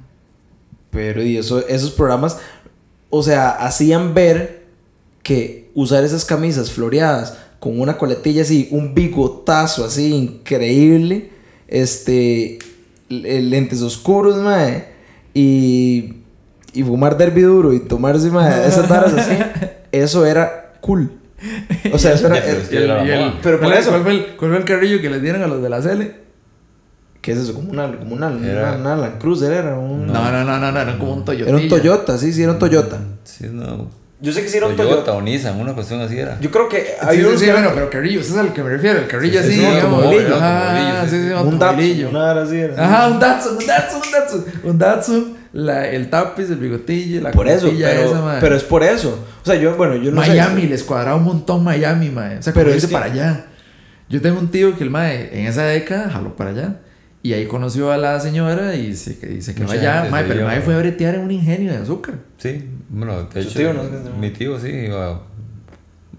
Pero 0.91 1.23
y 1.23 1.37
eso, 1.37 1.65
esos 1.65 1.91
programas, 1.91 2.39
o 3.09 3.23
sea, 3.23 3.51
hacían 3.51 4.13
ver 4.13 4.65
que 5.23 5.71
usar 5.75 6.03
esas 6.03 6.25
camisas 6.25 6.71
floreadas 6.71 7.37
con 7.59 7.79
una 7.79 7.97
coletilla 7.97 8.41
así, 8.43 8.67
un 8.71 8.93
bigotazo 8.93 9.83
así 9.85 10.13
increíble, 10.13 11.29
este, 11.67 12.59
lentes 13.09 13.81
oscuros, 13.81 14.37
mae, 14.37 14.85
y, 15.33 16.15
y 16.73 16.83
fumar 16.83 17.17
derby 17.17 17.41
duro 17.41 17.73
y 17.73 17.79
tomarse, 17.81 18.29
mae, 18.31 18.67
esas 18.67 18.87
varas 18.87 19.13
así, 19.13 19.33
eso 19.91 20.25
era 20.25 20.73
cool. 20.81 21.11
O 21.93 21.97
sea, 21.97 22.13
eso 22.13 22.27
era... 22.27 22.41
Pero 22.69 22.99
el- 23.01 23.09
el- 23.09 23.31
por 23.41 23.59
¿cuál- 23.59 23.73
eso- 23.77 23.89
¿Cuál 23.91 24.03
fue, 24.03 24.11
el, 24.13 24.25
¿Cuál 24.37 24.51
fue 24.51 24.59
el 24.59 24.65
carrillo 24.65 25.01
que 25.01 25.09
les 25.09 25.21
dieron 25.21 25.41
a 25.43 25.47
los 25.47 25.61
de 25.61 25.69
la 25.69 25.81
Cele? 25.81 26.15
¿Qué 27.21 27.33
es 27.33 27.37
eso? 27.39 27.53
Como 27.53 27.69
una, 27.71 27.97
como 27.99 28.13
una, 28.15 28.27
Era- 28.45 28.73
una, 28.75 28.93
una 28.93 28.95
Land 28.95 29.19
Cruiser 29.19 29.51
era 29.51 29.77
un... 29.77 30.07
No, 30.07 30.31
no, 30.31 30.43
no, 30.45 30.57
no, 30.59 30.71
no, 30.71 30.79
era 30.79 30.97
como 30.97 31.13
un 31.13 31.25
Toyota. 31.25 31.49
Era 31.49 31.57
un 31.59 31.67
Toyota, 31.67 32.17
sí, 32.17 32.31
sí, 32.33 32.43
era 32.43 32.53
un 32.53 32.59
Toyota. 32.59 32.99
Sí, 33.25 33.47
no. 33.51 33.89
Yo 34.21 34.33
sé 34.33 34.41
que 34.43 34.47
un 34.57 34.75
Toyota, 34.75 34.83
Toyota. 34.95 35.13
o 35.13 35.21
Nissan, 35.21 35.59
una 35.61 35.73
cuestión 35.73 36.01
así 36.01 36.17
era. 36.19 36.37
Yo 36.41 36.51
creo 36.51 36.67
que 36.67 36.87
hay 37.01 37.17
sí, 37.19 37.23
unos 37.23 37.39
sí, 37.39 37.45
que- 37.45 37.51
bueno, 37.53 37.71
pero 37.73 37.89
carrillo, 37.89 38.19
ese 38.19 38.31
es 38.31 38.37
al 38.37 38.51
que 38.51 38.61
me 38.63 38.69
refiero, 38.71 38.99
el 38.99 39.07
carrillo 39.07 39.41
Sí, 39.41 39.47
así, 39.47 39.53
sí, 39.53 39.59
un 39.61 39.65
automovilillo, 39.75 40.35
Ajá, 40.35 41.03
sí, 41.05 41.09
sí, 41.11 41.29
un. 41.29 41.59
Datsun, 41.59 42.13
vara 42.13 42.41
así 42.43 42.55
era. 42.57 42.85
Ajá, 42.85 43.07
un 43.07 43.19
Datsun, 43.19 43.57
un 43.57 43.65
Datsun, 43.65 44.01
un 44.05 44.11
Datsun. 44.11 44.45
Un 44.63 44.77
Datsun, 44.77 45.37
la, 45.53 45.87
el 45.87 46.09
tapiz, 46.09 46.49
el 46.49 46.57
bigotillo, 46.57 47.21
la 47.21 47.31
Por 47.31 47.47
eso, 47.47 47.71
pero, 47.79 48.01
esa, 48.11 48.21
mae. 48.21 48.41
pero 48.41 48.55
es 48.57 48.63
por 48.63 48.83
eso. 48.83 49.25
O 49.41 49.45
sea, 49.45 49.55
yo, 49.55 49.75
bueno, 49.77 49.95
yo 49.95 50.11
no 50.11 50.17
Miami, 50.17 50.63
sé. 50.63 50.67
les 50.67 50.83
cuadraba 50.83 51.15
un 51.15 51.23
montón 51.23 51.63
Miami, 51.63 52.09
mae. 52.09 52.39
O 52.39 52.41
sea, 52.43 52.51
Pero 52.53 52.73
irse 52.75 52.87
que- 52.87 52.93
para 52.93 53.05
allá. 53.05 53.45
Yo 54.09 54.21
tengo 54.21 54.37
un 54.39 54.49
tío 54.49 54.75
que 54.77 54.83
el 54.83 54.89
mae, 54.89 55.29
en 55.39 55.45
esa 55.47 55.63
década, 55.63 56.09
jaló 56.09 56.35
para 56.35 56.49
allá. 56.49 56.75
Y 57.21 57.33
ahí 57.33 57.47
conoció 57.47 57.91
a 57.91 57.97
la 57.97 58.19
señora 58.19 58.75
y 58.75 58.95
se, 58.95 59.17
y 59.35 59.41
se 59.41 59.53
quedó 59.53 59.71
allá, 59.71 60.07
mae. 60.09 60.23
Pero 60.25 60.45
mae 60.45 60.61
fue 60.61 60.73
a 60.75 60.79
bretear 60.79 61.15
en 61.15 61.21
un 61.21 61.31
ingenio 61.31 61.71
de 61.71 61.77
azúcar. 61.79 62.15
Sí, 62.37 62.63
bueno, 62.89 63.23
de 63.23 63.41
hecho, 63.41 63.57
tío, 63.59 63.73
¿no? 63.73 63.83
mi 64.19 64.29
tío 64.31 64.57
sí 64.59 64.69
iba. 64.69 65.21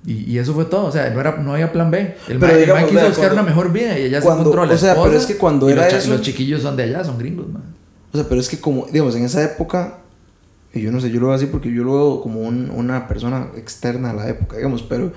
Y, 0.07 0.31
y 0.33 0.39
eso 0.39 0.55
fue 0.55 0.65
todo, 0.67 0.87
o 0.87 0.93
sea, 0.93 1.11
no, 1.11 1.21
era, 1.21 1.37
no 1.37 1.53
había 1.55 1.73
plan 1.73 1.91
B. 1.91 2.01
El 2.29 2.39
Pero 2.39 2.39
mae, 2.41 2.53
el 2.53 2.61
digamos, 2.61 2.83
mae 2.83 2.91
quiso 2.91 3.07
buscar 3.07 3.25
cuando- 3.29 3.35
una 3.43 3.43
mejor 3.51 3.73
vida 3.73 3.99
y 3.99 4.03
ella 4.05 4.21
cuando- 4.21 4.43
se 4.45 4.49
encontró 4.49 4.63
a 4.63 4.67
la 4.67 4.75
o 4.75 4.79
sea, 4.79 4.95
pero 4.95 5.13
es 5.17 5.27
que 5.27 5.37
cuando 5.37 5.69
era 5.69 5.83
los, 5.85 5.91
cha- 5.91 5.99
eso- 5.99 6.11
los 6.11 6.23
chiquillos 6.23 6.63
son 6.63 6.77
de 6.77 6.83
allá, 6.85 7.05
son 7.05 7.19
gringos, 7.19 7.49
mae. 7.49 7.63
O 8.13 8.17
sea, 8.19 8.29
pero 8.29 8.41
es 8.41 8.49
que 8.49 8.59
como, 8.61 8.87
digamos, 8.87 9.15
en 9.17 9.25
esa 9.25 9.43
época, 9.45 9.99
y 10.75 10.81
yo 10.83 10.91
no 10.93 11.01
sé, 11.01 11.11
yo 11.11 11.21
lo 11.21 11.27
veo 11.29 11.37
así 11.37 11.47
porque 11.47 11.73
yo 11.73 11.83
lo 11.85 11.93
veo 11.95 12.21
como 12.23 12.41
un- 12.41 12.71
una 12.71 13.09
persona 13.09 13.49
externa 13.57 14.11
a 14.11 14.15
la 14.15 14.29
época, 14.29 14.57
digamos, 14.57 14.83
pero... 14.83 15.13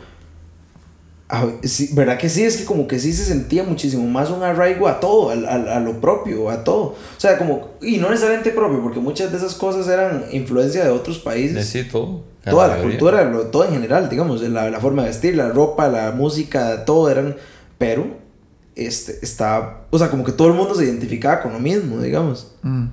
a- 1.30 1.48
sí, 1.64 1.90
¿Verdad 1.94 2.18
que 2.18 2.30
sí? 2.30 2.44
Es 2.44 2.58
que 2.58 2.66
como 2.66 2.88
que 2.88 3.00
sí 3.00 3.14
se 3.14 3.26
sentía 3.26 3.64
muchísimo 3.64 4.06
más 4.08 4.30
un 4.30 4.44
arraigo 4.44 4.88
a 4.88 5.00
todo, 5.00 5.30
al- 5.32 5.46
al- 5.48 5.68
a, 5.68 5.80
lo 5.80 6.00
propio, 6.02 6.50
a 6.50 6.64
todo. 6.64 6.82
O 6.96 6.96
sea, 7.18 7.38
como... 7.38 7.70
Y 7.82 7.98
no 7.98 8.10
necesariamente 8.10 8.52
propio, 8.52 8.82
porque 8.84 9.00
muchas 9.00 9.32
de 9.32 9.38
esas 9.38 9.56
cosas 9.56 9.88
eran 9.88 10.26
influencia 10.32 10.84
de 10.84 10.90
otros 10.92 11.20
países. 11.20 11.54
Necesito. 11.56 12.24
Toda 12.44 12.68
la 12.68 12.82
cultura, 12.82 13.24
lo- 13.24 13.48
todo 13.48 13.64
en 13.66 13.72
general, 13.72 14.10
digamos, 14.10 14.42
la, 14.42 14.70
la 14.70 14.80
forma 14.80 15.04
de 15.04 15.08
vestir, 15.10 15.36
la 15.36 15.50
ropa, 15.50 15.88
la 15.88 16.12
música, 16.12 16.84
todo 16.86 17.10
eran, 17.10 17.36
pero 17.78 18.06
este 18.76 19.18
está, 19.22 19.86
o 19.92 19.98
sea, 19.98 20.10
como 20.10 20.24
que 20.24 20.32
todo 20.34 20.50
el 20.50 20.54
mundo 20.56 20.76
se 20.76 20.84
identificaba 20.84 21.42
con 21.42 21.54
lo 21.54 21.60
mismo, 21.60 22.00
digamos. 22.02 22.52
Mm. 22.64 22.88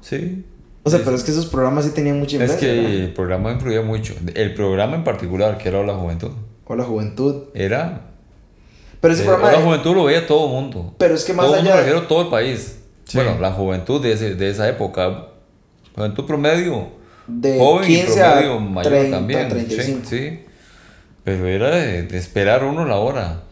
Sí. 0.00 0.44
O 0.84 0.90
sea, 0.90 1.00
Sí, 1.00 1.04
pero 1.04 1.16
sí. 1.16 1.22
es 1.22 1.24
que 1.24 1.32
esos 1.32 1.46
programas 1.46 1.84
sí 1.84 1.90
tenían 1.90 2.18
mucha 2.20 2.36
Es 2.36 2.42
influencia. 2.52 2.68
que 2.68 2.76
¿verdad? 2.80 2.92
el 2.94 3.12
programa 3.12 3.52
influía 3.52 3.82
mucho. 3.82 4.14
El 4.34 4.54
programa 4.54 4.94
en 4.94 5.02
particular, 5.04 5.58
que 5.58 5.68
era 5.68 5.82
La 5.84 5.94
Juventud, 5.94 6.30
O 6.66 6.74
la 6.76 6.84
juventud. 6.84 7.44
era. 7.54 8.00
Pero 9.00 9.14
ese 9.14 9.22
eh, 9.22 9.26
programa, 9.26 9.52
La 9.52 9.58
de- 9.58 9.64
Juventud 9.64 9.94
lo 9.94 10.04
veía 10.04 10.26
todo 10.26 10.46
el 10.46 10.52
mundo. 10.52 10.94
pero 10.98 11.14
es 11.14 11.24
que 11.24 11.32
más 11.32 11.46
todo 11.46 11.56
mundo, 11.56 11.70
allá, 11.70 11.76
me 11.80 11.86
refiero 11.86 12.06
todo 12.08 12.22
el 12.22 12.28
país. 12.28 12.78
Sí. 13.04 13.18
Bueno, 13.18 13.38
la 13.40 13.52
juventud 13.52 14.02
de, 14.02 14.12
ese- 14.12 14.34
de 14.34 14.50
esa 14.50 14.68
época. 14.68 15.26
Juventud 15.94 16.24
promedio. 16.26 16.88
de 17.28 17.58
joven 17.58 17.86
15 17.86 18.02
y 18.02 18.22
promedio 18.22 18.52
a 18.54 18.60
mayor 18.60 18.92
30, 18.92 19.16
también. 19.16 19.48
35. 19.48 20.00
Sí, 20.04 20.18
sí. 20.18 20.42
Pero 21.24 21.46
era 21.46 21.70
de, 21.70 22.02
de 22.04 22.18
esperar 22.18 22.64
uno 22.64 22.84
la 22.84 22.96
hora. 22.96 23.42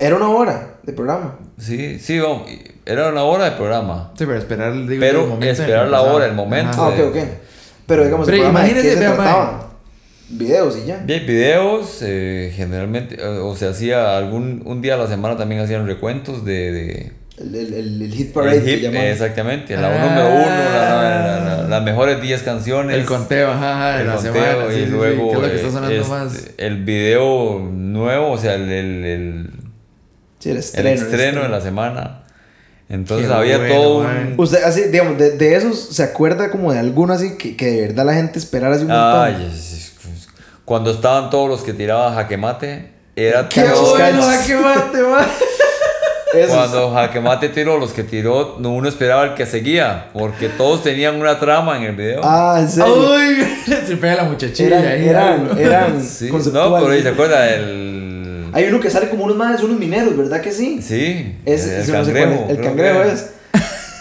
Era 0.00 0.16
una 0.16 0.28
hora 0.28 0.74
de 0.82 0.92
programa. 0.92 1.38
Sí, 1.58 1.98
sí, 1.98 2.18
vamos, 2.18 2.42
era 2.84 3.08
una 3.08 3.22
hora 3.24 3.44
de 3.46 3.50
programa. 3.52 4.10
Sí, 4.18 4.26
pero 4.26 4.38
esperar, 4.38 4.72
digo, 4.86 5.00
Pero 5.00 5.22
el 5.22 5.28
momento 5.28 5.62
esperar 5.62 5.88
la 5.88 6.02
hora, 6.02 6.26
el 6.26 6.34
momento. 6.34 6.76
Ah, 6.82 6.88
ok, 6.88 6.94
de- 6.96 7.02
ok. 7.04 7.16
Pero 7.86 8.04
digamos, 8.04 8.26
Pero 8.26 8.36
el 8.36 8.42
programa 8.42 8.60
de 8.64 8.70
imagínese, 8.70 8.88
qué 8.98 9.02
se 9.02 9.14
trataba. 9.14 9.67
Videos 10.30 10.76
y 10.82 10.86
ya. 10.86 10.98
Bien, 11.04 11.24
videos, 11.26 11.98
eh, 12.02 12.52
generalmente, 12.54 13.16
eh, 13.18 13.26
o 13.26 13.56
se 13.56 13.66
hacía 13.66 14.16
algún, 14.18 14.62
un 14.66 14.82
día 14.82 14.94
a 14.94 14.96
la 14.98 15.06
semana 15.06 15.36
también 15.36 15.60
hacían 15.62 15.86
recuentos 15.86 16.44
de... 16.44 16.72
de 16.72 17.12
El, 17.38 17.54
el, 17.54 17.72
el, 17.74 18.02
el 18.02 18.12
hit 18.12 18.32
parade 18.34 18.58
el 18.58 18.64
que 18.64 18.70
hit, 18.74 18.82
llamaban. 18.82 19.06
exactamente, 19.06 19.76
la 19.76 19.88
Ah. 19.88 20.06
número 20.06 20.28
uno, 20.28 20.46
la- 20.46 21.40
la- 21.40 21.56
la- 21.62 21.68
las 21.68 21.82
mejores 21.82 22.20
10 22.20 22.42
canciones. 22.42 22.96
El 22.96 23.04
conteo, 23.06 23.50
ajá, 23.52 24.00
el 24.00 24.06
la 24.06 24.14
conteo, 24.16 24.34
semana. 24.34 24.64
sí, 24.68 24.74
y 24.74 24.78
sí, 24.80 24.84
sí, 24.84 24.90
luego 24.90 25.30
¿Qué 25.30 25.36
es 25.36 25.42
lo 25.42 25.48
que 25.48 25.52
eh, 25.54 25.56
está 25.56 25.70
sonando 25.70 25.96
este, 25.96 26.08
más? 26.10 26.44
el 26.58 26.84
video 26.84 27.58
nuevo, 27.72 28.30
o 28.32 28.38
sea, 28.38 28.54
el, 28.54 28.70
el, 28.70 29.04
el- 29.04 29.50
Sí, 30.40 30.50
estreno. 30.50 30.88
el 30.90 30.94
estreno 30.94 31.42
de 31.42 31.48
la 31.48 31.60
semana. 31.60 32.22
Entonces 32.90 33.28
Qué 33.28 33.34
había 33.34 33.58
bueno, 33.58 33.74
todo 33.74 34.04
man. 34.04 34.34
un... 34.36 34.40
Usted, 34.40 34.62
así, 34.62 34.82
digamos, 34.84 35.18
de, 35.18 35.32
de 35.36 35.54
esos, 35.56 35.78
¿se 35.78 36.02
acuerda 36.02 36.50
como 36.50 36.72
de 36.72 36.78
alguno 36.78 37.12
así 37.12 37.36
que, 37.36 37.54
que 37.56 37.66
de 37.66 37.80
verdad 37.82 38.06
la 38.06 38.14
gente 38.14 38.38
esperara 38.38 38.74
así 38.76 38.82
un 38.84 38.88
montón? 38.90 39.24
Ay, 39.24 39.50
cuando 40.68 40.90
estaban 40.92 41.30
todos 41.30 41.48
los 41.48 41.62
que 41.62 41.72
tiraban 41.72 42.14
jaque 42.14 42.36
mate, 42.36 42.90
era 43.16 43.48
Qué 43.48 43.62
todo- 43.62 43.96
bueno, 43.96 44.22
¿a 44.22 44.44
qué 44.46 44.54
mate, 44.56 45.02
man? 45.02 45.26
Cuando 46.46 46.92
Jaque 46.92 47.20
Mate 47.20 47.48
tiró 47.48 47.78
los 47.78 47.92
que 47.94 48.04
tiró, 48.04 48.56
no 48.60 48.70
uno 48.74 48.86
esperaba 48.86 49.24
el 49.24 49.34
que 49.34 49.46
seguía, 49.46 50.10
porque 50.12 50.50
todos 50.50 50.82
tenían 50.82 51.16
una 51.18 51.40
trama 51.40 51.78
en 51.78 51.84
el 51.84 51.96
video. 51.96 52.20
Ah, 52.22 52.58
en 52.60 52.68
serio. 52.68 52.94
Uy, 53.12 53.46
se 53.86 53.96
pega 53.96 54.16
la 54.16 54.24
muchachilla 54.24 54.78
eran, 54.78 54.92
ahí. 54.92 55.08
eran, 55.08 55.58
eran 55.58 56.02
sí, 56.04 56.28
no, 56.30 56.74
pero 56.74 56.90
ahí 56.90 57.02
se 57.02 57.08
acuerda 57.08 57.48
el. 57.48 58.50
Hay 58.52 58.64
uno 58.66 58.78
que 58.78 58.90
sale 58.90 59.08
como 59.08 59.24
unos 59.24 59.36
madres, 59.38 59.62
unos 59.62 59.78
mineros, 59.78 60.14
¿verdad 60.18 60.42
que 60.42 60.52
sí? 60.52 60.82
Sí, 60.82 61.34
Es, 61.46 61.66
el, 61.66 61.80
ese 61.80 61.92
no 61.92 62.04
sé 62.04 62.12
cangrejo. 62.12 62.46
El 62.50 62.60
cangrejo 62.60 63.02
es. 63.04 63.30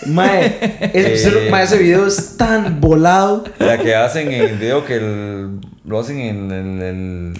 Mae, 0.08 0.58
Eh. 0.62 1.48
mae, 1.50 1.64
ese 1.64 1.78
video 1.78 2.06
es 2.08 2.36
tan 2.38 2.80
volado 2.80 3.44
La 3.60 3.78
que 3.78 3.96
hacen 3.96 4.32
en 4.32 4.42
el 4.42 4.58
video 4.58 4.86
que 4.86 4.96
el- 4.96 5.60
lo 5.88 6.00
hacen 6.00 6.20
en 6.20 6.52
el, 6.52 6.82
el- 6.82 7.34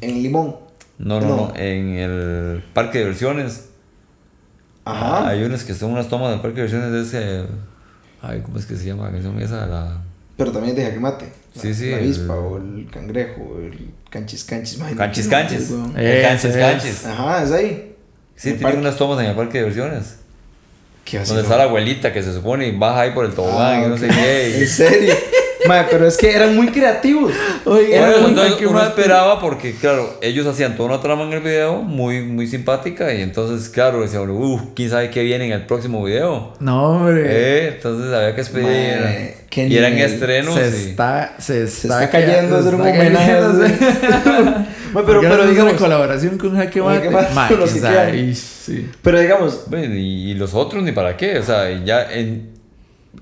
en 0.00 0.22
limón. 0.22 0.56
no, 0.98 1.20
no, 1.20 1.26
No. 1.28 1.36
no, 1.48 1.52
en 1.56 1.88
el 1.96 2.62
parque 2.74 2.98
de 2.98 3.04
diversiones. 3.04 3.64
Ajá. 4.84 5.28
Hay 5.28 5.42
unas 5.44 5.64
que 5.64 5.74
son 5.74 5.92
unas 5.92 6.08
tomas 6.08 6.30
del 6.30 6.40
parque 6.40 6.56
de 6.56 6.62
versiones 6.62 6.92
de 6.92 7.02
ese. 7.02 7.46
Ay, 8.22 8.40
¿cómo 8.44 8.58
es 8.58 8.66
que 8.66 8.76
se 8.76 8.84
llama 8.86 9.04
la 9.06 9.12
canción 9.12 9.40
esa? 9.40 9.66
La. 9.66 10.02
Pero 10.36 10.50
también 10.52 10.74
de 10.76 10.84
jaque 10.84 11.00
mate. 11.00 11.32
Sí, 11.54 11.74
sí, 11.74 11.90
La 11.90 11.98
el- 11.98 12.04
avispa 12.04 12.34
o 12.34 12.56
el 12.58 12.88
cangrejo, 12.90 13.58
el 13.60 13.90
canchis 14.10 14.44
canchis. 14.44 14.76
imagínate. 14.76 15.04
Canchis 15.04 15.28
Canchis. 15.28 15.70
Eh, 15.96 16.22
Canchis 16.26 16.56
Canchis. 16.56 17.06
Ajá, 17.06 17.42
es 17.44 17.50
ahí. 17.52 17.94
Sí, 18.36 18.50
el 18.50 18.54
tiene 18.54 18.62
parque. 18.62 18.78
unas 18.78 18.96
tomas 18.96 19.20
en 19.20 19.26
el 19.30 19.36
parque 19.36 19.58
de 19.58 19.64
diversiones. 19.68 20.16
¿Qué 21.04 21.18
Donde 21.20 21.42
está 21.42 21.56
la 21.56 21.64
abuelita 21.64 22.12
que 22.12 22.22
se 22.22 22.32
supone 22.34 22.68
y 22.68 22.76
baja 22.78 23.00
ahí 23.00 23.10
por 23.12 23.24
el 23.24 23.32
tobogán 23.32 23.84
y 23.84 23.86
no 23.88 23.96
sé 23.96 24.08
qué. 24.08 24.54
y- 24.58 24.60
En 24.62 24.68
serio. 24.68 25.14
Pero 25.90 26.06
es 26.06 26.16
que 26.16 26.34
eran 26.34 26.56
muy 26.56 26.68
creativos. 26.68 27.32
Eran 27.64 28.10
Bueno, 28.10 28.18
muy- 28.22 28.30
entonces 28.30 28.66
uno 28.66 28.82
esperaba 28.82 29.40
porque, 29.40 29.74
claro, 29.74 30.18
ellos 30.22 30.46
hacían 30.46 30.76
toda 30.76 30.88
una 30.90 31.00
trama 31.00 31.24
en 31.24 31.32
el 31.32 31.40
video 31.40 31.82
muy, 31.82 32.22
muy 32.22 32.46
simpática 32.46 33.12
y 33.14 33.22
entonces, 33.22 33.68
claro, 33.68 34.00
decía 34.02 34.20
uff, 34.20 34.62
quién 34.74 34.90
sabe 34.90 35.10
qué 35.10 35.22
viene 35.22 35.46
en 35.46 35.52
el 35.52 35.66
próximo 35.66 36.02
video. 36.04 36.54
No, 36.60 36.90
hombre. 36.90 37.22
Eh, 37.26 37.68
entonces 37.76 38.12
había 38.12 38.34
que 38.34 38.40
esperar. 38.40 39.38
Y 39.50 39.76
eran 39.76 39.96
estrenos. 39.98 40.54
se, 40.54 40.60
y- 40.62 40.90
está, 40.90 41.34
se, 41.38 41.66
Se 41.68 41.86
está, 41.88 42.10
cayendo 42.10 42.56
a 42.56 42.60
hacer 42.60 42.74
un 42.74 42.80
homenaje. 42.82 43.32
Mae, 44.92 45.04
pero, 45.04 45.20
pero 45.20 45.46
digamos. 45.46 45.74
colaboración 45.74 46.38
con 46.38 46.56
Jaque 46.56 46.80
Mate. 46.80 47.08
Que 47.08 47.10
sí. 48.34 48.90
Pero 49.02 49.20
digamos, 49.20 49.64
bueno, 49.68 49.94
y, 49.94 50.30
y 50.30 50.34
los 50.34 50.54
otros 50.54 50.82
ni 50.82 50.92
para 50.92 51.16
qué. 51.16 51.38
O 51.38 51.42
sea, 51.42 51.68
ya 51.84 52.10
en. 52.12 52.57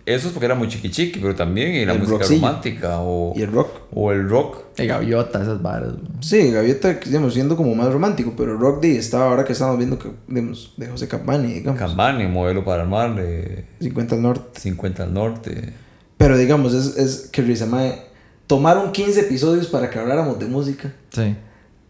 Eso 0.05 0.28
es 0.28 0.32
porque 0.32 0.47
era 0.47 0.55
muy 0.55 0.68
chiqui 0.68 0.90
chiqui, 0.90 1.18
pero 1.20 1.34
también 1.34 1.70
en 1.74 1.86
la 1.86 1.94
El 1.94 2.01
música 2.01 2.18
rockcillo. 2.18 2.40
romántica 2.40 3.01
o, 3.01 3.32
y 3.36 3.42
el 3.42 3.51
rock. 3.53 3.68
o 3.92 4.12
el 4.12 4.28
rock. 4.28 4.74
De 4.76 4.86
gaviota, 4.86 5.42
esas 5.42 5.62
varas. 5.62 5.94
Sí, 6.20 6.51
Gaviota, 6.51 6.94
digamos, 7.05 7.34
siendo 7.34 7.57
como 7.57 7.74
más 7.74 7.92
romántico, 7.92 8.34
pero 8.36 8.53
el 8.53 8.59
rock 8.59 8.82
D 8.82 8.97
estaba 8.97 9.28
ahora 9.30 9.44
que 9.44 9.53
estamos 9.53 9.78
viendo 9.78 9.99
que, 9.99 10.11
digamos, 10.28 10.74
de 10.76 10.86
José 10.88 11.09
Campani, 11.09 11.55
digamos. 11.55 11.78
Campani, 11.80 12.26
modelo 12.26 12.64
para 12.64 12.82
el 12.82 12.88
mar, 12.88 13.14
de 13.14 13.64
50 13.80 14.14
al 14.16 14.22
norte. 14.22 14.61
50 14.61 15.03
al 15.03 15.14
norte. 15.14 15.72
Pero 16.18 16.36
digamos, 16.36 16.74
es, 16.74 16.97
es 16.97 17.28
que 17.32 17.42
risa, 17.42 17.66
mae. 17.66 18.03
Tomaron 18.47 18.92
15 18.92 19.20
episodios 19.22 19.66
para 19.66 19.90
que 19.90 19.99
habláramos 19.99 20.38
de 20.38 20.47
música. 20.47 20.92
Sí. 21.11 21.34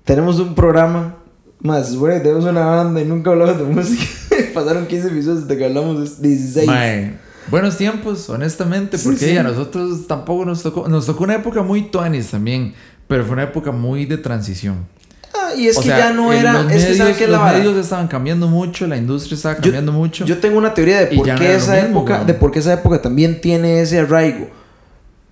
Tenemos 0.05 0.39
un 0.41 0.55
programa. 0.55 1.17
Más, 1.61 1.97
güey, 1.97 2.23
tenemos 2.23 2.45
una 2.45 2.65
banda 2.67 3.01
y 3.01 3.05
nunca 3.05 3.31
hablamos 3.31 3.59
de 3.59 3.65
música. 3.65 4.05
Pasaron 4.55 4.87
15 4.87 5.09
episodios 5.09 5.43
desde 5.49 5.59
que 5.59 5.65
hablamos 5.67 6.21
de 6.21 6.29
16. 6.29 6.67
Mae, 6.67 7.15
buenos 7.51 7.77
tiempos, 7.77 8.29
honestamente, 8.31 8.99
Sí, 8.99 9.05
porque 9.09 9.27
sí. 9.29 9.35
ya 9.35 9.41
a 9.41 9.45
nosotros 9.45 10.07
tampoco 10.07 10.45
nos 10.45 10.63
tocó, 10.63 10.89
nos 10.89 11.07
tocó 11.07 11.25
una 11.25 11.35
época 11.37 11.63
muy 11.63 11.83
tuanis 11.91 12.31
también, 12.31 12.75
pero 13.09 13.25
fue 13.25 13.35
una 13.35 13.45
época 13.45 13.73
muy 13.73 14.05
de 14.07 14.19
transición. 14.19 14.87
Ah, 15.35 15.55
y 15.57 15.67
es 15.69 15.77
O 15.77 15.81
que 15.81 15.89
sea, 15.89 15.99
ya 15.99 16.13
no 16.13 16.33
era. 16.33 16.55
los 16.55 16.63
Es 16.65 16.69
que 16.69 16.79
medios, 16.91 16.97
¿sabe 16.99 17.15
qué 17.15 17.25
es 17.25 17.31
la 17.31 17.37
los 17.37 17.45
vara? 17.47 17.59
medios 17.59 17.77
estaban 17.77 18.09
cambiando 18.09 18.49
mucho, 18.49 18.87
la 18.87 18.97
industria 18.97 19.37
estaba 19.37 19.57
cambiando 19.57 19.93
mucho. 19.93 20.25
Yo 20.25 20.39
tengo 20.39 20.57
una 20.59 20.73
teoría 20.75 21.01
de 21.05 21.17
por 21.17 21.27
qué 21.37 21.55
esa 21.55 21.75
mismo, 21.75 22.01
época, 22.01 22.25
de 22.25 22.35
por 22.35 22.51
qué 22.53 22.59
esa 22.61 22.73
época 22.73 23.01
también 23.03 23.41
tiene 23.41 23.81
ese 23.81 23.99
arraigo. 24.01 24.49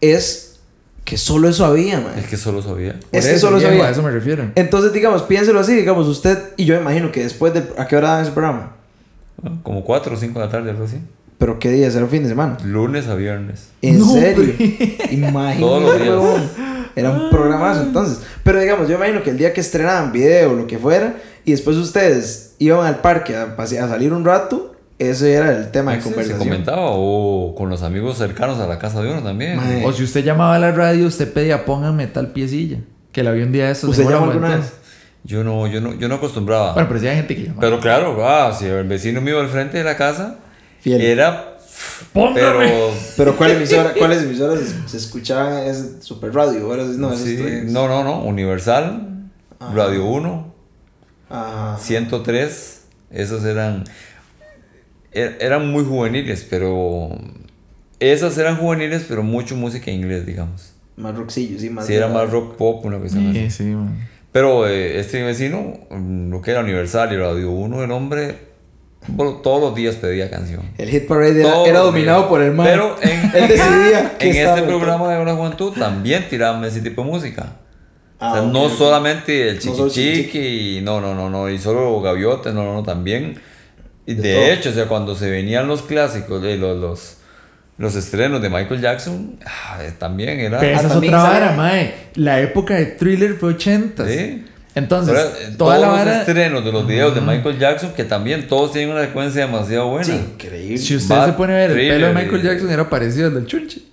Es 0.01 0.57
que 1.05 1.17
solo 1.19 1.49
eso 1.49 1.65
había, 1.65 2.01
man. 2.01 2.13
Es 2.19 2.27
que 2.27 2.37
solo 2.37 2.63
sabía. 2.63 2.93
Por 2.95 3.19
es 3.19 3.27
que 3.27 3.33
eso, 3.33 3.47
solo 3.49 3.61
sabía. 3.61 3.87
A 3.87 3.91
eso 3.91 4.03
me 4.03 4.11
refiero. 4.11 4.51
Entonces, 4.55 4.93
digamos, 4.93 5.23
piénselo 5.23 5.61
así, 5.61 5.75
digamos, 5.75 6.07
usted 6.07 6.39
y 6.57 6.65
yo 6.65 6.75
me 6.77 6.81
imagino 6.83 7.11
que 7.13 7.23
después 7.23 7.53
de 7.55 7.65
¿a 7.79 7.87
qué 7.87 7.97
hora 7.97 8.11
dan 8.13 8.23
ese 8.23 8.33
programa? 8.33 8.73
Ah, 9.43 9.51
Como 9.63 9.85
4 9.85 10.15
o 10.15 10.17
5 10.19 10.39
de 10.39 10.45
la 10.47 10.51
tarde, 10.51 10.71
algo 10.71 10.85
así. 10.85 10.99
Pero 11.39 11.59
qué 11.59 11.71
día, 11.71 11.89
era 11.89 12.01
un 12.05 12.09
fin 12.11 12.23
de 12.23 12.29
semana. 12.29 12.57
Lunes 12.65 13.07
a 13.09 13.15
viernes. 13.15 13.69
En 13.83 13.99
No, 13.99 14.13
serio. 14.13 14.55
Imagínate, 15.11 15.61
Todos 15.61 15.83
los 15.83 16.01
días. 16.01 16.43
Era 16.97 17.11
un 17.11 17.29
programazo 17.31 17.83
entonces. 17.83 18.21
Pero 18.45 18.61
digamos, 18.61 18.89
yo 18.89 18.99
me 18.99 19.07
imagino 19.07 19.25
que 19.25 19.31
el 19.31 19.39
día 19.39 19.53
que 19.53 19.61
estrenaban 19.61 20.13
video 20.13 20.53
o 20.53 20.55
lo 20.55 20.67
que 20.67 20.79
fuera, 20.79 21.17
y 21.45 21.51
después 21.51 21.77
ustedes 21.77 22.55
iban 22.61 22.87
al 22.87 23.01
parque 23.01 23.35
a, 23.37 23.55
a 23.59 23.67
salir 23.67 24.13
un 24.13 24.25
rato, 24.25 24.77
ese 25.01 25.33
era 25.33 25.51
el 25.51 25.73
tema 25.73 25.91
de 25.93 25.99
Sí, 25.99 26.05
se 26.05 26.09
conversación. 26.15 26.49
comentaba 26.49 26.83
o 26.93 27.53
con 27.57 27.69
los 27.69 27.83
amigos 27.83 28.17
cercanos 28.17 28.61
a 28.61 28.69
la 28.69 28.79
casa 28.79 29.03
de 29.03 29.11
uno 29.11 29.23
también. 29.23 29.57
Mae. 29.57 29.85
O 29.85 29.93
si 29.93 30.05
usted 30.05 30.25
llamaba 30.25 30.55
a 30.55 30.59
la 30.61 30.71
radio, 30.71 31.09
usted 31.09 31.33
pedía, 31.33 31.65
pónganme 31.65 32.07
tal 32.07 32.29
piecilla. 32.29 32.79
Que 33.11 33.25
la 33.25 33.33
vi 33.33 33.43
un 33.43 33.51
día 33.51 33.67
de 33.67 33.73
esos. 33.73 33.91
¿Usted 33.91 34.05
llamó 34.09 34.27
alguna 34.31 34.57
vez? 34.57 34.73
Yo 35.25 35.43
no, 35.43 35.67
yo 35.67 35.81
no, 35.81 35.95
yo 35.95 36.07
no 36.09 36.15
acostumbraba. 36.17 36.75
Bueno, 36.75 36.87
pero 36.89 37.01
sí 37.01 37.09
hay 37.09 37.17
gente 37.17 37.35
que 37.35 37.43
llama. 37.45 37.57
pero 37.61 37.81
claro, 37.81 38.25
ah, 38.25 38.53
si 38.57 38.67
el 38.67 38.87
vecino 38.87 39.21
mío 39.21 39.41
al 39.41 39.49
frente 39.49 39.79
de 39.79 39.85
la 39.85 39.97
casa 39.97 40.37
Fiel. 40.85 41.01
era. 41.01 41.57
Póngame. 42.13 42.35
Pero. 42.41 42.91
Pero 43.17 43.37
¿cuál 43.37 43.51
emisora, 43.53 43.93
¿cuáles 43.99 44.23
emisoras 44.23 44.61
se, 44.87 44.97
escuchaban? 44.97 45.65
Es 45.67 45.97
Super 46.01 46.33
Radio, 46.33 46.69
no, 46.97 47.13
es 47.13 47.21
sí, 47.21 47.39
no, 47.65 47.89
no, 47.89 48.05
no. 48.05 48.23
Universal, 48.23 49.29
Ajá. 49.59 49.75
Radio 49.75 50.05
1, 50.07 50.55
Ajá. 51.31 51.79
103. 51.81 52.83
Esos 53.11 53.45
eran. 53.45 53.85
er- 55.13 55.37
eran 55.41 55.71
muy 55.71 55.85
juveniles, 55.85 56.47
pero. 56.49 57.09
Esas 58.01 58.37
eran 58.39 58.57
juveniles, 58.59 59.07
pero 59.09 59.23
mucho 59.23 59.57
música 59.57 59.91
en 59.91 59.99
inglés, 60.01 60.27
digamos. 60.27 60.75
Más 60.97 61.17
rockcillo, 61.17 61.59
sí, 61.59 61.71
más. 61.71 61.87
Sí, 61.87 61.95
era 61.95 62.09
más 62.09 62.31
rock 62.31 62.57
pop, 62.57 62.85
una 62.85 62.99
cuestión 62.99 63.29
así. 63.31 63.41
Sí, 63.45 63.51
sí, 63.51 63.65
man. 63.65 64.07
Pero 64.33 64.67
eh, 64.69 64.99
este 65.01 65.23
vecino, 65.23 65.75
mm, 65.91 66.31
lo 66.31 66.41
que 66.43 66.51
era 66.51 66.61
Universal 66.61 67.13
y 67.13 67.17
Radio 67.17 67.51
1, 67.53 67.85
el 67.85 67.91
hombre 67.93 68.54
bueno, 69.09 69.35
todos 69.43 69.61
los 69.61 69.75
días 69.75 69.97
pedía 69.97 70.31
canción. 70.31 70.63
El 70.79 70.89
Hit 70.89 71.07
Parade 71.07 71.41
era, 71.67 71.81
dominado 71.81 72.21
días. 72.21 72.29
por 72.29 72.43
el 72.43 72.53
man. 72.53 72.67
Pero 72.67 72.97
en, 73.03 73.31
Él 73.35 73.49
decidía 73.49 74.17
en 74.21 74.37
este 74.37 74.63
programa 74.63 75.13
de 75.13 75.25
la 75.25 75.35
juventud 75.35 75.73
también 75.73 76.29
tiraban 76.29 76.65
ese 76.65 76.81
tipo 76.81 77.03
de 77.03 77.11
música. 77.11 77.57
Ah, 78.19 78.31
o 78.31 78.35
sea, 78.35 78.43
ok, 78.43 78.53
no 78.53 78.69
solamente 78.71 79.51
el 79.51 79.57
No 79.57 79.75
solo 79.75 79.91
chiqui 79.91 80.79
y 80.79 80.81
no, 80.81 81.01
no, 81.01 81.15
no, 81.15 81.29
no, 81.29 81.51
y 81.51 81.59
solo 81.59 82.01
gaviotes, 82.01 82.55
no, 82.55 82.65
no, 82.65 82.75
no, 82.75 82.83
también. 82.83 83.39
Y 84.07 84.15
De 84.15 84.53
hecho, 84.53 84.71
o 84.71 84.73
sea, 84.73 84.87
cuando 84.87 85.15
se 85.15 85.31
venían 85.31 85.67
los 85.67 85.83
clásicos, 85.83 86.43
de 86.43 86.57
los, 86.57 86.79
los, 86.79 87.17
los 87.79 87.97
estrenos 87.97 88.41
de 88.43 88.51
Michael 88.51 88.81
Jackson, 88.81 89.39
ah, 89.45 89.79
eh, 89.83 89.93
también 89.99 90.41
era... 90.41 90.61
Pero 90.61 90.77
esa 90.77 90.87
es 90.87 90.93
también 90.93 91.15
otra 91.15 91.29
vara, 91.29 91.53
mae. 91.53 91.95
La 92.15 92.41
época 92.41 92.75
de 92.75 92.87
thriller 92.87 93.35
fue 93.35 93.55
80. 93.55 94.07
Sí. 94.07 94.45
Entonces, 94.75 95.17
Ahora, 95.17 95.31
toda 95.33 95.57
todos 95.57 95.81
la 95.81 95.87
los 95.87 95.97
vara. 95.99 96.19
estrenos 96.21 96.65
de 96.65 96.73
los 96.73 96.87
videos 96.87 97.15
de 97.15 97.21
Michael 97.21 97.59
Jackson, 97.59 97.93
que 97.95 98.05
también 98.05 98.49
todos 98.49 98.73
tienen 98.73 98.91
una 98.91 99.05
secuencia 99.05 99.47
demasiado 99.47 99.89
buena. 99.89 100.05
Sí, 100.05 100.13
increíble. 100.13 100.79
Si 100.79 100.97
usted 100.97 101.15
Bad 101.15 101.27
se 101.27 101.33
pone 101.35 101.53
a 101.53 101.57
ver 101.57 101.71
el 101.71 101.77
pelo 101.77 101.93
de 101.93 101.95
Thriller 102.13 102.15
Michael 102.25 102.43
Jackson, 102.43 102.71
era 102.71 102.91
parecido 102.91 103.29
al 103.29 103.35
del 103.35 103.47
Chunchi. 103.47 103.89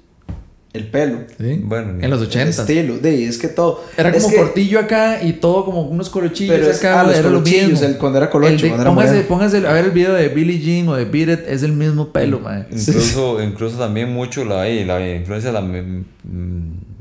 El 0.74 0.88
pelo. 0.88 1.20
¿sí? 1.38 1.60
Bueno, 1.66 2.02
en 2.02 2.10
los 2.10 2.22
El 2.22 2.28
80. 2.28 2.62
estilo. 2.62 2.98
De, 2.98 3.26
es 3.26 3.38
que 3.38 3.50
todo. 3.50 3.84
Era 3.98 4.08
es 4.10 4.24
como 4.24 4.30
que- 4.34 4.42
cortillo 4.42 4.80
acá 4.80 5.22
y 5.22 5.34
todo 5.34 5.66
como 5.66 5.82
unos 5.82 6.10
colochillos 6.10 6.56
Pero 6.56 6.72
es- 6.72 6.78
acá. 6.80 7.02
ah, 7.02 7.04
los 7.04 7.16
era 7.18 7.30
lo 7.30 7.42
mismo. 7.42 7.86
el- 7.86 7.98
cuando 7.98 8.18
era 8.20 8.30
colocho, 8.30 8.54
El 8.54 8.62
de- 8.62 8.68
cuando 8.70 8.82
era 8.84 8.90
póngase, 8.92 9.12
moreno. 9.12 9.28
póngase 9.28 9.58
a 9.68 9.74
ver 9.74 9.86
el 9.86 9.92
video 9.92 10.14
de 10.14 10.30
Billie 10.30 10.60
Jean 10.60 10.88
o 10.88 10.96
de 10.96 11.04
Beat 11.06 11.42
It, 11.42 11.46
es 11.48 11.62
el 11.64 11.74
mismo 11.74 12.14
pelo, 12.14 12.40
Mm. 12.40 12.44
mae. 12.44 12.66
Incluso, 12.72 13.44
incluso 13.44 13.78
también 13.78 14.12
mucho 14.14 14.46
la, 14.46 14.64
la 14.64 15.10
influencia 15.14 15.52
de 15.52 15.54
la 15.54 15.62
mm, 15.62 16.06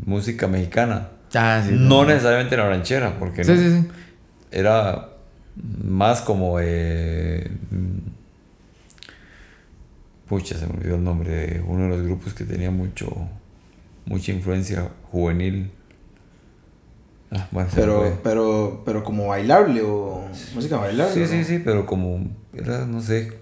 música 0.05 0.49
mexicana. 0.49 1.09
Ah, 1.35 1.63
sí. 1.65 1.75
No 1.77 2.05
necesariamente 2.05 2.57
la 2.57 2.69
ranchera, 2.69 3.19
porque 3.19 3.45
Sí, 3.45 3.53
no. 3.53 3.57
sí, 3.59 3.71
sí. 3.83 3.89
era 4.51 5.09
más 5.85 6.21
como... 6.23 6.59
Eh, 6.61 7.51
pucha, 10.29 10.57
se 10.57 10.67
me 10.67 10.75
olvidó 10.75 10.97
el 10.97 11.05
nombre 11.05 11.31
de 11.31 11.61
uno 11.61 11.85
de 11.85 11.89
los 11.91 12.03
grupos 12.03 12.35
que 12.35 12.45
tenía 12.45 12.71
mucho 12.71 13.11
mucha 14.07 14.33
influencia 14.33 14.89
juvenil. 15.11 15.71
Ah, 17.33 17.47
bueno, 17.53 17.69
Pero, 17.75 18.19
pero, 18.25 18.83
pero 18.85 19.05
como 19.05 19.29
bailable 19.29 19.83
o 19.83 20.25
música 20.55 20.79
bailable. 20.79 21.15
Sí, 21.15 21.21
¿no? 21.21 21.27
sí, 21.27 21.45
sí, 21.45 21.59
pero 21.65 21.87
como 21.87 22.27
era, 22.53 22.87
no 22.87 23.01
sé. 23.01 23.33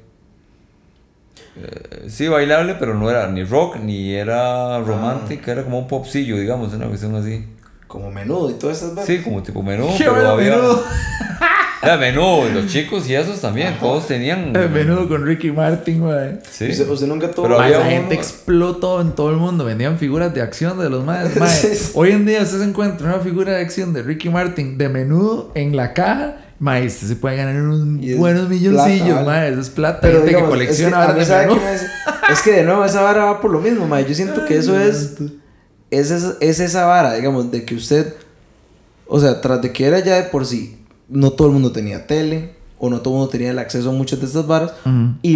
eh, 1.56 2.04
sí, 2.08 2.28
bailable, 2.28 2.74
pero 2.74 2.94
no 2.94 3.08
era 3.10 3.30
ni 3.30 3.44
rock 3.44 3.76
ni 3.78 4.12
era 4.14 4.78
romántica, 4.80 5.52
era 5.52 5.64
como 5.64 5.78
un 5.78 5.88
popsillo, 5.88 6.36
digamos, 6.38 6.74
una 6.74 6.86
cuestión 6.86 7.14
así. 7.14 7.46
Como 7.88 8.10
menudo 8.10 8.50
y 8.50 8.54
todas 8.54 8.82
esas. 8.82 9.04
Sí, 9.04 9.22
como 9.22 9.42
tipo 9.42 9.62
menú, 9.62 9.88
Qué 9.98 10.04
pero 10.04 10.12
bueno, 10.12 10.28
había. 10.30 10.50
Menudo. 10.52 10.84
Era 11.80 11.96
menú, 11.96 12.44
y 12.48 12.54
los 12.54 12.66
chicos 12.66 13.08
y 13.08 13.14
esos 13.14 13.40
también, 13.40 13.76
todos 13.78 14.06
tenían. 14.08 14.54
El 14.54 14.68
menudo 14.70 15.08
con 15.08 15.24
Ricky 15.24 15.52
Martin, 15.52 16.04
mae. 16.04 16.38
Sí. 16.50 16.68
Usted, 16.70 16.88
usted 16.88 17.06
nunca 17.06 17.30
tuvo. 17.30 17.44
Pero 17.46 17.56
uno- 17.56 17.84
gente 17.88 18.14
explotó 18.14 19.00
en 19.00 19.12
todo 19.12 19.30
el 19.30 19.36
mundo. 19.36 19.64
Vendían 19.64 19.96
figuras 19.96 20.34
de 20.34 20.42
acción 20.42 20.78
de 20.78 20.90
los 20.90 21.04
más. 21.04 21.28
Sí, 21.32 21.74
sí. 21.74 21.92
Hoy 21.94 22.10
en 22.10 22.26
día 22.26 22.42
usted 22.42 22.58
se 22.58 22.64
encuentra 22.64 23.06
una 23.08 23.20
figura 23.20 23.52
de 23.52 23.62
acción 23.62 23.92
de 23.92 24.02
Ricky 24.02 24.28
Martin 24.28 24.76
de 24.76 24.88
menudo 24.88 25.52
en 25.54 25.76
la 25.76 25.94
caja. 25.94 26.36
Mae, 26.58 26.84
usted 26.88 27.06
se 27.06 27.14
puede 27.16 27.36
ganar 27.36 27.54
unos 27.62 28.04
buenos 28.18 28.48
milloncillos, 28.48 29.06
plata, 29.06 29.22
¿vale? 29.24 29.26
mae. 29.40 29.48
Eso 29.52 29.60
es 29.60 29.70
plata. 29.70 30.00
Pero 30.00 30.14
gente 30.14 30.28
digamos, 30.30 30.48
que 30.48 30.54
colecciona 30.56 31.06
es 31.06 31.28
que, 31.28 31.36
de 31.36 31.46
me 31.46 32.32
es 32.32 32.42
que 32.42 32.62
nuevo 32.64 32.84
esa 32.84 33.02
vara 33.02 33.24
va 33.26 33.40
por 33.40 33.52
lo 33.52 33.60
mismo, 33.60 33.86
mae. 33.86 34.04
Yo 34.04 34.14
siento 34.14 34.44
que 34.44 34.56
eso 34.58 34.78
es, 34.78 35.14
es, 35.90 36.10
esa- 36.10 36.36
es 36.40 36.60
esa 36.60 36.86
vara, 36.86 37.14
digamos, 37.14 37.50
de 37.50 37.64
que 37.64 37.74
usted, 37.74 38.14
o 39.06 39.18
sea, 39.20 39.40
tras 39.40 39.62
de 39.62 39.72
que 39.72 39.86
era 39.86 40.00
ya 40.00 40.16
de 40.16 40.24
por 40.24 40.46
sí, 40.46 40.78
no 41.08 41.30
todo 41.32 41.48
el 41.48 41.54
mundo 41.54 41.72
tenía 41.72 42.06
tele, 42.06 42.52
o 42.78 42.88
no 42.90 43.00
todo 43.00 43.14
el 43.14 43.18
mundo 43.18 43.30
tenía 43.30 43.50
el 43.50 43.58
acceso 43.58 43.90
a 43.90 43.92
muchas 43.92 44.20
de 44.20 44.26
estas 44.26 44.46
varas, 44.46 44.72
Ujú. 44.84 45.14
y 45.22 45.34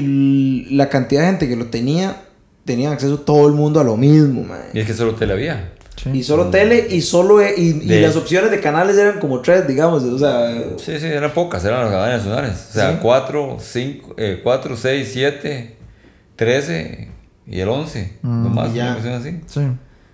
l- 0.69 0.77
la 0.77 0.89
cantidad 0.89 1.23
de 1.23 1.27
gente 1.29 1.49
que 1.49 1.57
lo 1.57 1.67
tenía, 1.67 2.23
tenía 2.65 2.93
acceso 2.93 3.19
todo 3.21 3.49
el 3.49 3.55
mundo 3.55 3.81
a 3.81 3.85
lo 3.85 3.97
mismo, 3.97 4.45
mae. 4.45 4.61
Y 4.75 4.81
es 4.81 4.87
que 4.87 4.95
solo 4.95 5.15
te 5.15 5.27
la 5.27 5.35
había. 5.35 5.73
Sí. 6.01 6.11
Y 6.15 6.23
solo 6.23 6.47
tele 6.49 6.87
y 6.91 7.01
solo 7.01 7.41
e- 7.41 7.55
y, 7.57 7.69
y 7.69 7.73
De- 7.87 8.01
las 8.01 8.17
opciones 8.17 8.51
de 8.51 8.61
canales 8.61 8.97
eran 8.97 9.21
como 9.21 9.41
tres, 9.41 9.67
digamos, 9.69 10.03
o 10.05 10.19
sea, 10.19 10.53
Sí, 10.79 10.99
sí, 10.99 11.07
eran 11.07 11.33
pocas, 11.33 11.65
eran 11.65 11.81
las 11.85 11.91
cadenas 11.91 12.25
nacionales. 12.25 12.67
O 12.71 12.73
sea, 12.73 12.93
Sí. 12.93 12.99
4, 13.03 13.57
5, 13.61 14.15
4, 14.43 14.77
6, 14.77 15.11
7, 15.13 15.77
13 16.37 17.09
y 17.47 17.61
el 17.61 17.69
11. 17.69 18.13
Mm, 18.23 18.43
nomás, 18.45 18.71
y 18.73 18.77
ya. 18.77 18.85
una 18.85 18.93
cuestión 18.95 19.15
así. 19.15 19.41
Sí. 19.47 19.61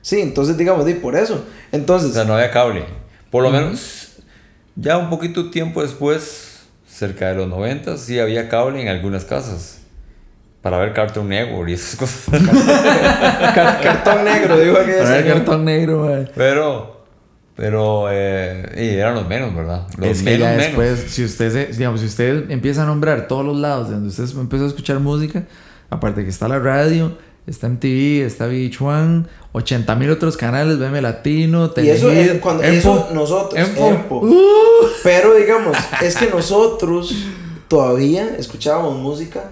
Sí, 0.09 0.21
entonces 0.21 0.57
digamos, 0.57 0.87
di 0.87 0.95
por 0.95 1.15
eso. 1.17 1.45
Entonces, 1.73 2.11
O 2.11 2.15
sea, 2.15 2.25
no 2.25 2.35
había 2.35 2.51
cable. 2.51 2.85
Por 3.31 3.43
lo 3.43 3.51
menos, 3.51 4.17
ya 4.77 4.97
un 4.99 5.11
poquito 5.11 5.51
tiempo 5.51 5.83
después, 5.83 6.61
cerca 6.89 7.29
de 7.29 7.35
los 7.35 7.49
90, 7.49 7.97
sí 7.99 8.19
había 8.19 8.49
cable 8.49 8.81
en 8.81 8.89
algunas 8.89 9.25
casas. 9.25 9.75
Para 10.63 10.79
ver 10.79 10.93
Cartoon 10.93 11.29
Network 11.29 11.69
y 11.69 11.75
esas 11.75 11.97
cosas. 12.01 12.25
car- 13.55 13.81
cartón 13.81 14.25
negro, 14.25 14.59
digo 14.59 14.75
que 14.85 14.93
Para 14.95 15.17
el 15.19 15.23
señor. 15.23 15.37
cartón 15.39 15.65
negro, 15.65 16.05
mae. 16.07 16.29
pero, 16.35 17.05
pero, 17.55 18.09
eh, 18.11 18.65
y 18.77 18.97
eran 18.97 19.15
los 19.15 19.29
menos, 19.29 19.55
¿verdad? 19.55 19.87
Los 19.99 20.09
es 20.09 20.19
que 20.19 20.25
menos, 20.31 20.41
ya 20.41 20.49
menos. 20.51 20.65
después, 20.67 21.01
si 21.13 21.25
usted, 21.25 21.53
se- 21.53 21.67
digamos, 21.77 22.01
si 22.01 22.07
usted 22.07 22.51
empieza 22.51 22.83
a 22.83 22.87
nombrar 22.87 23.29
todos 23.29 23.45
los 23.45 23.57
lados 23.57 23.89
de 23.89 23.95
donde 23.95 24.09
usted 24.09 24.25
empezó 24.39 24.65
a 24.65 24.69
escuchar 24.69 24.99
música, 25.01 25.45
aparte 25.91 26.25
que 26.25 26.31
está 26.31 26.49
la 26.49 26.59
radio, 26.59 27.17
está 27.49 27.69
MTV, 27.69 28.25
está 28.25 28.49
VH1, 28.49 29.27
80 29.53 29.95
mil 29.97 30.11
otros 30.11 30.37
canales, 30.37 30.79
BM 30.79 31.01
Latino, 31.01 31.73
Y 31.77 31.89
eso, 31.89 32.09
Telehit, 32.09 32.31
eh, 32.33 32.41
cuando, 32.41 32.63
Empo. 32.63 32.79
eso 32.79 33.09
nosotros, 33.13 33.69
Empo. 33.69 33.89
Empo. 33.89 34.21
Uh. 34.29 34.87
Pero 35.03 35.35
digamos, 35.35 35.77
es 36.01 36.17
que 36.17 36.29
nosotros 36.29 37.15
todavía 37.67 38.37
escuchábamos 38.37 38.97
música 38.97 39.51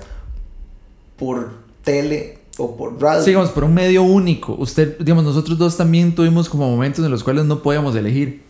por 1.17 1.51
tele 1.83 2.39
o 2.59 2.77
por 2.77 3.01
radio. 3.01 3.21
Sí, 3.23 3.31
digamos, 3.31 3.51
por 3.51 3.65
un 3.65 3.75
medio 3.75 4.03
único. 4.03 4.55
Usted, 4.55 4.99
digamos, 4.99 5.25
nosotros 5.25 5.59
dos 5.59 5.77
también 5.77 6.15
tuvimos 6.15 6.49
como 6.49 6.71
momentos 6.71 7.05
en 7.05 7.11
los 7.11 7.25
cuales 7.25 7.45
no 7.45 7.61
podíamos 7.63 7.95
elegir. 7.97 8.46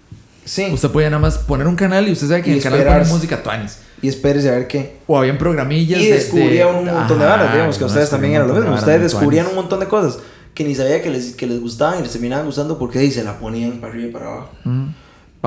Sí. 0.47 0.71
Usted 0.73 0.91
podía 0.91 1.11
nada 1.11 1.21
más 1.21 1.37
poner 1.39 1.67
un 1.67 1.77
canal 1.77 2.09
y 2.09 2.13
usted 2.13 2.29
sabe 2.29 2.43
que 2.43 2.49
Y 2.51 2.53
en 2.53 2.57
el 2.59 2.63
canal 2.63 2.85
pone 3.01 3.05
música 3.13 3.43
tuanis. 3.43 3.79
Y 4.01 4.09
espérese 4.09 4.49
a 4.49 4.53
ver 4.53 4.67
qué. 4.69 4.97
O 5.07 5.19
habían 5.19 5.37
programillas 5.39 6.01
Y 6.01 6.07
de- 6.07 6.13
descubría 6.15 6.67
de- 6.67 6.73
un 6.73 6.85
montón 6.87 7.19
de 7.19 7.25
varas, 7.27 7.53
digamos 7.53 7.77
que 7.77 7.81
no, 7.83 7.87
ustedes 7.89 8.09
también 8.11 8.35
era 8.35 8.45
un 8.45 8.49
lo 8.51 8.55
mismo. 8.55 8.71
de 8.71 8.79
Ustedes 8.79 9.03
descubrían 9.03 9.47
un 9.49 9.55
montón 9.57 9.81
de 9.81 9.89
cosas 9.89 10.19
que 10.55 10.65
ni 10.65 10.75
sabía 10.75 11.03
que 11.03 11.11
les, 11.11 11.35
que 11.35 11.47
les 11.47 11.61
gustaban 11.61 11.99
y 11.99 12.03
les 12.03 12.13
terminaban 12.13 12.47
gustando 12.47 12.79
porque 12.79 12.99
ahí 13.01 13.11
se 13.11 13.23
la 13.25 13.39
ponían 13.39 13.73
para 13.81 13.93
arriba 13.93 14.09
y 14.09 14.13
para 14.13 14.27
abajo. 14.27 14.51
Mm. 14.65 14.87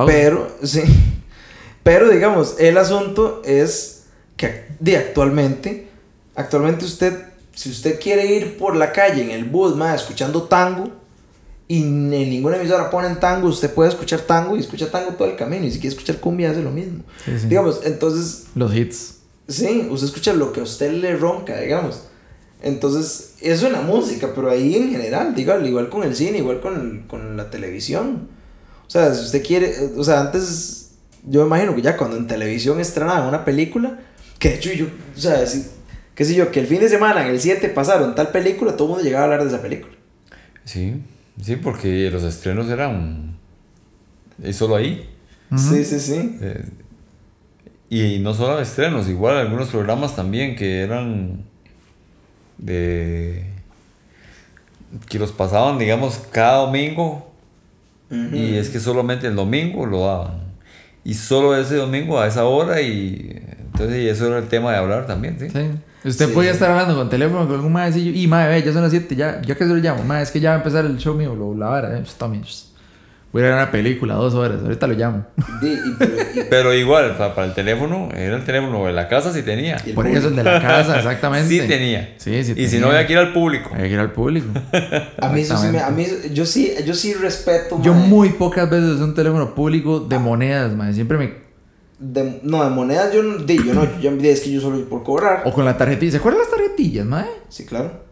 Pero, 0.05 0.47
sí. 0.63 0.83
Pero 1.83 2.09
digamos, 2.09 2.55
el 2.59 2.77
asunto 2.77 3.41
es 3.45 4.03
que 4.37 4.65
de 4.79 4.97
actualmente, 4.97 5.87
actualmente 6.35 6.85
usted, 6.85 7.13
si 7.55 7.69
usted 7.69 7.99
quiere 7.99 8.25
ir 8.35 8.57
por 8.57 8.75
la 8.75 8.91
calle 8.91 9.23
en 9.23 9.31
el 9.31 9.45
bus, 9.45 9.75
ma, 9.75 9.95
escuchando 9.95 10.43
tango, 10.43 10.91
y 11.69 11.83
en 11.83 12.09
ninguna 12.09 12.57
emisora 12.57 12.89
ponen 12.89 13.19
tango, 13.19 13.47
usted 13.47 13.71
puede 13.71 13.89
escuchar 13.91 14.21
tango 14.21 14.57
y 14.57 14.59
escucha 14.59 14.89
tango 14.89 15.11
todo 15.11 15.27
el 15.29 15.35
camino. 15.35 15.65
Y 15.65 15.71
si 15.71 15.79
quiere 15.79 15.95
escuchar 15.95 16.17
cumbia, 16.17 16.49
hace 16.49 16.63
lo 16.63 16.71
mismo. 16.71 17.03
Sí, 17.23 17.31
sí. 17.39 17.47
Digamos, 17.47 17.81
entonces, 17.85 18.47
Los 18.55 18.75
hits. 18.75 19.19
sí, 19.47 19.87
usted 19.89 20.07
escucha 20.07 20.33
lo 20.33 20.51
que 20.51 20.61
a 20.61 20.63
usted 20.63 20.91
le 20.91 21.15
ronca, 21.15 21.57
digamos. 21.61 22.01
Entonces, 22.63 23.35
eso 23.39 23.67
en 23.67 23.73
la 23.73 23.81
música, 23.81 24.31
pero 24.33 24.49
ahí 24.49 24.75
en 24.75 24.89
general, 24.91 25.35
digo, 25.35 25.57
igual 25.59 25.89
con 25.89 26.03
el 26.03 26.15
cine, 26.15 26.39
igual 26.39 26.59
con, 26.59 27.03
con 27.07 27.37
la 27.37 27.51
televisión. 27.51 28.27
O 28.87 28.89
sea, 28.89 29.13
si 29.13 29.21
usted 29.25 29.45
quiere, 29.45 29.75
o 29.95 30.03
sea, 30.03 30.21
antes, 30.21 30.89
yo 31.23 31.45
imagino 31.45 31.75
que 31.75 31.83
ya 31.83 31.95
cuando 31.95 32.17
en 32.17 32.25
televisión 32.25 32.79
estrenaban 32.79 33.27
una 33.27 33.45
película, 33.45 33.99
que 34.39 34.49
de 34.49 34.55
hecho 34.55 34.73
yo, 34.73 34.87
o 35.15 35.19
sea, 35.19 35.45
si, 35.45 35.67
qué 36.15 36.25
sé 36.25 36.33
yo, 36.33 36.49
que 36.51 36.59
el 36.61 36.65
fin 36.67 36.79
de 36.79 36.89
semana, 36.89 37.21
en 37.23 37.31
el 37.31 37.39
7, 37.39 37.69
pasaron 37.69 38.15
tal 38.15 38.29
película, 38.31 38.73
todo 38.75 38.87
el 38.87 38.89
mundo 38.93 39.03
llegaba 39.03 39.21
a 39.21 39.25
hablar 39.25 39.43
de 39.43 39.49
esa 39.49 39.61
película. 39.61 39.93
Sí, 40.65 40.95
sí, 41.41 41.55
porque 41.55 42.09
los 42.11 42.23
estrenos 42.23 42.69
eran. 42.69 43.37
Y 44.43 44.53
solo 44.53 44.75
ahí. 44.75 45.09
Sí, 45.55 45.83
sí, 45.83 45.99
sí. 45.99 46.37
Eh, 46.41 46.65
y 47.89 48.19
no 48.19 48.33
solo 48.33 48.59
estrenos, 48.59 49.07
igual 49.09 49.37
algunos 49.37 49.69
programas 49.69 50.15
también 50.15 50.55
que 50.55 50.81
eran 50.81 51.43
de 52.57 53.45
que 55.07 55.17
los 55.19 55.31
pasaban, 55.31 55.79
digamos, 55.79 56.19
cada 56.31 56.65
domingo 56.65 57.29
y 58.11 58.55
es 58.55 58.69
que 58.69 58.79
solamente 58.79 59.27
el 59.27 59.35
domingo 59.35 59.85
lo 59.85 60.05
daban. 60.05 60.39
Y 61.03 61.13
solo 61.13 61.55
ese 61.55 61.75
domingo 61.75 62.19
a 62.19 62.27
esa 62.27 62.45
hora 62.45 62.81
y 62.81 63.41
entonces 63.71 64.03
y 64.03 64.07
eso 64.07 64.27
era 64.27 64.39
el 64.39 64.47
tema 64.47 64.71
de 64.71 64.77
hablar 64.77 65.05
también, 65.07 65.39
¿sí? 65.39 65.49
Sí. 65.49 65.71
Usted 66.03 66.27
Sí. 66.27 66.33
podía 66.33 66.51
estar 66.51 66.71
hablando 66.71 66.95
con 66.95 67.09
teléfono 67.09 67.45
con 67.45 67.55
algún 67.55 67.73
madre 67.73 67.99
y 67.99 68.27
madre, 68.27 68.63
ya 68.63 68.71
son 68.71 68.83
las 68.83 68.91
7, 68.91 69.15
ya, 69.15 69.41
ya 69.41 69.55
que 69.55 69.63
se 69.65 69.69
lo 69.69 69.75
llamo, 69.75 70.03
madre, 70.03 70.23
es 70.23 70.31
que 70.31 70.39
ya 70.39 70.49
va 70.51 70.55
a 70.55 70.57
empezar 70.59 70.85
el 70.85 70.97
show 70.97 71.13
mío, 71.15 71.35
lo 71.35 71.53
la 71.55 71.67
vara, 71.67 71.97
eh, 71.97 72.01
pues, 72.01 72.13
tome, 72.15 72.39
pues, 72.39 72.69
voy 73.33 73.41
a 73.43 73.45
ir 73.47 73.51
a 73.51 73.55
ver 73.55 73.63
una 73.63 73.71
película, 73.71 74.13
dos 74.15 74.33
horas, 74.33 74.59
ahorita 74.63 74.87
lo 74.87 74.93
llamo. 74.93 75.25
Y- 75.61 75.75
pero- 75.99 76.13
y- 76.35 76.43
Pero 76.49 76.73
igual, 76.73 77.17
pa- 77.17 77.35
para, 77.35 77.47
el 77.47 77.53
teléfono, 77.53 78.07
era 78.15 78.37
el 78.37 78.45
teléfono 78.45 78.85
de 78.85 78.93
la 78.93 79.09
casa 79.09 79.33
si 79.33 79.43
tenía. 79.43 79.75
Por 79.93 80.07
eso 80.07 80.29
el 80.29 80.37
de 80.37 80.43
la 80.45 80.61
casa, 80.61 80.97
exactamente. 80.99 81.49
Sí 81.61 81.67
tenía. 81.67 82.13
Sí, 82.17 82.43
sí 82.45 82.53
y 82.55 82.67
si 82.67 82.79
no, 82.79 82.87
había 82.87 83.05
que 83.05 83.13
ir 83.13 83.19
al 83.19 83.33
público. 83.33 83.69
Hay 83.75 83.83
que 83.83 83.89
ir 83.93 83.99
al 83.99 84.11
público. 84.13 84.47
a 85.21 85.27
mí 85.29 85.41
eso 85.41 85.57
sí 85.57 85.67
me, 85.67 85.79
a 85.79 85.89
mí, 85.89 86.05
yo 86.33 86.45
sí, 86.45 86.73
yo 86.85 86.93
sí 86.93 87.13
respeto, 87.13 87.79
Yo 87.83 87.93
muy 87.93 88.29
pocas 88.29 88.69
veces 88.69 88.91
usé 88.91 89.03
un 89.03 89.13
teléfono 89.15 89.53
público 89.53 89.99
de 89.99 90.17
monedas, 90.17 90.71
madre, 90.73 90.93
siempre 90.93 91.17
me... 91.17 91.48
De, 91.99 92.39
no, 92.43 92.63
de 92.63 92.69
monedas 92.69 93.13
yo 93.13 93.21
no, 93.21 93.37
di, 93.43 93.57
yo 93.61 93.73
no, 93.73 93.85
yo, 93.99 94.11
es 94.11 94.39
que 94.39 94.51
yo 94.51 94.61
solo 94.61 94.83
por 94.87 95.03
cobrar. 95.03 95.43
O 95.45 95.51
con 95.53 95.65
la 95.65 95.77
tarjetilla, 95.77 96.11
¿se 96.13 96.17
acuerdan 96.17 96.41
las 96.41 96.49
tarjetillas, 96.49 97.05
madre? 97.05 97.27
Sí, 97.49 97.65
claro. 97.65 98.07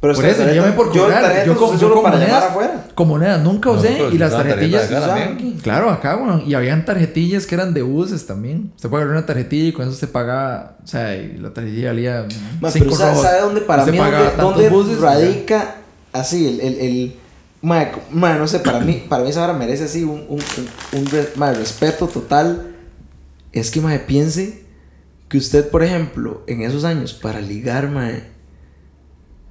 Pero 0.00 0.12
es 0.12 0.16
Por 0.18 0.24
que 0.24 0.30
eso, 0.32 0.40
tarjeta- 0.42 0.56
yo 0.56 0.62
me 0.66 0.72
por 0.72 0.92
yo 0.92 1.02
cobrar. 1.04 1.46
Yo, 1.46 1.56
con, 1.56 1.72
yo 1.72 1.78
solo 1.78 1.94
con 1.94 2.02
para 2.04 2.16
monedas, 2.16 2.44
afuera. 2.44 2.84
con 2.94 3.08
monedas 3.08 3.40
nunca 3.42 3.70
usé 3.70 3.90
Nosotros 3.90 4.14
y 4.14 4.18
las 4.18 4.32
tarjetillas... 4.32 4.92
acá 4.92 5.14
aquí. 5.24 5.56
Claro, 5.62 5.90
acá, 5.90 6.16
weón. 6.16 6.42
Y 6.44 6.54
habían 6.54 6.84
tarjetillas 6.84 7.46
que 7.46 7.54
eran 7.54 7.72
de 7.72 7.82
buses 7.82 8.26
también. 8.26 8.72
Usted 8.74 8.88
puede 8.88 9.04
agarrar 9.04 9.18
una 9.18 9.26
tarjetilla 9.26 9.68
y 9.68 9.72
con 9.72 9.86
eso 9.86 9.96
se 9.96 10.08
pagaba. 10.08 10.76
O 10.82 10.86
sea, 10.88 11.14
y 11.14 11.36
la 11.38 11.52
tarjetilla 11.54 11.88
valía. 11.88 12.26
Cinco 12.28 12.70
pero 12.72 12.96
¿sabe, 12.96 13.16
sabe 13.16 13.40
dónde 13.42 13.60
para 13.60 13.86
mí 13.86 13.96
dónde, 14.38 14.96
radica 15.00 15.76
así 16.12 16.48
el, 16.48 16.60
el, 16.60 16.80
el 16.80 17.16
no 17.62 18.48
sé, 18.48 18.58
para 18.58 18.80
mí, 18.80 19.04
para 19.08 19.22
mí 19.22 19.30
esa 19.30 19.44
hora 19.44 19.52
merece 19.52 19.84
así 19.84 20.02
un, 20.02 20.24
un, 20.28 20.40
un, 20.92 20.98
un 21.00 21.08
ma, 21.36 21.52
respeto 21.52 22.08
total. 22.08 22.71
Es 23.52 23.70
que, 23.70 23.80
ma, 23.80 23.96
piense 24.06 24.62
que 25.28 25.38
usted, 25.38 25.68
por 25.68 25.82
ejemplo, 25.82 26.42
en 26.46 26.62
esos 26.62 26.84
años, 26.84 27.12
para 27.12 27.40
ligar, 27.40 27.88
ma, 27.90 28.10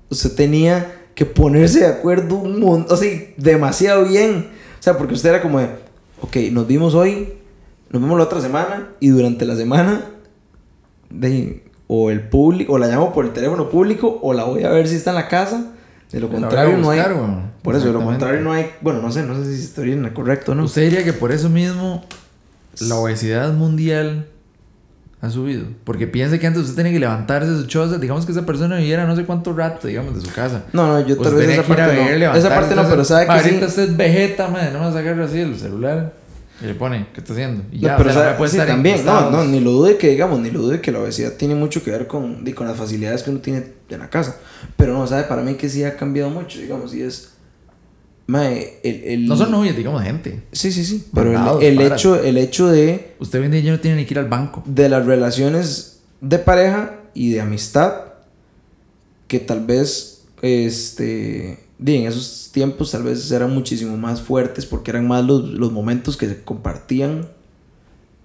usted 0.09 0.35
tenía 0.35 1.01
que 1.15 1.25
ponerse 1.25 1.79
de 1.79 1.87
acuerdo 1.87 2.35
un 2.35 2.59
montón, 2.59 2.95
así, 2.95 3.33
demasiado 3.37 4.05
bien. 4.05 4.49
O 4.79 4.83
sea, 4.83 4.97
porque 4.97 5.13
usted 5.13 5.29
era 5.29 5.41
como 5.41 5.59
de, 5.59 5.69
ok, 6.21 6.35
nos 6.51 6.67
vimos 6.67 6.95
hoy, 6.95 7.33
nos 7.89 8.01
vemos 8.01 8.17
la 8.17 8.25
otra 8.25 8.41
semana, 8.41 8.89
y 8.99 9.09
durante 9.09 9.45
la 9.45 9.55
semana, 9.55 10.05
de, 11.09 11.63
o 11.87 12.09
el 12.09 12.27
público, 12.27 12.73
o 12.73 12.77
la 12.77 12.87
llamo 12.87 13.13
por 13.13 13.25
el 13.25 13.33
teléfono 13.33 13.69
público, 13.69 14.19
o 14.21 14.33
la 14.33 14.45
voy 14.45 14.63
a 14.63 14.69
ver 14.69 14.87
si 14.87 14.95
está 14.95 15.11
en 15.11 15.17
la 15.17 15.27
casa. 15.27 15.73
De 16.11 16.19
lo 16.19 16.29
contrario, 16.29 16.77
no 16.77 16.89
hay. 16.89 16.99
weón. 16.99 17.51
Por 17.61 17.75
eso, 17.75 17.87
de 17.87 17.93
lo 17.93 18.03
contrario, 18.03 18.41
no 18.41 18.51
hay. 18.51 18.71
Bueno, 18.81 19.01
no 19.01 19.11
sé, 19.11 19.23
no 19.23 19.35
sé 19.35 19.55
si 19.55 19.63
estoy 19.63 19.85
bien 19.85 20.09
correcto 20.09 20.51
o 20.51 20.55
no. 20.55 20.65
Usted 20.65 20.83
diría 20.83 21.03
que 21.03 21.13
por 21.13 21.31
eso 21.31 21.49
mismo 21.49 22.03
la 22.79 22.95
obesidad 22.95 23.53
mundial 23.53 24.27
ha 25.21 25.29
subido. 25.29 25.65
Porque 25.83 26.07
piense 26.07 26.39
que 26.39 26.47
antes 26.47 26.63
usted 26.63 26.75
tenía 26.77 26.91
que 26.93 26.99
levantarse 26.99 27.51
de 27.51 27.61
su 27.61 27.67
choza. 27.67 27.97
Digamos 27.99 28.25
que 28.25 28.31
esa 28.31 28.45
persona 28.45 28.77
viviera 28.77 29.05
no 29.05 29.15
sé 29.15 29.23
cuánto 29.25 29.53
rato, 29.53 29.87
digamos, 29.87 30.15
de 30.15 30.21
su 30.21 30.33
casa. 30.33 30.63
No, 30.73 30.87
no, 30.87 31.07
yo 31.07 31.17
tal 31.17 31.35
vez 31.35 31.49
esa 31.49 31.63
parte 31.63 31.83
ver, 31.85 32.19
no. 32.19 32.33
Esa 32.35 32.49
parte 32.49 32.75
no, 32.75 32.87
pero 32.89 33.03
sabe 33.05 33.25
que 33.25 33.31
Ahorita 33.31 33.59
sí. 33.59 33.65
usted 33.65 33.83
es 33.83 33.97
vegeta, 33.97 34.47
madre. 34.47 34.71
No 34.71 34.79
va 34.79 34.87
a 34.87 34.93
sacar 34.93 35.19
así 35.21 35.39
el 35.39 35.55
celular. 35.57 36.13
Y 36.61 36.65
le 36.65 36.75
pone, 36.75 37.07
¿qué 37.13 37.21
está 37.21 37.33
haciendo? 37.33 37.63
Y 37.71 37.77
No, 37.77 37.87
ya, 37.87 37.97
pero 37.97 38.09
o 38.09 38.13
sea, 38.13 38.21
sabe- 38.21 38.31
no 38.33 38.37
puede 38.37 38.51
sí, 38.51 38.57
estar 38.57 38.67
también, 38.67 39.03
no, 39.03 39.31
no, 39.31 39.43
ni 39.45 39.59
lo 39.59 39.71
dude 39.71 39.97
que, 39.97 40.09
digamos, 40.09 40.39
ni 40.39 40.51
lo 40.51 40.61
dude 40.61 40.79
que 40.79 40.91
la 40.91 40.99
obesidad 40.99 41.33
tiene 41.33 41.55
mucho 41.55 41.83
que 41.83 41.89
ver 41.89 42.05
con, 42.05 42.45
con 42.53 42.67
las 42.67 42.77
facilidades 42.77 43.23
que 43.23 43.31
uno 43.31 43.39
tiene 43.39 43.65
en 43.89 43.99
la 43.99 44.09
casa. 44.11 44.35
Pero 44.77 44.93
no, 44.93 45.07
sabe, 45.07 45.23
para 45.23 45.41
mí 45.41 45.55
que 45.55 45.69
sí 45.69 45.83
ha 45.83 45.95
cambiado 45.97 46.29
mucho, 46.29 46.59
digamos, 46.59 46.93
y 46.93 47.01
es. 47.01 47.30
Mae, 48.27 48.79
el, 48.83 49.03
el- 49.03 49.25
No 49.25 49.35
son 49.35 49.51
novios, 49.51 49.75
digamos, 49.75 50.01
gente. 50.03 50.43
Sí, 50.51 50.71
sí, 50.71 50.85
sí. 50.85 51.05
Pero 51.13 51.31
el, 51.31 51.35
Mandados, 51.37 51.63
el 51.63 51.75
varas. 51.77 51.99
hecho, 51.99 52.21
el 52.21 52.37
hecho 52.37 52.67
de, 52.69 53.13
Usted 53.19 53.43
en 53.43 53.51
día 53.51 53.61
ya 53.61 53.71
no 53.71 53.79
tiene 53.79 53.97
ni 53.97 54.05
que 54.05 54.13
ir 54.13 54.19
al 54.19 54.29
banco. 54.29 54.63
de 54.65 54.87
las 54.89 55.05
relaciones 55.05 55.99
de 56.21 56.39
pareja 56.39 56.95
y 57.13 57.31
de 57.31 57.41
amistad, 57.41 57.93
que 59.27 59.39
tal 59.39 59.65
vez, 59.65 60.23
este, 60.41 61.59
en 61.85 62.05
esos 62.05 62.49
tiempos 62.53 62.91
tal 62.91 63.03
vez 63.03 63.29
eran 63.31 63.53
muchísimo 63.53 63.97
más 63.97 64.21
fuertes 64.21 64.65
porque 64.65 64.91
eran 64.91 65.07
más 65.07 65.25
los, 65.25 65.43
los 65.49 65.71
momentos 65.71 66.15
que 66.15 66.27
se 66.27 66.41
compartían, 66.43 67.27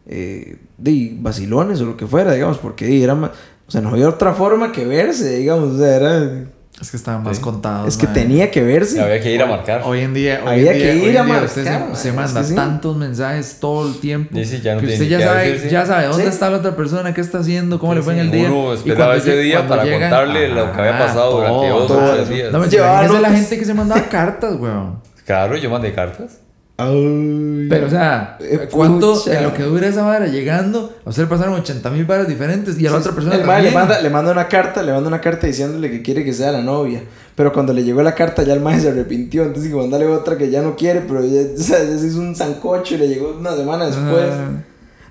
eh, 0.06 0.58
de 0.78 1.16
vacilones 1.20 1.80
o 1.80 1.86
lo 1.86 1.96
que 1.96 2.06
fuera, 2.06 2.32
digamos, 2.32 2.58
porque 2.58 3.02
era 3.02 3.14
más, 3.14 3.30
o 3.66 3.70
sea, 3.70 3.80
no 3.80 3.88
había 3.88 4.08
otra 4.08 4.34
forma 4.34 4.70
que 4.70 4.84
verse, 4.84 5.38
digamos, 5.38 5.74
o 5.74 5.78
sea, 5.78 5.96
era, 5.96 6.44
Es 6.80 6.90
que 6.90 6.98
estaban 6.98 7.22
más 7.22 7.38
Sí. 7.38 7.42
contados. 7.42 7.88
es 7.88 7.96
que 7.96 8.06
madre. 8.06 8.20
tenía 8.22 8.50
que 8.50 8.62
verse. 8.62 9.00
Había 9.00 9.18
que 9.20 9.32
ir 9.32 9.40
a 9.42 9.46
marcar. 9.46 9.80
Hoy 9.86 10.00
en 10.00 10.12
día, 10.12 10.42
hoy 10.44 10.52
Había 10.52 10.72
en 10.72 10.78
que 10.78 10.94
ir 10.96 11.18
a 11.18 11.24
día 11.24 11.42
usted 11.42 11.64
marcar, 11.64 11.96
se, 11.96 12.02
se 12.02 12.12
manda 12.12 12.44
sí. 12.44 12.54
tantos 12.54 12.96
mensajes 12.96 13.58
todo 13.60 13.88
el 13.88 13.98
tiempo. 13.98 14.36
Sí, 14.36 14.44
sí, 14.44 14.60
ya 14.60 14.74
no 14.74 14.80
que 14.80 14.86
tiene 14.88 15.02
usted 15.04 15.18
ya 15.18 15.26
sabe, 15.26 15.68
ya 15.70 15.86
sabe 15.86 16.06
dónde 16.08 16.22
Sí. 16.24 16.28
está 16.28 16.50
la 16.50 16.58
otra 16.58 16.76
persona, 16.76 17.14
qué 17.14 17.22
está 17.22 17.38
haciendo, 17.38 17.78
cómo 17.78 17.94
le 17.94 18.02
fue 18.02 18.12
en 18.12 18.18
el 18.20 18.30
día. 18.30 18.48
Uno 18.50 18.74
Y 18.74 18.76
esperaba 18.76 19.14
cuando 19.14 19.24
ese 19.32 19.38
día 19.40 19.66
para 19.66 19.84
llegan- 19.84 20.00
contarle 20.10 20.48
lo 20.50 20.70
que 20.72 20.80
había 20.80 20.98
pasado 20.98 21.36
durante 21.38 21.68
dos 21.70 21.90
o 21.90 22.14
tres 22.14 22.28
días. 22.28 22.52
No 22.52 22.58
me 22.58 22.68
Llevaba 22.68 23.20
la 23.20 23.30
gente 23.30 23.58
que 23.58 23.64
se 23.64 23.72
mandaba 23.72 24.02
cartas, 24.10 24.54
weón. 24.58 25.00
Claro, 25.24 25.56
yo 25.56 25.70
mandé 25.70 25.92
cartas. 25.94 26.40
Ay. 26.78 27.66
Pero, 27.70 27.86
o 27.86 27.90
sea, 27.90 28.36
Eh, 28.40 28.68
¿cuánto 28.70 29.14
pucha. 29.14 29.38
en 29.38 29.44
lo 29.44 29.54
que 29.54 29.62
dura 29.62 29.86
esa 29.88 30.02
vara 30.04 30.26
llegando? 30.26 30.92
A 31.06 31.08
usted 31.10 31.22
le 31.22 31.28
pasaron 31.28 31.54
80 31.54 31.90
mil 31.90 32.04
varas 32.04 32.28
diferentes 32.28 32.78
y 32.78 32.86
a 32.86 32.90
la 32.90 32.98
otra 32.98 33.12
persona 33.12 33.34
El 33.36 33.64
le 33.64 33.70
manda, 33.70 34.00
le 34.00 34.10
manda 34.10 34.30
una 34.32 34.46
carta, 34.46 34.82
le 34.82 34.92
manda 34.92 35.08
una 35.08 35.20
carta 35.20 35.46
diciéndole 35.46 35.90
que 35.90 36.02
quiere 36.02 36.22
que 36.24 36.34
sea 36.34 36.52
la 36.52 36.60
novia. 36.62 37.02
Pero 37.34 37.52
cuando 37.52 37.72
le 37.72 37.82
llegó 37.82 38.02
la 38.02 38.14
carta 38.14 38.42
ya 38.42 38.52
el 38.52 38.60
mae 38.60 38.78
se 38.80 38.90
arrepintió. 38.90 39.44
Entonces 39.44 39.70
que 39.70 39.76
mandarle 39.76 40.06
otra 40.08 40.36
que 40.36 40.50
ya 40.50 40.60
no 40.62 40.76
quiere, 40.76 41.00
pero 41.00 41.24
ya, 41.24 41.40
o 41.58 41.62
sea, 41.62 41.82
ya 41.82 41.96
se 41.98 42.06
hizo 42.08 42.18
un 42.18 42.34
sancocho 42.36 42.94
y 42.94 42.98
le 42.98 43.08
llegó 43.08 43.34
una 43.38 43.56
semana 43.56 43.86
después. 43.86 44.26
Ah. 44.32 44.50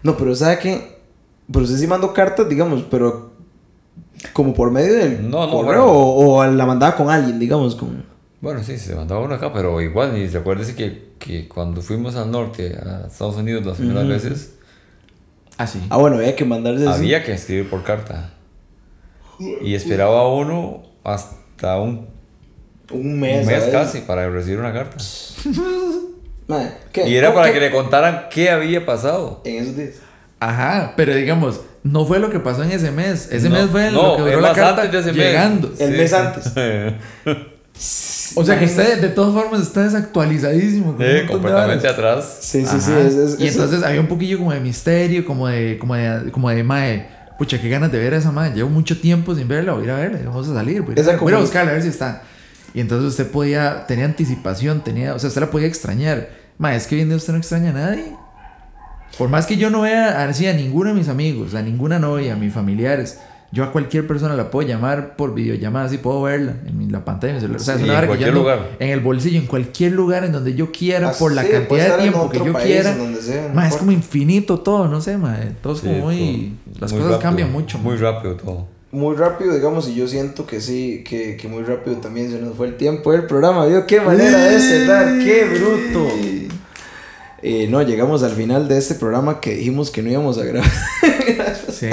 No, 0.04 0.16
pero 0.18 0.36
¿sabe 0.36 0.60
qué? 0.60 1.00
Pero 1.52 1.66
usted 1.66 1.78
sí 1.78 1.88
mandó 1.88 2.14
cartas, 2.14 2.48
digamos, 2.48 2.84
pero 2.92 3.32
como 4.34 4.54
por 4.54 4.70
medio 4.72 4.94
del 4.94 5.30
No, 5.30 5.46
no, 5.48 5.52
correo 5.52 5.84
bueno. 5.86 6.00
o, 6.00 6.36
o 6.38 6.46
la 6.46 6.66
mandaba 6.66 6.96
con 6.96 7.10
alguien, 7.10 7.40
digamos, 7.40 7.76
con... 7.76 8.04
Bueno, 8.42 8.64
sí, 8.64 8.78
se 8.78 8.96
mandaba 8.96 9.22
uno 9.22 9.36
acá, 9.36 9.52
pero 9.54 9.82
igual, 9.82 10.18
y 10.18 10.28
recuérdese 10.28 10.76
que, 10.76 11.14
que 11.20 11.48
cuando 11.48 11.82
fuimos 11.82 12.16
al 12.16 12.30
norte, 12.32 12.76
a 12.78 13.08
Estados 13.08 13.36
Unidos 13.38 13.66
las 13.66 13.78
primeras 13.78 14.08
veces, 14.08 14.52
Ah, 15.58 15.66
sí. 15.68 15.82
Ah, 15.90 15.96
bueno, 15.98 16.18
había 16.18 16.36
que 16.36 16.44
mandarse 16.44 16.86
así. 16.86 16.98
había 17.00 17.24
que 17.24 17.32
escribir 17.34 17.70
por 17.70 17.82
carta. 17.84 18.32
Y 19.62 19.74
esperaba 19.74 20.28
uno 20.34 20.84
hasta 21.04 21.80
un, 21.80 22.08
un 22.92 23.20
mes. 23.20 23.48
un 23.48 23.54
mes 23.54 23.64
casi 23.72 24.02
para 24.02 24.30
recibir 24.30 24.60
una 24.60 24.74
carta. 24.74 24.98
¿qué? 26.92 27.08
Y 27.08 27.16
era 27.16 27.28
¿Cómo 27.30 27.40
para 27.40 27.48
que- 27.54 27.60
que 27.60 27.66
le 27.66 27.72
contaran 27.72 28.26
qué 28.30 28.50
había 28.50 28.86
pasado. 28.86 29.42
En 29.46 29.64
esos 29.64 29.78
días. 29.78 29.96
Ajá, 30.42 30.94
pero 30.98 31.16
digamos, 31.16 31.62
no 31.84 32.06
fue 32.06 32.20
lo 32.20 32.30
que 32.30 32.40
pasó 32.40 32.62
en 32.64 32.72
ese 32.72 32.92
mes. 32.92 33.30
Ese 33.32 33.48
No, 33.50 33.56
mes 33.56 33.70
fue 33.70 33.92
no, 33.92 34.18
lo 34.18 34.26
que 34.26 34.32
duró 34.32 34.42
la 34.42 34.52
carta 34.54 34.86
de 34.88 35.00
ese 35.00 35.14
mes. 35.14 35.16
llegando. 35.26 35.72
El 35.80 35.92
mes 35.92 36.12
antes. 36.14 36.52
O 38.36 38.44
sea 38.44 38.58
que 38.58 38.66
usted, 38.66 39.02
de 39.02 39.10
todas 39.10 39.34
formas, 39.34 39.62
está 39.62 39.84
desactualizadísimo. 39.84 40.96
con 40.96 40.98
Sí, 40.98 41.04
de 41.14 41.26
completamente 41.28 41.88
varas. 41.88 41.94
atrás. 42.00 42.38
Sí, 42.42 42.66
sí, 42.66 42.80
sí. 42.80 42.92
Ajá. 42.92 43.02
es- 43.02 43.14
es- 43.16 43.40
y 43.40 43.48
es- 43.48 43.56
entonces 43.56 43.84
había 43.84 44.00
un 44.02 44.08
poquillo 44.08 44.38
como 44.40 44.52
de 44.54 44.60
misterio, 44.60 45.26
como 45.26 45.48
de, 45.48 45.78
como 45.78 45.96
de, 45.96 46.32
como 46.32 46.50
de 46.50 46.64
mae. 46.64 47.08
Pucha, 47.38 47.60
qué 47.60 47.68
ganas 47.70 47.92
de 47.92 48.00
ver 48.00 48.14
a 48.14 48.18
esa 48.18 48.32
madre. 48.32 48.56
Llevo 48.56 48.70
mucho 48.70 49.00
tiempo 49.00 49.36
sin 49.36 49.48
verla, 49.48 49.74
voy 49.74 49.82
a 49.82 49.86
ir 49.86 49.92
a 49.92 49.96
verla, 49.98 50.20
vamos 50.26 50.48
a 50.48 50.54
salir. 50.54 50.82
Voy 50.82 50.92
a, 50.92 50.94
ir 50.94 51.00
a- 51.00 51.02
Esa 51.14 51.18
voy 51.22 51.34
a 51.34 51.38
buscarla, 51.40 51.72
a 51.72 51.74
ver 51.74 51.84
si 51.84 51.90
está. 51.90 52.22
Y 52.74 52.80
entonces 52.80 53.10
usted 53.10 53.30
podía, 53.30 53.86
tenía 53.88 54.06
anticipación, 54.06 54.84
tenía, 54.84 55.14
o 55.14 55.20
sea, 55.20 55.28
usted 55.28 55.42
la 55.42 55.52
podía 55.52 55.68
extrañar. 55.68 56.30
Mae, 56.58 56.76
es 56.78 56.88
que 56.88 56.96
hoy 56.96 57.02
en 57.02 57.10
día 57.10 57.18
usted 57.18 57.34
no 57.34 57.40
extraña 57.40 57.70
a 57.72 57.74
nadie. 57.74 58.06
Por 59.18 59.30
más 59.30 59.46
que 59.46 59.58
yo 59.58 59.70
no 59.70 59.82
vea 59.82 60.28
así 60.28 60.48
a 60.48 60.54
ninguno 60.54 60.90
de 60.90 60.96
mis 60.96 61.08
amigos, 61.10 61.54
a 61.56 61.62
ninguna 61.62 62.00
novia, 62.00 62.34
a 62.34 62.36
mis 62.38 62.54
familiares, 62.54 63.20
yo 63.52 63.64
a 63.64 63.72
cualquier 63.72 64.06
persona 64.06 64.36
la 64.36 64.52
puedo 64.52 64.68
llamar 64.68 65.16
por 65.16 65.34
videollamada, 65.34 65.86
así 65.86 65.98
puedo 65.98 66.22
verla 66.24 66.56
en 66.68 66.78
mi- 66.78 66.88
la 66.90 67.06
pantalla. 67.06 67.38
O 67.38 67.40
sea, 67.40 67.76
es 67.76 67.82
Sí, 67.82 67.84
una 67.90 68.00
en 68.02 68.06
cualquier 68.08 68.34
lugar. 68.34 68.60
en 68.80 68.90
el 68.90 69.00
bolsillo, 69.00 69.40
en 69.40 69.46
cualquier 69.46 69.94
lugar 69.94 70.24
en 70.26 70.32
donde 70.34 70.56
yo 70.56 70.72
quiera, 70.72 71.10
Ah, 71.10 71.14
por 71.18 71.32
la 71.32 71.44
sí, 71.44 71.50
cantidad 71.52 71.96
de 71.98 72.02
tiempo 72.04 72.30
que 72.30 72.38
yo 72.40 72.52
país, 72.54 72.66
quiera. 72.66 72.94
sea, 73.22 73.48
no 73.50 73.54
Ma, 73.54 73.68
es 73.68 73.76
como 73.78 73.92
infinito 73.92 74.60
todo, 74.60 74.88
no 74.88 75.00
sé, 75.02 75.18
ma. 75.18 75.38
Todo 75.62 75.74
es 75.74 75.80
Sí, 75.80 75.86
como 75.88 76.00
muy. 76.00 76.54
todo 76.66 76.82
Las 76.82 76.92
muy 76.92 77.00
cosas 77.02 77.12
rápido, 77.14 77.20
cambian 77.20 77.52
mucho. 77.52 77.78
Muy 77.78 77.96
ma. 77.96 78.02
rápido 78.02 78.36
todo. 78.36 78.68
Muy 78.92 79.16
rápido, 79.18 79.54
digamos, 79.54 79.90
y 79.90 79.96
yo 79.96 80.08
siento 80.08 80.46
que 80.46 80.62
sí, 80.62 81.04
que, 81.08 81.36
que 81.36 81.48
muy 81.50 81.64
rápido 81.64 81.98
también 81.98 82.32
se 82.32 82.40
nos 82.40 82.56
fue 82.56 82.68
el 82.68 82.78
tiempo 82.78 83.12
del 83.12 83.24
programa. 83.26 83.66
¿Vio 83.66 83.86
qué 83.86 84.00
manera 84.02 84.42
de 84.46 84.60
cerrar? 84.60 85.20
¡Qué 85.20 85.46
bruto! 85.46 86.08
Eh, 87.42 87.68
no, 87.70 87.82
llegamos 87.84 88.24
al 88.24 88.32
final 88.32 88.68
de 88.68 88.78
este 88.78 88.96
programa 88.96 89.40
que 89.40 89.56
dijimos 89.56 89.92
que 89.92 90.02
no 90.02 90.10
íbamos 90.10 90.38
a 90.40 90.46
grabar. 90.46 90.72
Sí. 91.76 91.90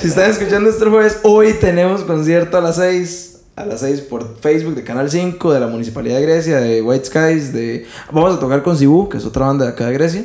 si 0.00 0.08
están 0.08 0.30
escuchando 0.30 0.68
este 0.68 0.84
jueves, 0.84 1.20
hoy 1.22 1.54
tenemos 1.54 2.02
concierto 2.02 2.58
a 2.58 2.60
las 2.60 2.76
6. 2.76 3.36
A 3.56 3.64
las 3.64 3.80
6 3.80 4.02
por 4.02 4.38
Facebook 4.38 4.74
de 4.74 4.84
Canal 4.84 5.10
5, 5.10 5.52
de 5.52 5.60
la 5.60 5.66
Municipalidad 5.66 6.16
de 6.16 6.22
Grecia, 6.22 6.60
de 6.60 6.82
White 6.82 7.06
Skies, 7.06 7.52
de... 7.52 7.86
Vamos 8.12 8.36
a 8.36 8.38
tocar 8.38 8.62
con 8.62 8.76
Cibú, 8.76 9.08
que 9.08 9.16
es 9.16 9.24
otra 9.24 9.46
banda 9.46 9.64
de 9.64 9.72
acá 9.72 9.86
de 9.86 9.94
Grecia. 9.94 10.24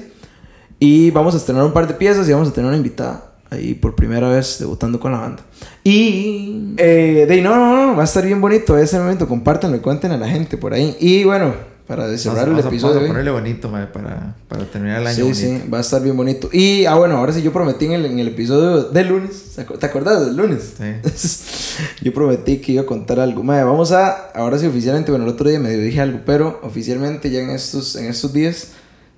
Y 0.80 1.10
vamos 1.12 1.34
a 1.34 1.38
estrenar 1.38 1.64
un 1.64 1.72
par 1.72 1.88
de 1.88 1.94
piezas 1.94 2.28
y 2.28 2.34
vamos 2.34 2.50
a 2.50 2.54
tener 2.54 2.68
una 2.68 2.78
invitada 2.78 3.32
ahí 3.50 3.74
por 3.74 3.96
primera 3.96 4.28
vez 4.30 4.58
debutando 4.60 5.00
con 5.00 5.14
la 5.14 5.20
banda. 5.20 5.44
Y... 5.84 6.76
Eh, 6.78 7.26
de, 7.28 7.42
no, 7.42 7.56
no, 7.56 7.88
no, 7.88 7.96
va 7.96 8.02
a 8.02 8.06
estar 8.06 8.26
bien 8.26 8.42
bonito 8.42 8.78
ese 8.78 9.00
momento. 9.00 9.28
Compártanlo 9.28 9.78
y 9.78 9.80
cuenten 9.80 10.12
a 10.12 10.18
la 10.18 10.28
gente 10.28 10.58
por 10.58 10.74
ahí. 10.74 10.96
Y 11.00 11.24
bueno, 11.24 11.56
para 11.88 12.18
cerrar 12.18 12.48
el 12.48 12.56
a- 12.56 12.60
episodio... 12.60 12.80
Vamos 12.80 12.84
a 12.84 12.94
de 12.94 13.00
hoy- 13.00 13.08
ponerle 13.08 13.32
bonito, 13.32 13.70
ma, 13.70 13.92
para, 13.92 14.36
para 14.48 14.66
terminar 14.66 15.02
el 15.02 15.08
año. 15.08 15.16
Sí, 15.16 15.22
bonito. 15.22 15.40
sí, 15.66 15.70
va 15.70 15.78
a 15.80 15.82
estar 15.82 16.02
bien 16.02 16.16
bonito. 16.16 16.50
Y, 16.54 16.86
ah, 16.86 16.96
bueno, 16.96 17.18
ahora 17.18 17.34
sí, 17.34 17.42
yo 17.42 17.52
prometí 17.52 17.86
en 17.86 17.92
el, 17.94 18.06
en 18.06 18.20
el 18.20 18.30
episodio 18.30 18.84
del 18.84 19.08
lunes. 19.10 19.54
¿te 19.56 19.66
acu- 19.68 19.78
¿Te 19.78 19.86
acuerdas 19.86 20.26
del 20.26 20.36
lunes? 20.38 20.74
Sí. 20.78 21.76
yo 22.02 22.14
prometí 22.14 22.58
que 22.60 22.72
iba 22.74 22.84
a 22.84 22.86
contar 22.86 23.20
algo. 23.20 23.44
Madre, 23.44 23.64
vamos 23.66 23.92
a, 23.92 24.30
ahora 24.32 24.58
sí, 24.58 24.66
oficialmente, 24.68 25.12
bueno, 25.12 25.26
el 25.26 25.32
otro 25.32 25.50
día 25.50 25.60
medio 25.60 25.80
dije 25.80 26.00
algo, 26.02 26.20
pero 26.26 26.60
oficialmente 26.64 27.30
ya 27.30 27.42
en 27.42 27.50
estos, 27.50 27.96
en 27.98 28.06
estos 28.06 28.32
días, 28.34 28.70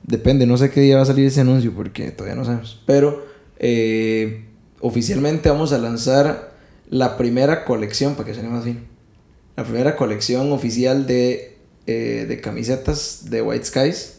depende, 0.03 0.45
no 0.47 0.57
sé 0.57 0.69
qué 0.71 0.81
día 0.81 0.97
va 0.97 1.03
a 1.03 1.05
salir 1.05 1.25
ese 1.27 1.41
anuncio 1.41 1.71
porque 1.75 2.11
todavía 2.11 2.35
no 2.35 2.45
sabemos. 2.45 2.81
Pero, 2.87 3.25
eh, 3.59 4.45
oficialmente 4.81 5.49
vamos 5.49 5.71
a 5.73 5.77
lanzar 5.77 6.53
la 6.89 7.17
primera 7.17 7.65
colección, 7.65 8.15
para 8.15 8.27
que 8.27 8.33
suene 8.33 8.49
más 8.49 8.65
bien. 8.65 8.85
La 9.55 9.63
primera 9.63 9.95
colección 9.95 10.51
oficial 10.51 11.07
de, 11.07 11.54
eh, 11.87 12.25
de 12.27 12.41
camisetas 12.41 13.29
de 13.29 13.41
White 13.41 13.65
Skies 13.65 14.15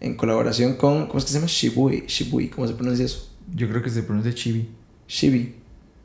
en 0.00 0.14
colaboración 0.16 0.74
con, 0.74 1.06
¿cómo 1.06 1.18
es 1.18 1.24
que 1.24 1.30
se 1.30 1.38
llama? 1.38 1.46
Shibui, 1.48 2.04
Shibui, 2.06 2.48
¿cómo 2.48 2.66
se 2.66 2.74
pronuncia 2.74 3.04
eso? 3.04 3.30
Yo 3.54 3.68
creo 3.68 3.82
que 3.82 3.90
se 3.90 4.02
pronuncia 4.02 4.34
chibi. 4.34 4.68
Shibi. 5.08 5.54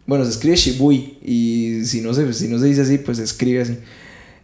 Bueno, 0.06 0.24
se 0.26 0.32
escribe 0.32 0.56
Shibui 0.56 1.18
y 1.24 1.86
si 1.86 2.02
no 2.02 2.14
se, 2.14 2.32
si 2.34 2.48
no 2.48 2.60
se 2.60 2.66
dice 2.66 2.82
así, 2.82 2.98
pues 2.98 3.18
se 3.18 3.24
escribe 3.24 3.62
así. 3.62 3.78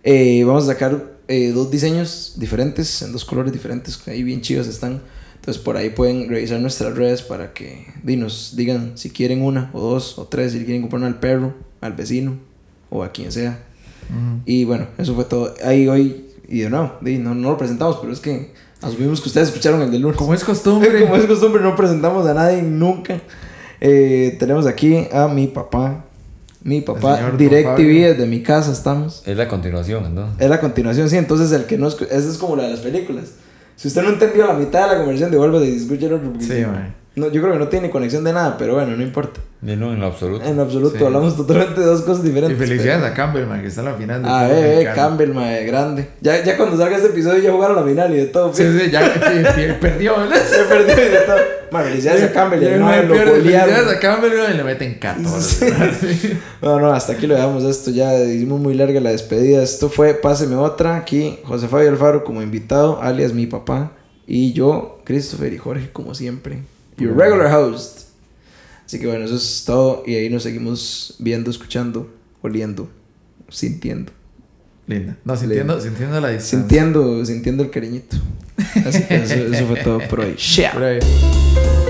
Eh, 0.04 0.44
vamos 0.46 0.64
a 0.64 0.68
sacar 0.68 1.18
eh, 1.28 1.52
dos 1.52 1.70
diseños 1.70 2.36
diferentes, 2.38 3.02
en 3.02 3.12
dos 3.12 3.26
colores 3.26 3.52
diferentes, 3.52 4.00
ahí 4.08 4.24
bien 4.24 4.42
chidos 4.42 4.68
están. 4.68 5.02
Entonces 5.36 5.62
por 5.62 5.78
ahí 5.78 5.90
pueden 5.90 6.28
revisar 6.28 6.60
nuestras 6.60 6.96
redes 6.96 7.22
para 7.22 7.54
que 7.54 7.86
nos 8.04 8.56
digan 8.56 8.98
si 8.98 9.10
quieren 9.10 9.42
una 9.42 9.70
o 9.74 9.82
dos 9.82 10.18
o 10.18 10.28
tres, 10.28 10.52
si 10.54 10.60
quieren 10.60 10.82
comprar 10.82 11.00
una 11.00 11.08
al 11.08 11.20
perro, 11.20 11.56
al 11.80 11.94
vecino 11.94 12.38
o 12.90 13.04
a 13.04 13.12
quien 13.12 13.32
sea. 13.32 13.64
Y 14.46 14.64
bueno, 14.64 14.88
eso 14.98 15.16
fue 15.16 15.26
todo. 15.26 15.54
Ahí 15.64 15.88
hoy, 15.88 16.27
y 16.48 16.62
de 16.62 16.70
nuevo, 16.70 16.94
di, 17.02 17.18
no, 17.18 17.36
no 17.36 17.52
lo 17.52 17.58
presentamos, 17.58 17.98
pero 17.98 18.14
es 18.14 18.20
que 18.20 18.54
asumimos 18.82 19.22
que 19.22 19.30
ustedes 19.30 19.50
escucharon 19.50 19.82
el 19.82 19.92
del 19.92 20.02
lunes. 20.02 20.18
Como 20.18 20.34
es 20.34 20.44
costumbre. 20.46 21.02
Como 21.02 21.16
es 21.16 21.26
costumbre, 21.26 21.62
no 21.62 21.76
presentamos 21.76 22.26
a 22.28 22.34
nadie 22.34 22.62
nunca. 22.62 23.20
Eh, 23.80 24.36
tenemos 24.40 24.66
aquí 24.66 25.08
a 25.12 25.28
mi 25.28 25.48
papá. 25.48 26.04
Mi 26.64 26.82
papá, 26.82 27.32
DirecTV, 27.38 28.14
desde 28.14 28.26
mi 28.26 28.42
casa 28.42 28.74
estamos. 28.74 29.24
Es 29.26 29.38
la 29.38 29.48
continuación, 29.48 30.14
¿no? 30.14 30.34
Es 30.38 30.50
la 30.50 30.60
continuación, 30.60 31.10
sí. 31.10 31.16
Entonces, 31.16 31.52
el 31.54 31.66
que 31.66 31.78
no 31.78 31.88
Esa 31.88 32.18
es 32.18 32.38
como 32.38 32.58
la 32.58 32.64
de 32.64 32.72
las 32.72 32.80
películas. 32.80 33.26
Si 33.78 33.88
usted 33.88 34.02
no 34.02 34.10
entendió 34.10 34.48
la 34.48 34.54
mitad 34.54 34.88
de 34.90 34.94
la 34.94 34.98
conversación, 34.98 35.32
devuelve 35.32 35.66
y 35.66 35.78
escuche 35.78 36.08
el 36.08 36.14
otro. 36.14 36.34
Sí, 36.40 36.66
man. 36.66 36.94
No, 37.18 37.28
yo 37.32 37.42
creo 37.42 37.54
que 37.54 37.60
no 37.60 37.68
tiene 37.68 37.90
conexión 37.90 38.24
de 38.24 38.32
nada, 38.34 38.58
pero 38.58 38.76
bueno, 38.76 38.96
no 38.96 39.04
importa. 39.04 39.40
No, 39.62 39.92
en 39.92 40.00
lo 40.00 40.06
absoluto. 40.06 40.46
En 40.46 40.56
lo 40.56 40.62
absoluto, 40.64 40.98
Sí. 41.00 41.04
hablamos 41.04 41.36
totalmente 41.36 41.80
de 41.82 41.86
dos 41.88 42.02
cosas 42.04 42.24
Y 42.24 42.28
diferentes. 42.28 42.58
felicidades 42.58 43.02
pero- 43.02 43.12
a 43.12 43.16
Campbell, 43.16 43.46
man, 43.48 43.62
que 43.62 43.68
está 43.68 43.82
en 43.82 43.86
la 43.88 43.94
final. 43.96 44.22
del 44.22 44.32
A 44.32 44.40
fútbol 44.48 44.56
ver, 44.56 44.66
eh, 44.66 44.70
mexicano. 44.76 44.96
Campbell, 44.96 45.34
mae, 45.34 45.66
grande. 45.66 46.10
Ya, 46.22 46.44
ya 46.44 46.58
cuando 46.58 46.78
salga 46.78 46.96
este 46.98 47.10
episodio 47.10 47.42
ya 47.42 47.52
jugaron 47.52 47.76
la 47.76 47.84
final 47.84 48.14
y 48.14 48.18
de 48.18 48.26
todo. 48.28 48.54
Sí, 48.54 48.64
sí, 48.80 48.92
ya 48.92 49.02
sí, 49.14 49.44
sí, 49.56 49.62
perdió, 49.82 50.16
¿verdad? 50.18 50.38
Se 50.50 50.64
perdió 50.66 50.94
y 50.94 51.10
de 51.10 51.18
todo. 51.26 51.38
Mae, 51.72 51.84
felicidades 51.86 52.24
a 52.24 52.32
Campbell. 52.32 52.62
Y 52.62 52.66
y 52.66 52.68
el 52.70 52.80
no, 52.80 52.86
man 52.86 53.08
lo 53.08 53.16
felicidades 53.16 53.88
a 53.88 54.00
Campbell 54.00 54.32
y 54.54 54.58
le 54.58 54.64
meten 54.64 54.94
14. 55.00 55.66
¿verdad? 55.72 55.92
Sí. 56.00 56.38
No, 56.62 56.80
no, 56.80 56.94
hasta 56.94 57.14
aquí 57.14 57.26
lo 57.28 57.34
dejamos 57.36 57.64
esto. 57.64 57.90
Ya 57.92 58.16
hicimos 58.24 58.60
muy 58.60 58.74
larga 58.76 59.00
la 59.02 59.10
despedida. 59.10 59.62
Esto 59.64 59.90
fue 59.90 60.14
Páseme 60.14 60.56
Otra. 60.56 60.96
Aquí 60.98 61.40
José 61.46 61.68
Fabio 61.68 61.90
Alfaro 61.90 62.24
como 62.24 62.42
invitado, 62.44 63.02
alias 63.02 63.34
mi 63.34 63.48
papá. 63.48 63.92
Y 64.28 64.54
yo, 64.54 65.00
Christopher 65.04 65.52
y 65.54 65.58
Jorge, 65.58 65.90
como 65.92 66.14
siempre. 66.14 66.60
Your 66.98 67.16
regular 67.16 67.54
host. 67.54 68.08
Así 68.86 69.00
que 69.00 69.08
bueno, 69.08 69.26
eso 69.26 69.36
es 69.36 69.64
todo. 69.66 70.04
Y 70.06 70.16
ahí 70.16 70.30
nos 70.30 70.44
seguimos 70.44 71.16
viendo, 71.20 71.52
escuchando, 71.52 72.10
oliendo, 72.42 72.90
sintiendo. 73.50 74.12
Linda. 74.88 75.18
No, 75.26 75.36
sintiendo, 75.36 75.82
sintiendo 75.82 76.22
la 76.22 76.30
distancia. 76.30 76.60
Sintiendo, 76.60 77.26
sintiendo 77.26 77.64
el 77.64 77.70
cariñito. 77.70 78.16
Así 78.86 79.04
que 79.04 79.16
eso, 79.16 79.36
eso 79.36 79.68
fue 79.68 79.84
todo 79.84 80.00
por 80.08 80.22
hoy. 80.22 80.36
Por. 80.74 81.87